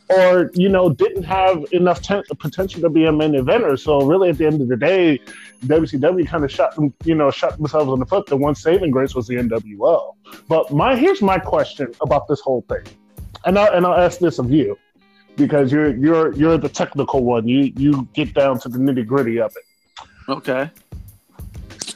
or 0.10 0.52
you 0.54 0.70
know 0.70 0.90
didn't 0.90 1.24
have 1.24 1.66
enough 1.72 2.02
ten- 2.02 2.24
potential 2.40 2.82
to 2.82 2.90
be 2.90 3.06
a 3.06 3.12
main 3.12 3.34
eventer. 3.34 3.80
So 3.80 4.02
really, 4.04 4.30
at 4.30 4.38
the 4.38 4.46
end 4.46 4.62
of 4.62 4.68
the 4.68 4.78
day, 4.78 5.20
WCW 5.66 6.28
kind 6.28 6.44
of 6.44 6.52
shot 6.52 6.76
you 7.04 7.16
know, 7.16 7.32
shot 7.32 7.58
themselves 7.58 7.92
in 7.92 8.00
the 8.00 8.06
foot. 8.06 8.26
The 8.28 8.38
one 8.38 8.56
saving 8.56 8.92
grace 8.92 9.16
was 9.16 9.28
the 9.28 9.36
NWO. 9.36 10.14
But 10.48 10.72
my 10.72 10.96
here's 10.96 11.22
my 11.22 11.40
question 11.40 11.94
about 12.02 12.28
this 12.28 12.40
whole 12.40 12.64
thing, 12.70 12.84
and 13.46 13.58
I 13.58 13.68
and 13.76 13.86
I'll 13.86 14.00
ask 14.00 14.20
this 14.20 14.40
of 14.40 14.52
you 14.52 14.78
because 15.36 15.72
you're 15.72 15.96
you're 15.96 16.34
you're 16.34 16.58
the 16.58 16.70
technical 16.70 17.24
one. 17.24 17.48
You 17.48 17.74
you 17.76 18.08
get 18.14 18.34
down 18.34 18.60
to 18.62 18.70
the 18.70 18.78
nitty 18.78 19.06
gritty 19.06 19.40
of 19.40 19.52
it. 19.56 19.64
Okay. 20.30 20.70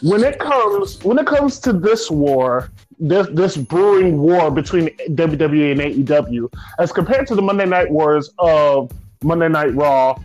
When 0.01 0.23
it 0.23 0.39
comes 0.39 1.03
when 1.03 1.19
it 1.19 1.27
comes 1.27 1.59
to 1.59 1.73
this 1.73 2.09
war, 2.09 2.71
this 2.99 3.27
this 3.31 3.57
brewing 3.57 4.17
war 4.17 4.49
between 4.49 4.89
WWE 5.09 5.71
and 5.71 6.07
AEW 6.07 6.51
as 6.79 6.91
compared 6.91 7.27
to 7.27 7.35
the 7.35 7.41
Monday 7.41 7.65
Night 7.65 7.89
Wars 7.89 8.29
of 8.39 8.91
Monday 9.23 9.49
Night 9.49 9.75
Raw 9.75 10.15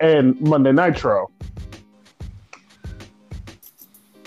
and 0.00 0.40
Monday 0.40 0.72
Nitro. 0.72 1.30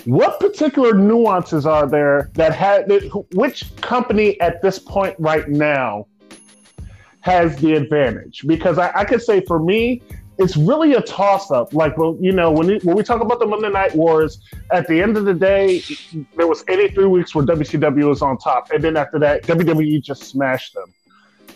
What 0.06 0.40
particular 0.40 0.94
nuances 0.94 1.66
are 1.66 1.88
there 1.88 2.32
that 2.34 2.56
had 2.56 2.92
which 3.34 3.76
company 3.78 4.40
at 4.42 4.62
this 4.62 4.80
point 4.80 5.16
right 5.20 5.48
now 5.48 6.08
has 7.22 7.56
the 7.58 7.74
advantage? 7.74 8.44
Because 8.48 8.78
I, 8.78 8.92
I 8.96 9.06
could 9.06 9.22
say 9.22 9.42
for 9.42 9.60
me, 9.60 10.02
it's 10.40 10.56
really 10.56 10.94
a 10.94 11.02
toss 11.02 11.52
up. 11.52 11.74
Like, 11.74 11.98
well, 11.98 12.18
you 12.20 12.32
know, 12.32 12.50
when, 12.50 12.80
when 12.80 12.96
we 12.96 13.04
talk 13.04 13.22
about 13.22 13.40
the 13.40 13.46
Monday 13.46 13.70
Night 13.70 13.94
Wars, 13.94 14.40
at 14.72 14.88
the 14.88 15.02
end 15.02 15.18
of 15.18 15.26
the 15.26 15.34
day, 15.34 15.84
there 16.38 16.48
was 16.48 16.64
83 16.68 17.06
weeks 17.06 17.36
where 17.36 17.46
WCW 17.46 18.08
was 18.08 18.22
on 18.22 18.38
top, 18.38 18.72
and 18.72 18.82
then 18.82 18.96
after 18.96 19.20
that, 19.20 19.44
WWE 19.44 20.02
just 20.02 20.24
smashed 20.24 20.74
them. 20.74 20.94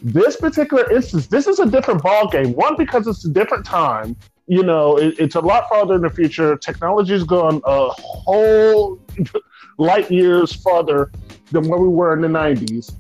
This 0.02 0.36
particular 0.36 0.92
instance, 0.92 1.28
this 1.28 1.48
is 1.48 1.60
a 1.60 1.66
different 1.66 2.04
ball 2.04 2.28
game. 2.28 2.52
One 2.54 2.76
because 2.76 3.08
it's 3.08 3.24
a 3.24 3.30
different 3.30 3.66
time. 3.66 4.18
You 4.48 4.64
know, 4.64 4.98
it, 4.98 5.16
it's 5.18 5.36
a 5.36 5.40
lot 5.40 5.70
farther 5.70 5.96
in 5.96 6.02
the 6.02 6.10
future. 6.10 6.58
Technology's 6.58 7.24
gone 7.24 7.62
a 7.64 7.88
whole 7.88 9.00
light 9.78 10.12
years 10.12 10.52
farther 10.54 11.10
than 11.52 11.70
where 11.70 11.80
we 11.80 11.88
were 11.88 12.14
in 12.14 12.22
the 12.22 12.28
90s 12.28 12.94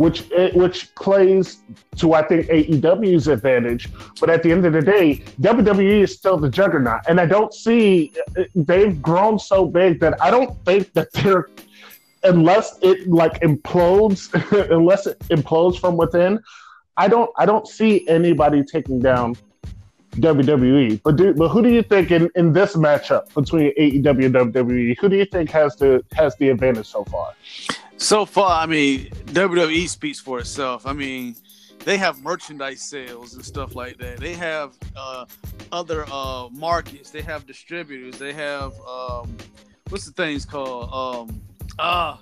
which 0.00 0.32
eh, 0.32 0.50
which 0.54 0.94
plays 0.94 1.58
to 1.96 2.14
I 2.14 2.22
think 2.22 2.46
AEW's 2.46 3.28
advantage. 3.28 3.90
But 4.18 4.30
at 4.30 4.42
the 4.42 4.50
end 4.50 4.64
of 4.64 4.72
the 4.72 4.80
day, 4.80 5.22
WWE 5.42 6.04
is 6.04 6.14
still 6.14 6.38
the 6.38 6.48
juggernaut, 6.48 7.02
and 7.06 7.20
I 7.20 7.26
don't 7.26 7.52
see 7.52 8.10
eh, 8.38 8.44
they've 8.54 8.96
grown 9.02 9.38
so 9.38 9.66
big 9.66 10.00
that 10.00 10.14
I 10.22 10.30
don't 10.30 10.56
think 10.64 10.94
that 10.94 11.12
they're 11.12 11.48
unless 12.22 12.78
it 12.80 13.08
like 13.08 13.40
implodes 13.40 14.20
unless 14.78 15.06
it 15.06 15.18
implodes 15.28 15.78
from 15.78 15.98
within. 15.98 16.40
I 16.96 17.06
don't 17.06 17.30
I 17.36 17.44
don't 17.44 17.68
see 17.68 18.08
anybody 18.08 18.64
taking 18.64 19.00
down 19.00 19.36
WWE. 20.12 21.02
But 21.02 21.16
do, 21.16 21.34
but 21.34 21.48
who 21.48 21.62
do 21.62 21.68
you 21.68 21.82
think 21.82 22.10
in, 22.10 22.30
in 22.36 22.54
this 22.54 22.74
matchup 22.74 23.32
between 23.34 23.74
AEW 23.76 24.26
and 24.26 24.34
WWE, 24.54 24.98
who 24.98 25.08
do 25.10 25.16
you 25.16 25.26
think 25.26 25.50
has 25.50 25.76
the 25.76 26.02
has 26.12 26.36
the 26.36 26.48
advantage 26.48 26.86
so 26.86 27.04
far? 27.04 27.34
So 28.00 28.24
far, 28.24 28.62
I 28.62 28.64
mean, 28.64 29.10
WWE 29.26 29.86
speaks 29.86 30.18
for 30.18 30.40
itself. 30.40 30.86
I 30.86 30.94
mean, 30.94 31.36
they 31.84 31.98
have 31.98 32.18
merchandise 32.22 32.80
sales 32.80 33.34
and 33.34 33.44
stuff 33.44 33.74
like 33.74 33.98
that. 33.98 34.18
They 34.18 34.32
have 34.32 34.72
uh, 34.96 35.26
other 35.70 36.06
uh, 36.10 36.48
markets. 36.50 37.10
They 37.10 37.20
have 37.20 37.46
distributors. 37.46 38.18
They 38.18 38.32
have 38.32 38.72
um, 38.88 39.36
what's 39.90 40.06
the 40.06 40.12
things 40.12 40.46
called? 40.46 41.28
Um, 41.28 41.42
ah, 41.78 42.18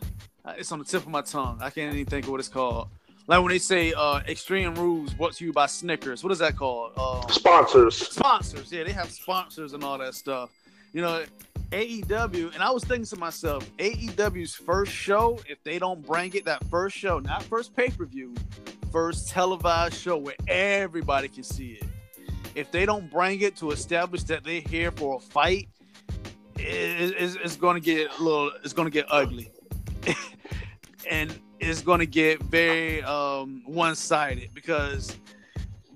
it's 0.57 0.73
on 0.73 0.81
the 0.81 0.85
tip 0.85 1.03
of 1.03 1.09
my 1.09 1.23
tongue. 1.23 1.59
I 1.63 1.71
can't 1.71 1.95
even 1.95 2.07
think 2.07 2.25
of 2.25 2.33
what 2.33 2.41
it's 2.41 2.49
called. 2.49 2.89
Like 3.29 3.41
when 3.41 3.51
they 3.51 3.61
say 3.61 3.93
uh, 3.93 4.21
Extreme 4.27 4.75
Rules 4.75 5.15
brought 5.15 5.35
to 5.35 5.45
you 5.45 5.53
by 5.53 5.67
Snickers. 5.67 6.25
What 6.25 6.33
is 6.33 6.41
that 6.41 6.57
called? 6.57 6.99
Um, 6.99 7.23
sponsors. 7.31 7.97
Sponsors. 7.97 8.73
Yeah, 8.73 8.83
they 8.83 8.93
have 8.93 9.13
sponsors 9.13 9.75
and 9.75 9.85
all 9.85 9.97
that 9.99 10.15
stuff. 10.15 10.51
You 10.93 11.03
know, 11.03 11.25
AEW, 11.71 12.55
and 12.55 12.63
I 12.63 12.71
was 12.71 12.83
thinking 12.85 13.05
to 13.07 13.17
myself, 13.17 13.71
AEW's 13.77 14.55
first 14.55 14.91
show, 14.93 15.39
if 15.47 15.63
they 15.63 15.79
don't 15.79 16.05
bring 16.05 16.33
it, 16.35 16.45
that 16.47 16.65
first 16.71 16.97
show, 16.97 17.19
not 17.19 17.43
first 17.43 17.77
pay 17.77 17.91
per 17.91 18.07
view, 18.07 18.35
first 18.91 19.29
televised 19.29 19.95
show 19.95 20.17
where 20.17 20.35
everybody 20.47 21.29
can 21.29 21.43
see 21.43 21.73
it. 21.73 21.85
If 22.55 22.73
they 22.73 22.87
don't 22.87 23.11
bring 23.11 23.43
it 23.43 23.55
to 23.57 23.71
establish 23.71 24.23
that 24.25 24.45
they're 24.45 24.63
here 24.63 24.91
for 24.91 25.17
a 25.17 25.21
fight, 25.21 25.69
it, 26.57 27.15
it's, 27.19 27.37
it's 27.37 27.57
going 27.57 27.75
to 27.75 27.81
get 27.81 28.19
a 28.19 28.23
little. 28.23 28.51
It's 28.65 28.73
going 28.73 28.87
to 28.87 28.93
get 28.93 29.05
ugly, 29.11 29.51
and 31.11 31.39
it's 31.61 31.83
going 31.83 32.01
to 32.01 32.07
get 32.07 32.43
very 32.45 33.03
um, 33.03 33.63
one-sided 33.67 34.51
because 34.55 35.17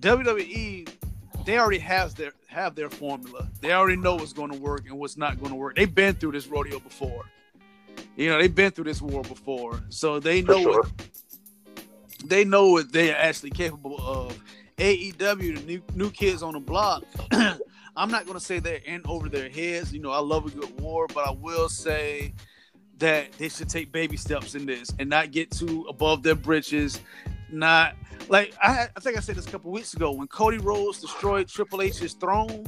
WWE 0.00 0.88
they 1.44 1.58
already 1.58 1.78
have 1.78 2.14
their 2.14 2.32
have 2.52 2.74
their 2.74 2.90
formula. 2.90 3.48
They 3.60 3.72
already 3.72 3.96
know 3.96 4.14
what's 4.14 4.32
going 4.32 4.52
to 4.52 4.58
work 4.58 4.84
and 4.86 4.98
what's 4.98 5.16
not 5.16 5.38
going 5.38 5.50
to 5.50 5.56
work. 5.56 5.76
They've 5.76 5.92
been 5.92 6.14
through 6.14 6.32
this 6.32 6.46
rodeo 6.46 6.78
before. 6.78 7.24
You 8.16 8.30
know, 8.30 8.38
they've 8.38 8.54
been 8.54 8.70
through 8.70 8.84
this 8.84 9.02
war 9.02 9.22
before, 9.22 9.82
so 9.88 10.20
they 10.20 10.42
know 10.42 10.60
sure. 10.60 10.82
what 10.82 10.92
they 12.24 12.44
know 12.44 12.70
what 12.70 12.92
they 12.92 13.12
are 13.12 13.16
actually 13.16 13.50
capable 13.50 13.98
of. 13.98 14.38
AEW, 14.78 15.58
the 15.58 15.62
new 15.66 15.82
new 15.94 16.10
kids 16.10 16.42
on 16.42 16.54
the 16.54 16.60
block. 16.60 17.04
I'm 17.96 18.10
not 18.10 18.26
gonna 18.26 18.40
say 18.40 18.58
they're 18.58 18.76
in 18.76 19.02
over 19.06 19.28
their 19.28 19.48
heads. 19.48 19.92
You 19.92 20.00
know, 20.00 20.10
I 20.10 20.20
love 20.20 20.46
a 20.46 20.50
good 20.50 20.80
war, 20.80 21.06
but 21.08 21.26
I 21.26 21.30
will 21.30 21.68
say 21.68 22.32
that 22.98 23.32
they 23.32 23.48
should 23.48 23.68
take 23.68 23.92
baby 23.92 24.16
steps 24.16 24.54
in 24.54 24.66
this 24.66 24.92
and 24.98 25.10
not 25.10 25.30
get 25.30 25.50
too 25.50 25.86
above 25.88 26.22
their 26.22 26.34
britches. 26.34 27.00
Not 27.52 27.94
like 28.28 28.54
I, 28.62 28.88
I 28.96 29.00
think 29.00 29.16
I 29.16 29.20
said 29.20 29.36
this 29.36 29.46
a 29.46 29.50
couple 29.50 29.70
weeks 29.70 29.92
ago 29.92 30.10
when 30.12 30.26
Cody 30.26 30.56
Rhodes 30.58 31.00
destroyed 31.00 31.48
Triple 31.48 31.82
H's 31.82 32.14
throne. 32.14 32.64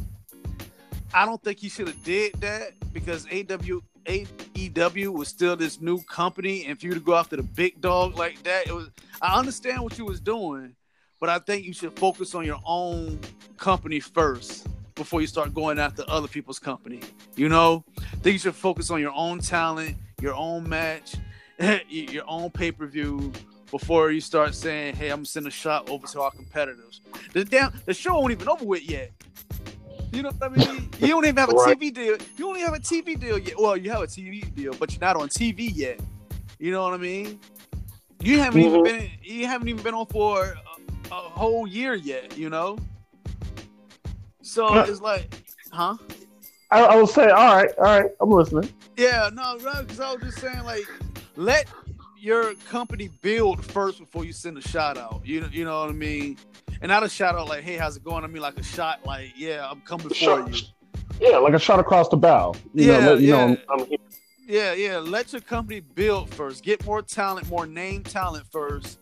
I 1.13 1.25
don't 1.25 1.43
think 1.43 1.59
he 1.59 1.69
should 1.69 1.89
have 1.89 2.03
did 2.05 2.35
that 2.41 2.73
because 2.93 3.25
AW 3.27 3.81
AEW 4.05 5.09
was 5.09 5.29
still 5.29 5.57
this 5.57 5.81
new 5.81 6.03
company, 6.03 6.67
and 6.67 6.79
for 6.79 6.87
you 6.87 6.95
to 6.95 7.01
go 7.01 7.15
after 7.15 7.37
the 7.37 7.43
big 7.43 7.81
dog 7.81 8.19
like 8.19 8.43
that, 8.43 8.67
it 8.67 8.75
was. 8.75 8.91
I 9.23 9.39
understand 9.39 9.83
what 9.83 9.97
you 9.97 10.05
was 10.05 10.21
doing, 10.21 10.75
but 11.19 11.29
I 11.31 11.39
think 11.39 11.65
you 11.65 11.73
should 11.73 11.99
focus 11.99 12.35
on 12.35 12.45
your 12.45 12.61
own 12.67 13.19
company 13.57 14.01
first 14.01 14.67
before 14.95 15.21
you 15.21 15.27
start 15.27 15.55
going 15.55 15.79
after 15.79 16.05
other 16.09 16.29
people's 16.29 16.59
company. 16.59 17.01
You 17.37 17.49
know, 17.49 17.85
I 17.99 18.17
think 18.17 18.35
you 18.35 18.39
should 18.39 18.55
focus 18.55 18.91
on 18.91 19.01
your 19.01 19.13
own 19.15 19.39
talent, 19.39 19.97
your 20.21 20.35
own 20.35 20.69
match, 20.69 21.15
your 21.89 22.25
own 22.29 22.51
pay 22.51 22.71
per 22.71 22.87
view 22.87 23.33
before 23.79 24.13
you 24.13 24.21
start 24.21 24.55
saying, 24.55 24.95
"Hey, 24.95 25.09
I'm 25.09 25.17
gonna 25.17 25.27
send 25.27 25.49
a 25.49 25.51
shot 25.51 25.91
over 25.91 26.07
to 26.07 26.21
our 26.21 26.31
competitors." 26.31 27.01
The 27.33 27.45
damn 27.45 27.73
the 27.87 27.93
show 27.93 28.15
won't 28.15 28.31
even 28.31 28.49
over 28.49 28.65
with 28.65 28.89
yet. 28.89 29.11
You 30.13 30.23
know 30.23 30.31
what 30.31 30.53
I 30.53 30.55
mean? 30.55 30.89
You 31.01 31.09
don't 31.09 31.25
even 31.25 31.37
have 31.39 31.49
a 31.51 31.53
right. 31.55 31.77
TV 31.77 31.93
deal. 31.93 32.17
You 32.37 32.51
even 32.51 32.61
have 32.61 32.75
a 32.75 32.79
TV 32.79 33.19
deal 33.19 33.37
yet. 33.37 33.59
Well, 33.59 33.77
you 33.77 33.91
have 33.91 34.03
a 34.03 34.07
TV 34.07 34.55
deal, 34.55 34.75
but 34.75 34.93
you're 34.93 35.01
not 35.01 35.17
on 35.17 35.29
TV 35.29 35.73
yet. 35.75 35.99
You 36.61 36.71
know 36.71 36.85
what 36.85 36.95
I 36.95 36.99
mean? 36.99 37.41
You 38.21 38.39
haven't 38.39 38.63
mm-hmm. 38.63 38.77
even 38.77 38.85
been. 38.85 39.11
You 39.25 39.47
haven't 39.49 39.67
even 39.67 39.83
been 39.83 39.95
on 39.95 40.07
for 40.07 40.57
a, 41.11 41.13
a 41.13 41.15
whole 41.15 41.67
year 41.67 41.95
yet. 41.95 42.39
You 42.39 42.51
know. 42.51 42.79
So 44.43 44.73
it's 44.83 45.01
like, 45.01 45.35
huh? 45.73 45.97
I, 46.71 46.81
I 46.81 46.95
will 46.95 47.09
say, 47.09 47.29
all 47.29 47.57
right, 47.57 47.71
all 47.79 47.85
right, 47.85 48.11
I'm 48.21 48.31
listening. 48.31 48.73
Yeah, 48.97 49.31
no, 49.33 49.57
because 49.57 49.99
I 49.99 50.13
was 50.13 50.23
just 50.23 50.39
saying, 50.39 50.63
like, 50.63 50.87
let 51.35 51.67
your 52.25 52.55
company 52.69 53.11
build 53.21 53.65
first 53.65 53.99
before 53.99 54.25
you 54.25 54.33
send 54.33 54.57
a 54.59 54.69
shout 54.69 54.97
out. 54.97 55.21
You 55.25 55.49
you 55.53 55.65
know 55.65 55.81
what 55.81 55.91
I 55.91 55.93
mean? 55.93 56.39
and 56.85 56.91
not 56.91 57.03
a 57.03 57.09
shout 57.09 57.35
out 57.35 57.49
like, 57.49 57.65
"Hey, 57.65 57.77
how's 57.77 57.97
it 57.97 58.05
going?" 58.05 58.25
I 58.25 58.27
mean, 58.27 58.43
like 58.43 58.59
a 58.59 58.63
shot, 58.63 59.01
like, 59.07 59.33
"Yeah, 59.37 59.67
I'm 59.69 59.81
coming 59.81 60.11
for 60.11 60.49
you." 60.51 60.55
Yeah, 61.19 61.39
like 61.39 61.55
a 61.55 61.59
shot 61.59 61.81
across 61.81 62.09
the 62.09 62.19
bow. 62.19 62.55
You 62.75 62.87
yeah, 62.87 63.01
know, 63.01 63.13
let, 63.13 63.21
you 63.21 63.29
yeah. 63.29 63.47
Know, 63.47 63.57
I'm, 63.71 63.81
I'm 63.81 63.87
yeah, 64.47 64.73
yeah. 64.75 64.99
Let 64.99 65.33
your 65.33 65.41
company 65.41 65.81
build 65.81 66.29
first. 66.35 66.63
Get 66.63 66.85
more 66.85 67.01
talent, 67.01 67.49
more 67.49 67.67
name 67.67 68.03
talent 68.03 68.45
first. 68.53 68.99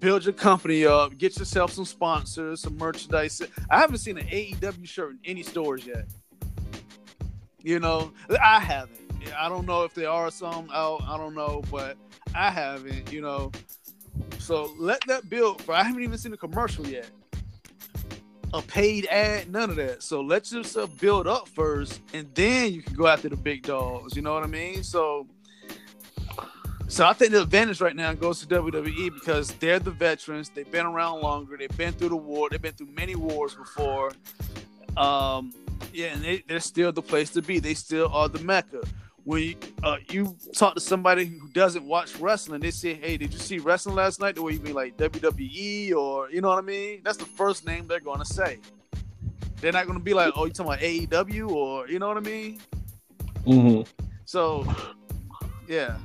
Build 0.00 0.24
your 0.24 0.34
company 0.34 0.84
up. 0.84 1.16
Get 1.16 1.38
yourself 1.38 1.72
some 1.72 1.84
sponsors, 1.84 2.62
some 2.62 2.76
merchandise. 2.76 3.40
I 3.70 3.78
haven't 3.78 3.98
seen 3.98 4.18
an 4.18 4.26
AEW 4.26 4.86
shirt 4.86 5.12
in 5.12 5.18
any 5.24 5.44
stores 5.44 5.86
yet. 5.86 6.06
You 7.62 7.78
know, 7.78 8.12
I 8.42 8.58
haven't. 8.58 9.03
I 9.36 9.48
don't 9.48 9.66
know 9.66 9.84
if 9.84 9.94
there 9.94 10.10
are 10.10 10.30
some 10.30 10.68
out. 10.72 11.02
I 11.06 11.16
don't 11.16 11.34
know, 11.34 11.62
but 11.70 11.96
I 12.34 12.50
haven't. 12.50 13.12
You 13.12 13.20
know, 13.20 13.52
so 14.38 14.72
let 14.78 15.00
that 15.06 15.28
build. 15.28 15.62
For 15.62 15.74
I 15.74 15.82
haven't 15.82 16.02
even 16.02 16.18
seen 16.18 16.32
a 16.32 16.36
commercial 16.36 16.86
yet, 16.86 17.08
a 18.52 18.62
paid 18.62 19.06
ad, 19.06 19.50
none 19.50 19.70
of 19.70 19.76
that. 19.76 20.02
So 20.02 20.20
let 20.20 20.50
yourself 20.52 20.98
build 21.00 21.26
up 21.26 21.48
first, 21.48 22.00
and 22.12 22.28
then 22.34 22.72
you 22.72 22.82
can 22.82 22.94
go 22.94 23.06
after 23.06 23.28
the 23.28 23.36
big 23.36 23.62
dogs. 23.62 24.16
You 24.16 24.22
know 24.22 24.34
what 24.34 24.44
I 24.44 24.48
mean? 24.48 24.82
So, 24.82 25.26
so 26.88 27.06
I 27.06 27.12
think 27.12 27.32
the 27.32 27.42
advantage 27.42 27.80
right 27.80 27.96
now 27.96 28.12
goes 28.14 28.40
to 28.40 28.46
WWE 28.46 29.14
because 29.14 29.52
they're 29.54 29.78
the 29.78 29.90
veterans. 29.90 30.50
They've 30.50 30.70
been 30.70 30.86
around 30.86 31.20
longer. 31.20 31.56
They've 31.56 31.76
been 31.76 31.92
through 31.92 32.10
the 32.10 32.16
war. 32.16 32.48
They've 32.50 32.62
been 32.62 32.74
through 32.74 32.92
many 32.94 33.14
wars 33.16 33.54
before. 33.54 34.12
Um, 34.96 35.52
yeah, 35.92 36.08
and 36.08 36.22
they, 36.22 36.44
they're 36.46 36.60
still 36.60 36.92
the 36.92 37.02
place 37.02 37.30
to 37.30 37.42
be. 37.42 37.58
They 37.58 37.74
still 37.74 38.08
are 38.12 38.28
the 38.28 38.40
mecca 38.40 38.82
when 39.24 39.42
you, 39.42 39.56
uh, 39.82 39.96
you 40.10 40.36
talk 40.54 40.74
to 40.74 40.80
somebody 40.80 41.24
who 41.24 41.48
doesn't 41.48 41.84
watch 41.84 42.16
wrestling, 42.16 42.60
they 42.60 42.70
say, 42.70 42.94
"Hey, 42.94 43.16
did 43.16 43.32
you 43.32 43.38
see 43.38 43.58
wrestling 43.58 43.96
last 43.96 44.20
night?" 44.20 44.34
The 44.34 44.42
way 44.42 44.52
you 44.52 44.60
mean 44.60 44.74
like 44.74 44.96
WWE 44.98 45.94
or 45.94 46.30
you 46.30 46.40
know 46.40 46.48
what 46.48 46.58
I 46.58 46.62
mean? 46.62 47.00
That's 47.02 47.16
the 47.16 47.24
first 47.24 47.66
name 47.66 47.86
they're 47.86 48.00
gonna 48.00 48.24
say. 48.24 48.58
They're 49.60 49.72
not 49.72 49.86
gonna 49.86 50.00
be 50.00 50.14
like, 50.14 50.34
"Oh, 50.36 50.44
you 50.44 50.52
talking 50.52 50.72
about 50.72 50.84
AEW?" 50.84 51.50
or 51.50 51.88
you 51.88 51.98
know 51.98 52.08
what 52.08 52.18
I 52.18 52.20
mean? 52.20 52.60
Mm-hmm. 53.46 53.82
So, 54.26 54.66
yeah. 55.66 55.96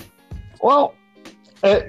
Well, 0.62 0.96
uh, 1.64 1.82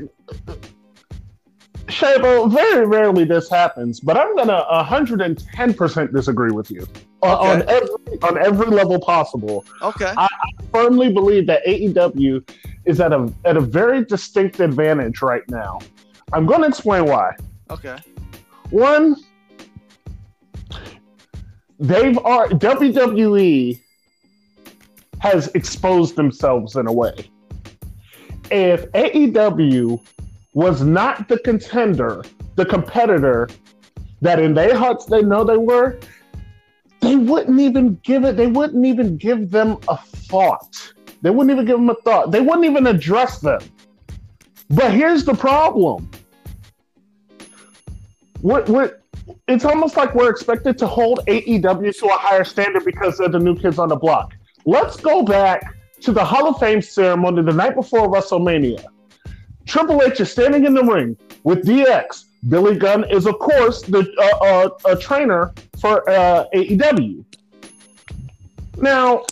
Shabo, 1.87 2.53
very 2.53 2.87
rarely 2.87 3.25
this 3.25 3.49
happens, 3.49 4.01
but 4.01 4.17
I'm 4.17 4.35
gonna 4.35 4.65
110 4.69 5.75
percent 5.75 6.13
disagree 6.13 6.51
with 6.51 6.73
you 6.73 6.87
okay. 7.23 7.51
on 7.51 7.69
every 7.69 8.23
on 8.23 8.39
every 8.39 8.67
level 8.67 8.99
possible. 9.01 9.65
Okay. 9.83 10.13
I, 10.17 10.25
I, 10.25 10.63
firmly 10.73 11.13
believe 11.13 11.47
that 11.47 11.65
AEW 11.67 12.49
is 12.85 13.01
at 13.01 13.13
a 13.13 13.33
at 13.45 13.57
a 13.57 13.61
very 13.61 14.05
distinct 14.05 14.61
advantage 14.61 15.23
right 15.23 15.49
now. 15.49 15.79
I'm 16.33 16.47
going 16.47 16.63
to 16.63 16.69
explain 16.69 17.07
why. 17.07 17.37
Okay. 17.71 17.97
One, 18.71 19.17
they've 21.79 22.19
are 22.19 22.49
WWE 22.49 23.81
has 25.19 25.49
exposed 25.49 26.17
themselves 26.17 26.77
in 26.77 26.87
a 26.87 26.93
way. 26.93 27.31
If 28.51 28.91
AEW 28.93 30.01
was 30.55 30.83
not 30.83 31.29
the 31.29 31.39
contender, 31.39 32.25
the 32.57 32.65
competitor 32.65 33.49
that 34.23 34.39
in 34.39 34.55
their 34.55 34.77
hearts 34.77 35.05
they 35.05 35.23
know 35.23 35.45
they 35.45 35.57
were, 35.57 35.99
they 37.01 37.17
wouldn't 37.17 37.59
even 37.61 37.99
give 38.03 38.25
it, 38.25 38.37
they 38.37 38.47
wouldn't 38.47 38.85
even 38.85 39.17
give 39.17 39.51
them 39.51 39.79
a 39.89 39.97
thought. 39.97 40.93
They 41.23 41.31
wouldn't 41.31 41.51
even 41.51 41.67
give 41.67 41.77
them 41.79 41.91
a 41.91 41.95
thought. 41.97 42.31
They 42.31 42.41
wouldn't 42.41 42.65
even 42.65 42.87
address 42.87 43.41
them. 43.41 43.61
But 44.69 44.93
here's 44.93 45.25
the 45.25 45.35
problem. 45.35 46.09
We're, 48.43 48.65
we're, 48.65 49.01
it's 49.49 49.65
almost 49.65 49.97
like 49.97 50.15
we're 50.15 50.31
expected 50.31 50.79
to 50.79 50.87
hold 50.87 51.21
AEW 51.27 51.99
to 51.99 52.07
a 52.07 52.13
higher 52.13 52.45
standard 52.45 52.85
because 52.85 53.19
they're 53.19 53.29
the 53.29 53.39
new 53.39 53.57
kids 53.57 53.79
on 53.79 53.89
the 53.89 53.97
block. 53.97 54.35
Let's 54.65 54.97
go 54.97 55.23
back 55.23 55.75
to 56.03 56.13
the 56.13 56.25
Hall 56.25 56.49
of 56.49 56.59
Fame 56.59 56.81
ceremony 56.81 57.43
the 57.43 57.53
night 57.53 57.75
before 57.75 58.11
WrestleMania. 58.11 58.85
Triple 59.67 60.03
H 60.03 60.21
is 60.21 60.31
standing 60.31 60.65
in 60.65 60.75
the 60.75 60.85
ring 60.85 61.17
with 61.45 61.67
DX. 61.67 62.25
Billy 62.49 62.77
Gunn 62.77 63.05
is, 63.11 63.27
of 63.27 63.39
course, 63.39 63.83
the 63.83 64.11
uh, 64.19 64.45
uh, 64.45 64.93
a 64.93 64.97
trainer 64.97 65.53
for 65.79 66.09
uh, 66.09 66.47
AEW. 66.55 67.25
Now, 68.79 69.25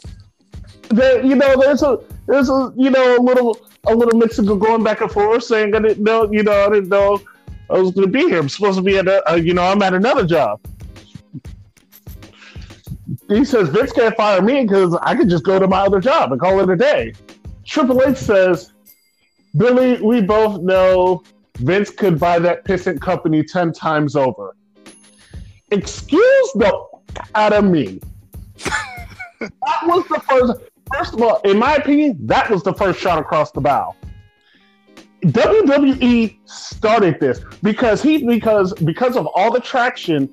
there, 0.91 1.25
you 1.25 1.35
know, 1.35 1.59
there's 1.59 1.83
a 1.83 1.99
there's 2.27 2.51
a 2.51 2.73
you 2.77 2.91
know 2.91 3.17
a 3.17 3.23
little 3.23 3.59
a 3.87 3.95
little 3.95 4.19
Mexico 4.19 4.57
going 4.57 4.83
back 4.83 5.01
and 5.01 5.11
forth 5.11 5.45
saying 5.45 5.75
I 5.75 5.81
didn't 5.81 6.05
know 6.05 6.31
you 6.31 6.43
know 6.43 6.67
I 6.67 6.71
didn't 6.71 6.91
know 6.91 7.21
I 7.71 7.79
was 7.79 7.93
going 7.93 8.07
to 8.07 8.13
be 8.13 8.29
here. 8.29 8.39
I'm 8.39 8.49
supposed 8.49 8.77
to 8.77 8.83
be 8.83 8.99
at 8.99 9.09
a, 9.09 9.41
you 9.41 9.55
know 9.55 9.63
I'm 9.63 9.81
at 9.83 9.95
another 9.95 10.27
job. 10.27 10.61
he 13.29 13.45
says 13.45 13.69
Vince 13.71 13.93
can't 13.93 14.17
fire 14.17 14.43
me 14.43 14.63
because 14.63 14.95
I 15.03 15.15
could 15.15 15.31
just 15.31 15.45
go 15.45 15.59
to 15.59 15.67
my 15.67 15.81
other 15.81 16.01
job 16.01 16.33
and 16.33 16.41
call 16.41 16.61
it 16.61 16.69
a 16.69 16.77
day. 16.77 17.15
Triple 17.65 18.03
H 18.03 18.17
says, 18.17 18.73
Billy, 19.57 20.01
we 20.01 20.23
both 20.23 20.63
know 20.63 21.23
Vince 21.59 21.91
could 21.91 22.19
buy 22.19 22.39
that 22.39 22.65
pissant 22.65 23.01
company 23.01 23.43
ten 23.43 23.73
times 23.73 24.17
over. 24.17 24.57
Excuse 25.71 26.53
the 26.55 26.85
out 27.35 27.53
of 27.53 27.65
me. 27.65 28.01
that 29.41 29.83
was 29.85 30.07
the 30.09 30.21
first. 30.29 30.61
First 30.95 31.15
of 31.15 31.23
all, 31.23 31.41
in 31.43 31.59
my 31.59 31.75
opinion, 31.75 32.17
that 32.27 32.49
was 32.49 32.63
the 32.63 32.73
first 32.73 32.99
shot 32.99 33.19
across 33.19 33.51
the 33.51 33.61
bow. 33.61 33.95
WWE 35.23 36.39
started 36.49 37.21
this 37.21 37.41
because 37.63 38.01
he 38.03 38.25
because 38.25 38.73
because 38.75 39.17
of 39.17 39.27
all 39.27 39.53
the 39.53 39.61
traction 39.61 40.33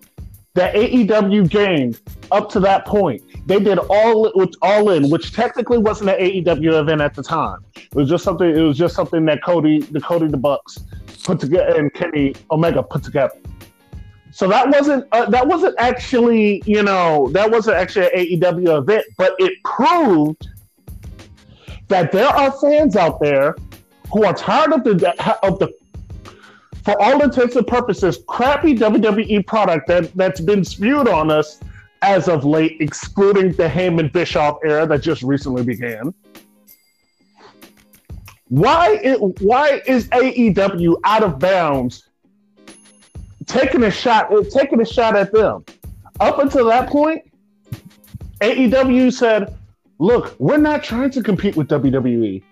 that 0.55 0.73
AEW 0.73 1.49
gained 1.49 1.99
up 2.31 2.49
to 2.49 2.59
that 2.61 2.85
point. 2.85 3.21
They 3.45 3.59
did 3.59 3.77
all 3.77 4.31
all 4.61 4.89
in, 4.89 5.09
which 5.09 5.33
technically 5.33 5.77
wasn't 5.77 6.11
an 6.11 6.19
AEW 6.19 6.79
event 6.79 7.01
at 7.01 7.13
the 7.13 7.21
time. 7.21 7.59
It 7.75 7.93
was 7.93 8.09
just 8.09 8.23
something. 8.23 8.49
It 8.49 8.61
was 8.61 8.77
just 8.77 8.95
something 8.95 9.25
that 9.25 9.43
Cody, 9.43 9.81
the 9.81 10.01
Cody 10.01 10.27
the 10.27 10.37
Bucks, 10.37 10.79
put 11.25 11.39
together, 11.39 11.79
and 11.79 11.93
Kenny 11.93 12.35
Omega 12.51 12.83
put 12.83 13.03
together. 13.03 13.35
So 14.31 14.47
that 14.49 14.69
wasn't 14.69 15.07
uh, 15.11 15.29
that 15.29 15.47
wasn't 15.47 15.75
actually 15.79 16.61
you 16.65 16.83
know 16.83 17.29
that 17.31 17.49
wasn't 17.49 17.77
actually 17.77 18.07
an 18.07 18.41
AEW 18.41 18.79
event, 18.79 19.05
but 19.17 19.35
it 19.39 19.53
proved 19.63 20.47
that 21.87 22.11
there 22.11 22.27
are 22.27 22.51
fans 22.51 22.95
out 22.95 23.19
there 23.19 23.55
who 24.11 24.25
are 24.25 24.33
tired 24.33 24.73
of 24.73 24.83
the 24.83 25.37
of 25.43 25.59
the 25.59 25.73
for 26.83 27.01
all 27.01 27.23
intents 27.23 27.55
and 27.55 27.65
purposes 27.65 28.19
crappy 28.27 28.75
WWE 28.75 29.45
product 29.47 29.87
that 29.87 30.13
that's 30.15 30.41
been 30.41 30.63
spewed 30.63 31.07
on 31.07 31.31
us 31.31 31.59
as 32.01 32.27
of 32.27 32.45
late, 32.45 32.77
excluding 32.81 33.51
the 33.53 33.67
Heyman 33.67 34.11
Bischoff 34.11 34.59
era 34.63 34.85
that 34.85 35.01
just 35.01 35.23
recently 35.23 35.63
began. 35.63 36.13
Why 38.47 38.99
it, 39.03 39.19
why 39.41 39.81
is 39.85 40.07
AEW 40.09 40.97
out 41.03 41.23
of 41.23 41.39
bounds 41.39 42.07
taking 43.45 43.83
a 43.83 43.91
shot 43.91 44.31
taking 44.51 44.81
a 44.81 44.85
shot 44.85 45.15
at 45.15 45.31
them. 45.31 45.65
Up 46.19 46.39
until 46.39 46.65
that 46.65 46.89
point, 46.89 47.23
AEW 48.41 49.11
said, 49.11 49.55
"Look, 49.99 50.35
we're 50.39 50.57
not 50.57 50.83
trying 50.83 51.11
to 51.11 51.23
compete 51.23 51.55
with 51.55 51.67
WWE. 51.67 52.43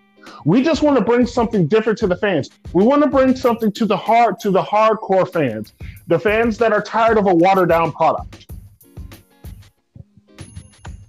We 0.45 0.63
just 0.63 0.81
want 0.81 0.97
to 0.97 1.03
bring 1.03 1.25
something 1.25 1.67
different 1.67 1.99
to 1.99 2.07
the 2.07 2.15
fans. 2.15 2.49
We 2.73 2.83
want 2.83 3.03
to 3.03 3.09
bring 3.09 3.35
something 3.35 3.71
to 3.73 3.85
the 3.85 3.97
hard 3.97 4.39
to 4.39 4.51
the 4.51 4.61
hardcore 4.61 5.31
fans, 5.31 5.73
the 6.07 6.19
fans 6.19 6.57
that 6.57 6.71
are 6.73 6.81
tired 6.81 7.17
of 7.17 7.27
a 7.27 7.33
watered 7.33 7.69
down 7.69 7.91
product." 7.91 8.47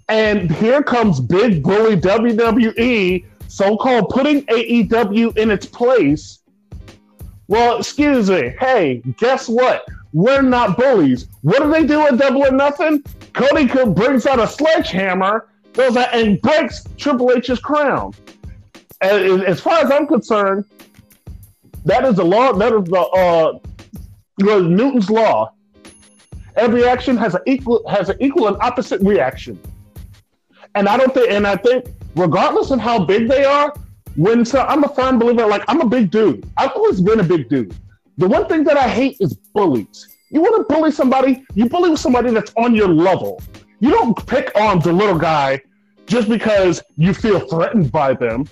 And 0.09 0.51
here 0.51 0.82
comes 0.82 1.19
big 1.19 1.62
bully 1.62 1.97
WWE, 1.97 3.24
so-called 3.57 4.09
putting 4.09 4.43
AEW 4.47 5.37
in 5.37 5.51
its 5.51 5.67
place 5.67 6.41
well, 7.47 7.79
excuse 7.79 8.31
me. 8.31 8.55
Hey, 8.59 9.03
guess 9.19 9.49
what? 9.49 9.87
We're 10.13 10.43
not 10.43 10.79
bullies. 10.79 11.29
What 11.43 11.63
do 11.63 11.71
they 11.71 11.85
do 11.85 12.01
at 12.07 12.17
Double 12.17 12.47
or 12.47 12.51
Nothing? 12.51 13.03
Cody 13.33 13.67
brings 13.93 14.27
out 14.27 14.39
a 14.39 14.47
sledgehammer, 14.47 15.49
goes 15.73 15.97
out 15.97 16.15
and 16.15 16.41
breaks 16.41 16.85
Triple 16.97 17.33
H's 17.33 17.59
crown. 17.59 18.15
And 19.01 19.43
as 19.43 19.61
far 19.61 19.85
as 19.85 19.91
I'm 19.91 20.07
concerned, 20.07 20.65
that 21.85 22.05
is 22.05 22.17
the 22.17 22.25
law. 22.25 22.53
That 22.53 22.73
is 22.73 22.85
the 22.85 23.01
uh, 23.01 24.61
Newton's 24.61 25.11
law. 25.11 25.53
Every 26.57 26.87
action 26.87 27.17
has 27.17 27.35
an 27.35 27.43
equal 27.47 27.87
has 27.89 28.09
an 28.09 28.17
equal 28.21 28.47
and 28.47 28.57
opposite 28.63 29.03
reaction. 29.03 29.61
And 30.77 30.89
I 30.89 30.97
don't 30.97 31.13
think, 31.13 31.31
and 31.31 31.47
I 31.47 31.57
think, 31.57 31.87
regardless 32.15 32.70
of 32.70 32.81
how 32.81 33.05
big 33.05 33.28
they 33.28 33.45
are, 33.45 33.74
when 34.16 34.45
so 34.45 34.61
I'm 34.62 34.85
a 34.85 34.89
firm 34.89 35.19
believer, 35.19 35.47
like 35.47 35.65
I'm 35.69 35.81
a 35.81 35.89
big 35.89 36.11
dude. 36.11 36.49
I've 36.57 36.73
always 36.73 37.01
been 37.01 37.20
a 37.20 37.24
big 37.24 37.49
dude. 37.49 37.74
The 38.19 38.28
one 38.28 38.47
thing 38.47 38.65
that 38.65 38.77
I 38.77 38.89
hate 38.89 39.16
is 39.20 39.35
bullies. 39.35 40.09
You 40.31 40.41
want 40.41 40.57
to 40.57 40.74
bully 40.74 40.93
somebody, 40.93 41.45
you 41.55 41.69
bully 41.69 41.97
somebody 41.97 42.31
that's 42.31 42.53
on 42.57 42.74
your 42.74 42.89
level. 42.89 43.43
You 43.81 43.91
don't 43.91 44.27
pick 44.27 44.53
on 44.57 44.78
the 44.81 44.93
little 44.93 45.19
guy 45.19 45.61
just 46.07 46.28
because 46.28 46.82
you 46.97 47.12
feel 47.12 47.41
threatened 47.41 47.91
by 47.91 48.15
them. 48.15 48.47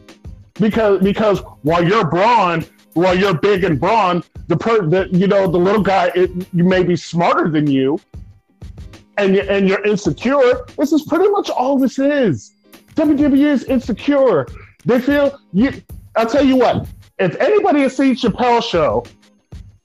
Because 0.55 1.01
because 1.03 1.41
while 1.63 1.87
you're 1.87 2.05
brawn, 2.05 2.65
while 2.95 3.19
you're 3.19 3.39
big 3.39 3.65
and 3.65 3.81
brawn, 3.81 4.23
the 4.49 4.57
per 4.57 4.87
the, 4.87 5.09
you 5.11 5.27
know 5.27 5.47
the 5.51 5.59
little 5.59 5.83
guy 5.83 6.11
it, 6.15 6.31
you 6.53 6.65
may 6.65 6.83
be 6.83 6.97
smarter 6.97 7.49
than 7.49 7.67
you, 7.67 7.99
and 9.17 9.37
and 9.37 9.69
you're 9.69 9.85
insecure. 9.85 10.67
This 10.77 10.93
is 10.93 11.03
pretty 11.03 11.29
much 11.29 11.51
all 11.51 11.79
this 11.79 11.99
is. 11.99 12.52
WWE 12.95 13.45
is 13.45 13.65
insecure. 13.65 14.47
They 14.85 15.01
feel 15.01 15.39
you. 15.53 15.83
I'll 16.17 16.27
tell 16.27 16.45
you 16.45 16.57
what. 16.57 16.87
If 17.19 17.37
anybody 17.37 17.83
has 17.83 17.97
seen 17.97 18.15
Chappelle 18.15 18.63
show, 18.63 19.05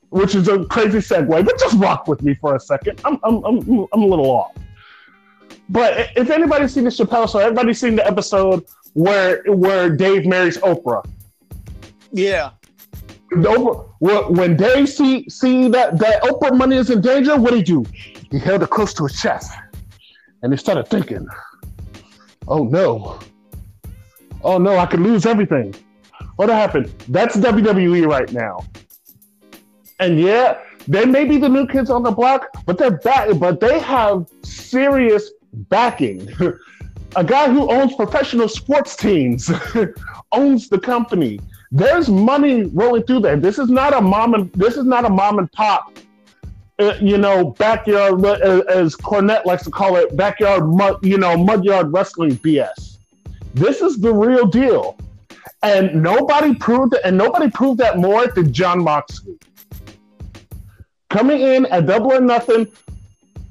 which 0.10 0.36
is 0.36 0.48
a 0.48 0.66
crazy 0.66 1.00
segue, 1.00 1.46
but 1.46 1.60
just 1.60 1.78
rock 1.78 2.08
with 2.08 2.22
me 2.22 2.34
for 2.36 2.56
a 2.56 2.60
second. 2.60 3.02
I'm 3.06 3.20
I'm 3.24 3.44
I'm, 3.44 3.88
I'm 3.94 4.02
a 4.02 4.06
little 4.06 4.30
off. 4.30 4.56
But 5.70 6.12
if 6.16 6.30
anybody's 6.30 6.74
seen 6.74 6.86
the 6.86 6.90
Chappelle 6.90 7.30
show, 7.32 7.40
everybody's 7.40 7.80
seen 7.80 7.96
the 7.96 8.08
episode 8.08 8.66
where 8.94 9.44
where 9.46 9.90
Dave 9.96 10.26
marries 10.26 10.58
Oprah. 10.60 11.06
Yeah. 12.12 12.52
Oprah, 13.34 14.30
when 14.32 14.56
Dave 14.56 14.90
see 14.90 15.30
see 15.30 15.68
that 15.70 16.00
that 16.00 16.24
Oprah 16.24 16.58
money 16.58 16.78
is 16.78 16.90
in 16.90 17.02
danger, 17.02 17.36
what 17.36 17.52
did 17.52 17.58
he 17.58 17.64
do? 17.64 17.86
He 18.32 18.40
held 18.40 18.64
it 18.64 18.70
close 18.70 18.94
to 18.96 19.04
his 19.04 19.20
chest, 19.20 19.52
and 20.42 20.52
he 20.54 20.58
started 20.58 20.88
thinking, 20.88 21.28
"Oh 22.48 22.64
no, 22.64 23.20
oh 24.44 24.58
no, 24.58 24.78
I 24.78 24.86
could 24.86 25.02
lose 25.02 25.26
everything. 25.26 25.74
What 26.38 26.50
happened? 26.50 26.94
That's 27.08 27.36
WWE 27.38 28.08
right 28.08 28.32
now. 28.32 28.60
And 30.00 30.20
yeah, 30.20 30.60
they 30.88 31.06
may 31.06 31.26
be 31.26 31.38
the 31.38 31.50
new 31.50 31.68
kids 31.68 31.90
on 31.90 32.04
the 32.04 32.12
block, 32.12 32.48
but 32.66 32.78
they're 32.78 32.98
back, 33.00 33.30
but 33.40 33.60
they 33.60 33.80
have 33.80 34.28
serious 34.44 35.32
backing. 35.54 36.30
A 37.16 37.24
guy 37.24 37.50
who 37.50 37.72
owns 37.72 37.96
professional 37.96 38.48
sports 38.48 38.96
teams 38.96 39.50
owns 40.32 40.70
the 40.70 40.78
company. 40.80 41.40
There's 41.72 42.10
money 42.10 42.64
rolling 42.66 43.04
through 43.04 43.22
there. 43.22 43.38
This 43.38 43.58
is 43.58 43.70
not 43.70 43.94
a 43.94 44.02
mom 44.02 44.34
and 44.34 44.52
this 44.54 44.78
is 44.78 44.86
not 44.86 45.06
a 45.06 45.10
mom 45.10 45.40
and 45.40 45.52
pop, 45.52 45.98
uh, 46.80 46.94
you 47.02 47.18
know, 47.18 47.52
backyard 47.52 48.24
uh, 48.24 48.62
as 48.70 48.96
Cornette 48.96 49.46
likes 49.46 49.64
to 49.64 49.72
call 49.72 49.96
it, 49.96 50.16
backyard 50.16 50.68
mud, 50.68 51.04
you 51.04 51.18
know, 51.18 51.36
mudyard 51.36 51.92
wrestling 51.92 52.38
BS. 52.38 52.98
This 53.54 53.82
is 53.82 53.98
the 53.98 54.14
real 54.14 54.46
deal. 54.46 54.98
And 55.64 56.04
nobody 56.04 56.54
proved 56.54 56.94
it, 56.94 57.02
and 57.04 57.18
nobody 57.18 57.50
proved 57.50 57.80
that 57.80 57.98
more 57.98 58.28
than 58.28 58.54
Jon 58.54 58.84
Moxley. 58.84 59.40
Coming 61.10 61.42
in 61.42 61.66
at 61.68 61.88
double 61.88 62.14
or 62.14 62.22
nothing, 62.22 62.68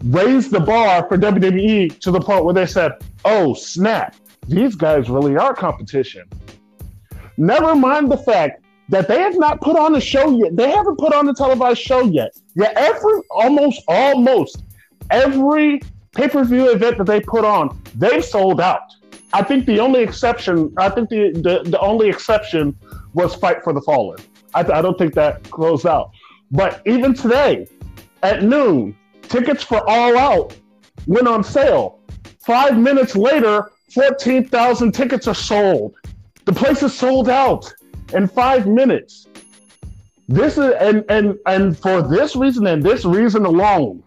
raised 0.04 0.52
the 0.52 0.60
bar 0.60 1.08
for 1.08 1.18
WWE 1.18 1.98
to 1.98 2.10
the 2.12 2.20
point 2.20 2.44
where 2.44 2.54
they 2.54 2.66
said, 2.66 2.92
oh, 3.24 3.54
snap, 3.54 4.14
these 4.46 4.76
guys 4.76 5.10
really 5.10 5.36
are 5.36 5.52
competition. 5.52 6.28
Never 7.36 7.74
mind 7.74 8.10
the 8.10 8.18
fact 8.18 8.62
that 8.88 9.08
they 9.08 9.20
have 9.20 9.36
not 9.36 9.60
put 9.60 9.76
on 9.76 9.94
a 9.96 10.00
show 10.00 10.30
yet. 10.30 10.56
They 10.56 10.70
haven't 10.70 10.98
put 10.98 11.12
on 11.12 11.28
a 11.28 11.34
televised 11.34 11.80
show 11.80 12.02
yet. 12.02 12.36
Every 12.58 13.20
almost 13.30 13.82
almost 13.88 14.62
every 15.10 15.80
pay-per-view 16.14 16.70
event 16.70 16.98
that 16.98 17.04
they 17.04 17.20
put 17.20 17.44
on, 17.44 17.80
they've 17.94 18.24
sold 18.24 18.60
out. 18.60 18.92
I 19.32 19.42
think 19.42 19.66
the 19.66 19.80
only 19.80 20.02
exception, 20.02 20.72
I 20.78 20.88
think 20.88 21.10
the, 21.10 21.32
the, 21.32 21.68
the 21.68 21.78
only 21.80 22.08
exception 22.08 22.76
was 23.12 23.34
Fight 23.34 23.62
for 23.62 23.72
the 23.72 23.82
Fallen. 23.82 24.18
I, 24.54 24.60
I 24.60 24.80
don't 24.80 24.96
think 24.96 25.14
that 25.14 25.42
closed 25.50 25.86
out. 25.86 26.10
But 26.50 26.80
even 26.86 27.12
today, 27.12 27.66
at 28.22 28.42
noon, 28.42 28.96
tickets 29.22 29.62
for 29.62 29.88
All 29.88 30.16
Out 30.16 30.56
went 31.06 31.28
on 31.28 31.44
sale. 31.44 32.00
Five 32.38 32.78
minutes 32.78 33.16
later, 33.16 33.70
14,000 33.92 34.92
tickets 34.92 35.26
are 35.26 35.34
sold. 35.34 35.96
The 36.44 36.52
place 36.52 36.82
is 36.82 36.94
sold 36.94 37.28
out 37.28 37.72
in 38.12 38.26
five 38.28 38.66
minutes. 38.66 39.26
This 40.28 40.58
is 40.58 40.74
and 40.80 41.04
and 41.08 41.38
and 41.46 41.78
for 41.78 42.02
this 42.02 42.34
reason 42.34 42.66
and 42.66 42.82
this 42.82 43.04
reason 43.04 43.46
alone, 43.46 44.02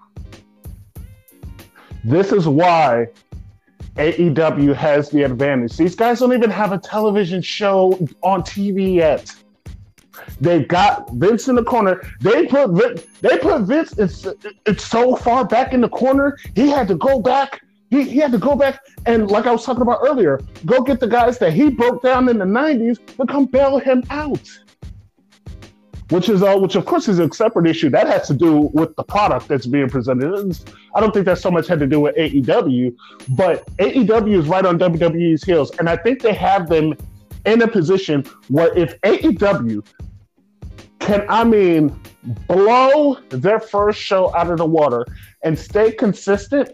this 2.04 2.32
is 2.32 2.48
why 2.48 3.08
AEW 3.96 4.76
has 4.76 5.10
the 5.10 5.24
advantage. 5.24 5.78
These 5.78 5.96
guys 5.96 6.20
don't 6.20 6.34
even 6.34 6.50
have 6.50 6.72
a 6.72 6.78
television 6.78 7.42
show 7.42 7.92
on 8.22 8.42
TV 8.44 8.96
yet. 8.96 9.34
They 10.42 10.64
got 10.64 11.12
Vince 11.14 11.48
in 11.48 11.56
the 11.56 11.64
corner. 11.64 12.02
They 12.22 12.48
put 12.48 12.76
they 13.22 13.38
put 13.38 13.64
Vince. 13.64 13.98
It's 13.98 14.28
it's 14.66 14.86
so 14.86 15.16
far 15.16 15.46
back 15.46 15.74
in 15.74 15.82
the 15.82 15.90
corner. 15.90 16.38
He 16.56 16.70
had 16.70 16.88
to 16.90 16.96
go 16.96 17.20
back. 17.20 17.62
He, 17.90 18.04
he 18.04 18.18
had 18.18 18.32
to 18.34 18.38
go 18.38 18.56
back 18.56 18.82
and, 19.06 19.30
like 19.32 19.48
I 19.48 19.52
was 19.52 19.66
talking 19.66 19.82
about 19.82 20.00
earlier, 20.04 20.40
go 20.66 20.82
get 20.82 21.00
the 21.00 21.08
guys 21.08 21.40
that 21.40 21.54
he 21.54 21.70
broke 21.70 22.04
down 22.04 22.30
in 22.30 22.38
the 22.38 22.46
'90s 22.46 23.00
to 23.18 23.26
come 23.26 23.46
bail 23.46 23.80
him 23.80 24.04
out. 24.10 24.48
which 26.10 26.30
is 26.30 26.42
uh, 26.44 26.58
which 26.58 26.76
of 26.76 26.86
course 26.86 27.08
is 27.08 27.20
a 27.20 27.32
separate 27.34 27.68
issue 27.68 27.90
that 27.90 28.08
has 28.08 28.28
to 28.28 28.34
do 28.34 28.70
with 28.74 28.96
the 28.96 29.04
product 29.04 29.48
that's 29.48 29.66
being 29.66 29.90
presented. 29.90 30.34
It's, 30.48 30.66
I 30.96 31.00
don't 31.00 31.14
think 31.14 31.26
that 31.26 31.38
so 31.38 31.52
much 31.52 31.68
had 31.68 31.80
to 31.80 31.88
do 31.88 32.00
with 32.00 32.16
AEW, 32.16 32.96
but 33.30 33.66
AEW 33.78 34.40
is 34.40 34.48
right 34.48 34.66
on 34.66 34.80
WWE's 34.80 35.44
heels, 35.44 35.72
and 35.80 35.90
I 35.90 35.98
think 35.98 36.22
they 36.22 36.34
have 36.34 36.68
them 36.68 36.96
in 37.46 37.62
a 37.62 37.68
position 37.68 38.24
where 38.50 38.76
if 38.78 39.00
AEW 39.02 39.86
can, 41.00 41.26
I 41.30 41.44
mean, 41.44 42.00
blow 42.48 43.16
their 43.30 43.60
first 43.60 44.00
show 44.00 44.36
out 44.36 44.50
of 44.52 44.58
the 44.58 44.66
water 44.66 45.06
and 45.44 45.58
stay 45.58 45.92
consistent. 45.92 46.72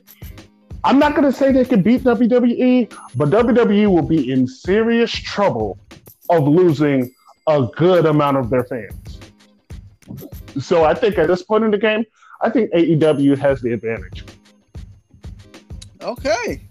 I'm 0.85 0.99
not 0.99 1.15
going 1.15 1.23
to 1.23 1.35
say 1.35 1.51
they 1.51 1.65
can 1.65 1.81
beat 1.81 2.03
WWE, 2.03 2.95
but 3.15 3.29
WWE 3.31 3.87
will 3.87 4.03
be 4.03 4.31
in 4.31 4.47
serious 4.47 5.11
trouble 5.11 5.79
of 6.29 6.47
losing 6.47 7.11
a 7.47 7.67
good 7.75 8.05
amount 8.05 8.37
of 8.37 8.51
their 8.51 8.65
fans. 8.65 9.19
So 10.59 10.83
I 10.83 10.93
think 10.93 11.17
at 11.17 11.27
this 11.27 11.41
point 11.41 11.63
in 11.63 11.71
the 11.71 11.79
game, 11.79 12.05
I 12.41 12.51
think 12.51 12.71
AEW 12.71 13.35
has 13.39 13.61
the 13.61 13.73
advantage. 13.73 14.25
Okay. 16.03 16.61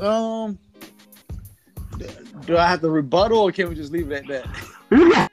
Um, 0.00 0.58
do 2.46 2.56
I 2.56 2.66
have 2.66 2.80
to 2.80 2.88
rebuttal 2.88 3.40
or 3.40 3.52
can 3.52 3.68
we 3.68 3.74
just 3.74 3.92
leave 3.92 4.10
it 4.10 4.24
at 4.30 4.46
that? 4.48 4.48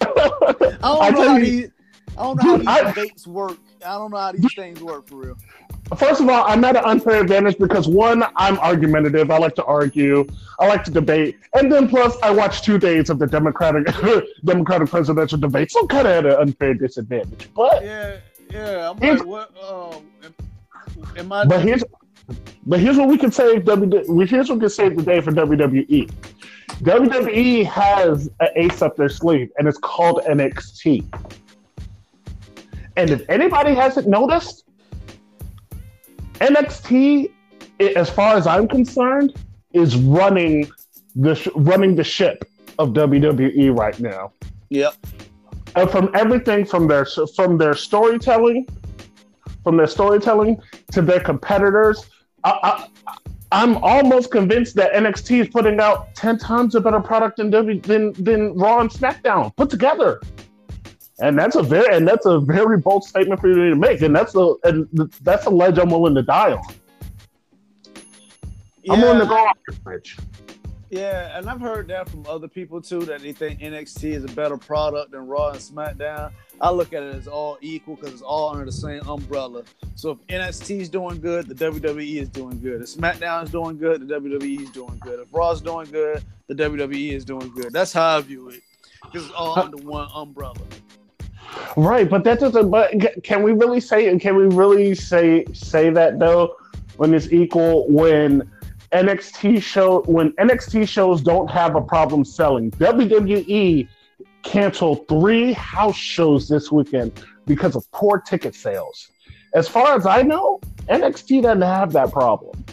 I 0.00 1.10
don't 1.10 1.14
know 1.14 1.28
how 1.28 1.38
these, 1.38 1.70
I 2.16 2.22
don't 2.22 2.36
know 2.36 2.50
how 2.50 2.56
these 2.58 2.66
I, 2.68 2.92
debates 2.92 3.26
work. 3.26 3.58
I 3.84 3.94
don't 3.94 4.12
know 4.12 4.18
how 4.18 4.30
these 4.30 4.54
things 4.54 4.80
work 4.80 5.08
for 5.08 5.16
real. 5.16 5.38
First 5.96 6.20
of 6.20 6.28
all, 6.28 6.44
I'm 6.46 6.64
at 6.64 6.76
an 6.76 6.84
unfair 6.84 7.20
advantage 7.20 7.58
because 7.58 7.86
one, 7.86 8.24
I'm 8.36 8.58
argumentative. 8.58 9.30
I 9.30 9.38
like 9.38 9.54
to 9.56 9.64
argue. 9.64 10.26
I 10.58 10.66
like 10.66 10.84
to 10.84 10.90
debate, 10.90 11.38
and 11.54 11.70
then 11.70 11.88
plus, 11.88 12.16
I 12.22 12.30
watched 12.30 12.64
two 12.64 12.78
days 12.78 13.10
of 13.10 13.18
the 13.18 13.26
Democratic 13.26 13.86
Democratic 14.44 14.88
presidential 14.88 15.38
debate, 15.38 15.70
so 15.70 15.80
I'm 15.80 15.88
kind 15.88 16.06
of 16.06 16.24
at 16.24 16.26
an 16.26 16.40
unfair 16.40 16.74
disadvantage. 16.74 17.48
But 17.54 17.84
yeah, 17.84 18.16
yeah, 18.50 18.90
I'm 18.90 18.98
like, 18.98 19.26
what? 19.26 19.50
Um, 19.62 20.06
am, 20.24 21.18
am 21.18 21.32
I? 21.32 21.44
But 21.44 21.62
here's, 21.62 21.84
but 22.66 22.80
here's 22.80 22.96
what 22.96 23.08
we 23.08 23.18
can 23.18 23.32
say. 23.32 23.58
WWE, 23.58 24.28
here's 24.28 24.48
what 24.48 24.56
we 24.56 24.60
can 24.60 24.70
save 24.70 24.96
the 24.96 25.02
day 25.02 25.20
for 25.20 25.32
WWE. 25.32 26.10
WWE 26.68 27.66
has 27.66 28.28
an 28.40 28.48
ace 28.56 28.82
up 28.82 28.96
their 28.96 29.08
sleeve, 29.08 29.50
and 29.58 29.68
it's 29.68 29.78
called 29.78 30.22
NXT. 30.28 31.04
And 32.96 33.10
if 33.10 33.28
anybody 33.28 33.74
hasn't 33.74 34.06
noticed, 34.06 34.64
NXT, 36.42 37.30
as 37.96 38.10
far 38.10 38.36
as 38.36 38.46
I'm 38.48 38.66
concerned, 38.66 39.34
is 39.72 39.96
running 39.96 40.70
the 41.14 41.36
sh- 41.36 41.48
running 41.54 41.94
the 41.94 42.04
ship 42.04 42.44
of 42.78 42.90
WWE 42.90 43.76
right 43.78 43.98
now. 44.00 44.32
Yep. 44.70 44.94
And 45.76 45.90
from 45.90 46.10
everything 46.14 46.64
from 46.64 46.88
their 46.88 47.06
from 47.36 47.58
their 47.58 47.74
storytelling, 47.74 48.66
from 49.62 49.76
their 49.76 49.86
storytelling 49.86 50.60
to 50.90 51.00
their 51.00 51.20
competitors, 51.20 52.10
I, 52.42 52.88
I, 53.52 53.62
am 53.62 53.76
almost 53.76 54.32
convinced 54.32 54.74
that 54.76 54.92
NXT 54.94 55.42
is 55.42 55.48
putting 55.48 55.78
out 55.78 56.12
ten 56.16 56.38
times 56.38 56.74
a 56.74 56.80
better 56.80 57.00
product 57.00 57.36
than 57.36 57.50
w, 57.50 57.80
than 57.80 58.12
than 58.14 58.54
Raw 58.54 58.80
and 58.80 58.90
SmackDown 58.90 59.54
put 59.54 59.70
together 59.70 60.20
and 61.22 61.38
that's 61.38 61.54
a 61.54 61.62
very 61.62 61.96
and 61.96 62.06
that's 62.06 62.26
a 62.26 62.40
very 62.40 62.76
bold 62.76 63.04
statement 63.04 63.40
for 63.40 63.48
you 63.48 63.70
to 63.70 63.76
make, 63.76 64.02
and 64.02 64.14
that's 64.14 64.34
a 64.34 64.54
and 64.64 64.88
that's 65.22 65.46
a 65.46 65.50
ledge 65.50 65.78
I'm 65.78 65.90
willing 65.90 66.16
to 66.16 66.22
die 66.22 66.52
on. 66.52 66.62
Yeah, 68.82 68.94
I'm 68.94 69.00
willing 69.00 69.20
to 69.20 69.26
go 69.26 69.36
off 69.36 69.56
this 69.66 69.78
ledge. 69.86 70.18
Yeah, 70.90 71.38
and 71.38 71.48
I've 71.48 71.60
heard 71.60 71.88
that 71.88 72.08
from 72.08 72.26
other 72.28 72.48
people 72.48 72.82
too 72.82 73.04
that 73.06 73.22
they 73.22 73.32
think 73.32 73.60
NXT 73.60 74.12
is 74.12 74.24
a 74.24 74.34
better 74.34 74.58
product 74.58 75.12
than 75.12 75.26
Raw 75.26 75.50
and 75.50 75.58
SmackDown. 75.58 76.32
I 76.60 76.70
look 76.70 76.92
at 76.92 77.02
it 77.02 77.14
as 77.14 77.28
all 77.28 77.56
equal 77.60 77.96
because 77.96 78.12
it's 78.12 78.22
all 78.22 78.50
under 78.50 78.64
the 78.64 78.72
same 78.72 79.00
umbrella. 79.08 79.62
So 79.94 80.10
if 80.10 80.18
NXT 80.26 80.80
is 80.80 80.88
doing 80.88 81.20
good, 81.20 81.46
the 81.46 81.54
WWE 81.54 82.20
is 82.20 82.28
doing 82.28 82.60
good. 82.60 82.82
If 82.82 82.88
SmackDown 82.88 83.44
is 83.44 83.50
doing 83.50 83.78
good, 83.78 84.06
the 84.06 84.14
WWE 84.14 84.60
is 84.60 84.70
doing 84.70 84.98
good. 85.00 85.20
If 85.20 85.28
Raw 85.32 85.52
is 85.52 85.60
doing 85.60 85.90
good, 85.90 86.22
the 86.48 86.54
WWE 86.54 87.12
is 87.12 87.24
doing 87.24 87.50
good. 87.50 87.72
That's 87.72 87.92
how 87.92 88.18
I 88.18 88.20
view 88.20 88.50
it. 88.50 88.60
Because 89.04 89.26
it's 89.26 89.34
all 89.34 89.58
under 89.58 89.78
one 89.78 90.08
umbrella. 90.14 90.56
Right, 91.76 92.08
but 92.08 92.24
that 92.24 92.40
doesn't. 92.40 92.70
But 92.70 92.92
can 93.22 93.42
we 93.42 93.52
really 93.52 93.80
say? 93.80 94.16
Can 94.18 94.36
we 94.36 94.44
really 94.54 94.94
say 94.94 95.44
say 95.52 95.90
that 95.90 96.18
though? 96.18 96.56
When 96.96 97.14
it's 97.14 97.32
equal, 97.32 97.88
when 97.88 98.50
NXT 98.92 99.62
show 99.62 100.02
when 100.02 100.32
NXT 100.32 100.86
shows 100.86 101.22
don't 101.22 101.50
have 101.50 101.74
a 101.74 101.80
problem 101.80 102.24
selling, 102.24 102.70
WWE 102.72 103.88
canceled 104.42 105.08
three 105.08 105.52
house 105.52 105.96
shows 105.96 106.48
this 106.48 106.70
weekend 106.70 107.24
because 107.46 107.76
of 107.76 107.90
poor 107.92 108.18
ticket 108.20 108.54
sales. 108.54 109.08
As 109.54 109.68
far 109.68 109.96
as 109.96 110.06
I 110.06 110.22
know, 110.22 110.60
NXT 110.88 111.42
doesn't 111.42 111.62
have 111.62 111.92
that 111.92 112.12
problem. 112.12 112.64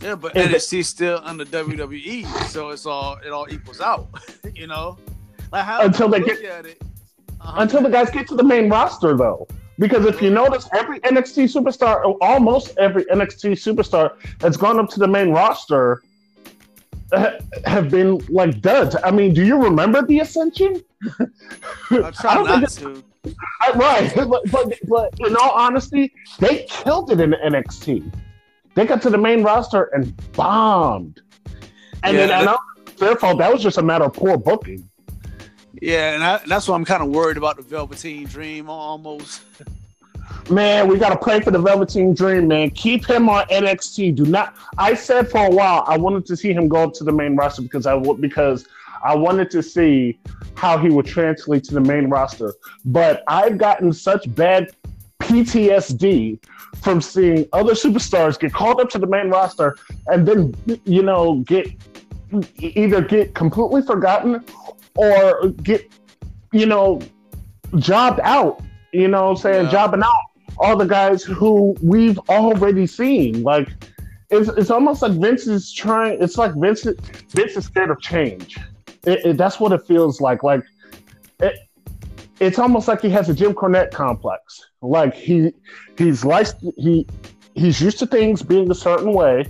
Yeah, 0.00 0.14
but 0.14 0.36
and 0.36 0.50
NXT 0.50 0.84
still 0.84 1.20
under 1.24 1.44
WWE, 1.44 2.26
so 2.48 2.70
it's 2.70 2.86
all 2.86 3.18
it 3.24 3.30
all 3.30 3.46
equals 3.50 3.80
out. 3.80 4.08
you 4.54 4.66
know, 4.66 4.98
like 5.52 5.64
how 5.64 5.82
until 5.82 6.08
they 6.08 6.20
get 6.20 6.44
at 6.44 6.66
it. 6.66 6.82
Uh-huh. 7.40 7.62
until 7.62 7.82
the 7.82 7.90
guys 7.90 8.10
get 8.10 8.26
to 8.28 8.34
the 8.34 8.42
main 8.42 8.68
roster, 8.68 9.16
though. 9.16 9.46
Because 9.78 10.06
if 10.06 10.22
you 10.22 10.30
notice, 10.30 10.68
every 10.74 11.00
NXT 11.00 11.44
superstar, 11.44 12.16
almost 12.20 12.76
every 12.78 13.04
NXT 13.04 13.52
superstar 13.52 14.16
that's 14.38 14.56
gone 14.56 14.80
up 14.80 14.88
to 14.90 14.98
the 14.98 15.06
main 15.08 15.30
roster, 15.30 16.02
have 17.64 17.90
been 17.90 18.18
like 18.28 18.60
duds. 18.60 18.96
I 19.04 19.10
mean, 19.10 19.34
do 19.34 19.44
you 19.44 19.62
remember 19.62 20.02
the 20.02 20.20
Ascension? 20.20 20.82
I 21.90 22.10
try 22.10 22.42
not 22.42 22.68
to. 22.70 23.02
I, 23.60 23.72
right, 23.72 24.12
but, 24.16 24.50
but, 24.50 24.78
but 24.88 25.14
in 25.20 25.36
all 25.36 25.50
honesty, 25.50 26.12
they 26.38 26.64
killed 26.68 27.10
it 27.10 27.20
in 27.20 27.32
NXT. 27.32 28.12
They 28.74 28.86
got 28.86 29.02
to 29.02 29.10
the 29.10 29.18
main 29.18 29.42
roster 29.42 29.84
and 29.94 30.14
bombed. 30.32 31.20
And 32.02 32.16
yeah, 32.16 32.26
then, 32.26 32.48
and 32.48 32.56
their 32.98 33.16
fault. 33.16 33.38
That 33.38 33.52
was 33.52 33.62
just 33.62 33.78
a 33.78 33.82
matter 33.82 34.04
of 34.04 34.12
poor 34.12 34.36
booking. 34.36 34.88
Yeah, 35.80 36.14
and 36.14 36.24
I, 36.24 36.40
that's 36.46 36.68
why 36.68 36.74
I'm 36.74 36.84
kind 36.84 37.02
of 37.02 37.08
worried 37.10 37.36
about 37.36 37.56
the 37.56 37.62
Velveteen 37.62 38.26
Dream 38.26 38.68
almost. 38.68 39.42
Man, 40.50 40.88
we 40.88 40.98
got 40.98 41.10
to 41.10 41.16
pray 41.16 41.40
for 41.40 41.50
the 41.50 41.58
Velveteen 41.58 42.14
Dream, 42.14 42.48
man. 42.48 42.70
Keep 42.70 43.08
him 43.08 43.28
on 43.28 43.46
NXT. 43.46 44.14
Do 44.14 44.24
not. 44.26 44.56
I 44.78 44.94
said 44.94 45.28
for 45.28 45.44
a 45.44 45.50
while 45.50 45.84
I 45.86 45.96
wanted 45.96 46.24
to 46.26 46.36
see 46.36 46.52
him 46.52 46.68
go 46.68 46.84
up 46.84 46.94
to 46.94 47.04
the 47.04 47.12
main 47.12 47.36
roster 47.36 47.62
because 47.62 47.86
I 47.86 47.98
because 47.98 48.66
I 49.04 49.14
wanted 49.14 49.50
to 49.52 49.62
see 49.62 50.18
how 50.54 50.78
he 50.78 50.88
would 50.88 51.06
translate 51.06 51.64
to 51.64 51.74
the 51.74 51.80
main 51.80 52.08
roster. 52.08 52.54
But 52.84 53.22
I've 53.26 53.58
gotten 53.58 53.92
such 53.92 54.32
bad 54.34 54.72
PTSD 55.20 56.38
from 56.80 57.00
seeing 57.00 57.48
other 57.52 57.72
superstars 57.72 58.38
get 58.38 58.52
called 58.52 58.80
up 58.80 58.88
to 58.90 58.98
the 58.98 59.06
main 59.06 59.30
roster 59.30 59.76
and 60.08 60.28
then 60.28 60.54
you 60.84 61.02
know 61.02 61.36
get 61.40 61.68
either 62.58 63.00
get 63.00 63.34
completely 63.34 63.82
forgotten 63.82 64.44
or 64.96 65.48
get, 65.62 65.92
you 66.52 66.66
know, 66.66 67.00
jobbed 67.78 68.20
out, 68.22 68.62
you 68.92 69.08
know 69.08 69.30
I'm 69.30 69.36
saying? 69.36 69.66
Yeah. 69.66 69.72
Jobbing 69.72 70.02
out 70.02 70.22
all 70.58 70.76
the 70.76 70.86
guys 70.86 71.22
who 71.22 71.76
we've 71.82 72.18
already 72.28 72.86
seen. 72.86 73.42
Like, 73.42 73.68
it's, 74.30 74.48
it's 74.48 74.70
almost 74.70 75.02
like 75.02 75.12
Vince 75.12 75.46
is 75.46 75.72
trying, 75.72 76.22
it's 76.22 76.38
like 76.38 76.54
Vince, 76.54 76.86
Vince 77.30 77.56
is 77.56 77.64
scared 77.64 77.90
of 77.90 78.00
change. 78.00 78.58
It, 79.04 79.24
it, 79.24 79.36
that's 79.36 79.60
what 79.60 79.72
it 79.72 79.86
feels 79.86 80.20
like. 80.20 80.42
Like, 80.42 80.62
it, 81.40 81.58
it's 82.40 82.58
almost 82.58 82.88
like 82.88 83.00
he 83.00 83.08
has 83.10 83.28
a 83.28 83.34
Jim 83.34 83.54
Cornette 83.54 83.92
complex. 83.92 84.66
Like 84.82 85.14
he 85.14 85.52
he's 85.96 86.24
like 86.24 86.48
he 86.76 87.06
he's 87.54 87.80
used 87.80 87.98
to 88.00 88.06
things 88.06 88.42
being 88.42 88.70
a 88.70 88.74
certain 88.74 89.12
way. 89.12 89.46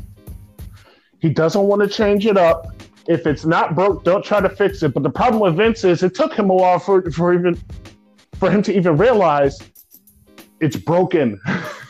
He 1.19 1.29
doesn't 1.31 1.63
want 1.63 1.83
to 1.83 1.89
change 1.89 2.27
it 2.27 2.37
up 2.37 2.76
if 3.09 3.27
it's 3.27 3.45
not 3.45 3.75
broke, 3.75 4.05
don't 4.05 4.25
try 4.25 4.41
to 4.41 4.49
fix 4.49 4.83
it. 4.83 4.95
But 4.95 5.03
the 5.03 5.11
problem 5.11 5.41
with 5.41 5.57
Vince 5.57 5.85
is 5.85 6.03
it 6.03 6.15
took 6.15 6.35
him 6.35 6.51
a 6.51 6.55
while 6.55 6.79
for, 6.79 7.09
for 7.11 7.35
even 7.35 7.61
for 8.35 8.51
him 8.51 8.63
to 8.63 8.77
even 8.77 8.97
realize 8.97 9.59
it's 10.61 10.77
broken. 10.77 11.41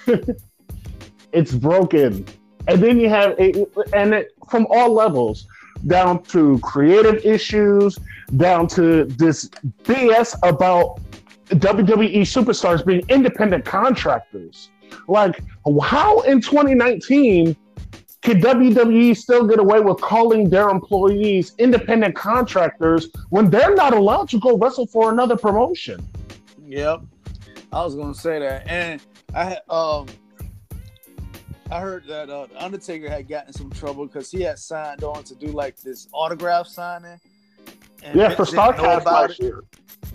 it's 1.32 1.54
broken. 1.54 2.26
And 2.68 2.82
then 2.82 2.98
you 2.98 3.08
have 3.08 3.38
a, 3.38 3.66
and 3.92 4.14
it, 4.14 4.32
from 4.48 4.66
all 4.70 4.92
levels, 4.92 5.46
down 5.86 6.22
to 6.24 6.58
creative 6.60 7.24
issues, 7.24 7.98
down 8.36 8.66
to 8.68 9.04
this 9.04 9.48
BS 9.84 10.36
about 10.42 11.00
WWE 11.50 12.22
superstars 12.22 12.84
being 12.84 13.02
independent 13.08 13.64
contractors. 13.64 14.70
Like, 15.06 15.40
how 15.82 16.20
in 16.22 16.40
2019 16.40 17.56
can 18.26 18.40
WWE 18.40 19.16
still 19.16 19.46
get 19.46 19.60
away 19.60 19.78
with 19.78 20.00
calling 20.00 20.50
their 20.50 20.68
employees 20.68 21.52
independent 21.58 22.16
contractors 22.16 23.08
when 23.30 23.48
they're 23.48 23.76
not 23.76 23.94
allowed 23.94 24.28
to 24.30 24.40
go 24.40 24.58
wrestle 24.58 24.88
for 24.88 25.12
another 25.12 25.36
promotion? 25.36 26.04
Yep, 26.66 27.02
I 27.72 27.84
was 27.84 27.94
gonna 27.94 28.12
say 28.12 28.40
that, 28.40 28.66
and 28.66 29.00
I 29.32 29.58
um, 29.70 30.08
I 31.70 31.78
heard 31.78 32.04
that 32.08 32.28
uh, 32.28 32.48
Undertaker 32.58 33.08
had 33.08 33.28
gotten 33.28 33.52
some 33.52 33.70
trouble 33.70 34.06
because 34.06 34.28
he 34.28 34.42
had 34.42 34.58
signed 34.58 35.04
on 35.04 35.22
to 35.22 35.36
do 35.36 35.46
like 35.46 35.76
this 35.76 36.08
autograph 36.12 36.66
signing. 36.66 37.20
yeah, 38.12 38.30
for 38.30 38.44
Starrcast 38.44 39.04
last 39.04 39.38
year. 39.38 39.62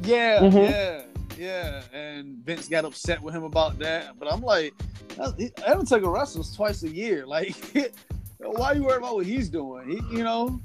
Yeah, 0.04 0.40
mm-hmm. 0.40 0.58
yeah, 0.58 1.04
yeah. 1.38 1.82
And 1.94 2.38
Vince 2.46 2.68
got 2.68 2.86
upset 2.86 3.22
with 3.22 3.34
him 3.34 3.44
about 3.44 3.80
that. 3.80 4.18
But 4.20 4.32
I'm 4.32 4.42
like, 4.42 4.74
Undertaker 5.66 6.10
wrestles 6.10 6.56
twice 6.56 6.84
a 6.84 6.90
year. 6.90 7.26
Like, 7.32 7.56
why 8.58 8.72
are 8.72 8.76
you 8.76 8.84
worried 8.84 8.98
about 8.98 9.16
what 9.16 9.26
he's 9.26 9.50
doing? 9.50 9.88
He, 9.88 10.18
you 10.18 10.24
know. 10.24 10.60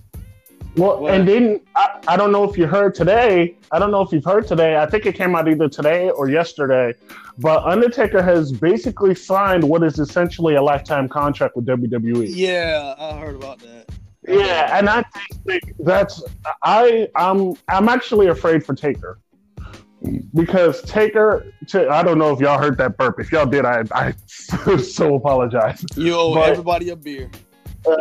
Well, 0.77 1.01
what? 1.01 1.15
and 1.15 1.29
then 1.29 1.61
I, 1.75 2.01
I 2.09 2.17
don't 2.17 2.33
know 2.33 2.45
if 2.45 2.57
you 2.57 2.67
heard 2.67 2.95
today. 2.95 3.57
I 3.71 3.79
don't 3.79 3.91
know 3.91 4.01
if 4.01 4.13
you've 4.13 4.25
heard 4.25 4.47
today. 4.47 4.79
I 4.79 4.87
think 4.87 5.05
it 5.07 5.15
came 5.15 5.37
out 5.37 5.47
either 5.49 5.69
today 5.69 6.11
or 6.11 6.29
yesterday. 6.29 6.95
But 7.39 7.65
Undertaker 7.65 8.23
has 8.23 8.51
basically 8.51 9.15
signed 9.15 9.63
what 9.65 9.83
is 9.83 9.99
essentially 9.99 10.55
a 10.55 10.63
lifetime 10.63 11.09
contract 11.09 11.55
with 11.55 11.67
WWE. 11.67 12.29
Yeah, 12.29 12.95
I 12.99 13.19
heard 13.19 13.37
about 13.37 13.59
that. 13.61 13.91
Yeah, 14.29 14.79
and 14.79 14.89
I 14.89 15.05
think 15.47 15.75
that's 15.79 16.23
I 16.63 17.09
I'm 17.15 17.55
I'm 17.69 17.89
actually 17.89 18.27
afraid 18.27 18.65
for 18.65 18.75
Taker 18.75 19.19
because 20.35 20.83
Taker. 20.83 21.53
I 21.75 22.03
don't 22.03 22.19
know 22.19 22.33
if 22.33 22.41
y'all 22.41 22.59
heard 22.59 22.79
that 22.79 22.97
burp. 22.97 23.19
If 23.21 23.33
y'all 23.33 23.47
did, 23.47 23.65
I 23.65 23.85
I 23.93 24.13
so 24.79 25.15
apologize. 25.15 25.85
You 25.97 26.15
owe 26.15 26.35
but, 26.35 26.51
everybody 26.51 26.91
a 26.91 26.97
beer. 26.97 27.31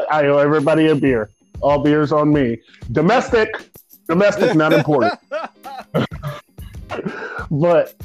I 0.10 0.26
owe 0.28 0.38
everybody 0.38 0.88
a 0.88 0.96
beer. 0.96 1.30
All 1.62 1.84
beers 1.84 2.12
on 2.12 2.34
me. 2.34 2.60
Domestic, 2.92 3.70
domestic, 4.08 4.56
not 4.56 4.74
important. 4.74 5.14
but 7.52 7.96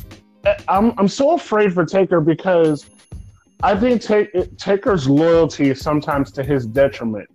uh, 0.45 0.55
I'm 0.69 0.93
I'm 0.99 1.09
so 1.09 1.35
afraid 1.35 1.73
for 1.73 1.85
Taker 1.85 2.21
because 2.21 2.87
I 3.63 3.77
think 3.77 4.03
Taker's 4.57 5.09
loyalty 5.09 5.71
is 5.71 5.81
sometimes 5.81 6.31
to 6.33 6.43
his 6.43 6.67
detriment. 6.67 7.29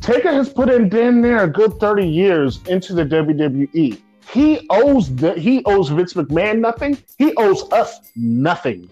Taker 0.00 0.32
has 0.32 0.48
put 0.48 0.68
in 0.68 0.88
damn 0.88 1.20
near 1.20 1.44
a 1.44 1.48
good 1.48 1.80
30 1.80 2.06
years 2.06 2.60
into 2.68 2.94
the 2.94 3.04
WWE. 3.04 4.00
He 4.28 4.66
owes 4.70 5.14
the, 5.14 5.34
he 5.34 5.64
owes 5.64 5.88
Vince 5.88 6.14
McMahon 6.14 6.58
nothing. 6.58 6.98
He 7.18 7.34
owes 7.36 7.70
us 7.72 8.00
nothing. 8.16 8.90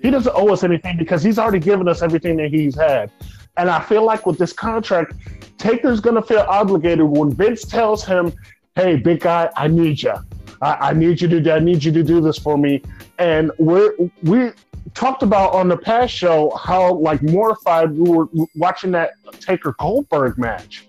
He 0.00 0.10
doesn't 0.10 0.32
owe 0.34 0.52
us 0.52 0.62
anything 0.62 0.96
because 0.96 1.22
he's 1.22 1.38
already 1.38 1.58
given 1.58 1.88
us 1.88 2.02
everything 2.02 2.36
that 2.36 2.50
he's 2.50 2.76
had. 2.76 3.10
And 3.56 3.68
I 3.68 3.80
feel 3.80 4.04
like 4.04 4.26
with 4.26 4.38
this 4.38 4.52
contract, 4.52 5.14
Taker's 5.58 6.00
gonna 6.00 6.22
feel 6.22 6.46
obligated 6.48 7.04
when 7.04 7.32
Vince 7.32 7.64
tells 7.64 8.04
him, 8.04 8.32
"Hey, 8.76 8.96
big 8.96 9.20
guy, 9.20 9.50
I 9.56 9.66
need 9.66 10.02
you. 10.02 10.14
I, 10.62 10.90
I 10.90 10.92
need 10.92 11.20
you 11.20 11.28
to. 11.28 11.52
I 11.52 11.58
need 11.58 11.82
you 11.82 11.90
to 11.90 12.04
do 12.04 12.20
this 12.20 12.38
for 12.38 12.56
me." 12.56 12.80
And 13.18 13.50
we're 13.58 13.94
we 14.22 14.52
talked 14.94 15.24
about 15.24 15.52
on 15.52 15.68
the 15.68 15.76
past 15.76 16.14
show 16.14 16.50
how 16.50 16.94
like 16.94 17.20
mortified 17.22 17.90
we 17.90 18.08
were 18.08 18.28
watching 18.54 18.92
that 18.92 19.14
Taker 19.40 19.74
Goldberg 19.80 20.38
match, 20.38 20.86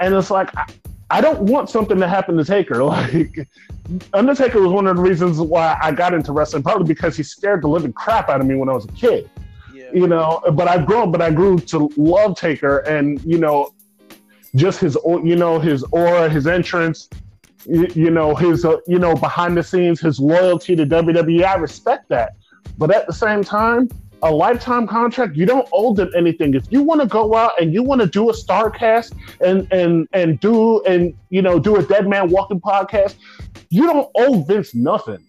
and 0.00 0.12
it's 0.12 0.32
like 0.32 0.50
I 1.10 1.20
don't 1.20 1.40
want 1.42 1.70
something 1.70 1.98
to 1.98 2.08
happen 2.08 2.36
to 2.36 2.44
Taker. 2.44 2.82
Like 2.94 3.48
Undertaker 4.14 4.62
was 4.62 4.72
one 4.72 4.86
of 4.86 4.96
the 4.96 5.02
reasons 5.02 5.38
why 5.38 5.78
I 5.82 5.92
got 5.92 6.14
into 6.14 6.32
wrestling, 6.32 6.62
probably 6.62 6.86
because 6.86 7.16
he 7.16 7.22
scared 7.22 7.62
the 7.62 7.68
living 7.68 7.92
crap 7.92 8.30
out 8.30 8.40
of 8.40 8.46
me 8.46 8.54
when 8.54 8.70
I 8.70 8.72
was 8.72 8.86
a 8.86 8.92
kid. 8.92 9.28
Yeah. 9.74 9.90
You 9.92 10.06
know, 10.06 10.40
but 10.54 10.68
I 10.68 10.82
grew, 10.82 11.06
but 11.06 11.20
I 11.20 11.30
grew 11.30 11.58
to 11.58 11.90
love 11.96 12.38
Taker, 12.38 12.78
and 12.78 13.22
you 13.24 13.38
know, 13.38 13.74
just 14.54 14.80
his, 14.80 14.96
you 15.04 15.36
know, 15.36 15.58
his 15.58 15.84
aura, 15.92 16.30
his 16.30 16.46
entrance, 16.46 17.10
you, 17.66 17.86
you 17.94 18.10
know, 18.10 18.34
his, 18.34 18.64
uh, 18.64 18.76
you 18.86 18.98
know, 18.98 19.14
behind 19.14 19.56
the 19.56 19.62
scenes, 19.62 20.00
his 20.00 20.18
loyalty 20.18 20.74
to 20.76 20.86
WWE. 20.86 21.44
I 21.44 21.56
respect 21.56 22.08
that, 22.08 22.36
but 22.78 22.90
at 22.90 23.06
the 23.06 23.12
same 23.12 23.44
time, 23.44 23.90
a 24.24 24.30
lifetime 24.30 24.86
contract, 24.86 25.36
you 25.36 25.44
don't 25.44 25.68
owe 25.72 25.94
them 25.94 26.10
anything. 26.16 26.54
If 26.54 26.64
you 26.70 26.82
want 26.82 27.02
to 27.02 27.06
go 27.06 27.34
out 27.34 27.60
and 27.60 27.72
you 27.72 27.82
want 27.82 28.00
to 28.00 28.06
do 28.06 28.30
a 28.30 28.32
Starrcast 28.32 29.14
and 29.40 29.70
and 29.70 30.08
and 30.12 30.40
do 30.40 30.82
and 30.84 31.14
you 31.28 31.42
know 31.42 31.58
do 31.58 31.76
a 31.76 31.82
dead 31.82 32.08
man 32.08 32.30
walking 32.30 32.60
podcast, 32.60 33.16
you 33.68 33.86
don't 33.86 34.10
owe 34.14 34.42
Vince 34.42 34.74
nothing. 34.74 35.22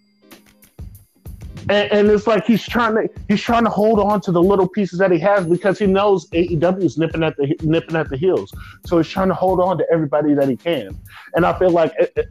And, 1.67 1.91
and, 1.91 2.11
it's 2.11 2.27
like 2.27 2.45
he's 2.45 2.63
trying 2.63 2.93
to 2.93 3.09
he's 3.27 3.41
trying 3.41 3.63
to 3.63 3.71
hold 3.71 3.99
on 3.99 4.21
to 4.21 4.31
the 4.31 4.41
little 4.41 4.67
pieces 4.67 4.99
that 4.99 5.11
he 5.11 5.17
has 5.19 5.47
because 5.47 5.79
he 5.79 5.87
knows 5.87 6.29
AEW 6.29 6.83
is 6.83 6.97
nipping 6.97 7.23
at 7.23 7.35
the 7.37 7.55
nipping 7.63 7.95
at 7.95 8.07
the 8.09 8.17
heels. 8.17 8.53
So 8.85 8.97
he's 8.97 9.09
trying 9.09 9.29
to 9.29 9.33
hold 9.33 9.59
on 9.59 9.77
to 9.79 9.85
everybody 9.91 10.35
that 10.35 10.47
he 10.47 10.55
can. 10.55 10.97
And 11.33 11.43
I 11.43 11.57
feel 11.57 11.71
like 11.71 11.91
at, 11.99 12.27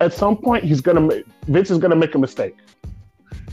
at 0.00 0.12
some 0.12 0.36
point 0.36 0.64
he's 0.64 0.80
gonna 0.80 1.22
Vince 1.48 1.70
is 1.70 1.78
gonna 1.78 1.96
make 1.96 2.14
a 2.14 2.18
mistake. 2.18 2.56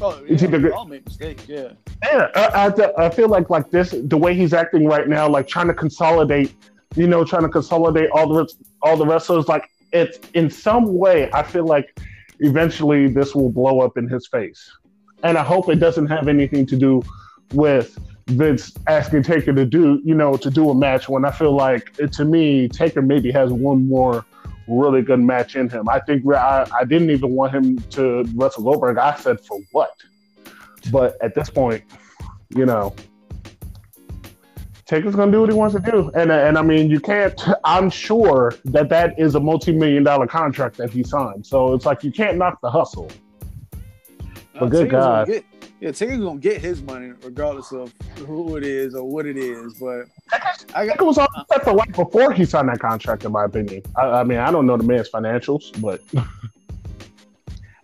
Oh, 0.03 0.19
yeah, 0.27 0.43
either, 0.43 0.73
all 0.73 0.85
make 0.85 1.05
mistakes, 1.05 1.47
yeah. 1.47 1.73
Yeah, 2.03 2.29
I, 2.33 2.67
I, 2.67 3.05
I 3.05 3.09
feel 3.09 3.29
like 3.29 3.49
like 3.51 3.69
this, 3.69 3.91
the 3.91 4.17
way 4.17 4.33
he's 4.33 4.53
acting 4.53 4.85
right 4.85 5.07
now, 5.07 5.29
like 5.29 5.47
trying 5.47 5.67
to 5.67 5.75
consolidate, 5.75 6.55
you 6.95 7.07
know, 7.07 7.23
trying 7.23 7.43
to 7.43 7.49
consolidate 7.49 8.09
all 8.11 8.33
the 8.33 8.51
all 8.81 8.97
the 8.97 9.05
wrestlers. 9.05 9.47
Like 9.47 9.69
it's 9.91 10.17
in 10.33 10.49
some 10.49 10.97
way, 10.97 11.29
I 11.33 11.43
feel 11.43 11.65
like 11.65 11.95
eventually 12.39 13.07
this 13.07 13.35
will 13.35 13.51
blow 13.51 13.81
up 13.81 13.97
in 13.97 14.07
his 14.07 14.27
face, 14.27 14.71
and 15.23 15.37
I 15.37 15.43
hope 15.43 15.69
it 15.69 15.75
doesn't 15.75 16.07
have 16.07 16.27
anything 16.27 16.65
to 16.67 16.75
do 16.75 17.03
with 17.53 17.97
Vince 18.27 18.73
asking 18.87 19.23
Taker 19.23 19.53
to 19.53 19.65
do, 19.65 20.01
you 20.03 20.15
know, 20.15 20.35
to 20.37 20.49
do 20.49 20.71
a 20.71 20.75
match. 20.75 21.09
When 21.09 21.25
I 21.25 21.31
feel 21.31 21.55
like 21.55 21.93
to 21.93 22.25
me, 22.25 22.67
Taker 22.67 23.03
maybe 23.03 23.31
has 23.31 23.51
one 23.51 23.87
more 23.87 24.25
really 24.71 25.01
good 25.01 25.19
match 25.19 25.55
in 25.55 25.69
him. 25.69 25.89
I 25.89 25.99
think 25.99 26.25
I, 26.27 26.67
I 26.73 26.85
didn't 26.85 27.09
even 27.09 27.31
want 27.31 27.53
him 27.53 27.77
to 27.91 28.23
wrestle 28.35 28.63
Goldberg. 28.63 28.97
I 28.97 29.15
said, 29.15 29.39
for 29.41 29.59
what? 29.71 29.91
But 30.91 31.17
at 31.21 31.35
this 31.35 31.49
point, 31.49 31.83
you 32.49 32.65
know, 32.65 32.95
Taker's 34.85 35.15
gonna 35.15 35.31
do 35.31 35.41
what 35.41 35.49
he 35.49 35.55
wants 35.55 35.75
to 35.75 35.81
do, 35.81 36.11
and 36.15 36.31
and 36.31 36.57
I 36.57 36.61
mean, 36.61 36.89
you 36.89 36.99
can't. 36.99 37.39
I'm 37.63 37.89
sure 37.89 38.55
that 38.65 38.89
that 38.89 39.17
is 39.17 39.35
a 39.35 39.39
multi-million 39.39 40.03
dollar 40.03 40.27
contract 40.27 40.75
that 40.77 40.89
he 40.89 41.03
signed. 41.03 41.45
So 41.45 41.73
it's 41.73 41.85
like 41.85 42.03
you 42.03 42.11
can't 42.11 42.37
knock 42.37 42.59
the 42.61 42.69
hustle. 42.69 43.09
But 44.59 44.69
good 44.69 44.89
God, 44.89 45.29
yeah, 45.81 45.91
Taker's 45.91 46.19
gonna 46.19 46.39
get 46.39 46.61
his 46.61 46.79
money 46.83 47.11
regardless 47.23 47.71
of 47.71 47.91
who 48.27 48.55
it 48.55 48.63
is 48.63 48.93
or 48.93 49.03
what 49.03 49.25
it 49.25 49.35
is. 49.35 49.73
But 49.79 50.05
I 50.75 50.85
got, 50.85 51.01
it 51.01 51.03
was 51.03 51.17
all 51.17 51.27
set 51.51 51.63
for 51.63 51.73
life 51.73 51.91
before 51.93 52.31
he 52.31 52.45
signed 52.45 52.69
that 52.69 52.79
contract, 52.79 53.25
in 53.25 53.31
my 53.31 53.45
opinion. 53.45 53.81
I, 53.95 54.01
I 54.07 54.23
mean, 54.23 54.37
I 54.37 54.51
don't 54.51 54.67
know 54.67 54.77
the 54.77 54.83
man's 54.83 55.09
financials, 55.09 55.81
but. 55.81 56.01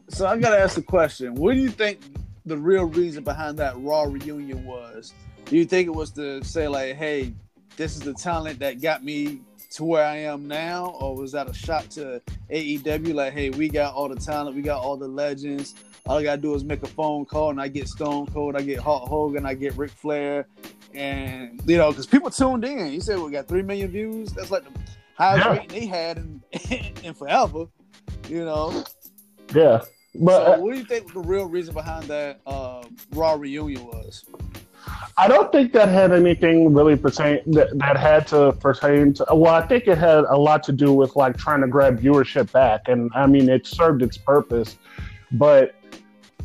so 0.10 0.28
I 0.28 0.38
gotta 0.38 0.60
ask 0.60 0.76
the 0.76 0.84
question: 0.84 1.34
What 1.34 1.56
do 1.56 1.60
you 1.60 1.70
think 1.70 2.00
the 2.46 2.56
real 2.56 2.86
reason 2.86 3.24
behind 3.24 3.58
that 3.58 3.74
Raw 3.80 4.04
reunion 4.04 4.64
was? 4.64 5.14
Do 5.46 5.58
you 5.58 5.66
think 5.66 5.88
it 5.88 5.96
was 5.96 6.12
to 6.12 6.44
say 6.44 6.68
like, 6.68 6.96
"Hey, 6.98 7.34
this 7.78 7.96
is 7.96 8.02
the 8.02 8.14
talent 8.14 8.60
that 8.60 8.80
got 8.80 9.04
me 9.04 9.42
to 9.72 9.84
where 9.84 10.06
I 10.06 10.18
am 10.18 10.48
now," 10.48 10.96
or 11.00 11.16
was 11.16 11.32
that 11.32 11.50
a 11.50 11.54
shot 11.54 11.90
to 11.92 12.22
AEW? 12.52 13.16
Like, 13.16 13.34
"Hey, 13.34 13.50
we 13.50 13.70
got 13.70 13.96
all 13.96 14.08
the 14.08 14.16
talent, 14.18 14.56
we 14.56 14.62
got 14.62 14.84
all 14.84 14.98
the 14.98 15.08
legends." 15.08 15.74
All 16.08 16.18
I 16.18 16.24
gotta 16.24 16.42
do 16.42 16.56
is 16.56 16.64
make 16.64 16.84
a 16.84 16.88
phone 16.88 17.26
call, 17.26 17.50
and 17.50 17.60
I 17.60 17.68
get 17.68 17.88
Stone 17.88 18.28
Cold, 18.28 18.56
I 18.56 18.62
get 18.62 18.80
Hulk 18.80 19.08
Hogan, 19.10 19.46
I 19.46 19.54
get 19.54 19.76
Ric 19.76 19.92
Flair, 19.92 20.48
and 20.94 21.62
you 21.66 21.78
know, 21.78 21.92
because 21.92 22.06
people 22.06 22.30
tuned 22.30 22.64
in. 22.64 22.92
You 22.92 23.02
said 23.02 23.20
we 23.20 23.32
got 23.32 23.48
three 23.48 23.62
million 23.62 23.92
views. 23.92 24.32
That's 24.32 24.52
like 24.52 24.64
the 24.64 24.80
highest 25.16 25.46
yeah. 25.46 25.52
rating 25.52 25.68
they 25.68 25.86
had 25.86 26.18
in, 26.18 26.42
in 27.04 27.14
forever. 27.14 27.66
You 28.30 28.46
know. 28.46 28.84
Yeah, 29.54 29.82
but 30.16 30.46
so 30.46 30.60
what 30.62 30.74
do 30.74 30.80
you 30.80 30.86
think 30.86 31.14
the 31.14 31.20
real 31.20 31.46
reason 31.46 31.74
behind 31.74 32.06
that 32.06 32.40
uh, 32.46 32.84
Raw 33.12 33.34
reunion 33.34 33.86
was? 33.86 34.26
I 35.18 35.28
don't 35.28 35.52
think 35.52 35.74
that 35.74 35.90
had 35.90 36.12
anything 36.12 36.74
really 36.74 36.96
pertain 36.96 37.42
that, 37.48 37.78
that 37.78 37.98
had 37.98 38.28
to 38.28 38.54
pertain 38.54 39.14
to. 39.16 39.26
Well, 39.32 39.54
I 39.54 39.66
think 39.66 39.88
it 39.88 39.98
had 39.98 40.26
a 40.26 40.38
lot 40.38 40.64
to 40.64 40.72
do 40.72 40.94
with 40.94 41.16
like 41.16 41.38
trying 41.38 41.62
to 41.62 41.68
grab 41.68 42.00
viewership 42.00 42.52
back, 42.52 42.88
and 42.88 43.12
I 43.16 43.26
mean 43.28 43.50
it 43.50 43.68
served 43.68 44.02
its 44.02 44.18
purpose, 44.18 44.78
but 45.32 45.76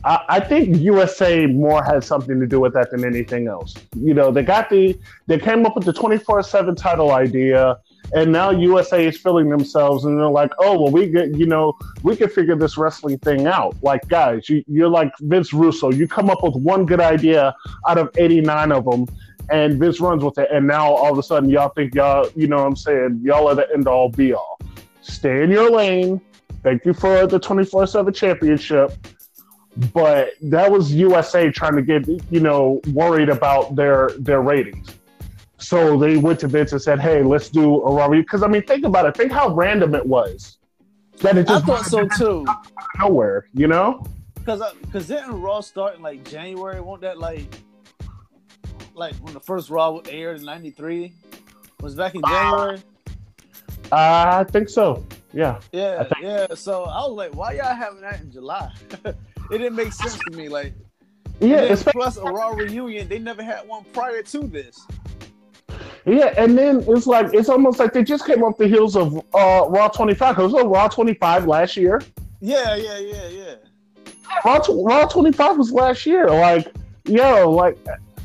I, 0.04 0.24
I 0.28 0.40
think 0.40 0.78
USA 0.78 1.46
more 1.46 1.82
had 1.82 2.02
something 2.02 2.40
to 2.40 2.46
do 2.46 2.60
with 2.60 2.74
that 2.74 2.90
than 2.90 3.04
anything 3.04 3.46
else. 3.46 3.74
You 3.96 4.14
know, 4.14 4.30
they 4.30 4.42
got 4.42 4.68
the 4.68 4.98
they 5.26 5.38
came 5.38 5.64
up 5.64 5.76
with 5.76 5.84
the 5.84 5.92
twenty 5.92 6.18
four 6.18 6.42
seven 6.42 6.74
title 6.74 7.12
idea, 7.12 7.78
and 8.12 8.32
now 8.32 8.50
USA 8.50 9.06
is 9.06 9.18
filling 9.18 9.48
themselves, 9.48 10.04
and 10.04 10.18
they're 10.18 10.26
like, 10.26 10.50
oh 10.58 10.80
well, 10.80 10.90
we 10.90 11.06
get 11.08 11.36
you 11.36 11.46
know 11.46 11.78
we 12.02 12.16
can 12.16 12.28
figure 12.28 12.56
this 12.56 12.76
wrestling 12.76 13.18
thing 13.18 13.46
out. 13.46 13.76
Like 13.82 14.06
guys, 14.08 14.48
you, 14.48 14.64
you're 14.66 14.88
like 14.88 15.12
Vince 15.20 15.52
Russo. 15.52 15.90
You 15.90 16.08
come 16.08 16.30
up 16.30 16.42
with 16.42 16.56
one 16.56 16.84
good 16.84 17.00
idea 17.00 17.54
out 17.88 17.98
of 17.98 18.10
eighty 18.16 18.40
nine 18.40 18.72
of 18.72 18.84
them, 18.84 19.06
and 19.50 19.78
Vince 19.78 20.00
runs 20.00 20.24
with 20.24 20.38
it, 20.38 20.48
and 20.50 20.66
now 20.66 20.92
all 20.92 21.12
of 21.12 21.18
a 21.18 21.22
sudden 21.22 21.48
y'all 21.48 21.68
think 21.70 21.94
y'all, 21.94 22.28
you 22.34 22.48
know 22.48 22.56
what 22.56 22.66
I'm 22.66 22.76
saying, 22.76 23.20
y'all 23.22 23.48
are 23.48 23.54
the 23.54 23.72
end 23.72 23.86
all 23.86 24.08
be 24.08 24.32
all. 24.32 24.58
Stay 25.00 25.42
in 25.44 25.50
your 25.50 25.70
lane. 25.70 26.20
Thank 26.62 26.84
you 26.84 26.92
for 26.92 27.26
the 27.26 27.40
24 27.40 27.88
7 27.88 28.12
championship 28.12 28.92
but 29.92 30.32
that 30.42 30.70
was 30.70 30.92
USA 30.92 31.50
trying 31.50 31.76
to 31.76 31.82
get 31.82 32.06
you 32.30 32.40
know 32.40 32.80
worried 32.92 33.28
about 33.28 33.74
their 33.76 34.10
their 34.18 34.42
ratings. 34.42 34.88
So 35.58 35.96
they 35.96 36.16
went 36.16 36.40
to 36.40 36.48
Vince 36.48 36.72
and 36.72 36.82
said, 36.82 37.00
"Hey, 37.00 37.22
let's 37.22 37.48
do 37.48 37.82
a 37.82 37.94
Raw." 37.94 38.08
Because 38.08 38.42
I 38.42 38.48
mean, 38.48 38.62
think 38.62 38.84
about 38.84 39.06
it. 39.06 39.16
Think 39.16 39.32
how 39.32 39.54
random 39.54 39.94
it 39.94 40.04
was. 40.04 40.58
That 41.20 41.38
it 41.38 41.46
just 41.46 41.64
I 41.64 41.66
thought 41.66 41.86
so 41.86 42.06
too. 42.08 42.44
Nowhere, 42.98 43.46
you 43.54 43.68
know. 43.68 44.04
Because 44.34 44.60
because 44.82 45.10
uh, 45.10 45.14
didn't 45.20 45.40
Raw 45.40 45.60
start 45.60 45.96
in 45.96 46.02
like 46.02 46.24
January? 46.24 46.80
Won't 46.80 47.02
that 47.02 47.18
like 47.18 47.46
like 48.94 49.14
when 49.16 49.32
the 49.32 49.40
first 49.40 49.70
Raw 49.70 49.98
aired 50.08 50.40
in 50.40 50.44
'93 50.44 51.12
was 51.80 51.94
back 51.94 52.14
in 52.14 52.22
January? 52.26 52.82
Uh, 53.90 54.40
I 54.40 54.44
think 54.44 54.68
so. 54.68 55.04
Yeah. 55.32 55.60
Yeah, 55.70 56.04
think- 56.04 56.24
yeah. 56.24 56.46
So 56.54 56.84
I 56.84 57.06
was 57.06 57.12
like, 57.12 57.34
why 57.34 57.52
y'all 57.52 57.74
having 57.74 58.00
that 58.00 58.20
in 58.20 58.32
July? 58.32 58.72
it 59.52 59.58
didn't 59.58 59.76
make 59.76 59.92
sense 59.92 60.18
to 60.18 60.36
me. 60.36 60.48
Like, 60.48 60.74
yeah. 61.40 61.74
Plus 61.92 62.16
a 62.16 62.24
Raw 62.24 62.50
reunion, 62.50 63.08
they 63.08 63.18
never 63.18 63.42
had 63.42 63.66
one 63.66 63.84
prior 63.92 64.22
to 64.22 64.38
this. 64.46 64.86
Yeah, 66.04 66.34
and 66.36 66.58
then 66.58 66.84
it's 66.88 67.06
like 67.06 67.32
it's 67.32 67.48
almost 67.48 67.78
like 67.78 67.92
they 67.92 68.02
just 68.02 68.26
came 68.26 68.42
off 68.42 68.56
the 68.56 68.66
heels 68.66 68.96
of 68.96 69.16
uh, 69.34 69.66
Raw 69.68 69.88
25 69.88 70.36
because 70.36 70.52
it 70.52 70.56
was 70.56 70.64
Raw 70.64 70.88
25 70.88 71.46
last 71.46 71.76
year. 71.76 72.02
Yeah, 72.40 72.74
yeah, 72.74 72.98
yeah, 72.98 73.28
yeah. 73.28 73.54
Raw, 74.44 74.60
Raw 74.68 75.06
25 75.06 75.58
was 75.58 75.70
last 75.70 76.04
year. 76.06 76.28
Like, 76.28 76.74
yo, 77.04 77.50
like 77.50 77.78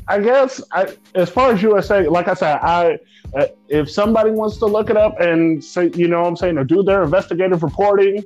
I 0.08 0.20
guess 0.20 0.60
I, 0.72 0.96
as 1.14 1.30
far 1.30 1.52
as 1.52 1.62
USA, 1.62 2.08
like 2.08 2.26
I 2.26 2.34
said, 2.34 2.58
I 2.62 2.98
uh, 3.34 3.46
if 3.68 3.90
somebody 3.90 4.30
wants 4.30 4.56
to 4.58 4.66
look 4.66 4.90
it 4.90 4.96
up 4.96 5.20
and 5.20 5.62
say, 5.62 5.90
you 5.94 6.08
know, 6.08 6.22
what 6.22 6.28
I'm 6.28 6.36
saying, 6.36 6.58
or 6.58 6.64
do 6.64 6.82
their 6.82 7.02
investigative 7.04 7.62
reporting 7.62 8.24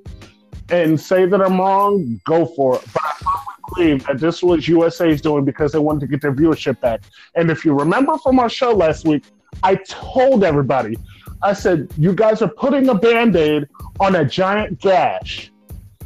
and 0.70 1.01
say 1.01 1.27
that 1.27 1.41
I'm 1.41 1.59
wrong, 1.59 2.20
go 2.24 2.47
for 2.47 2.77
it. 2.77 2.85
But 2.93 3.03
I 3.05 3.12
firmly 3.19 3.55
believe 3.74 4.07
that 4.07 4.20
this 4.20 4.43
was 4.43 4.69
USA's 4.69 5.20
doing 5.20 5.45
because 5.45 5.73
they 5.73 5.79
wanted 5.79 6.01
to 6.01 6.07
get 6.07 6.20
their 6.20 6.35
viewership 6.35 6.81
back. 6.81 7.03
And 7.35 7.51
if 7.51 7.65
you 7.65 7.73
remember 7.79 8.19
from 8.19 8.39
our 8.39 8.49
show 8.49 8.73
last 8.73 9.07
week, 9.07 9.24
I 9.62 9.77
told 9.77 10.45
everybody, 10.45 10.97
I 11.43 11.53
said, 11.53 11.93
you 11.99 12.15
guys 12.15 12.41
are 12.43 12.49
putting 12.49 12.89
a 12.89 12.95
band-aid 12.95 13.69
on 14.01 14.16
a 14.16 14.24
giant 14.24 14.81
gash 14.81 15.53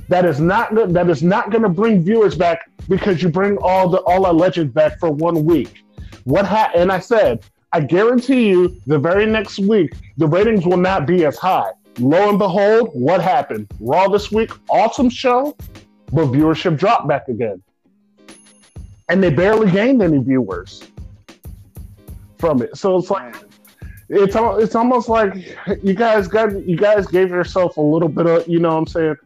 that 0.09 0.24
is 0.24 0.40
not 0.40 0.74
that 0.93 1.10
is 1.10 1.23
not 1.23 1.51
going 1.51 1.62
to 1.62 1.68
bring 1.68 2.02
viewers 2.02 2.35
back 2.35 2.70
because 2.89 3.23
you 3.23 3.28
bring 3.28 3.56
all 3.59 3.89
the 3.89 3.98
all 4.02 4.24
our 4.27 4.32
legends 4.32 4.73
back 4.73 4.98
for 4.98 5.10
one 5.10 5.44
week. 5.44 5.85
What 6.24 6.47
ha- 6.47 6.70
and 6.74 6.93
I 6.93 7.01
said, 7.01 7.44
I 7.73 7.81
guarantee 7.81 8.48
you, 8.48 8.81
the 8.86 8.98
very 8.98 9.27
next 9.27 9.59
week, 9.59 9.94
the 10.16 10.27
ratings 10.27 10.64
will 10.64 10.77
not 10.77 11.06
be 11.06 11.24
as 11.24 11.36
high. 11.36 11.73
Lo 11.98 12.28
and 12.28 12.39
behold, 12.39 12.90
what 12.93 13.23
happened? 13.23 13.68
Raw 13.81 14.09
this 14.09 14.31
week, 14.31 14.51
awesome 14.68 15.09
show, 15.09 15.56
but 16.12 16.27
viewership 16.27 16.78
dropped 16.78 17.09
back 17.09 17.28
again, 17.28 17.62
and 19.09 19.23
they 19.23 19.31
barely 19.31 19.70
gained 19.70 20.02
any 20.02 20.18
viewers 20.18 20.82
from 22.39 22.62
it. 22.62 22.77
So 22.77 22.98
it's 22.98 23.10
like 23.10 23.35
it's 24.09 24.36
it's 24.36 24.74
almost 24.74 25.09
like 25.09 25.56
you 25.82 25.94
guys 25.94 26.28
got 26.28 26.66
you 26.66 26.77
guys 26.77 27.06
gave 27.06 27.31
yourself 27.31 27.77
a 27.77 27.82
little 27.82 28.09
bit 28.09 28.27
of 28.27 28.47
you 28.47 28.59
know 28.59 28.70
what 28.70 28.78
I'm 28.78 28.86
saying 28.86 29.16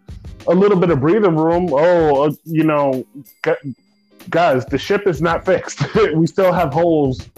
a 0.46 0.54
little 0.54 0.78
bit 0.78 0.90
of 0.90 1.00
breathing 1.00 1.36
room. 1.36 1.68
Oh, 1.70 2.24
uh, 2.24 2.32
you 2.44 2.64
know, 2.64 3.04
guys, 4.28 4.64
the 4.66 4.78
ship 4.78 5.06
is 5.06 5.20
not 5.20 5.44
fixed. 5.44 5.82
we 6.14 6.26
still 6.26 6.52
have 6.52 6.72
holes 6.72 7.28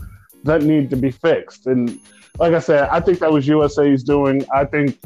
that 0.45 0.63
need 0.63 0.91
to 0.91 0.97
be 0.97 1.11
fixed. 1.11 1.67
And 1.67 1.99
like 2.39 2.55
I 2.55 2.59
said, 2.59 2.89
I 2.91 3.01
think 3.01 3.19
that 3.21 3.31
was 3.33 3.47
USA's 3.47 4.03
doing. 4.03 4.45
I 4.53 4.65
think, 4.65 4.99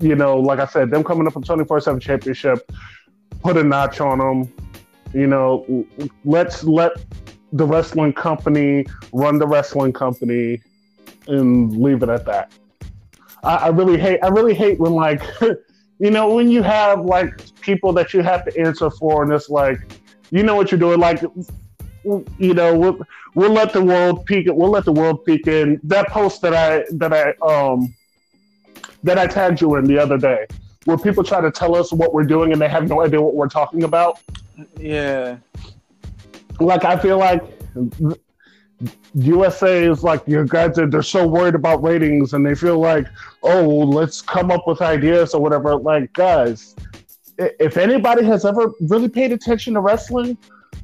you 0.00 0.14
know, 0.14 0.38
like 0.38 0.58
I 0.58 0.66
said, 0.66 0.90
them 0.90 1.04
coming 1.04 1.26
up 1.26 1.34
with 1.34 1.44
24 1.44 1.80
7 1.80 2.00
championship, 2.00 2.70
put 3.40 3.56
a 3.56 3.62
notch 3.62 4.00
on 4.00 4.18
them. 4.18 4.52
You 5.12 5.26
know, 5.26 5.86
let's 6.24 6.64
let 6.64 6.92
the 7.52 7.64
wrestling 7.64 8.12
company 8.12 8.84
run 9.12 9.38
the 9.38 9.46
wrestling 9.46 9.92
company 9.92 10.60
and 11.28 11.80
leave 11.80 12.02
it 12.02 12.08
at 12.08 12.26
that. 12.26 12.52
I, 13.44 13.56
I 13.56 13.68
really 13.68 13.98
hate, 13.98 14.20
I 14.22 14.28
really 14.28 14.54
hate 14.54 14.80
when 14.80 14.92
like, 14.92 15.22
you 15.98 16.10
know, 16.10 16.34
when 16.34 16.50
you 16.50 16.62
have 16.62 17.04
like 17.04 17.60
people 17.60 17.92
that 17.92 18.12
you 18.12 18.22
have 18.22 18.44
to 18.46 18.60
answer 18.60 18.90
for, 18.90 19.22
and 19.22 19.32
it's 19.32 19.48
like, 19.48 19.78
you 20.30 20.42
know 20.42 20.56
what 20.56 20.72
you're 20.72 20.80
doing. 20.80 20.98
Like, 20.98 21.22
you 22.02 22.54
know, 22.54 22.76
we'll, 22.76 22.98
we'll 23.34 23.52
let 23.52 23.72
the 23.72 23.82
world 23.82 24.26
peek. 24.26 24.48
We'll 24.50 24.70
let 24.70 24.84
the 24.84 24.92
world 24.92 25.24
peek 25.24 25.46
in 25.46 25.80
that 25.84 26.08
post 26.08 26.42
that 26.42 26.54
I 26.54 26.84
that 26.96 27.12
I 27.12 27.34
um 27.46 27.94
that 29.04 29.18
I 29.18 29.26
tagged 29.26 29.60
you 29.60 29.76
in 29.76 29.84
the 29.84 29.98
other 29.98 30.18
day, 30.18 30.46
where 30.86 30.98
people 30.98 31.22
try 31.22 31.40
to 31.40 31.50
tell 31.50 31.76
us 31.76 31.92
what 31.92 32.12
we're 32.12 32.24
doing 32.24 32.52
and 32.52 32.60
they 32.60 32.68
have 32.68 32.88
no 32.88 33.02
idea 33.02 33.20
what 33.20 33.34
we're 33.34 33.48
talking 33.48 33.84
about. 33.84 34.18
Yeah. 34.78 35.36
Like 36.58 36.84
I 36.84 36.98
feel 36.98 37.18
like 37.18 37.42
USA 39.14 39.84
is 39.84 40.02
like 40.02 40.22
you 40.26 40.44
guys 40.46 40.78
are 40.78 40.86
they're 40.86 41.02
so 41.02 41.26
worried 41.26 41.54
about 41.54 41.82
ratings 41.82 42.34
and 42.34 42.44
they 42.44 42.54
feel 42.54 42.78
like 42.78 43.06
oh 43.42 43.66
let's 43.68 44.20
come 44.20 44.50
up 44.50 44.66
with 44.66 44.82
ideas 44.82 45.34
or 45.34 45.40
whatever 45.40 45.76
like 45.76 46.12
guys 46.12 46.74
if 47.38 47.76
anybody 47.76 48.24
has 48.24 48.44
ever 48.44 48.72
really 48.80 49.08
paid 49.08 49.32
attention 49.32 49.74
to 49.74 49.80
wrestling 49.80 50.36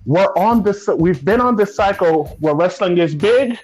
we're 0.06 0.32
on 0.36 0.62
this 0.62 0.88
we've 0.96 1.24
been 1.24 1.40
on 1.40 1.56
this 1.56 1.74
cycle 1.74 2.36
where 2.40 2.54
wrestling 2.54 2.98
is 2.98 3.14
big 3.14 3.58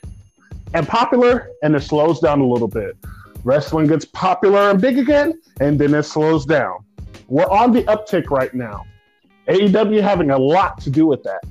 and 0.75 0.87
popular 0.89 1.51
and 1.63 1.75
it 1.75 1.81
slows 1.81 2.19
down 2.21 2.41
a 2.41 2.47
little 2.47 2.69
bit 2.69 2.97
wrestling 3.47 3.87
gets 3.87 4.05
popular 4.05 4.71
and 4.71 4.81
big 4.81 4.99
again 4.99 5.41
and 5.61 5.79
then 5.79 5.95
it 5.95 6.03
slows 6.03 6.45
down 6.45 6.85
we're 7.29 7.49
on 7.49 7.73
the 7.73 7.83
uptick 7.85 8.31
right 8.31 8.55
now 8.55 8.85
AEW 9.49 10.03
having 10.03 10.31
a 10.31 10.39
lot 10.39 10.81
to 10.81 10.91
do 10.91 11.07
with 11.07 11.23
that 11.23 11.43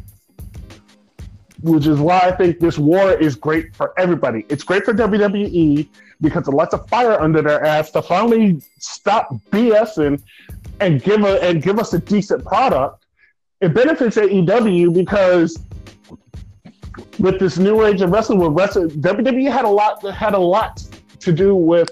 which 1.66 1.88
is 1.88 2.00
why 2.00 2.20
I 2.20 2.32
think 2.32 2.60
this 2.60 2.78
war 2.78 3.14
is 3.14 3.36
great 3.36 3.76
for 3.76 4.00
everybody. 4.00 4.46
It's 4.50 4.64
great 4.64 4.86
for 4.86 4.94
WWE 4.94 5.88
because 6.22 6.48
it 6.48 6.52
lets 6.52 6.76
a 6.76 6.78
fire 6.78 7.20
under 7.20 7.42
their 7.42 7.66
ass 7.66 7.90
to 7.92 8.04
finally 8.04 8.62
stop 8.78 9.34
BSing 9.52 10.22
and 10.80 11.02
give 11.02 11.24
a 11.24 11.42
and 11.44 11.64
give 11.64 11.80
us 11.80 11.94
a 11.94 12.00
decent 12.00 12.46
product. 12.46 13.06
It 13.62 13.74
benefits 13.74 14.16
AEW 14.18 14.94
because 14.94 15.58
with 17.18 17.40
this 17.40 17.58
new 17.58 17.84
age 17.84 18.02
of 18.02 18.12
wrestling, 18.12 18.40
with 18.40 18.52
wrestling, 18.52 18.92
WWE 18.92 19.52
had 19.52 19.66
a 19.66 19.70
lot 19.70 20.04
had 20.14 20.36
a 20.36 20.40
lot 20.40 20.84
to 21.20 21.32
do 21.32 21.56
with 21.56 21.92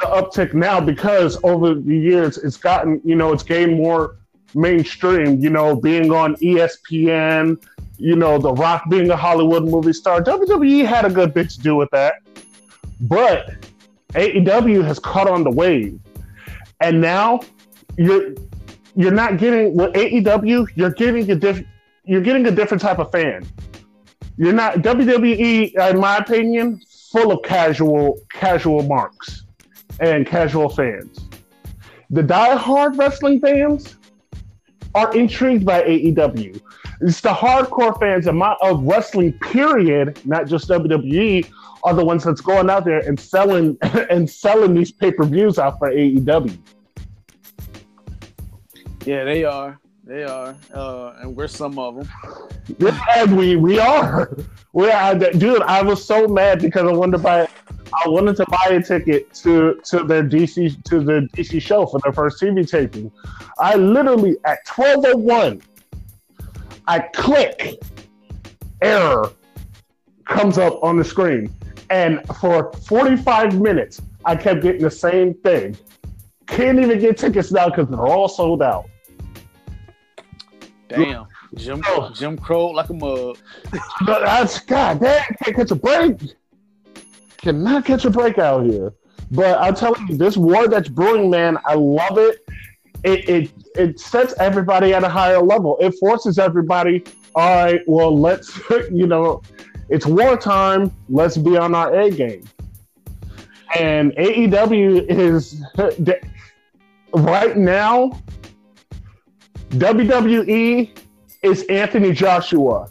the 0.00 0.06
uptick 0.06 0.54
now 0.54 0.80
because 0.80 1.38
over 1.42 1.74
the 1.74 1.96
years 1.96 2.38
it's 2.38 2.56
gotten 2.56 3.00
you 3.04 3.16
know 3.16 3.32
it's 3.32 3.42
gained 3.42 3.76
more 3.76 4.16
mainstream. 4.54 5.40
You 5.40 5.50
know, 5.50 5.76
being 5.76 6.12
on 6.12 6.36
ESPN 6.36 7.58
you 7.98 8.14
know, 8.14 8.38
The 8.38 8.52
Rock 8.52 8.88
being 8.88 9.10
a 9.10 9.16
Hollywood 9.16 9.64
movie 9.64 9.92
star. 9.92 10.22
WWE 10.22 10.86
had 10.86 11.04
a 11.04 11.10
good 11.10 11.34
bit 11.34 11.50
to 11.50 11.60
do 11.60 11.74
with 11.74 11.90
that. 11.90 12.14
But 13.00 13.66
AEW 14.14 14.84
has 14.84 14.98
caught 14.98 15.28
on 15.28 15.44
the 15.44 15.50
wave. 15.50 16.00
And 16.80 17.00
now 17.00 17.40
you're 17.96 18.34
you're 18.94 19.12
not 19.12 19.38
getting 19.38 19.76
with 19.76 19.92
AEW, 19.94 20.68
you're 20.74 20.90
getting 20.90 21.30
a 21.30 21.34
different 21.34 21.66
you're 22.04 22.22
getting 22.22 22.46
a 22.46 22.50
different 22.50 22.80
type 22.80 22.98
of 22.98 23.10
fan. 23.10 23.44
You're 24.36 24.52
not 24.52 24.76
WWE, 24.76 25.74
in 25.90 26.00
my 26.00 26.18
opinion, 26.18 26.80
full 27.10 27.32
of 27.32 27.42
casual 27.42 28.20
casual 28.32 28.82
marks 28.82 29.44
and 30.00 30.26
casual 30.26 30.68
fans. 30.68 31.26
The 32.10 32.22
die-hard 32.22 32.96
wrestling 32.96 33.40
fans 33.40 33.96
are 34.94 35.14
intrigued 35.14 35.64
by 35.64 35.82
AEW. 35.82 36.60
It's 37.00 37.20
the 37.20 37.32
hardcore 37.32 37.98
fans 38.00 38.26
of, 38.26 38.34
my, 38.34 38.56
of 38.60 38.82
wrestling, 38.82 39.32
period, 39.38 40.18
not 40.24 40.46
just 40.46 40.68
WWE, 40.68 41.48
are 41.84 41.94
the 41.94 42.04
ones 42.04 42.24
that's 42.24 42.40
going 42.40 42.68
out 42.70 42.84
there 42.84 43.00
and 43.00 43.18
selling 43.18 43.76
and 44.10 44.28
selling 44.28 44.74
these 44.74 44.90
pay 44.90 45.12
per 45.12 45.24
views 45.24 45.58
out 45.58 45.78
for 45.78 45.90
AEW. 45.90 46.58
Yeah, 49.04 49.24
they 49.24 49.44
are. 49.44 49.78
They 50.08 50.24
are, 50.24 50.56
uh, 50.72 51.12
and 51.20 51.36
we're 51.36 51.48
some 51.48 51.78
of 51.78 51.96
them. 51.96 52.08
Yeah, 52.78 53.24
we 53.24 53.56
we 53.56 53.78
are. 53.78 54.34
We 54.74 54.90
are, 54.90 55.14
dude. 55.14 55.62
I 55.62 55.82
was 55.82 56.04
so 56.04 56.28
mad 56.28 56.60
because 56.60 56.86
I 56.86 56.92
wanted 56.92 57.16
to 57.16 57.22
buy. 57.22 57.48
I 58.04 58.08
wanted 58.08 58.36
to 58.36 58.46
buy 58.46 58.68
a 58.70 58.82
ticket 58.82 59.32
to 59.42 59.80
to 59.84 60.04
their 60.04 60.22
DC 60.22 60.82
to 60.84 61.00
the 61.00 61.28
DC 61.34 61.60
show 61.60 61.84
for 61.86 61.98
their 62.00 62.12
first 62.12 62.40
TV 62.40 62.68
taping. 62.68 63.10
I 63.58 63.74
literally 63.76 64.36
at 64.44 64.64
twelve 64.66 65.04
oh 65.06 65.16
one 65.16 65.62
I 66.88 67.00
click, 67.00 67.82
error 68.80 69.30
comes 70.24 70.56
up 70.56 70.82
on 70.82 70.96
the 70.96 71.04
screen. 71.04 71.52
And 71.90 72.26
for 72.40 72.72
45 72.72 73.60
minutes, 73.60 74.00
I 74.24 74.36
kept 74.36 74.62
getting 74.62 74.82
the 74.82 74.90
same 74.90 75.34
thing. 75.34 75.76
Can't 76.46 76.78
even 76.78 76.98
get 76.98 77.18
tickets 77.18 77.52
now 77.52 77.68
because 77.68 77.88
they're 77.88 78.06
all 78.06 78.28
sold 78.28 78.62
out. 78.62 78.88
Damn. 80.88 81.26
Jim, 81.54 81.82
Jim 82.14 82.38
Crow 82.38 82.68
like 82.68 82.88
a 82.88 82.94
mug. 82.94 83.38
but 84.06 84.20
that's 84.20 84.60
God 84.60 85.00
damn, 85.00 85.24
can't 85.42 85.56
catch 85.56 85.70
a 85.70 85.74
break. 85.74 86.16
Cannot 87.38 87.84
catch 87.84 88.04
a 88.04 88.10
break 88.10 88.38
out 88.38 88.64
here. 88.66 88.92
But 89.30 89.58
I'm 89.58 89.74
telling 89.74 90.08
you, 90.08 90.16
this 90.16 90.36
war 90.36 90.68
that's 90.68 90.88
brewing, 90.88 91.30
man, 91.30 91.58
I 91.64 91.74
love 91.74 92.18
it 92.18 92.44
it, 93.04 93.28
it 93.28 93.50
it 93.76 94.00
sets 94.00 94.34
everybody 94.38 94.92
at 94.94 95.04
a 95.04 95.08
higher 95.08 95.40
level. 95.40 95.76
It 95.80 95.94
forces 96.00 96.38
everybody, 96.38 97.04
all 97.34 97.64
right, 97.64 97.80
well, 97.86 98.18
let's, 98.18 98.58
you 98.92 99.06
know, 99.06 99.42
it's 99.88 100.06
wartime. 100.06 100.92
Let's 101.08 101.36
be 101.36 101.56
on 101.56 101.74
our 101.74 101.94
A 101.94 102.10
game. 102.10 102.44
And 103.78 104.12
AEW 104.12 105.06
is 105.08 105.62
right 107.14 107.56
now, 107.56 108.20
WWE 109.70 110.98
is 111.42 111.62
Anthony 111.64 112.12
Joshua. 112.12 112.88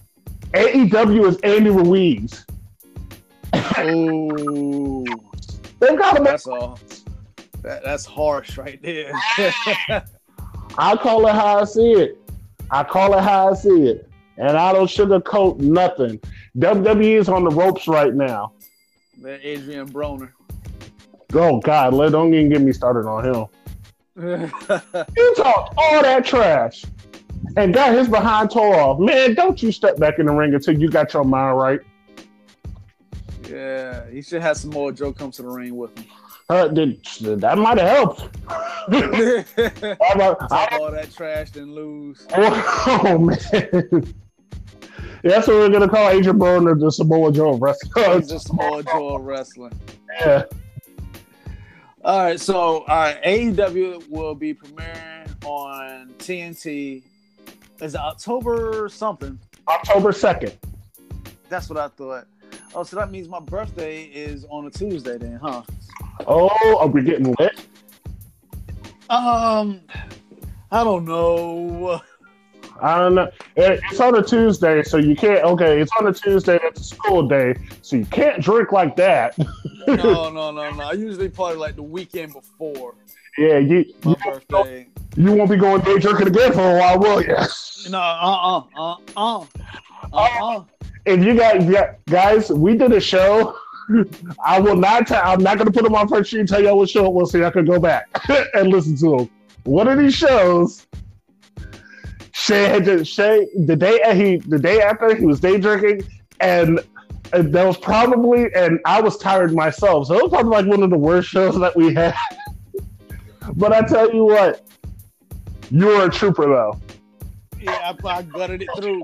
AEW 0.54 1.28
is 1.28 1.38
Andy 1.38 1.70
Ruiz. 1.70 2.45
Oh, 3.54 5.06
they've 5.80 5.98
got 5.98 6.24
That's 6.24 6.48
all. 6.48 6.80
That, 7.64 7.84
that's 7.84 8.06
harsh 8.06 8.58
right 8.58 8.82
there. 8.82 9.12
I 10.78 10.95
call 10.95 11.28
it 11.28 11.34
how 11.34 11.60
I 11.60 11.66
see 11.66 11.94
it. 11.94 12.20
I 12.70 12.84
call 12.84 13.18
it 13.18 13.22
how 13.22 13.49
I 13.49 13.54
see 13.56 13.88
it. 13.88 14.10
And 14.38 14.56
I 14.56 14.72
don't 14.72 14.88
sugarcoat 14.88 15.60
nothing. 15.60 16.20
WWE 16.58 17.20
is 17.20 17.30
on 17.30 17.44
the 17.44 17.49
ropes 17.49 17.88
right 17.88 18.14
now. 18.14 18.54
that 19.22 19.40
Adrian 19.44 19.90
Broner. 19.90 20.32
Oh 21.34 21.60
God, 21.60 21.94
let 21.94 22.12
don't 22.12 22.34
even 22.34 22.49
get 22.49 22.62
me 22.62 22.72
started 22.72 23.08
on 23.08 23.26
him. 23.26 23.48
You 24.18 25.34
talk 25.35 25.73
all 25.77 26.02
that 26.02 26.26
trash 26.26 26.84
and 27.56 27.73
got 27.73 27.94
his 27.94 28.07
behind 28.07 28.49
tore 28.52 28.76
off. 28.76 28.99
Man, 28.99 29.35
don't 29.35 29.61
you 29.61 29.72
step 29.72 29.98
back 29.98 30.18
in 30.19 30.26
the 30.26 30.34
ring 30.34 30.53
until 30.53 30.77
you 30.80 30.89
got 30.89 31.14
your 31.14 31.23
mind 31.23 31.57
right. 31.57 31.80
yeah, 33.49 34.10
he 34.10 34.22
should 34.22 34.41
have 34.41 34.57
some 34.57 34.72
more 34.72 34.91
Joe 34.91 35.14
come 35.14 35.31
to 35.31 35.41
the 35.44 35.48
ring 35.48 35.76
with 35.76 35.98
him. 35.98 36.06
Uh, 36.49 36.68
did, 36.69 37.03
that 37.22 37.57
might 37.57 37.77
have 37.77 37.89
helped. 37.89 38.38
I'm 38.48 40.22
a- 40.22 40.38
all 40.80 40.91
that 40.91 41.10
trash, 41.15 41.52
then 41.52 41.73
lose. 41.76 42.26
oh 42.35 43.18
man. 43.18 44.14
That's 45.23 45.48
what 45.48 45.57
we're 45.57 45.69
gonna 45.69 45.89
call 45.89 46.10
Adrian 46.10 46.39
Broner 46.39 46.80
the 46.80 46.89
Samoa 46.91 47.31
Joe 47.34 47.53
of 47.53 47.61
wrestling. 47.61 48.19
He's 48.22 48.30
just 48.30 48.52
more 48.53 48.81
Joe 48.81 49.18
wrestling. 49.18 49.73
yeah. 50.22 50.44
All 52.08 52.24
right, 52.24 52.40
so 52.40 52.86
right, 52.88 53.22
AEW 53.22 54.08
will 54.08 54.34
be 54.34 54.54
premiering 54.54 55.28
on 55.44 56.14
TNT. 56.20 57.04
Is 57.82 57.96
it 57.96 58.00
October 58.00 58.88
something? 58.88 59.38
October 59.68 60.14
second. 60.14 60.58
That's 61.50 61.70
what 61.70 61.78
I 61.78 61.90
thought. 61.90 62.28
Oh, 62.74 62.84
so 62.84 62.96
that 62.96 63.12
means 63.12 63.28
my 63.28 63.42
birthday 63.42 64.04
is 64.04 64.46
on 64.50 64.68
a 64.68 64.70
Tuesday 64.70 65.18
then, 65.18 65.38
huh? 65.44 65.64
Oh, 66.26 66.78
are 66.80 66.88
we 66.88 67.04
getting 67.04 67.36
lit? 67.38 67.60
Um, 69.10 69.82
I 70.72 70.86
don't 70.86 71.04
know. 71.04 72.00
I 72.82 72.98
don't 72.99 73.16
know. 73.16 73.30
It- 73.56 73.80
It's 73.91 73.99
on 73.99 74.16
a 74.16 74.24
Tuesday, 74.24 74.84
so 74.84 74.98
you 74.98 75.16
can't. 75.16 75.44
Okay, 75.44 75.82
it's 75.82 75.91
on 75.99 76.08
a 76.08 76.14
Tuesday. 76.14 76.60
It's 76.64 76.82
a 76.82 76.84
school 76.84 77.28
day, 77.28 77.56
so 77.82 77.95
you 77.95 78.06
can't 78.06 78.41
drink 78.41 78.72
like 78.72 78.95
that. 78.98 79.38
No, 79.88 80.30
no, 80.30 80.30
no, 80.52 80.72
no. 80.72 80.84
I 80.84 80.94
usually 80.94 81.30
party 81.30 81.58
like 81.58 81.76
the 81.76 81.84
weekend 81.84 82.34
before 82.34 82.95
yeah, 83.38 83.58
you 83.60 83.86
my 84.04 84.12
you, 84.12 84.16
birthday. 84.49 84.88
you 85.16 85.32
won't 85.34 85.49
be 85.49 85.58
going 85.58 85.82
day 85.82 85.99
drinking 85.99 86.28
again 86.28 86.54
for 86.54 86.76
a 86.76 86.80
while, 86.80 86.99
will 86.99 87.22
you? 87.22 87.36
No, 87.90 87.99
uh, 87.99 88.02
uh, 88.02 88.64
uh, 88.76 88.95
uh, 89.16 89.45
uh, 90.12 90.30
uh. 90.58 90.64
If 91.06 91.24
you 91.24 91.36
got 91.38 91.62
yeah, 91.64 91.94
guys, 92.10 92.49
we 92.52 92.76
did 92.76 92.91
a 92.91 92.99
show. 92.99 93.56
I 94.45 94.60
will 94.60 94.76
not. 94.76 95.10
i 95.12 95.22
I'm 95.34 95.41
not 95.41 95.58
going 95.58 95.68
to 95.68 95.72
put 95.72 95.84
them 95.84 95.95
on 95.95 96.10
first 96.10 96.32
sheet 96.32 96.41
and 96.41 96.49
tell 96.49 96.62
y'all 96.62 96.78
what 96.78 96.90
show 96.90 97.06
it 97.06 97.14
was, 97.14 97.32
so 97.32 97.38
y'all 97.38 97.52
can 97.52 97.64
go 97.66 97.80
back 97.80 98.08
and 98.56 98.70
listen 98.70 98.98
to 98.98 99.18
them. 99.18 99.30
One 99.64 99.88
of 99.88 99.98
these 99.98 100.16
shows, 100.16 100.86
Shea 102.48 102.69
had 102.69 102.86
to, 102.86 103.03
Shea 103.03 103.45
the 103.57 103.76
day 103.76 104.02
uh, 104.03 104.15
he 104.15 104.38
the 104.38 104.57
day 104.57 104.82
after 104.82 105.14
he 105.14 105.26
was 105.26 105.41
day 105.41 105.60
drinking, 105.60 106.07
and, 106.40 106.80
uh, 106.80 106.84
and 107.34 107.53
that 107.53 107.68
was 107.68 107.76
probably 107.76 108.53
and 108.56 108.80
I 108.86 109.02
was 109.02 109.18
tired 109.18 109.53
myself, 109.53 110.07
so 110.07 110.15
it 110.15 110.24
was 110.24 110.32
probably 110.32 110.52
like 110.52 110.65
one 110.65 110.82
of 110.82 110.90
the 110.90 110.98
worst 110.98 111.28
shows 111.28 111.60
that 111.60 111.76
we 111.76 111.94
had. 111.94 112.15
but 113.56 113.74
I 113.74 113.82
tell 113.82 114.14
you 114.14 114.24
what, 114.24 114.65
you 115.72 115.88
were 115.88 116.06
a 116.06 116.10
trooper 116.10 116.45
though. 116.45 116.80
Yeah, 117.60 117.94
I, 118.02 118.07
I 118.07 118.22
gutted 118.22 118.61
it 118.61 118.69
through. 118.78 119.03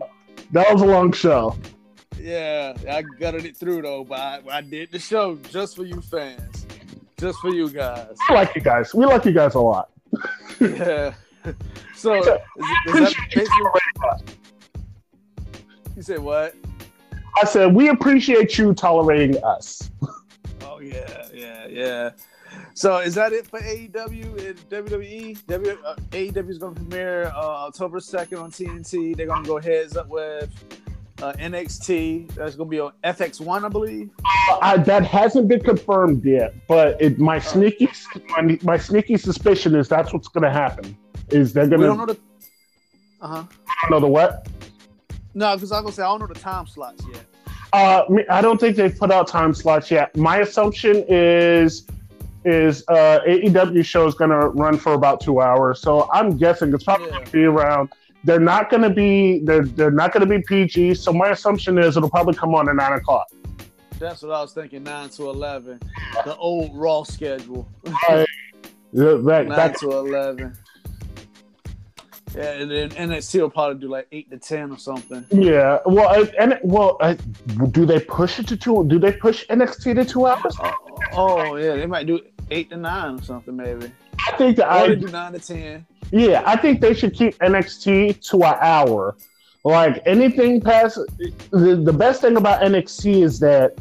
That 0.52 0.72
was 0.72 0.82
a 0.82 0.86
long 0.86 1.12
show. 1.12 1.58
Yeah, 2.18 2.78
I 2.90 3.02
gutted 3.02 3.44
it 3.44 3.58
through 3.58 3.82
though, 3.82 4.06
but 4.06 4.20
I, 4.20 4.42
I 4.50 4.62
did 4.62 4.90
the 4.90 5.00
show 5.00 5.36
just 5.36 5.76
for 5.76 5.84
you 5.84 6.00
fans, 6.00 6.66
just 7.20 7.40
for 7.40 7.54
you 7.54 7.70
guys. 7.70 8.16
We 8.30 8.36
like 8.36 8.56
you 8.56 8.62
guys. 8.62 8.94
We 8.94 9.06
like 9.06 9.26
you 9.26 9.34
guys 9.34 9.56
a 9.56 9.60
lot. 9.60 9.90
Yeah. 10.62 11.14
So 12.04 12.16
is, 12.16 12.28
is 12.28 12.34
that 13.00 13.14
basically? 13.34 14.36
You 15.96 16.02
said 16.02 16.20
what? 16.20 16.54
I 17.42 17.46
said 17.46 17.74
we 17.74 17.88
appreciate 17.88 18.58
you 18.58 18.74
tolerating 18.74 19.42
us. 19.42 19.90
Oh 20.64 20.82
yeah, 20.82 21.28
yeah, 21.34 21.66
yeah. 21.68 22.10
So 22.74 22.98
is 22.98 23.16
that 23.16 23.32
it 23.32 23.48
for 23.48 23.62
AEW 23.62 24.50
and 24.50 24.70
WWE? 24.70 25.46
W, 25.48 25.78
uh, 25.86 25.96
AEW 26.12 26.50
is 26.50 26.58
going 26.58 26.76
to 26.76 26.82
premiere 26.82 27.28
uh, 27.28 27.68
October 27.68 28.02
second 28.02 28.40
on 28.40 28.52
TNT. 28.52 29.16
They're 29.16 29.28
going 29.28 29.44
to 29.44 29.48
go 29.48 29.62
heads 29.62 29.96
up 29.96 30.10
with 30.10 30.52
uh, 31.22 31.34
NXT. 31.34 32.34
That's 32.36 32.56
going 32.56 32.70
to 32.70 32.72
be 32.72 32.80
on 32.80 32.92
FX1, 33.04 33.64
I 33.64 33.70
believe. 33.70 34.10
I, 34.62 34.78
that 34.78 35.06
hasn't 35.06 35.48
been 35.48 35.62
confirmed 35.62 36.26
yet, 36.26 36.54
but 36.68 37.02
it, 37.02 37.20
my 37.20 37.40
sneaky 37.40 37.90
my, 38.30 38.58
my 38.64 38.78
sneaky 38.78 39.18
suspicion 39.18 39.76
is 39.76 39.88
that's 39.88 40.12
what's 40.14 40.28
going 40.28 40.44
to 40.44 40.52
happen. 40.52 40.98
Is 41.30 41.54
they're 41.54 41.68
going 41.68 41.80
to. 41.82 41.88
We 41.88 41.94
to 41.94 41.98
don't 41.98 42.08
know 42.08 42.14
the. 42.14 42.20
Uh 43.22 43.28
huh. 43.28 43.44
I 43.68 43.74
don't 43.84 43.92
know 43.92 44.00
the 44.08 44.12
what? 44.12 44.48
No, 45.34 45.56
because 45.56 45.72
I 45.72 45.78
was 45.80 45.84
gonna 45.84 45.92
say 45.94 46.04
I 46.04 46.06
don't 46.08 46.20
know 46.20 46.28
the 46.28 46.34
time 46.40 46.68
slots 46.68 47.04
yet. 47.12 47.26
Uh, 47.72 48.04
I 48.30 48.42
don't 48.42 48.60
think 48.60 48.76
they've 48.76 48.96
put 48.96 49.12
out 49.12 49.28
time 49.28 49.54
slots 49.54 49.90
yet. 49.90 50.16
My 50.16 50.40
assumption 50.40 51.04
is 51.08 51.88
is 52.46 52.84
uh, 52.90 53.20
AEW 53.26 53.86
show 53.86 54.06
is 54.06 54.14
going 54.16 54.30
to 54.30 54.50
run 54.50 54.78
for 54.78 54.94
about 54.94 55.22
two 55.22 55.40
hours, 55.42 55.80
so 55.80 56.10
I'm 56.12 56.36
guessing 56.38 56.74
it's 56.74 56.84
probably 56.84 57.08
Yeah. 57.08 57.14
going 57.14 57.26
to 57.26 57.32
be 57.32 57.44
around. 57.46 57.90
They're 58.24 58.40
not 58.40 58.70
going 58.70 58.84
to 58.84 58.90
be 58.90 59.40
they're 59.40 59.66
they're 59.66 59.92
not 59.92 60.14
going 60.14 60.28
to 60.28 60.38
be 60.38 60.42
PG. 60.44 60.96
So 60.96 61.12
my 61.12 61.30
assumption 61.30 61.78
is 61.78 61.98
it'll 61.98 62.10
probably 62.10 62.36
come 62.36 62.56
on 62.56 62.70
at 62.70 62.76
nine 62.76 62.94
o'clock. 62.94 63.28
That's 64.00 64.22
what 64.22 64.32
I 64.32 64.42
was 64.42 64.54
thinking. 64.54 64.84
Nine 64.84 65.10
to 65.10 65.30
eleven, 65.30 65.80
the 66.26 66.36
old 66.38 66.76
Raw 66.76 67.04
schedule. 67.04 67.68
Yeah, 67.86 68.26
that, 68.94 69.46
Nine 69.48 69.74
to 69.80 69.92
eleven. 69.92 70.58
Yeah, 72.36 72.54
and 72.54 72.72
then 72.72 72.90
NXT 72.90 73.42
will 73.42 73.50
probably 73.52 73.80
do 73.80 73.88
like 73.90 74.08
eight 74.12 74.30
to 74.32 74.38
ten 74.38 74.72
or 74.72 74.78
something. 74.78 75.24
yeah. 75.30 75.80
Well, 75.86 76.10
I- 76.10 76.32
and 76.40 76.60
well, 76.64 76.98
I, 77.00 77.14
do 77.72 77.86
they 77.86 78.00
push 78.00 78.40
it 78.40 78.48
to 78.48 78.58
two? 78.58 78.86
Do 78.88 78.98
they 79.00 79.12
push 79.12 79.46
NXT 79.48 79.96
to 79.96 80.06
two 80.06 80.26
hours? 80.26 80.56
Oh, 80.60 80.74
oh 81.14 81.56
yeah, 81.58 81.76
they 81.76 81.86
might 81.86 82.08
do 82.08 82.20
eight 82.52 82.70
to 82.70 82.78
nine 82.78 83.16
or 83.16 83.24
something 83.24 83.56
maybe. 83.56 83.92
I 84.28 84.32
think 84.38 84.58
the 84.58 84.70
I 84.70 84.96
do 84.96 85.08
nine 85.08 85.34
to 85.34 85.40
ten. 85.40 85.86
yeah, 86.12 86.44
I 86.46 86.56
think 86.56 86.82
they 86.82 86.94
should 86.94 87.14
keep 87.14 87.38
NXT 87.40 88.28
to 88.30 88.38
an 88.44 88.58
hour. 88.62 89.16
Like 89.64 90.02
anything 90.06 90.60
past 90.60 91.00
the, 91.52 91.82
the 91.84 91.94
best 91.94 92.22
thing 92.22 92.36
about 92.36 92.62
NXT 92.62 93.24
is 93.24 93.40
that 93.40 93.78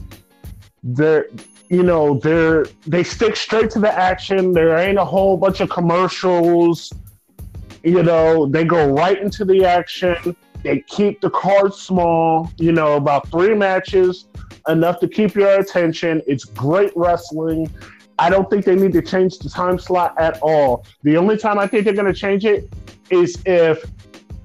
they're 0.83 1.27
you 1.69 1.83
know 1.83 2.19
they're 2.19 2.67
they 2.87 3.03
stick 3.03 3.35
straight 3.35 3.71
to 3.71 3.81
the 3.81 3.93
action. 3.93 4.53
There 4.53 4.77
ain't 4.77 4.99
a 4.99 5.05
whole 5.05 5.37
bunch 5.37 5.61
of 5.61 5.71
commercials. 5.71 6.93
You 7.83 8.03
know, 8.03 8.47
they 8.47 8.65
go 8.65 8.93
right 8.93 9.21
into 9.21 9.45
the 9.45 9.65
action. 9.65 10.37
They 10.63 10.85
keep 10.87 11.21
the 11.21 11.31
card 11.31 11.75
small. 11.75 12.51
You 12.59 12.73
know, 12.73 12.97
about 12.97 13.29
three 13.29 13.55
matches, 13.55 14.27
enough 14.69 15.01
to 15.01 15.09
keep 15.09 15.35
your 15.35 15.59
attention. 15.59 16.23
It's 16.27 16.45
great 16.45 16.93
wrestling. 16.95 17.69
I 18.23 18.31
don't 18.31 18.49
think 18.49 18.65
they 18.65 18.77
need 18.77 18.93
to 18.93 19.03
change 19.03 19.39
the 19.41 19.51
time 19.51 19.81
slot 19.81 20.15
at 20.17 20.39
all. 20.43 20.87
The 21.03 21.17
only 21.17 21.37
time 21.37 21.59
I 21.59 21.67
think 21.67 21.85
they're 21.85 21.93
going 21.93 22.07
to 22.07 22.19
change 22.19 22.45
it 22.45 22.73
is 23.11 23.37
if 23.47 23.85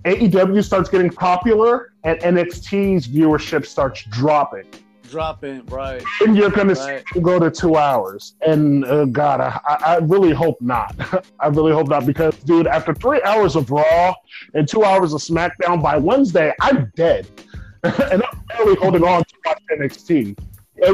AEW 0.03 0.63
starts 0.63 0.89
getting 0.89 1.11
popular 1.11 1.93
and 2.03 2.19
NXT's 2.21 3.07
viewership 3.07 3.67
starts 3.67 4.03
dropping. 4.09 4.65
Dropping, 5.11 5.63
right. 5.67 6.03
And 6.21 6.35
you're 6.35 6.49
going 6.49 6.69
to 6.69 6.73
Right. 6.73 7.03
it 7.15 7.21
go 7.21 7.37
to 7.37 7.51
two 7.51 7.75
hours. 7.75 8.33
And 8.41 8.83
uh, 8.83 9.05
God, 9.05 9.41
I, 9.41 9.59
I 9.67 9.75
I 9.93 9.97
really 9.97 10.33
hope 10.33 10.59
not. 10.59 10.95
I 11.39 11.47
really 11.47 11.71
hope 11.71 11.87
not 11.87 12.07
because, 12.07 12.35
dude, 12.39 12.65
after 12.65 12.95
three 12.95 13.21
hours 13.21 13.55
of 13.55 13.69
Raw 13.69 14.15
and 14.55 14.67
two 14.67 14.83
hours 14.85 15.13
of 15.13 15.21
SmackDown 15.21 15.83
by 15.83 15.97
Wednesday, 15.97 16.51
I'm 16.61 16.91
dead. 16.95 17.27
and 17.83 18.23
I'm 18.23 18.41
barely 18.47 18.75
holding 18.75 19.03
on 19.03 19.23
to 19.23 19.33
watch 19.45 19.61
NXT, 19.71 20.35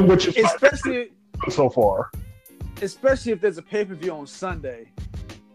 which 0.06 0.28
is 0.28 0.36
Especially 0.36 1.12
so 1.48 1.70
far. 1.70 2.10
Especially 2.82 3.32
if 3.32 3.40
there's 3.40 3.58
a 3.58 3.62
pay 3.62 3.84
per 3.84 3.94
view 3.94 4.12
on 4.12 4.26
Sunday. 4.26 4.88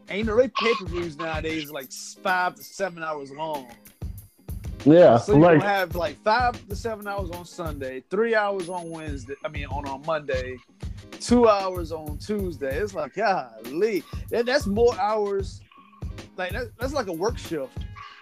And 0.08 0.18
you 0.18 0.24
know, 0.24 0.36
they 0.36 0.48
pay 0.48 0.74
per 0.76 0.86
views 0.86 1.18
nowadays 1.18 1.72
like 1.72 1.92
five 1.92 2.56
to 2.56 2.64
seven 2.64 3.04
hours 3.04 3.32
long. 3.32 3.68
Yeah, 4.86 5.18
So 5.18 5.34
you 5.34 5.40
like 5.40 5.62
have 5.62 5.96
like 5.96 6.22
five 6.24 6.68
to 6.70 6.76
seven 6.76 7.06
hours 7.08 7.32
on 7.32 7.46
Sunday, 7.46 8.02
three 8.10 8.34
hours 8.34 8.70
on 8.70 8.90
Wednesday. 8.90 9.36
I 9.44 9.50
mean, 9.50 9.66
on 9.66 9.88
on 9.88 10.04
Monday, 10.06 10.58
two 11.20 11.48
hours 11.50 11.92
on 11.92 12.18
Tuesday. 12.18 12.78
It's 12.78 12.94
like, 12.94 13.16
golly, 13.16 14.04
that, 14.30 14.46
that's 14.46 14.68
more 14.68 14.98
hours. 14.98 15.60
Like 16.38 16.52
that, 16.54 16.68
that's 16.80 16.94
like 16.94 17.08
a 17.08 17.14
work 17.14 17.38
shift. 17.38 17.78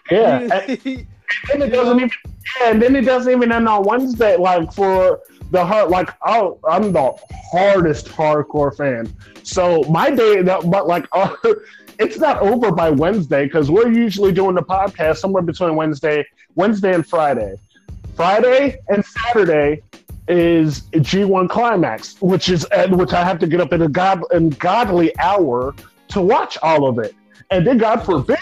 yeah. 0.09 0.75
and- 1.53 1.61
and 1.63 1.71
it 1.71 1.75
doesn't 1.75 1.97
even 1.97 2.11
and 2.63 2.81
then 2.81 2.95
it 2.95 3.01
doesn't 3.01 3.31
even 3.31 3.51
end 3.51 3.67
on 3.67 3.83
Wednesday. 3.83 4.37
Like 4.37 4.71
for 4.71 5.19
the 5.51 5.65
hard, 5.65 5.89
like 5.89 6.09
oh, 6.25 6.59
I'm 6.67 6.91
the 6.91 7.13
hardest 7.51 8.07
hardcore 8.07 8.75
fan. 8.75 9.13
So 9.43 9.83
my 9.83 10.09
day, 10.09 10.41
but 10.41 10.87
like 10.87 11.05
uh, 11.11 11.33
it's 11.99 12.17
not 12.17 12.39
over 12.39 12.71
by 12.71 12.89
Wednesday 12.89 13.45
because 13.45 13.69
we're 13.69 13.91
usually 13.91 14.31
doing 14.31 14.55
the 14.55 14.63
podcast 14.63 15.17
somewhere 15.17 15.43
between 15.43 15.75
Wednesday, 15.75 16.25
Wednesday 16.55 16.93
and 16.93 17.05
Friday. 17.05 17.55
Friday 18.15 18.79
and 18.89 19.05
Saturday, 19.05 19.83
is 20.27 20.81
G1 20.91 21.49
Climax, 21.49 22.19
which 22.21 22.49
is 22.49 22.65
at 22.65 22.91
which 22.91 23.13
I 23.13 23.23
have 23.23 23.39
to 23.39 23.47
get 23.47 23.61
up 23.61 23.73
in 23.73 23.81
a 23.83 23.87
god 23.87 24.23
godly 24.59 25.17
hour 25.19 25.73
to 26.09 26.21
watch 26.21 26.57
all 26.61 26.87
of 26.87 26.99
it. 26.99 27.15
And 27.49 27.65
then 27.65 27.77
God 27.77 28.03
forbid, 28.03 28.37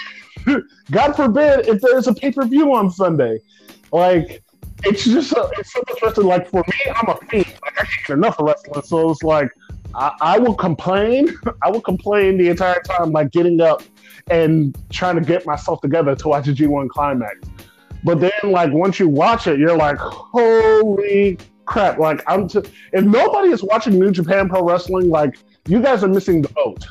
God 0.92 1.14
forbid 1.16 1.68
if 1.68 1.82
there's 1.82 2.08
a 2.08 2.14
pay 2.14 2.32
per 2.32 2.46
view 2.46 2.74
on 2.74 2.90
Sunday, 2.90 3.40
like 3.92 4.44
it's 4.84 5.06
just 5.06 5.32
a, 5.32 5.50
it's 5.58 5.74
so 5.74 5.82
much 5.90 6.02
wrestling. 6.02 6.28
Like 6.28 6.50
for 6.50 6.64
me, 6.68 6.92
I'm 6.96 7.10
a 7.10 7.18
fiend. 7.28 7.48
Like 7.64 7.82
I 7.82 7.86
can't 7.86 8.08
get 8.08 8.14
enough 8.18 8.40
of 8.40 8.48
wrestling, 8.48 8.84
so 8.84 9.10
it's 9.12 9.24
like 9.24 9.50
I, 9.94 10.12
I 10.22 10.40
will 10.40 10.56
complain. 10.56 11.36
I 11.64 11.72
will 11.72 11.82
complain 11.82 12.38
the 12.38 12.50
entire 12.50 12.82
time, 12.82 13.12
like 13.12 13.32
getting 13.32 13.62
up 13.62 13.82
and 14.30 14.78
trying 14.92 15.16
to 15.16 15.22
get 15.22 15.46
myself 15.46 15.82
together 15.82 16.16
to 16.16 16.28
watch 16.28 16.48
a 16.48 16.52
G1 16.52 16.90
climax. 16.90 17.36
But 18.04 18.20
then, 18.20 18.32
like 18.44 18.72
once 18.72 19.00
you 19.00 19.10
watch 19.10 19.48
it, 19.48 19.60
you're 19.60 19.78
like, 19.78 19.98
holy 19.98 21.40
crap! 21.66 21.98
Like 21.98 22.22
I'm. 22.28 22.48
T- 22.48 22.62
if 22.94 23.04
nobody 23.04 23.50
is 23.50 23.64
watching 23.64 24.00
New 24.00 24.12
Japan 24.12 24.48
Pro 24.48 24.64
Wrestling, 24.64 25.10
like 25.10 25.38
you 25.68 25.82
guys 25.82 26.04
are 26.04 26.08
missing 26.08 26.42
the 26.42 26.50
boat. 26.50 26.86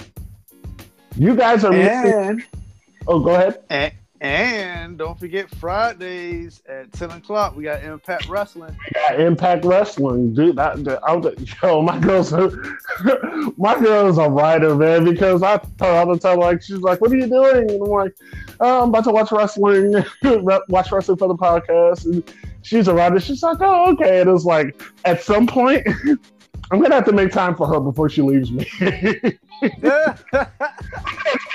You 1.17 1.37
guys 1.37 1.65
are 1.65 1.73
And 1.73 2.39
missing. 2.39 2.64
Oh, 3.07 3.21
go 3.21 3.35
ahead. 3.35 3.63
and, 3.71 3.93
and 4.21 4.97
don't 4.97 5.19
forget 5.19 5.51
Fridays 5.57 6.63
at 6.69 6.91
ten 6.93 7.11
o'clock. 7.11 7.55
We 7.57 7.65
got 7.65 7.85
Impact 7.85 8.29
Wrestling. 8.29 8.75
Yeah, 8.95 9.15
Impact 9.27 9.65
Wrestling, 9.67 10.33
dude. 10.33 10.57
That 10.57 11.03
I 11.07 11.15
was, 11.17 11.35
yo, 11.63 11.83
my 11.83 11.99
girl's 11.99 12.33
my 13.59 13.79
girl's 13.79 14.19
a 14.19 14.29
writer, 14.31 14.75
man. 14.75 15.05
Because 15.05 15.43
I 15.43 15.59
tell 15.79 15.93
her 15.93 15.99
all 16.01 16.15
the 16.15 16.19
time, 16.19 16.39
like 16.39 16.63
she's 16.63 16.79
like, 16.79 17.01
"What 17.01 17.13
are 17.13 17.17
you 17.17 17.27
doing?" 17.27 17.71
And 17.71 17.83
I'm 17.83 17.91
like, 17.91 18.15
oh, 18.61 18.83
"I'm 18.85 18.89
about 18.89 19.05
to 19.05 19.11
watch 19.11 19.31
wrestling, 19.33 20.03
watch 20.23 20.91
wrestling 20.91 21.19
for 21.19 21.29
the 21.29 21.37
podcast." 21.37 22.07
And 22.07 22.25
she's 22.63 22.89
a 22.89 22.95
writer. 22.95 23.21
She's 23.21 23.43
like, 23.43 23.59
"Oh, 23.61 23.93
okay." 23.93 24.23
And 24.23 24.31
it's 24.31 24.45
like, 24.45 24.81
at 25.05 25.23
some 25.23 25.47
point, 25.47 25.87
I'm 26.71 26.81
gonna 26.81 26.95
have 26.95 27.05
to 27.05 27.13
make 27.13 27.31
time 27.31 27.55
for 27.57 27.67
her 27.67 27.79
before 27.79 28.09
she 28.09 28.23
leaves 28.23 28.51
me. 28.51 28.67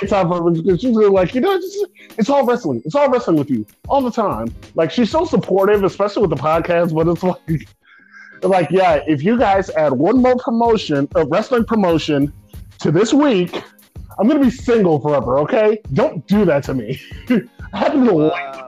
Yeah, 0.01 0.23
because 0.23 0.81
she's 0.81 0.95
like, 0.95 1.35
you 1.35 1.41
know, 1.41 1.53
it's, 1.53 1.85
it's 2.17 2.29
all 2.29 2.45
wrestling. 2.45 2.81
It's 2.85 2.95
all 2.95 3.09
wrestling 3.09 3.37
with 3.37 3.49
you 3.49 3.65
all 3.87 4.01
the 4.01 4.11
time. 4.11 4.53
Like 4.75 4.91
she's 4.91 5.09
so 5.09 5.25
supportive, 5.25 5.83
especially 5.83 6.21
with 6.21 6.31
the 6.31 6.43
podcast. 6.43 6.93
But 6.93 7.07
it's 7.07 7.23
like, 7.23 7.67
like 8.43 8.71
yeah, 8.71 9.01
if 9.07 9.23
you 9.23 9.37
guys 9.37 9.69
add 9.71 9.93
one 9.93 10.21
more 10.21 10.35
promotion, 10.37 11.07
a 11.15 11.25
wrestling 11.25 11.65
promotion, 11.65 12.33
to 12.79 12.91
this 12.91 13.13
week, 13.13 13.61
I'm 14.17 14.27
gonna 14.27 14.39
be 14.39 14.49
single 14.49 14.99
forever. 14.99 15.39
Okay, 15.39 15.79
don't 15.93 16.25
do 16.27 16.45
that 16.45 16.63
to 16.65 16.73
me. 16.73 16.99
I 17.73 17.77
happen 17.77 18.05
to 18.05 18.13
like 18.13 18.59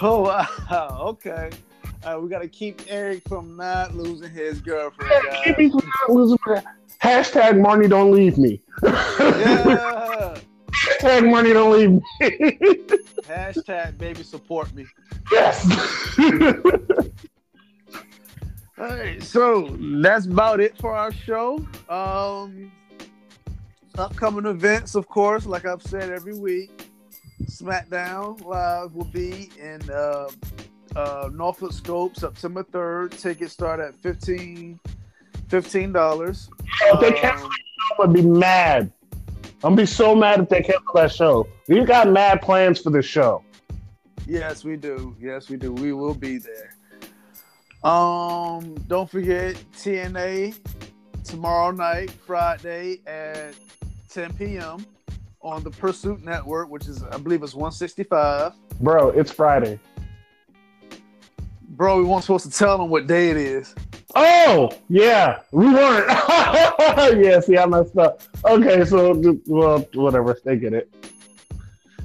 oh 0.00 0.22
wow. 0.22 0.98
Okay. 1.10 1.50
Uh, 2.02 2.18
we 2.18 2.30
got 2.30 2.40
to 2.40 2.48
keep 2.48 2.80
Eric 2.88 3.22
from 3.28 3.56
not 3.56 3.94
losing 3.94 4.30
his 4.30 4.60
girlfriend. 4.60 5.12
keep 5.44 5.58
me 5.58 5.68
from 5.68 5.82
not 5.84 6.10
losing 6.10 6.38
my 6.46 6.62
hashtag 7.02 7.60
Marnie 7.64 7.88
don't 7.88 8.12
leave 8.12 8.38
me. 8.38 8.62
Yeah. 8.82 10.36
hashtag 10.70 11.22
Marnie 11.22 11.52
don't 11.52 11.72
leave 11.72 11.90
me. 11.90 12.02
Hashtag 13.22 13.98
baby 13.98 14.22
support 14.22 14.72
me. 14.74 14.86
yes. 15.30 15.66
All 18.78 18.86
right, 18.88 19.22
so 19.22 19.76
that's 20.02 20.24
about 20.24 20.58
it 20.60 20.76
for 20.78 20.96
our 20.96 21.12
show. 21.12 21.66
Um, 21.90 22.72
upcoming 23.98 24.46
events, 24.46 24.94
of 24.94 25.06
course, 25.06 25.44
like 25.44 25.66
I've 25.66 25.82
said 25.82 26.10
every 26.10 26.34
week, 26.34 26.90
SmackDown 27.42 28.42
Live 28.44 28.94
will 28.94 29.04
be 29.04 29.50
in 29.60 29.80
uh, 29.90 30.30
uh, 30.96 31.28
Norfolk 31.32 31.72
Scope 31.72 32.16
September 32.16 32.64
3rd. 32.64 33.18
Tickets 33.18 33.52
start 33.52 33.80
at 33.80 33.94
15 33.96 34.80
$15. 36.82 36.94
if 36.94 37.00
they 37.00 37.12
cancel 37.20 37.46
Um, 37.46 37.50
the 37.52 37.94
show, 37.96 38.02
I'd 38.04 38.12
be 38.12 38.22
mad. 38.22 38.92
I'm 39.62 39.74
gonna 39.74 39.76
be 39.76 39.86
so 39.86 40.14
mad 40.14 40.40
if 40.40 40.48
they 40.48 40.62
cancel 40.62 40.92
that 40.94 41.12
show. 41.12 41.46
We 41.68 41.84
got 41.84 42.08
mad 42.10 42.40
plans 42.42 42.80
for 42.80 42.90
this 42.90 43.04
show. 43.06 43.42
Yes, 44.26 44.64
we 44.64 44.76
do. 44.76 45.14
Yes, 45.20 45.48
we 45.50 45.56
do. 45.56 45.72
We 45.72 45.92
will 45.92 46.14
be 46.14 46.38
there. 46.38 46.70
Um, 47.82 48.74
don't 48.88 49.10
forget 49.10 49.56
TNA 49.76 50.54
tomorrow 51.24 51.70
night, 51.70 52.10
Friday 52.10 53.00
at 53.06 53.54
10 54.10 54.32
p.m. 54.34 54.84
on 55.42 55.62
the 55.62 55.70
Pursuit 55.70 56.22
Network, 56.22 56.68
which 56.70 56.86
is 56.88 57.02
I 57.02 57.16
believe 57.18 57.42
it's 57.42 57.54
165. 57.54 58.52
Bro, 58.80 59.10
it's 59.10 59.30
Friday. 59.30 59.78
Bro, 61.70 61.98
we 61.98 62.04
weren't 62.04 62.22
supposed 62.22 62.50
to 62.50 62.56
tell 62.56 62.76
them 62.78 62.88
what 62.90 63.06
day 63.06 63.30
it 63.30 63.36
is. 63.36 63.74
Oh, 64.14 64.70
yeah, 64.88 65.40
we 65.52 65.66
weren't. 65.66 66.08
yeah, 67.24 67.40
see, 67.40 67.56
I 67.56 67.66
messed 67.66 67.96
up. 67.96 68.22
Okay, 68.44 68.84
so, 68.84 69.20
well, 69.46 69.80
whatever, 69.94 70.36
they 70.44 70.56
get 70.56 70.72
it. 70.72 70.92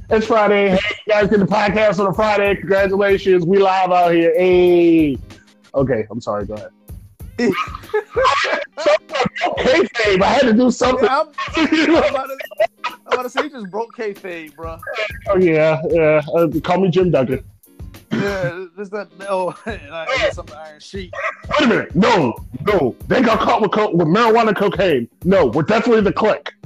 It's 0.09 0.27
Friday. 0.27 0.69
Hey, 0.69 0.79
you 1.07 1.13
guys 1.13 1.29
get 1.29 1.39
the 1.39 1.45
podcast 1.45 1.99
on 1.99 2.05
a 2.07 2.13
Friday. 2.13 2.55
Congratulations. 2.55 3.43
We 3.43 3.57
live 3.57 3.91
out 3.91 4.13
here. 4.13 4.33
Hey. 4.37 5.17
Okay, 5.73 6.05
I'm 6.11 6.21
sorry. 6.21 6.45
Go 6.45 6.53
ahead. 6.53 6.69
okay, 9.47 9.87
babe. 10.05 10.21
I 10.21 10.27
had 10.27 10.41
to 10.43 10.53
do 10.53 10.69
something. 10.69 11.05
Yeah, 11.05 11.21
I'm, 11.21 11.29
I'm 11.57 12.03
about 12.09 12.27
to, 12.27 12.37
I'm 12.85 12.99
about 13.13 13.23
to 13.23 13.29
say 13.29 13.43
you 13.43 13.49
just 13.49 13.71
broke 13.71 13.95
kayfabe, 13.97 14.55
bro. 14.55 14.77
oh, 15.27 15.37
yeah, 15.37 15.81
yeah. 15.89 16.21
Uh, 16.35 16.47
call 16.63 16.79
me 16.81 16.89
Jim 16.89 17.09
Duggan. 17.09 17.43
Yeah, 18.21 18.65
this 18.77 18.89
that. 18.89 19.09
Oh, 19.29 19.55
I 19.65 20.05
guess 20.17 20.37
I'm 20.37 20.45
the 20.45 20.57
Iron 20.57 20.79
Sheik. 20.79 21.11
Wait 21.49 21.61
a 21.61 21.67
minute. 21.67 21.95
No, 21.95 22.33
no. 22.65 22.95
They 23.07 23.21
got 23.21 23.39
caught 23.39 23.61
with, 23.61 23.71
co- 23.71 23.93
with 23.95 24.07
marijuana 24.07 24.55
cocaine. 24.55 25.07
No, 25.23 25.47
we're 25.47 25.63
definitely 25.63 26.01
the 26.01 26.13
Kliq. 26.13 26.49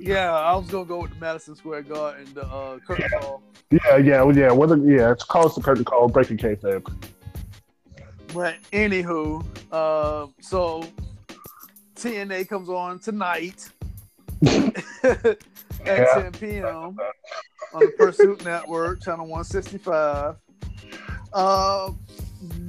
Yeah, 0.00 0.32
I 0.32 0.54
was 0.54 0.68
gonna 0.70 0.84
go 0.84 1.02
with 1.02 1.10
the 1.14 1.16
Madison 1.20 1.56
Square 1.56 1.82
Garden, 1.82 2.26
the 2.32 2.44
uh, 2.46 2.78
curtain 2.78 3.08
call. 3.20 3.42
Yeah, 3.70 3.96
yeah, 3.96 4.22
well, 4.22 4.36
yeah. 4.36 4.52
Whether, 4.52 4.76
yeah, 4.76 5.10
it's 5.12 5.24
called 5.24 5.54
the 5.56 5.60
curtain 5.60 5.84
call, 5.84 6.08
breaking 6.08 6.36
kayfabe. 6.38 6.86
But 8.32 8.54
anywho, 8.72 9.44
uh, 9.72 10.28
so 10.40 10.84
TNA 11.96 12.48
comes 12.48 12.68
on 12.68 12.98
tonight 13.00 13.68
at 14.46 15.38
Yeah. 15.84 16.30
10 16.30 16.32
p.m. 16.32 16.64
on 17.74 17.80
the 17.80 17.92
Pursuit 17.98 18.44
Network, 18.44 19.02
channel 19.02 19.26
165. 19.26 20.36
Uh, 21.32 21.92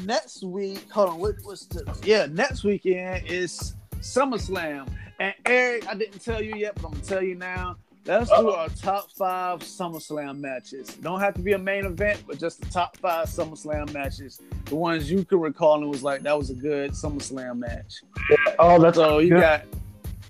next 0.03 0.43
week, 0.43 0.89
hold 0.91 1.09
on, 1.09 1.19
what, 1.19 1.35
what's 1.43 1.65
the 1.65 1.85
yeah? 2.03 2.27
Next 2.29 2.63
weekend 2.63 3.25
is 3.27 3.75
SummerSlam, 4.01 4.87
and 5.19 5.33
Eric, 5.45 5.87
I 5.87 5.95
didn't 5.95 6.19
tell 6.19 6.41
you 6.41 6.55
yet, 6.55 6.75
but 6.75 6.85
I'm 6.85 6.91
gonna 6.91 7.03
tell 7.03 7.23
you 7.23 7.35
now. 7.35 7.77
Let's 8.05 8.29
do 8.31 8.49
our 8.49 8.69
top 8.69 9.11
five 9.11 9.59
SummerSlam 9.59 10.39
matches. 10.39 10.87
Don't 10.95 11.19
have 11.19 11.35
to 11.35 11.41
be 11.41 11.51
a 11.53 11.59
main 11.59 11.85
event, 11.85 12.23
but 12.25 12.39
just 12.39 12.59
the 12.59 12.67
top 12.67 12.97
five 12.97 13.27
SummerSlam 13.27 13.93
matches. 13.93 14.41
The 14.65 14.75
ones 14.75 15.11
you 15.11 15.23
can 15.23 15.39
recall 15.39 15.75
and 15.81 15.89
was 15.89 16.01
like 16.01 16.21
that 16.23 16.35
was 16.35 16.49
a 16.49 16.55
good 16.55 16.91
SummerSlam 16.91 17.57
match. 17.59 18.01
Oh, 18.57 18.81
that's 18.81 18.97
So 18.97 19.19
you 19.19 19.35
yeah. 19.35 19.39
got 19.39 19.65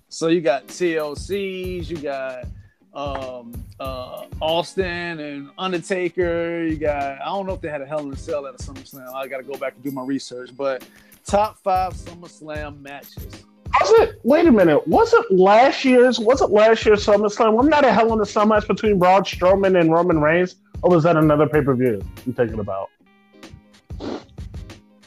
so 0.10 0.28
you 0.28 0.42
got 0.42 0.68
TLCs, 0.68 1.90
you 1.90 1.98
got 1.98 2.46
um 2.94 3.54
uh 3.80 4.26
Austin 4.42 5.20
and 5.20 5.50
Undertaker, 5.58 6.64
you 6.64 6.78
got 6.78 7.22
I 7.22 7.26
don't 7.26 7.46
know 7.46 7.54
if 7.54 7.62
they 7.62 7.70
had 7.70 7.82
a 7.82 7.86
Hell 7.86 8.00
in 8.00 8.12
a 8.12 8.18
Cell 8.18 8.48
at 8.48 8.56
a 8.56 8.58
SummerSlam. 8.58 9.14
I 9.14 9.28
gotta 9.28 9.44
go 9.44 9.58
back 9.58 9.76
and 9.76 9.84
do 9.84 9.92
my 9.92 10.04
research, 10.04 10.52
but 10.56 10.84
top 11.26 11.58
five 11.60 11.94
SummerSlam 11.94 12.82
matches. 12.82 13.46
Was 13.82 14.02
it? 14.02 14.20
Wait 14.24 14.48
a 14.48 14.52
minute. 14.52 14.86
Was 14.88 15.14
it 15.14 15.26
last 15.32 15.86
year's? 15.86 16.20
Was 16.20 16.42
it 16.42 16.50
last 16.50 16.86
year's 16.86 17.06
SummerSlam? 17.06 17.54
Wasn't 17.54 17.74
that 17.74 17.86
a 17.86 17.94
Hell 17.94 18.12
in 18.14 18.20
a 18.22 18.26
Cell 18.26 18.46
match 18.46 18.68
between 18.68 18.98
Braun 18.98 19.22
Strowman 19.24 19.80
and 19.80 19.92
Roman 19.92 20.20
Reigns? 20.20 20.56
Or 20.82 20.90
was 20.92 21.04
that 21.04 21.18
another 21.18 21.48
pay 21.48 21.62
per 21.62 21.76
view? 21.76 22.02
I'm 22.26 22.34
thinking 22.34 22.60
about. 22.60 22.90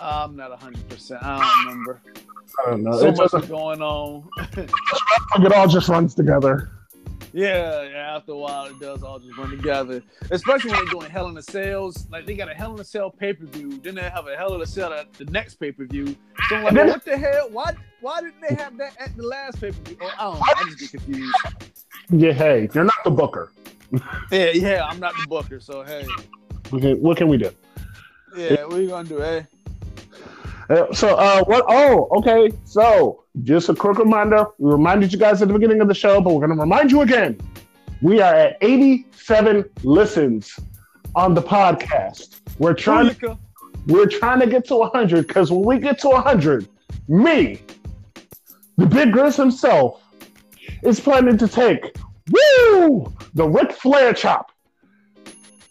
I'm 0.01 0.37
not 0.37 0.61
hundred 0.61 0.89
percent. 0.89 1.23
I 1.23 1.39
don't 1.39 1.67
remember. 1.67 2.01
I 2.59 2.71
don't 2.71 2.83
know. 2.83 2.99
So 2.99 3.07
It, 3.07 3.17
much 3.17 3.49
going 3.49 3.83
on. 3.83 4.29
it 4.57 5.53
all 5.53 5.69
just 5.69 5.89
runs 5.89 6.15
together. 6.15 6.71
Yeah, 7.33 7.83
yeah, 7.83 8.17
after 8.17 8.33
a 8.33 8.37
while 8.37 8.67
it 8.67 8.79
does 8.79 9.03
all 9.03 9.19
just 9.19 9.37
run 9.39 9.51
together. 9.51 10.03
Especially 10.31 10.71
when 10.71 10.85
they're 10.85 10.93
doing 10.93 11.11
Hell 11.11 11.29
in 11.29 11.37
a 11.37 11.43
Cells. 11.43 12.07
Like 12.11 12.27
they 12.27 12.35
got 12.35 12.51
a 12.51 12.55
Hell 12.55 12.75
in 12.75 12.81
a 12.81 12.85
Cell 12.85 13.11
pay 13.11 13.33
per 13.33 13.47
view, 13.47 13.79
then 13.83 13.95
they 13.95 14.03
have 14.03 14.27
a 14.27 14.37
Hell 14.37 14.55
in 14.55 14.61
a 14.61 14.67
Cell 14.67 14.93
at 14.93 15.13
the 15.15 15.25
next 15.27 15.55
pay 15.55 15.73
per 15.73 15.87
view. 15.87 16.15
So 16.49 16.57
I'm 16.57 16.75
like, 16.75 16.87
what 16.87 17.05
the 17.05 17.17
hell? 17.17 17.49
Why 17.51 17.75
why 18.01 18.21
didn't 18.21 18.41
they 18.47 18.55
have 18.55 18.77
that 18.79 18.97
at 18.99 19.17
the 19.17 19.23
last 19.27 19.61
pay 19.61 19.71
per 19.71 19.83
view? 19.83 19.97
Oh, 20.01 20.07
I 20.07 20.25
don't 20.25 20.35
know. 20.35 20.45
I 20.47 20.65
just 20.65 20.79
get 20.79 20.91
confused. 20.91 21.37
Yeah, 22.11 22.33
hey, 22.33 22.69
you're 22.75 22.85
not 22.85 22.95
the 23.05 23.11
booker. 23.11 23.53
Yeah, 24.31 24.51
yeah, 24.51 24.87
I'm 24.87 25.01
not 25.01 25.15
the 25.21 25.27
booker, 25.27 25.61
so 25.61 25.83
hey. 25.83 26.07
What 26.71 26.83
can, 26.83 27.01
what 27.01 27.17
can 27.17 27.29
we 27.29 27.37
do? 27.37 27.51
Yeah, 28.37 28.65
what 28.65 28.75
are 28.75 28.83
you 28.83 28.89
gonna 28.89 29.09
do, 29.09 29.19
hey? 29.19 29.47
Uh, 30.73 30.91
so, 30.95 31.17
uh, 31.17 31.45
what? 31.45 31.65
Oh, 31.69 32.09
okay. 32.19 32.51
So, 32.65 33.25
just 33.43 33.69
a 33.69 33.75
quick 33.75 33.99
reminder. 33.99 34.47
We 34.57 34.73
reminded 34.73 35.13
you 35.13 35.19
guys 35.19 35.43
at 35.43 35.49
the 35.49 35.55
beginning 35.55 35.83
of 35.83 35.89
the 35.89 35.95
show, 35.95 36.21
but 36.23 36.33
we're 36.33 36.47
going 36.47 36.57
to 36.57 36.63
remind 36.63 36.91
you 36.91 37.03
again. 37.03 37.39
We 38.01 38.23
are 38.23 38.35
at 38.35 38.57
87 38.63 39.69
listens 39.83 40.59
on 41.15 41.35
the 41.35 41.43
podcast. 41.43 42.41
We're 42.59 42.73
trying 42.73 43.15
to 43.15 43.39
We're 43.87 44.07
trying 44.07 44.41
to 44.41 44.47
get 44.47 44.65
to 44.69 44.77
100 44.77 45.27
because 45.27 45.53
when 45.53 45.63
we 45.63 45.79
get 45.79 45.99
to 46.01 46.09
100, 46.09 46.67
me, 47.07 47.61
the 48.79 48.87
Big 48.87 49.13
Grizz 49.13 49.37
himself, 49.37 50.03
is 50.83 51.01
planning 51.01 51.37
to 51.37 51.49
take, 51.49 51.95
woo, 52.31 53.13
the 53.35 53.47
Ric 53.47 53.73
Flair 53.73 54.15
chop 54.15 54.53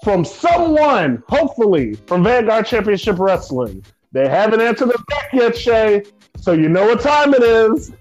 from 0.03 0.23
someone, 0.23 1.23
hopefully, 1.27 1.95
from 2.05 2.23
Vanguard 2.23 2.67
Championship 2.67 3.17
Wrestling. 3.17 3.83
They 4.13 4.27
haven't 4.27 4.61
answered 4.61 4.89
the 4.89 5.03
back 5.07 5.29
yet, 5.31 5.57
Shea, 5.57 6.03
so 6.37 6.51
you 6.51 6.67
know 6.67 6.85
what 6.85 7.01
time 7.01 7.33
it 7.33 7.43
is. 7.43 7.93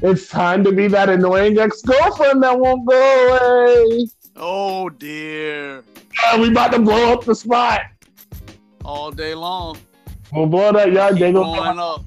It's 0.00 0.28
time 0.28 0.62
to 0.64 0.72
be 0.72 0.86
that 0.88 1.08
annoying 1.08 1.58
ex 1.58 1.82
girlfriend 1.82 2.42
that 2.42 2.58
won't 2.58 2.86
go 2.86 3.28
away. 3.28 4.06
Oh 4.36 4.90
dear. 4.90 5.82
Yeah, 6.22 6.40
we 6.40 6.50
about 6.50 6.72
to 6.72 6.78
blow 6.78 7.12
up 7.12 7.24
the 7.24 7.34
spot. 7.34 7.80
All 8.84 9.10
day 9.10 9.34
long. 9.34 9.78
We'll 10.32 10.46
blow 10.46 10.72
that 10.72 10.92
yard. 10.92 11.18
They 11.18 11.32
Blowing 11.32 11.78
up. 11.78 12.04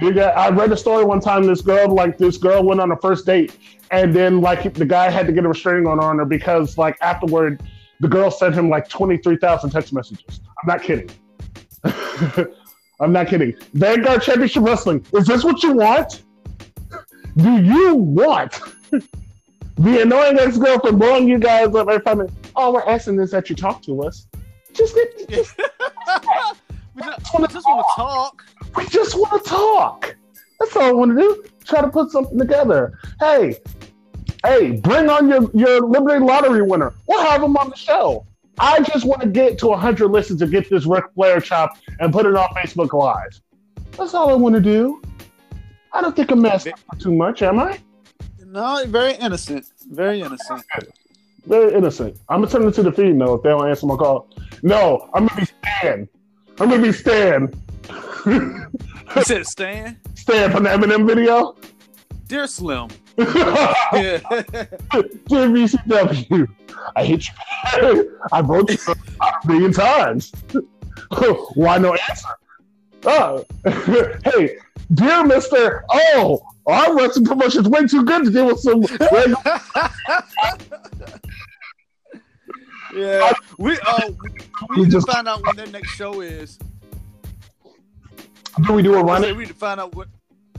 You 0.00 0.12
got, 0.12 0.36
I 0.36 0.50
read 0.50 0.72
a 0.72 0.76
story 0.76 1.04
one 1.04 1.20
time. 1.20 1.44
This 1.44 1.62
girl, 1.62 1.88
like 1.88 2.18
this 2.18 2.36
girl, 2.36 2.62
went 2.62 2.80
on 2.80 2.90
a 2.90 2.96
first 2.96 3.24
date, 3.24 3.56
and 3.90 4.14
then 4.14 4.40
like 4.42 4.74
the 4.74 4.84
guy 4.84 5.10
had 5.10 5.26
to 5.26 5.32
get 5.32 5.44
a 5.44 5.48
restraining 5.48 5.86
order 5.86 6.02
on 6.02 6.18
her 6.18 6.26
because 6.26 6.76
like 6.76 6.98
afterward, 7.00 7.62
the 8.00 8.08
girl 8.08 8.30
sent 8.30 8.54
him 8.54 8.68
like 8.68 8.88
twenty 8.88 9.16
three 9.16 9.36
thousand 9.36 9.70
text 9.70 9.92
messages. 9.94 10.40
I'm 10.62 10.68
not 10.68 10.82
kidding. 10.82 11.08
I'm 13.00 13.12
not 13.12 13.28
kidding. 13.28 13.54
Vanguard 13.74 14.22
Championship 14.22 14.62
Wrestling. 14.62 15.04
Is 15.12 15.26
this 15.26 15.44
what 15.44 15.62
you 15.62 15.72
want? 15.72 16.22
Do 17.36 17.62
you 17.62 17.94
want 17.94 18.58
the 18.90 20.02
annoying 20.02 20.38
ex 20.38 20.56
girlfriend 20.56 20.98
blowing 20.98 21.28
you 21.28 21.38
guys 21.38 21.74
up 21.74 21.88
every 21.88 22.00
five 22.00 22.16
minutes? 22.16 22.34
All 22.54 22.72
we're 22.72 22.88
asking 22.88 23.20
is 23.20 23.30
that 23.32 23.50
you 23.50 23.56
talk 23.56 23.82
to 23.82 24.02
us. 24.02 24.26
Just, 24.72 24.96
just 25.28 25.56
we 26.94 27.02
just, 27.02 27.34
we 27.38 27.46
just 27.46 27.66
want 27.66 27.86
to 27.86 27.94
talk. 27.94 28.44
we 28.74 28.86
just 28.86 29.14
want 29.14 29.44
to 29.44 29.50
talk. 29.50 30.16
That's 30.58 30.74
all 30.76 30.82
I 30.82 30.92
want 30.92 31.16
to 31.16 31.22
do. 31.22 31.44
Try 31.64 31.82
to 31.82 31.88
put 31.88 32.10
something 32.10 32.38
together. 32.38 32.98
Hey, 33.20 33.56
hey, 34.44 34.72
bring 34.76 35.10
on 35.10 35.28
your, 35.28 35.50
your 35.52 35.80
Liberty 35.82 36.24
Lottery 36.24 36.62
winner. 36.62 36.94
We'll 37.06 37.24
have 37.24 37.42
them 37.42 37.56
on 37.58 37.68
the 37.68 37.76
show. 37.76 38.26
I 38.58 38.80
just 38.80 39.04
want 39.04 39.20
to 39.22 39.28
get 39.28 39.58
to 39.58 39.66
100 39.68 40.08
listens 40.08 40.40
to 40.40 40.46
get 40.46 40.70
this 40.70 40.86
Ric 40.86 41.04
Flair 41.14 41.40
chop 41.40 41.76
and 42.00 42.12
put 42.12 42.26
it 42.26 42.34
on 42.34 42.48
Facebook 42.50 42.92
Live. 42.92 43.40
That's 43.92 44.14
all 44.14 44.30
I 44.30 44.34
want 44.34 44.54
to 44.54 44.60
do. 44.60 45.02
I 45.92 46.00
don't 46.00 46.14
think 46.14 46.30
I'm 46.30 46.44
asking 46.44 46.74
for 46.90 46.98
too 46.98 47.14
much, 47.14 47.42
am 47.42 47.58
I? 47.58 47.78
No, 48.44 48.84
very 48.86 49.14
innocent. 49.14 49.66
Very 49.90 50.20
innocent. 50.20 50.64
Very 51.46 51.74
innocent. 51.74 52.18
I'm 52.28 52.40
gonna 52.40 52.50
turn 52.50 52.66
it 52.66 52.72
to 52.72 52.82
the 52.82 52.92
feed 52.92 53.18
though 53.18 53.34
if 53.34 53.42
they 53.42 53.50
don't 53.50 53.68
answer 53.68 53.86
my 53.86 53.96
call. 53.96 54.28
No, 54.62 55.08
I'm 55.14 55.26
gonna 55.26 55.40
be 55.40 55.46
Stan. 55.46 56.08
I'm 56.58 56.70
gonna 56.70 56.82
be 56.82 56.92
Stan. 56.92 57.52
You 58.26 59.22
said 59.22 59.46
Stan? 59.46 60.00
Stan 60.14 60.50
from 60.50 60.64
the 60.64 60.70
Eminem 60.70 61.06
video. 61.06 61.56
Dear 62.26 62.46
Slim. 62.46 62.88
yeah. 63.18 64.18
VCW, 65.30 66.46
I 66.94 67.04
hate 67.04 67.28
you. 67.28 68.18
I 68.30 68.40
wrote 68.42 68.70
you 68.70 68.78
a 69.20 69.46
million 69.46 69.72
times. 69.72 70.32
Why 71.54 71.78
no 71.78 71.94
answer? 71.94 72.28
Oh, 73.04 73.44
hey, 74.24 74.58
dear 74.92 75.24
Mister. 75.24 75.84
Oh, 75.90 76.42
our 76.66 76.94
wrestling 76.94 77.24
promotion's 77.24 77.68
way 77.68 77.86
too 77.86 78.04
good 78.04 78.24
to 78.24 78.30
deal 78.30 78.46
with 78.46 78.60
some. 78.60 78.82
yeah. 82.94 83.32
We 83.58 83.78
uh 83.86 84.10
we 84.68 84.82
need 84.82 84.90
to 84.90 85.00
find 85.02 85.26
out 85.26 85.42
when 85.46 85.56
their 85.56 85.68
next 85.68 85.90
show 85.90 86.20
is. 86.20 86.58
Do 88.66 88.72
we 88.74 88.82
do 88.82 88.94
a 88.94 89.02
run 89.02 89.22
we 89.22 89.32
need 89.32 89.48
to 89.48 89.54
find 89.54 89.80
out 89.80 89.94
what 89.94 90.08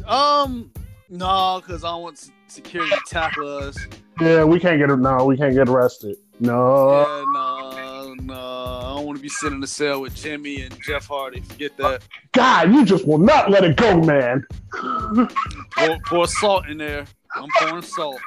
um 0.07 0.71
no, 1.09 1.61
because 1.61 1.83
I 1.83 1.95
want 1.95 2.31
security 2.51 2.91
to 2.91 3.01
tackle 3.07 3.47
us. 3.47 3.77
Yeah, 4.19 4.43
we 4.43 4.59
can't 4.59 4.79
get 4.79 4.97
no, 4.97 5.25
we 5.25 5.37
can't 5.37 5.53
get 5.53 5.69
arrested. 5.69 6.17
No. 6.39 7.01
Yeah, 7.01 7.23
no, 7.33 8.13
no. 8.13 8.33
I 8.33 8.95
don't 8.95 9.05
want 9.05 9.17
to 9.17 9.21
be 9.21 9.29
sitting 9.29 9.55
in 9.55 9.61
the 9.61 9.67
cell 9.67 10.01
with 10.01 10.15
Jimmy 10.15 10.61
and 10.61 10.75
Jeff 10.83 11.07
Hardy. 11.07 11.41
Forget 11.41 11.77
that. 11.77 12.03
God, 12.33 12.73
you 12.73 12.85
just 12.85 13.07
will 13.07 13.17
not 13.17 13.49
let 13.49 13.63
it 13.63 13.77
go, 13.77 13.99
man. 14.01 14.45
Pour, 14.71 15.97
pour 16.05 16.27
salt 16.27 16.67
in 16.67 16.77
there. 16.77 17.05
I'm 17.35 17.49
pouring 17.59 17.83
salt. 17.83 18.19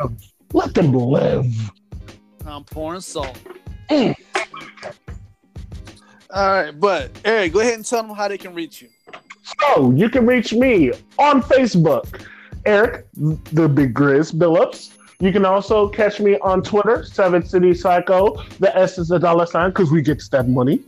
Let 0.52 0.74
them 0.74 0.92
live. 0.92 1.46
I'm 2.46 2.64
pouring 2.64 3.00
salt. 3.00 3.38
Mm. 3.90 4.14
All 6.32 6.50
right, 6.52 6.70
but 6.78 7.10
Eric, 7.24 7.52
go 7.52 7.60
ahead 7.60 7.74
and 7.74 7.84
tell 7.84 8.02
them 8.02 8.14
how 8.14 8.28
they 8.28 8.38
can 8.38 8.54
reach 8.54 8.82
you. 8.82 8.88
So 9.62 9.90
you 9.92 10.08
can 10.08 10.26
reach 10.26 10.52
me 10.52 10.92
on 11.18 11.42
Facebook, 11.42 12.24
Eric 12.66 13.06
the 13.14 13.68
Big 13.68 13.94
Grizz 13.94 14.32
Billups. 14.32 14.96
You 15.20 15.32
can 15.32 15.44
also 15.44 15.88
catch 15.88 16.20
me 16.20 16.38
on 16.38 16.62
Twitter, 16.62 17.04
Seven 17.04 17.44
City 17.44 17.74
Psycho. 17.74 18.42
The 18.58 18.74
S 18.76 18.98
is 18.98 19.10
a 19.10 19.18
dollar 19.18 19.46
sign 19.46 19.70
because 19.70 19.90
we 19.90 20.00
get 20.02 20.22
that 20.30 20.48
money. 20.48 20.80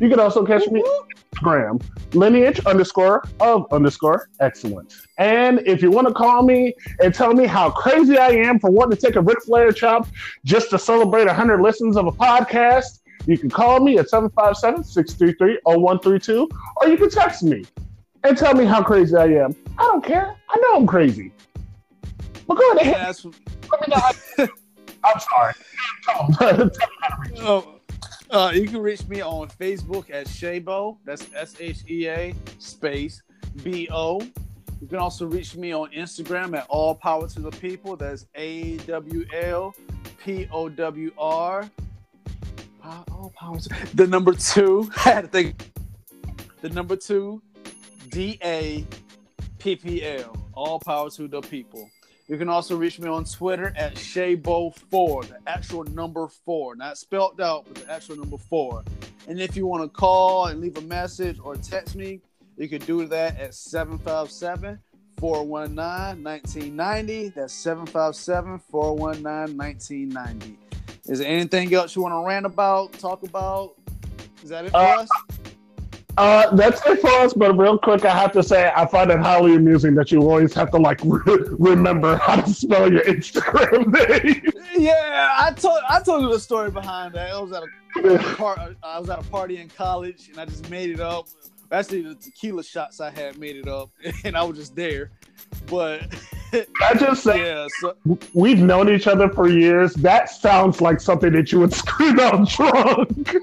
You 0.00 0.08
can 0.08 0.20
also 0.20 0.44
catch 0.44 0.66
me 0.68 0.80
on 0.80 1.08
Instagram, 1.34 1.82
lineage 2.14 2.64
underscore 2.66 3.24
of 3.40 3.66
underscore 3.72 4.28
excellence. 4.40 5.06
And 5.18 5.60
if 5.66 5.82
you 5.82 5.90
want 5.90 6.08
to 6.08 6.14
call 6.14 6.42
me 6.42 6.74
and 7.00 7.14
tell 7.14 7.34
me 7.34 7.46
how 7.46 7.70
crazy 7.70 8.18
I 8.18 8.28
am 8.28 8.58
for 8.58 8.70
wanting 8.70 8.96
to 8.96 9.06
take 9.06 9.16
a 9.16 9.20
Ric 9.20 9.42
Flair 9.42 9.72
chop 9.72 10.06
just 10.44 10.70
to 10.70 10.78
celebrate 10.78 11.26
100 11.26 11.60
listens 11.60 11.96
of 11.96 12.06
a 12.06 12.12
podcast, 12.12 13.00
you 13.26 13.38
can 13.38 13.50
call 13.50 13.80
me 13.80 13.98
at 13.98 14.08
757 14.08 14.84
633 14.84 15.60
0132 15.64 16.48
or 16.76 16.88
you 16.88 16.96
can 16.96 17.10
text 17.10 17.42
me 17.42 17.64
and 18.28 18.36
tell 18.36 18.54
me 18.54 18.64
how 18.64 18.82
crazy 18.82 19.14
I 19.16 19.26
am. 19.26 19.54
I 19.78 19.82
don't 19.82 20.04
care. 20.04 20.36
I 20.48 20.56
know 20.58 20.76
I'm 20.76 20.86
crazy. 20.86 21.32
But 22.46 22.56
go 22.56 22.72
ahead. 22.72 22.94
That's, 22.94 23.24
me 23.24 23.32
know 23.88 24.00
I'm 25.04 25.20
sorry. 25.20 25.54
Tell 26.04 26.26
them 26.26 26.34
how 26.38 26.52
to 26.52 27.20
reach 27.20 27.32
me. 27.32 27.38
oh, 27.40 27.80
uh, 28.30 28.52
you 28.54 28.66
can 28.66 28.80
reach 28.80 29.06
me 29.06 29.20
on 29.20 29.48
Facebook 29.48 30.10
at 30.12 30.28
Shea 30.28 30.58
Bo. 30.58 30.98
That's 31.04 31.26
S 31.34 31.54
H 31.60 31.84
E 31.88 32.08
A 32.08 32.34
space 32.58 33.22
B 33.62 33.88
O. 33.92 34.20
You 34.80 34.86
can 34.88 34.98
also 34.98 35.26
reach 35.26 35.56
me 35.56 35.72
on 35.72 35.90
Instagram 35.92 36.56
at 36.56 36.66
All 36.68 36.94
Power 36.94 37.28
to 37.28 37.40
the 37.40 37.50
People. 37.50 37.96
That's 37.96 38.26
A 38.34 38.76
W 38.78 39.24
L 39.34 39.74
P 40.22 40.48
O 40.52 40.68
W 40.68 41.12
R. 41.18 41.70
All 42.84 43.32
Power 43.36 43.58
to 43.58 43.96
the 43.96 44.06
number 44.06 44.32
two. 44.32 44.90
I 45.04 45.10
had 45.10 45.20
to 45.22 45.28
think. 45.28 45.70
The 46.62 46.70
number 46.70 46.96
two, 46.96 47.42
D 48.10 48.38
A 48.42 48.84
P 49.58 49.76
P 49.76 50.04
L. 50.04 50.36
All 50.54 50.80
Power 50.80 51.10
to 51.10 51.28
the 51.28 51.40
People. 51.42 51.90
You 52.28 52.36
can 52.38 52.48
also 52.48 52.76
reach 52.76 52.98
me 52.98 53.08
on 53.08 53.24
Twitter 53.24 53.72
at 53.76 53.94
Shabo4, 53.94 55.28
the 55.28 55.38
actual 55.46 55.84
number 55.84 56.26
four, 56.26 56.74
not 56.74 56.98
spelled 56.98 57.40
out, 57.40 57.66
but 57.66 57.86
the 57.86 57.92
actual 57.92 58.16
number 58.16 58.36
four. 58.36 58.82
And 59.28 59.40
if 59.40 59.56
you 59.56 59.66
want 59.66 59.84
to 59.84 59.88
call 59.88 60.46
and 60.46 60.60
leave 60.60 60.76
a 60.76 60.80
message 60.82 61.38
or 61.40 61.54
text 61.54 61.94
me, 61.94 62.20
you 62.56 62.68
can 62.68 62.80
do 62.80 63.06
that 63.06 63.38
at 63.38 63.54
757 63.54 64.78
419 65.18 66.24
1990. 66.24 67.28
That's 67.28 67.52
757 67.52 68.58
419 68.70 69.56
1990. 69.56 70.58
Is 71.08 71.20
there 71.20 71.28
anything 71.28 71.72
else 71.74 71.94
you 71.94 72.02
want 72.02 72.12
to 72.14 72.26
rant 72.26 72.46
about, 72.46 72.92
talk 72.94 73.22
about? 73.22 73.74
Is 74.42 74.50
that 74.50 74.64
it 74.64 74.70
for 74.72 74.78
Uh, 74.78 75.02
us? 75.02 75.08
Uh, 76.16 76.54
that's 76.54 76.84
it 76.86 77.00
for 77.00 77.10
us. 77.10 77.34
But 77.34 77.56
real 77.56 77.78
quick, 77.78 78.04
I 78.04 78.16
have 78.16 78.32
to 78.32 78.42
say 78.42 78.72
I 78.74 78.86
find 78.86 79.10
it 79.10 79.18
highly 79.18 79.54
amusing 79.56 79.94
that 79.96 80.10
you 80.10 80.22
always 80.22 80.54
have 80.54 80.70
to 80.70 80.78
like 80.78 81.00
re- 81.04 81.46
remember 81.58 82.16
how 82.16 82.40
to 82.40 82.52
spell 82.52 82.90
your 82.90 83.04
Instagram 83.04 83.92
name. 84.24 84.42
Yeah, 84.76 85.34
I 85.38 85.52
told 85.52 85.80
I 85.88 86.00
told 86.00 86.22
you 86.22 86.32
the 86.32 86.40
story 86.40 86.70
behind 86.70 87.14
that. 87.14 87.30
I 87.30 87.40
was 87.40 87.52
at 87.52 87.62
a 87.62 88.34
part. 88.34 88.76
I 88.82 88.98
was 88.98 89.10
at 89.10 89.18
a 89.18 89.30
party 89.30 89.58
in 89.58 89.68
college, 89.68 90.28
and 90.28 90.38
I 90.38 90.46
just 90.46 90.70
made 90.70 90.90
it 90.90 91.00
up. 91.00 91.28
Actually, 91.72 92.02
the 92.02 92.14
tequila 92.14 92.62
shots 92.62 93.00
I 93.00 93.10
had 93.10 93.38
made 93.38 93.56
it 93.56 93.68
up, 93.68 93.90
and 94.24 94.36
I 94.36 94.42
was 94.44 94.56
just 94.56 94.74
there. 94.76 95.10
But 95.66 96.14
I 96.54 96.94
just 96.94 97.22
say 97.22 97.44
yeah, 97.44 97.66
so 97.80 97.96
we've 98.32 98.60
known 98.60 98.88
each 98.88 99.06
other 99.06 99.28
for 99.28 99.48
years. 99.48 99.94
That 99.94 100.30
sounds 100.30 100.80
like 100.80 101.00
something 101.00 101.32
that 101.32 101.52
you 101.52 101.60
would 101.60 101.74
scream 101.74 102.18
out 102.20 102.48
drunk. 102.48 103.36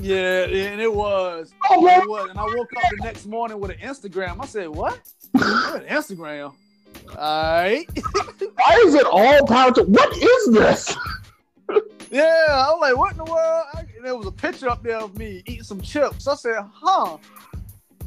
Yeah, 0.00 0.44
and 0.44 0.80
it 0.80 0.92
was. 0.92 1.52
Oh. 1.70 1.86
It 1.86 2.08
was. 2.08 2.30
And 2.30 2.38
I 2.38 2.44
woke 2.44 2.70
up 2.76 2.82
the 2.98 3.04
next 3.04 3.26
morning 3.26 3.58
with 3.60 3.70
an 3.70 3.78
Instagram. 3.78 4.36
I 4.42 4.46
said, 4.46 4.68
"What? 4.68 5.00
What 5.32 5.86
Instagram?" 5.86 6.52
All 7.10 7.14
right. 7.16 7.86
Why 8.54 8.82
is 8.84 8.94
it 8.94 9.04
all 9.06 9.46
power 9.46 9.72
to? 9.72 9.82
What 9.84 10.16
is 10.16 10.52
this? 10.52 10.96
Yeah, 12.10 12.22
I 12.50 12.70
was 12.70 12.78
like, 12.80 12.96
"What 12.96 13.12
in 13.12 13.18
the 13.18 13.24
world?" 13.24 13.64
I, 13.74 13.80
and 13.96 14.04
there 14.04 14.16
was 14.16 14.26
a 14.26 14.32
picture 14.32 14.68
up 14.68 14.82
there 14.82 14.98
of 14.98 15.16
me 15.18 15.42
eating 15.46 15.62
some 15.64 15.80
chips. 15.80 16.26
I 16.28 16.34
said, 16.36 16.58
"Huh." 16.72 17.18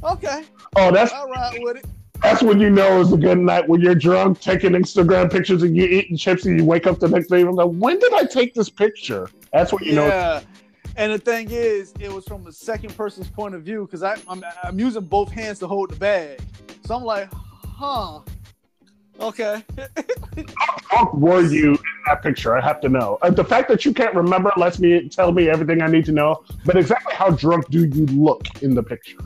Okay, 0.01 0.43
Oh, 0.77 0.91
that's 0.91 1.11
I'll 1.11 1.27
ride 1.27 1.57
with 1.61 1.75
it. 1.77 1.85
that's 2.21 2.41
when 2.41 2.61
you 2.61 2.69
know 2.69 3.01
it's 3.01 3.11
a 3.11 3.17
good 3.17 3.37
night 3.37 3.67
when 3.67 3.81
you're 3.81 3.95
drunk, 3.95 4.39
taking 4.39 4.71
Instagram 4.71 5.29
pictures 5.29 5.61
and 5.61 5.75
you're 5.75 5.89
eating 5.89 6.15
chips, 6.15 6.45
and 6.45 6.57
you 6.57 6.63
wake 6.65 6.87
up 6.87 6.99
the 6.99 7.09
next 7.09 7.27
day 7.27 7.41
and 7.41 7.49
I'm 7.49 7.55
like, 7.55 7.69
when 7.71 7.99
did 7.99 8.13
I 8.13 8.23
take 8.23 8.53
this 8.53 8.69
picture? 8.69 9.27
That's 9.51 9.73
when 9.73 9.83
you 9.83 9.95
know. 9.95 10.41
And 10.99 11.13
the 11.13 11.17
thing 11.17 11.49
is, 11.49 11.93
it 12.01 12.11
was 12.11 12.25
from 12.25 12.45
a 12.45 12.51
second 12.51 12.93
person's 12.97 13.29
point 13.29 13.55
of 13.55 13.63
view 13.63 13.85
because 13.85 14.03
I'm, 14.03 14.43
I'm 14.61 14.77
using 14.77 15.05
both 15.05 15.31
hands 15.31 15.57
to 15.59 15.67
hold 15.67 15.91
the 15.91 15.95
bag. 15.95 16.41
So 16.83 16.93
I'm 16.93 17.05
like, 17.05 17.31
huh. 17.65 18.19
Okay. 19.17 19.63
How 20.57 20.75
drunk 20.89 21.13
were 21.13 21.41
you 21.41 21.71
in 21.71 21.79
that 22.07 22.21
picture? 22.21 22.57
I 22.57 22.59
have 22.59 22.81
to 22.81 22.89
know. 22.89 23.17
Uh, 23.21 23.29
the 23.29 23.45
fact 23.45 23.69
that 23.69 23.85
you 23.85 23.93
can't 23.93 24.13
remember 24.13 24.51
lets 24.57 24.79
me 24.79 25.07
tell 25.07 25.31
me 25.31 25.49
everything 25.49 25.81
I 25.81 25.87
need 25.87 26.03
to 26.03 26.11
know. 26.11 26.43
But 26.65 26.75
exactly 26.75 27.13
how 27.13 27.29
drunk 27.29 27.69
do 27.69 27.85
you 27.85 28.05
look 28.07 28.61
in 28.61 28.75
the 28.75 28.83
picture? 28.83 29.19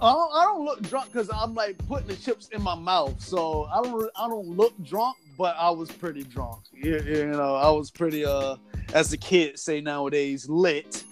I 0.00 0.12
don't, 0.12 0.32
I 0.34 0.44
don't 0.44 0.64
look 0.64 0.82
drunk 0.82 1.12
because 1.12 1.30
I'm 1.32 1.54
like 1.54 1.78
putting 1.86 2.08
the 2.08 2.16
chips 2.16 2.48
in 2.48 2.60
my 2.60 2.74
mouth, 2.74 3.22
so 3.22 3.68
I 3.72 3.80
don't 3.80 4.10
I 4.16 4.26
don't 4.26 4.48
look 4.48 4.74
drunk, 4.82 5.16
but 5.38 5.54
I 5.56 5.70
was 5.70 5.92
pretty 5.92 6.24
drunk. 6.24 6.64
You, 6.72 7.00
you 7.06 7.26
know, 7.26 7.54
I 7.54 7.70
was 7.70 7.92
pretty 7.92 8.24
uh, 8.24 8.56
as 8.92 9.10
the 9.10 9.16
kids 9.16 9.62
say 9.62 9.80
nowadays, 9.80 10.48
lit. 10.48 11.04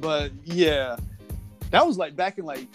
But 0.00 0.32
yeah, 0.44 0.96
that 1.70 1.86
was 1.86 1.98
like 1.98 2.16
back 2.16 2.38
in 2.38 2.44
like, 2.44 2.66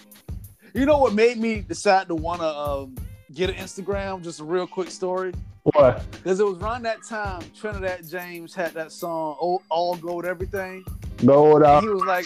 you 0.74 0.86
know 0.86 0.98
what 0.98 1.14
made 1.14 1.38
me 1.38 1.62
decide 1.62 2.08
to 2.08 2.16
want 2.16 2.41
to 2.41 2.48
um, 2.48 2.95
get 3.34 3.50
an 3.50 3.56
Instagram? 3.56 4.24
Just 4.24 4.40
a 4.40 4.44
real 4.44 4.68
quick 4.68 4.90
story. 4.90 5.34
What? 5.64 6.04
Because 6.12 6.40
it 6.40 6.45
was 6.45 6.58
around 6.58 6.84
that 6.84 7.04
time 7.04 7.41
Trinidad 7.58 8.08
James 8.08 8.54
had 8.54 8.74
that 8.74 8.91
song 8.91 9.38
"All, 9.40 9.62
All 9.70 9.95
Gold 9.95 10.26
Everything." 10.26 10.84
Gold 11.26 11.64
out. 11.64 11.84
He 11.84 11.90
was 11.90 12.04
like, 12.04 12.26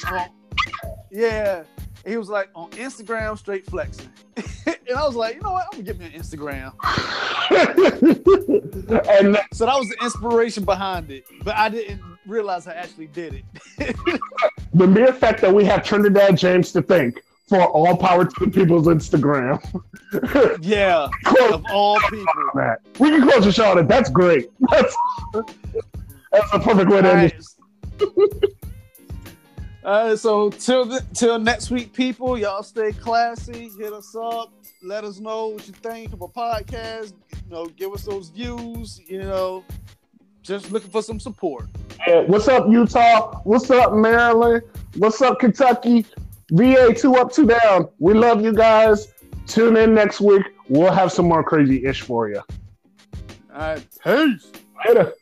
yeah. 1.11 1.63
He 2.05 2.15
was 2.15 2.29
like 2.29 2.49
on 2.55 2.69
Instagram, 2.71 3.37
straight 3.37 3.65
flexing, 3.65 4.09
and 4.65 4.95
I 4.95 5.05
was 5.05 5.15
like, 5.15 5.35
you 5.35 5.41
know 5.41 5.51
what? 5.51 5.65
I'm 5.65 5.81
gonna 5.81 5.83
get 5.83 5.99
me 5.99 6.05
an 6.05 6.13
Instagram. 6.13 6.71
and 9.09 9.37
So 9.51 9.65
that 9.65 9.77
was 9.77 9.89
the 9.89 9.97
inspiration 10.01 10.63
behind 10.63 11.11
it, 11.11 11.25
but 11.43 11.55
I 11.57 11.67
didn't 11.67 12.01
realize 12.27 12.67
I 12.67 12.73
actually 12.73 13.07
did 13.07 13.43
it. 13.79 13.95
the 14.73 14.87
mere 14.87 15.13
fact 15.13 15.41
that 15.41 15.53
we 15.53 15.65
have 15.65 15.83
Trinidad 15.83 16.37
James 16.37 16.71
to 16.73 16.81
thank 16.81 17.23
for 17.47 17.65
all 17.65 17.95
power 17.95 18.25
to 18.25 18.45
the 18.45 18.51
people's 18.51 18.87
Instagram. 18.87 19.59
yeah, 20.61 21.07
Close 21.23 21.53
of 21.53 21.65
all 21.71 21.99
people. 22.09 22.25
that. 22.55 22.79
We 22.99 23.09
can 23.09 23.21
close 23.21 23.45
the 23.45 23.51
show 23.51 23.71
on 23.71 23.79
it. 23.79 23.87
That's 23.87 24.09
great. 24.09 24.49
That's 24.71 24.95
that's 26.31 26.53
a 26.53 26.59
perfect 26.59 26.89
way 26.91 27.01
to 27.01 27.13
end 27.13 27.33
it. 27.33 28.53
All 29.83 30.09
right, 30.09 30.19
so 30.19 30.49
till 30.49 30.83
the, 30.85 31.05
till 31.13 31.39
next 31.39 31.71
week, 31.71 31.93
people, 31.93 32.37
y'all 32.37 32.61
stay 32.63 32.91
classy. 32.91 33.69
Hit 33.77 33.93
us 33.93 34.13
up. 34.15 34.51
Let 34.83 35.05
us 35.05 35.19
know 35.19 35.47
what 35.47 35.65
you 35.65 35.73
think 35.73 36.11
of 36.11 36.21
a 36.21 36.27
podcast. 36.27 37.13
You 37.31 37.51
know, 37.51 37.65
give 37.67 37.93
us 37.93 38.03
those 38.03 38.27
views. 38.27 38.99
You 39.07 39.19
know, 39.19 39.63
just 40.47 40.71
looking 40.71 40.89
for 40.89 41.03
some 41.03 41.19
support. 41.19 41.67
Yeah, 42.07 42.21
what's 42.21 42.47
up, 42.47 42.67
Utah? 42.69 43.41
What's 43.43 43.69
up, 43.69 43.93
Maryland? 43.93 44.63
What's 44.95 45.21
up, 45.21 45.39
Kentucky? 45.39 46.05
VA 46.51 46.93
two 46.93 47.15
up, 47.15 47.33
two 47.33 47.45
down. 47.45 47.89
We 47.99 48.13
love 48.13 48.41
you 48.41 48.53
guys. 48.53 49.13
Tune 49.45 49.75
in 49.75 49.93
next 49.93 50.21
week. 50.21 50.43
We'll 50.69 50.91
have 50.91 51.11
some 51.11 51.27
more 51.27 51.43
crazy 51.43 51.85
ish 51.85 52.01
for 52.01 52.29
you. 52.29 52.41
All 53.53 53.59
right, 53.59 53.85
peace. 54.03 54.51
Later. 54.87 55.13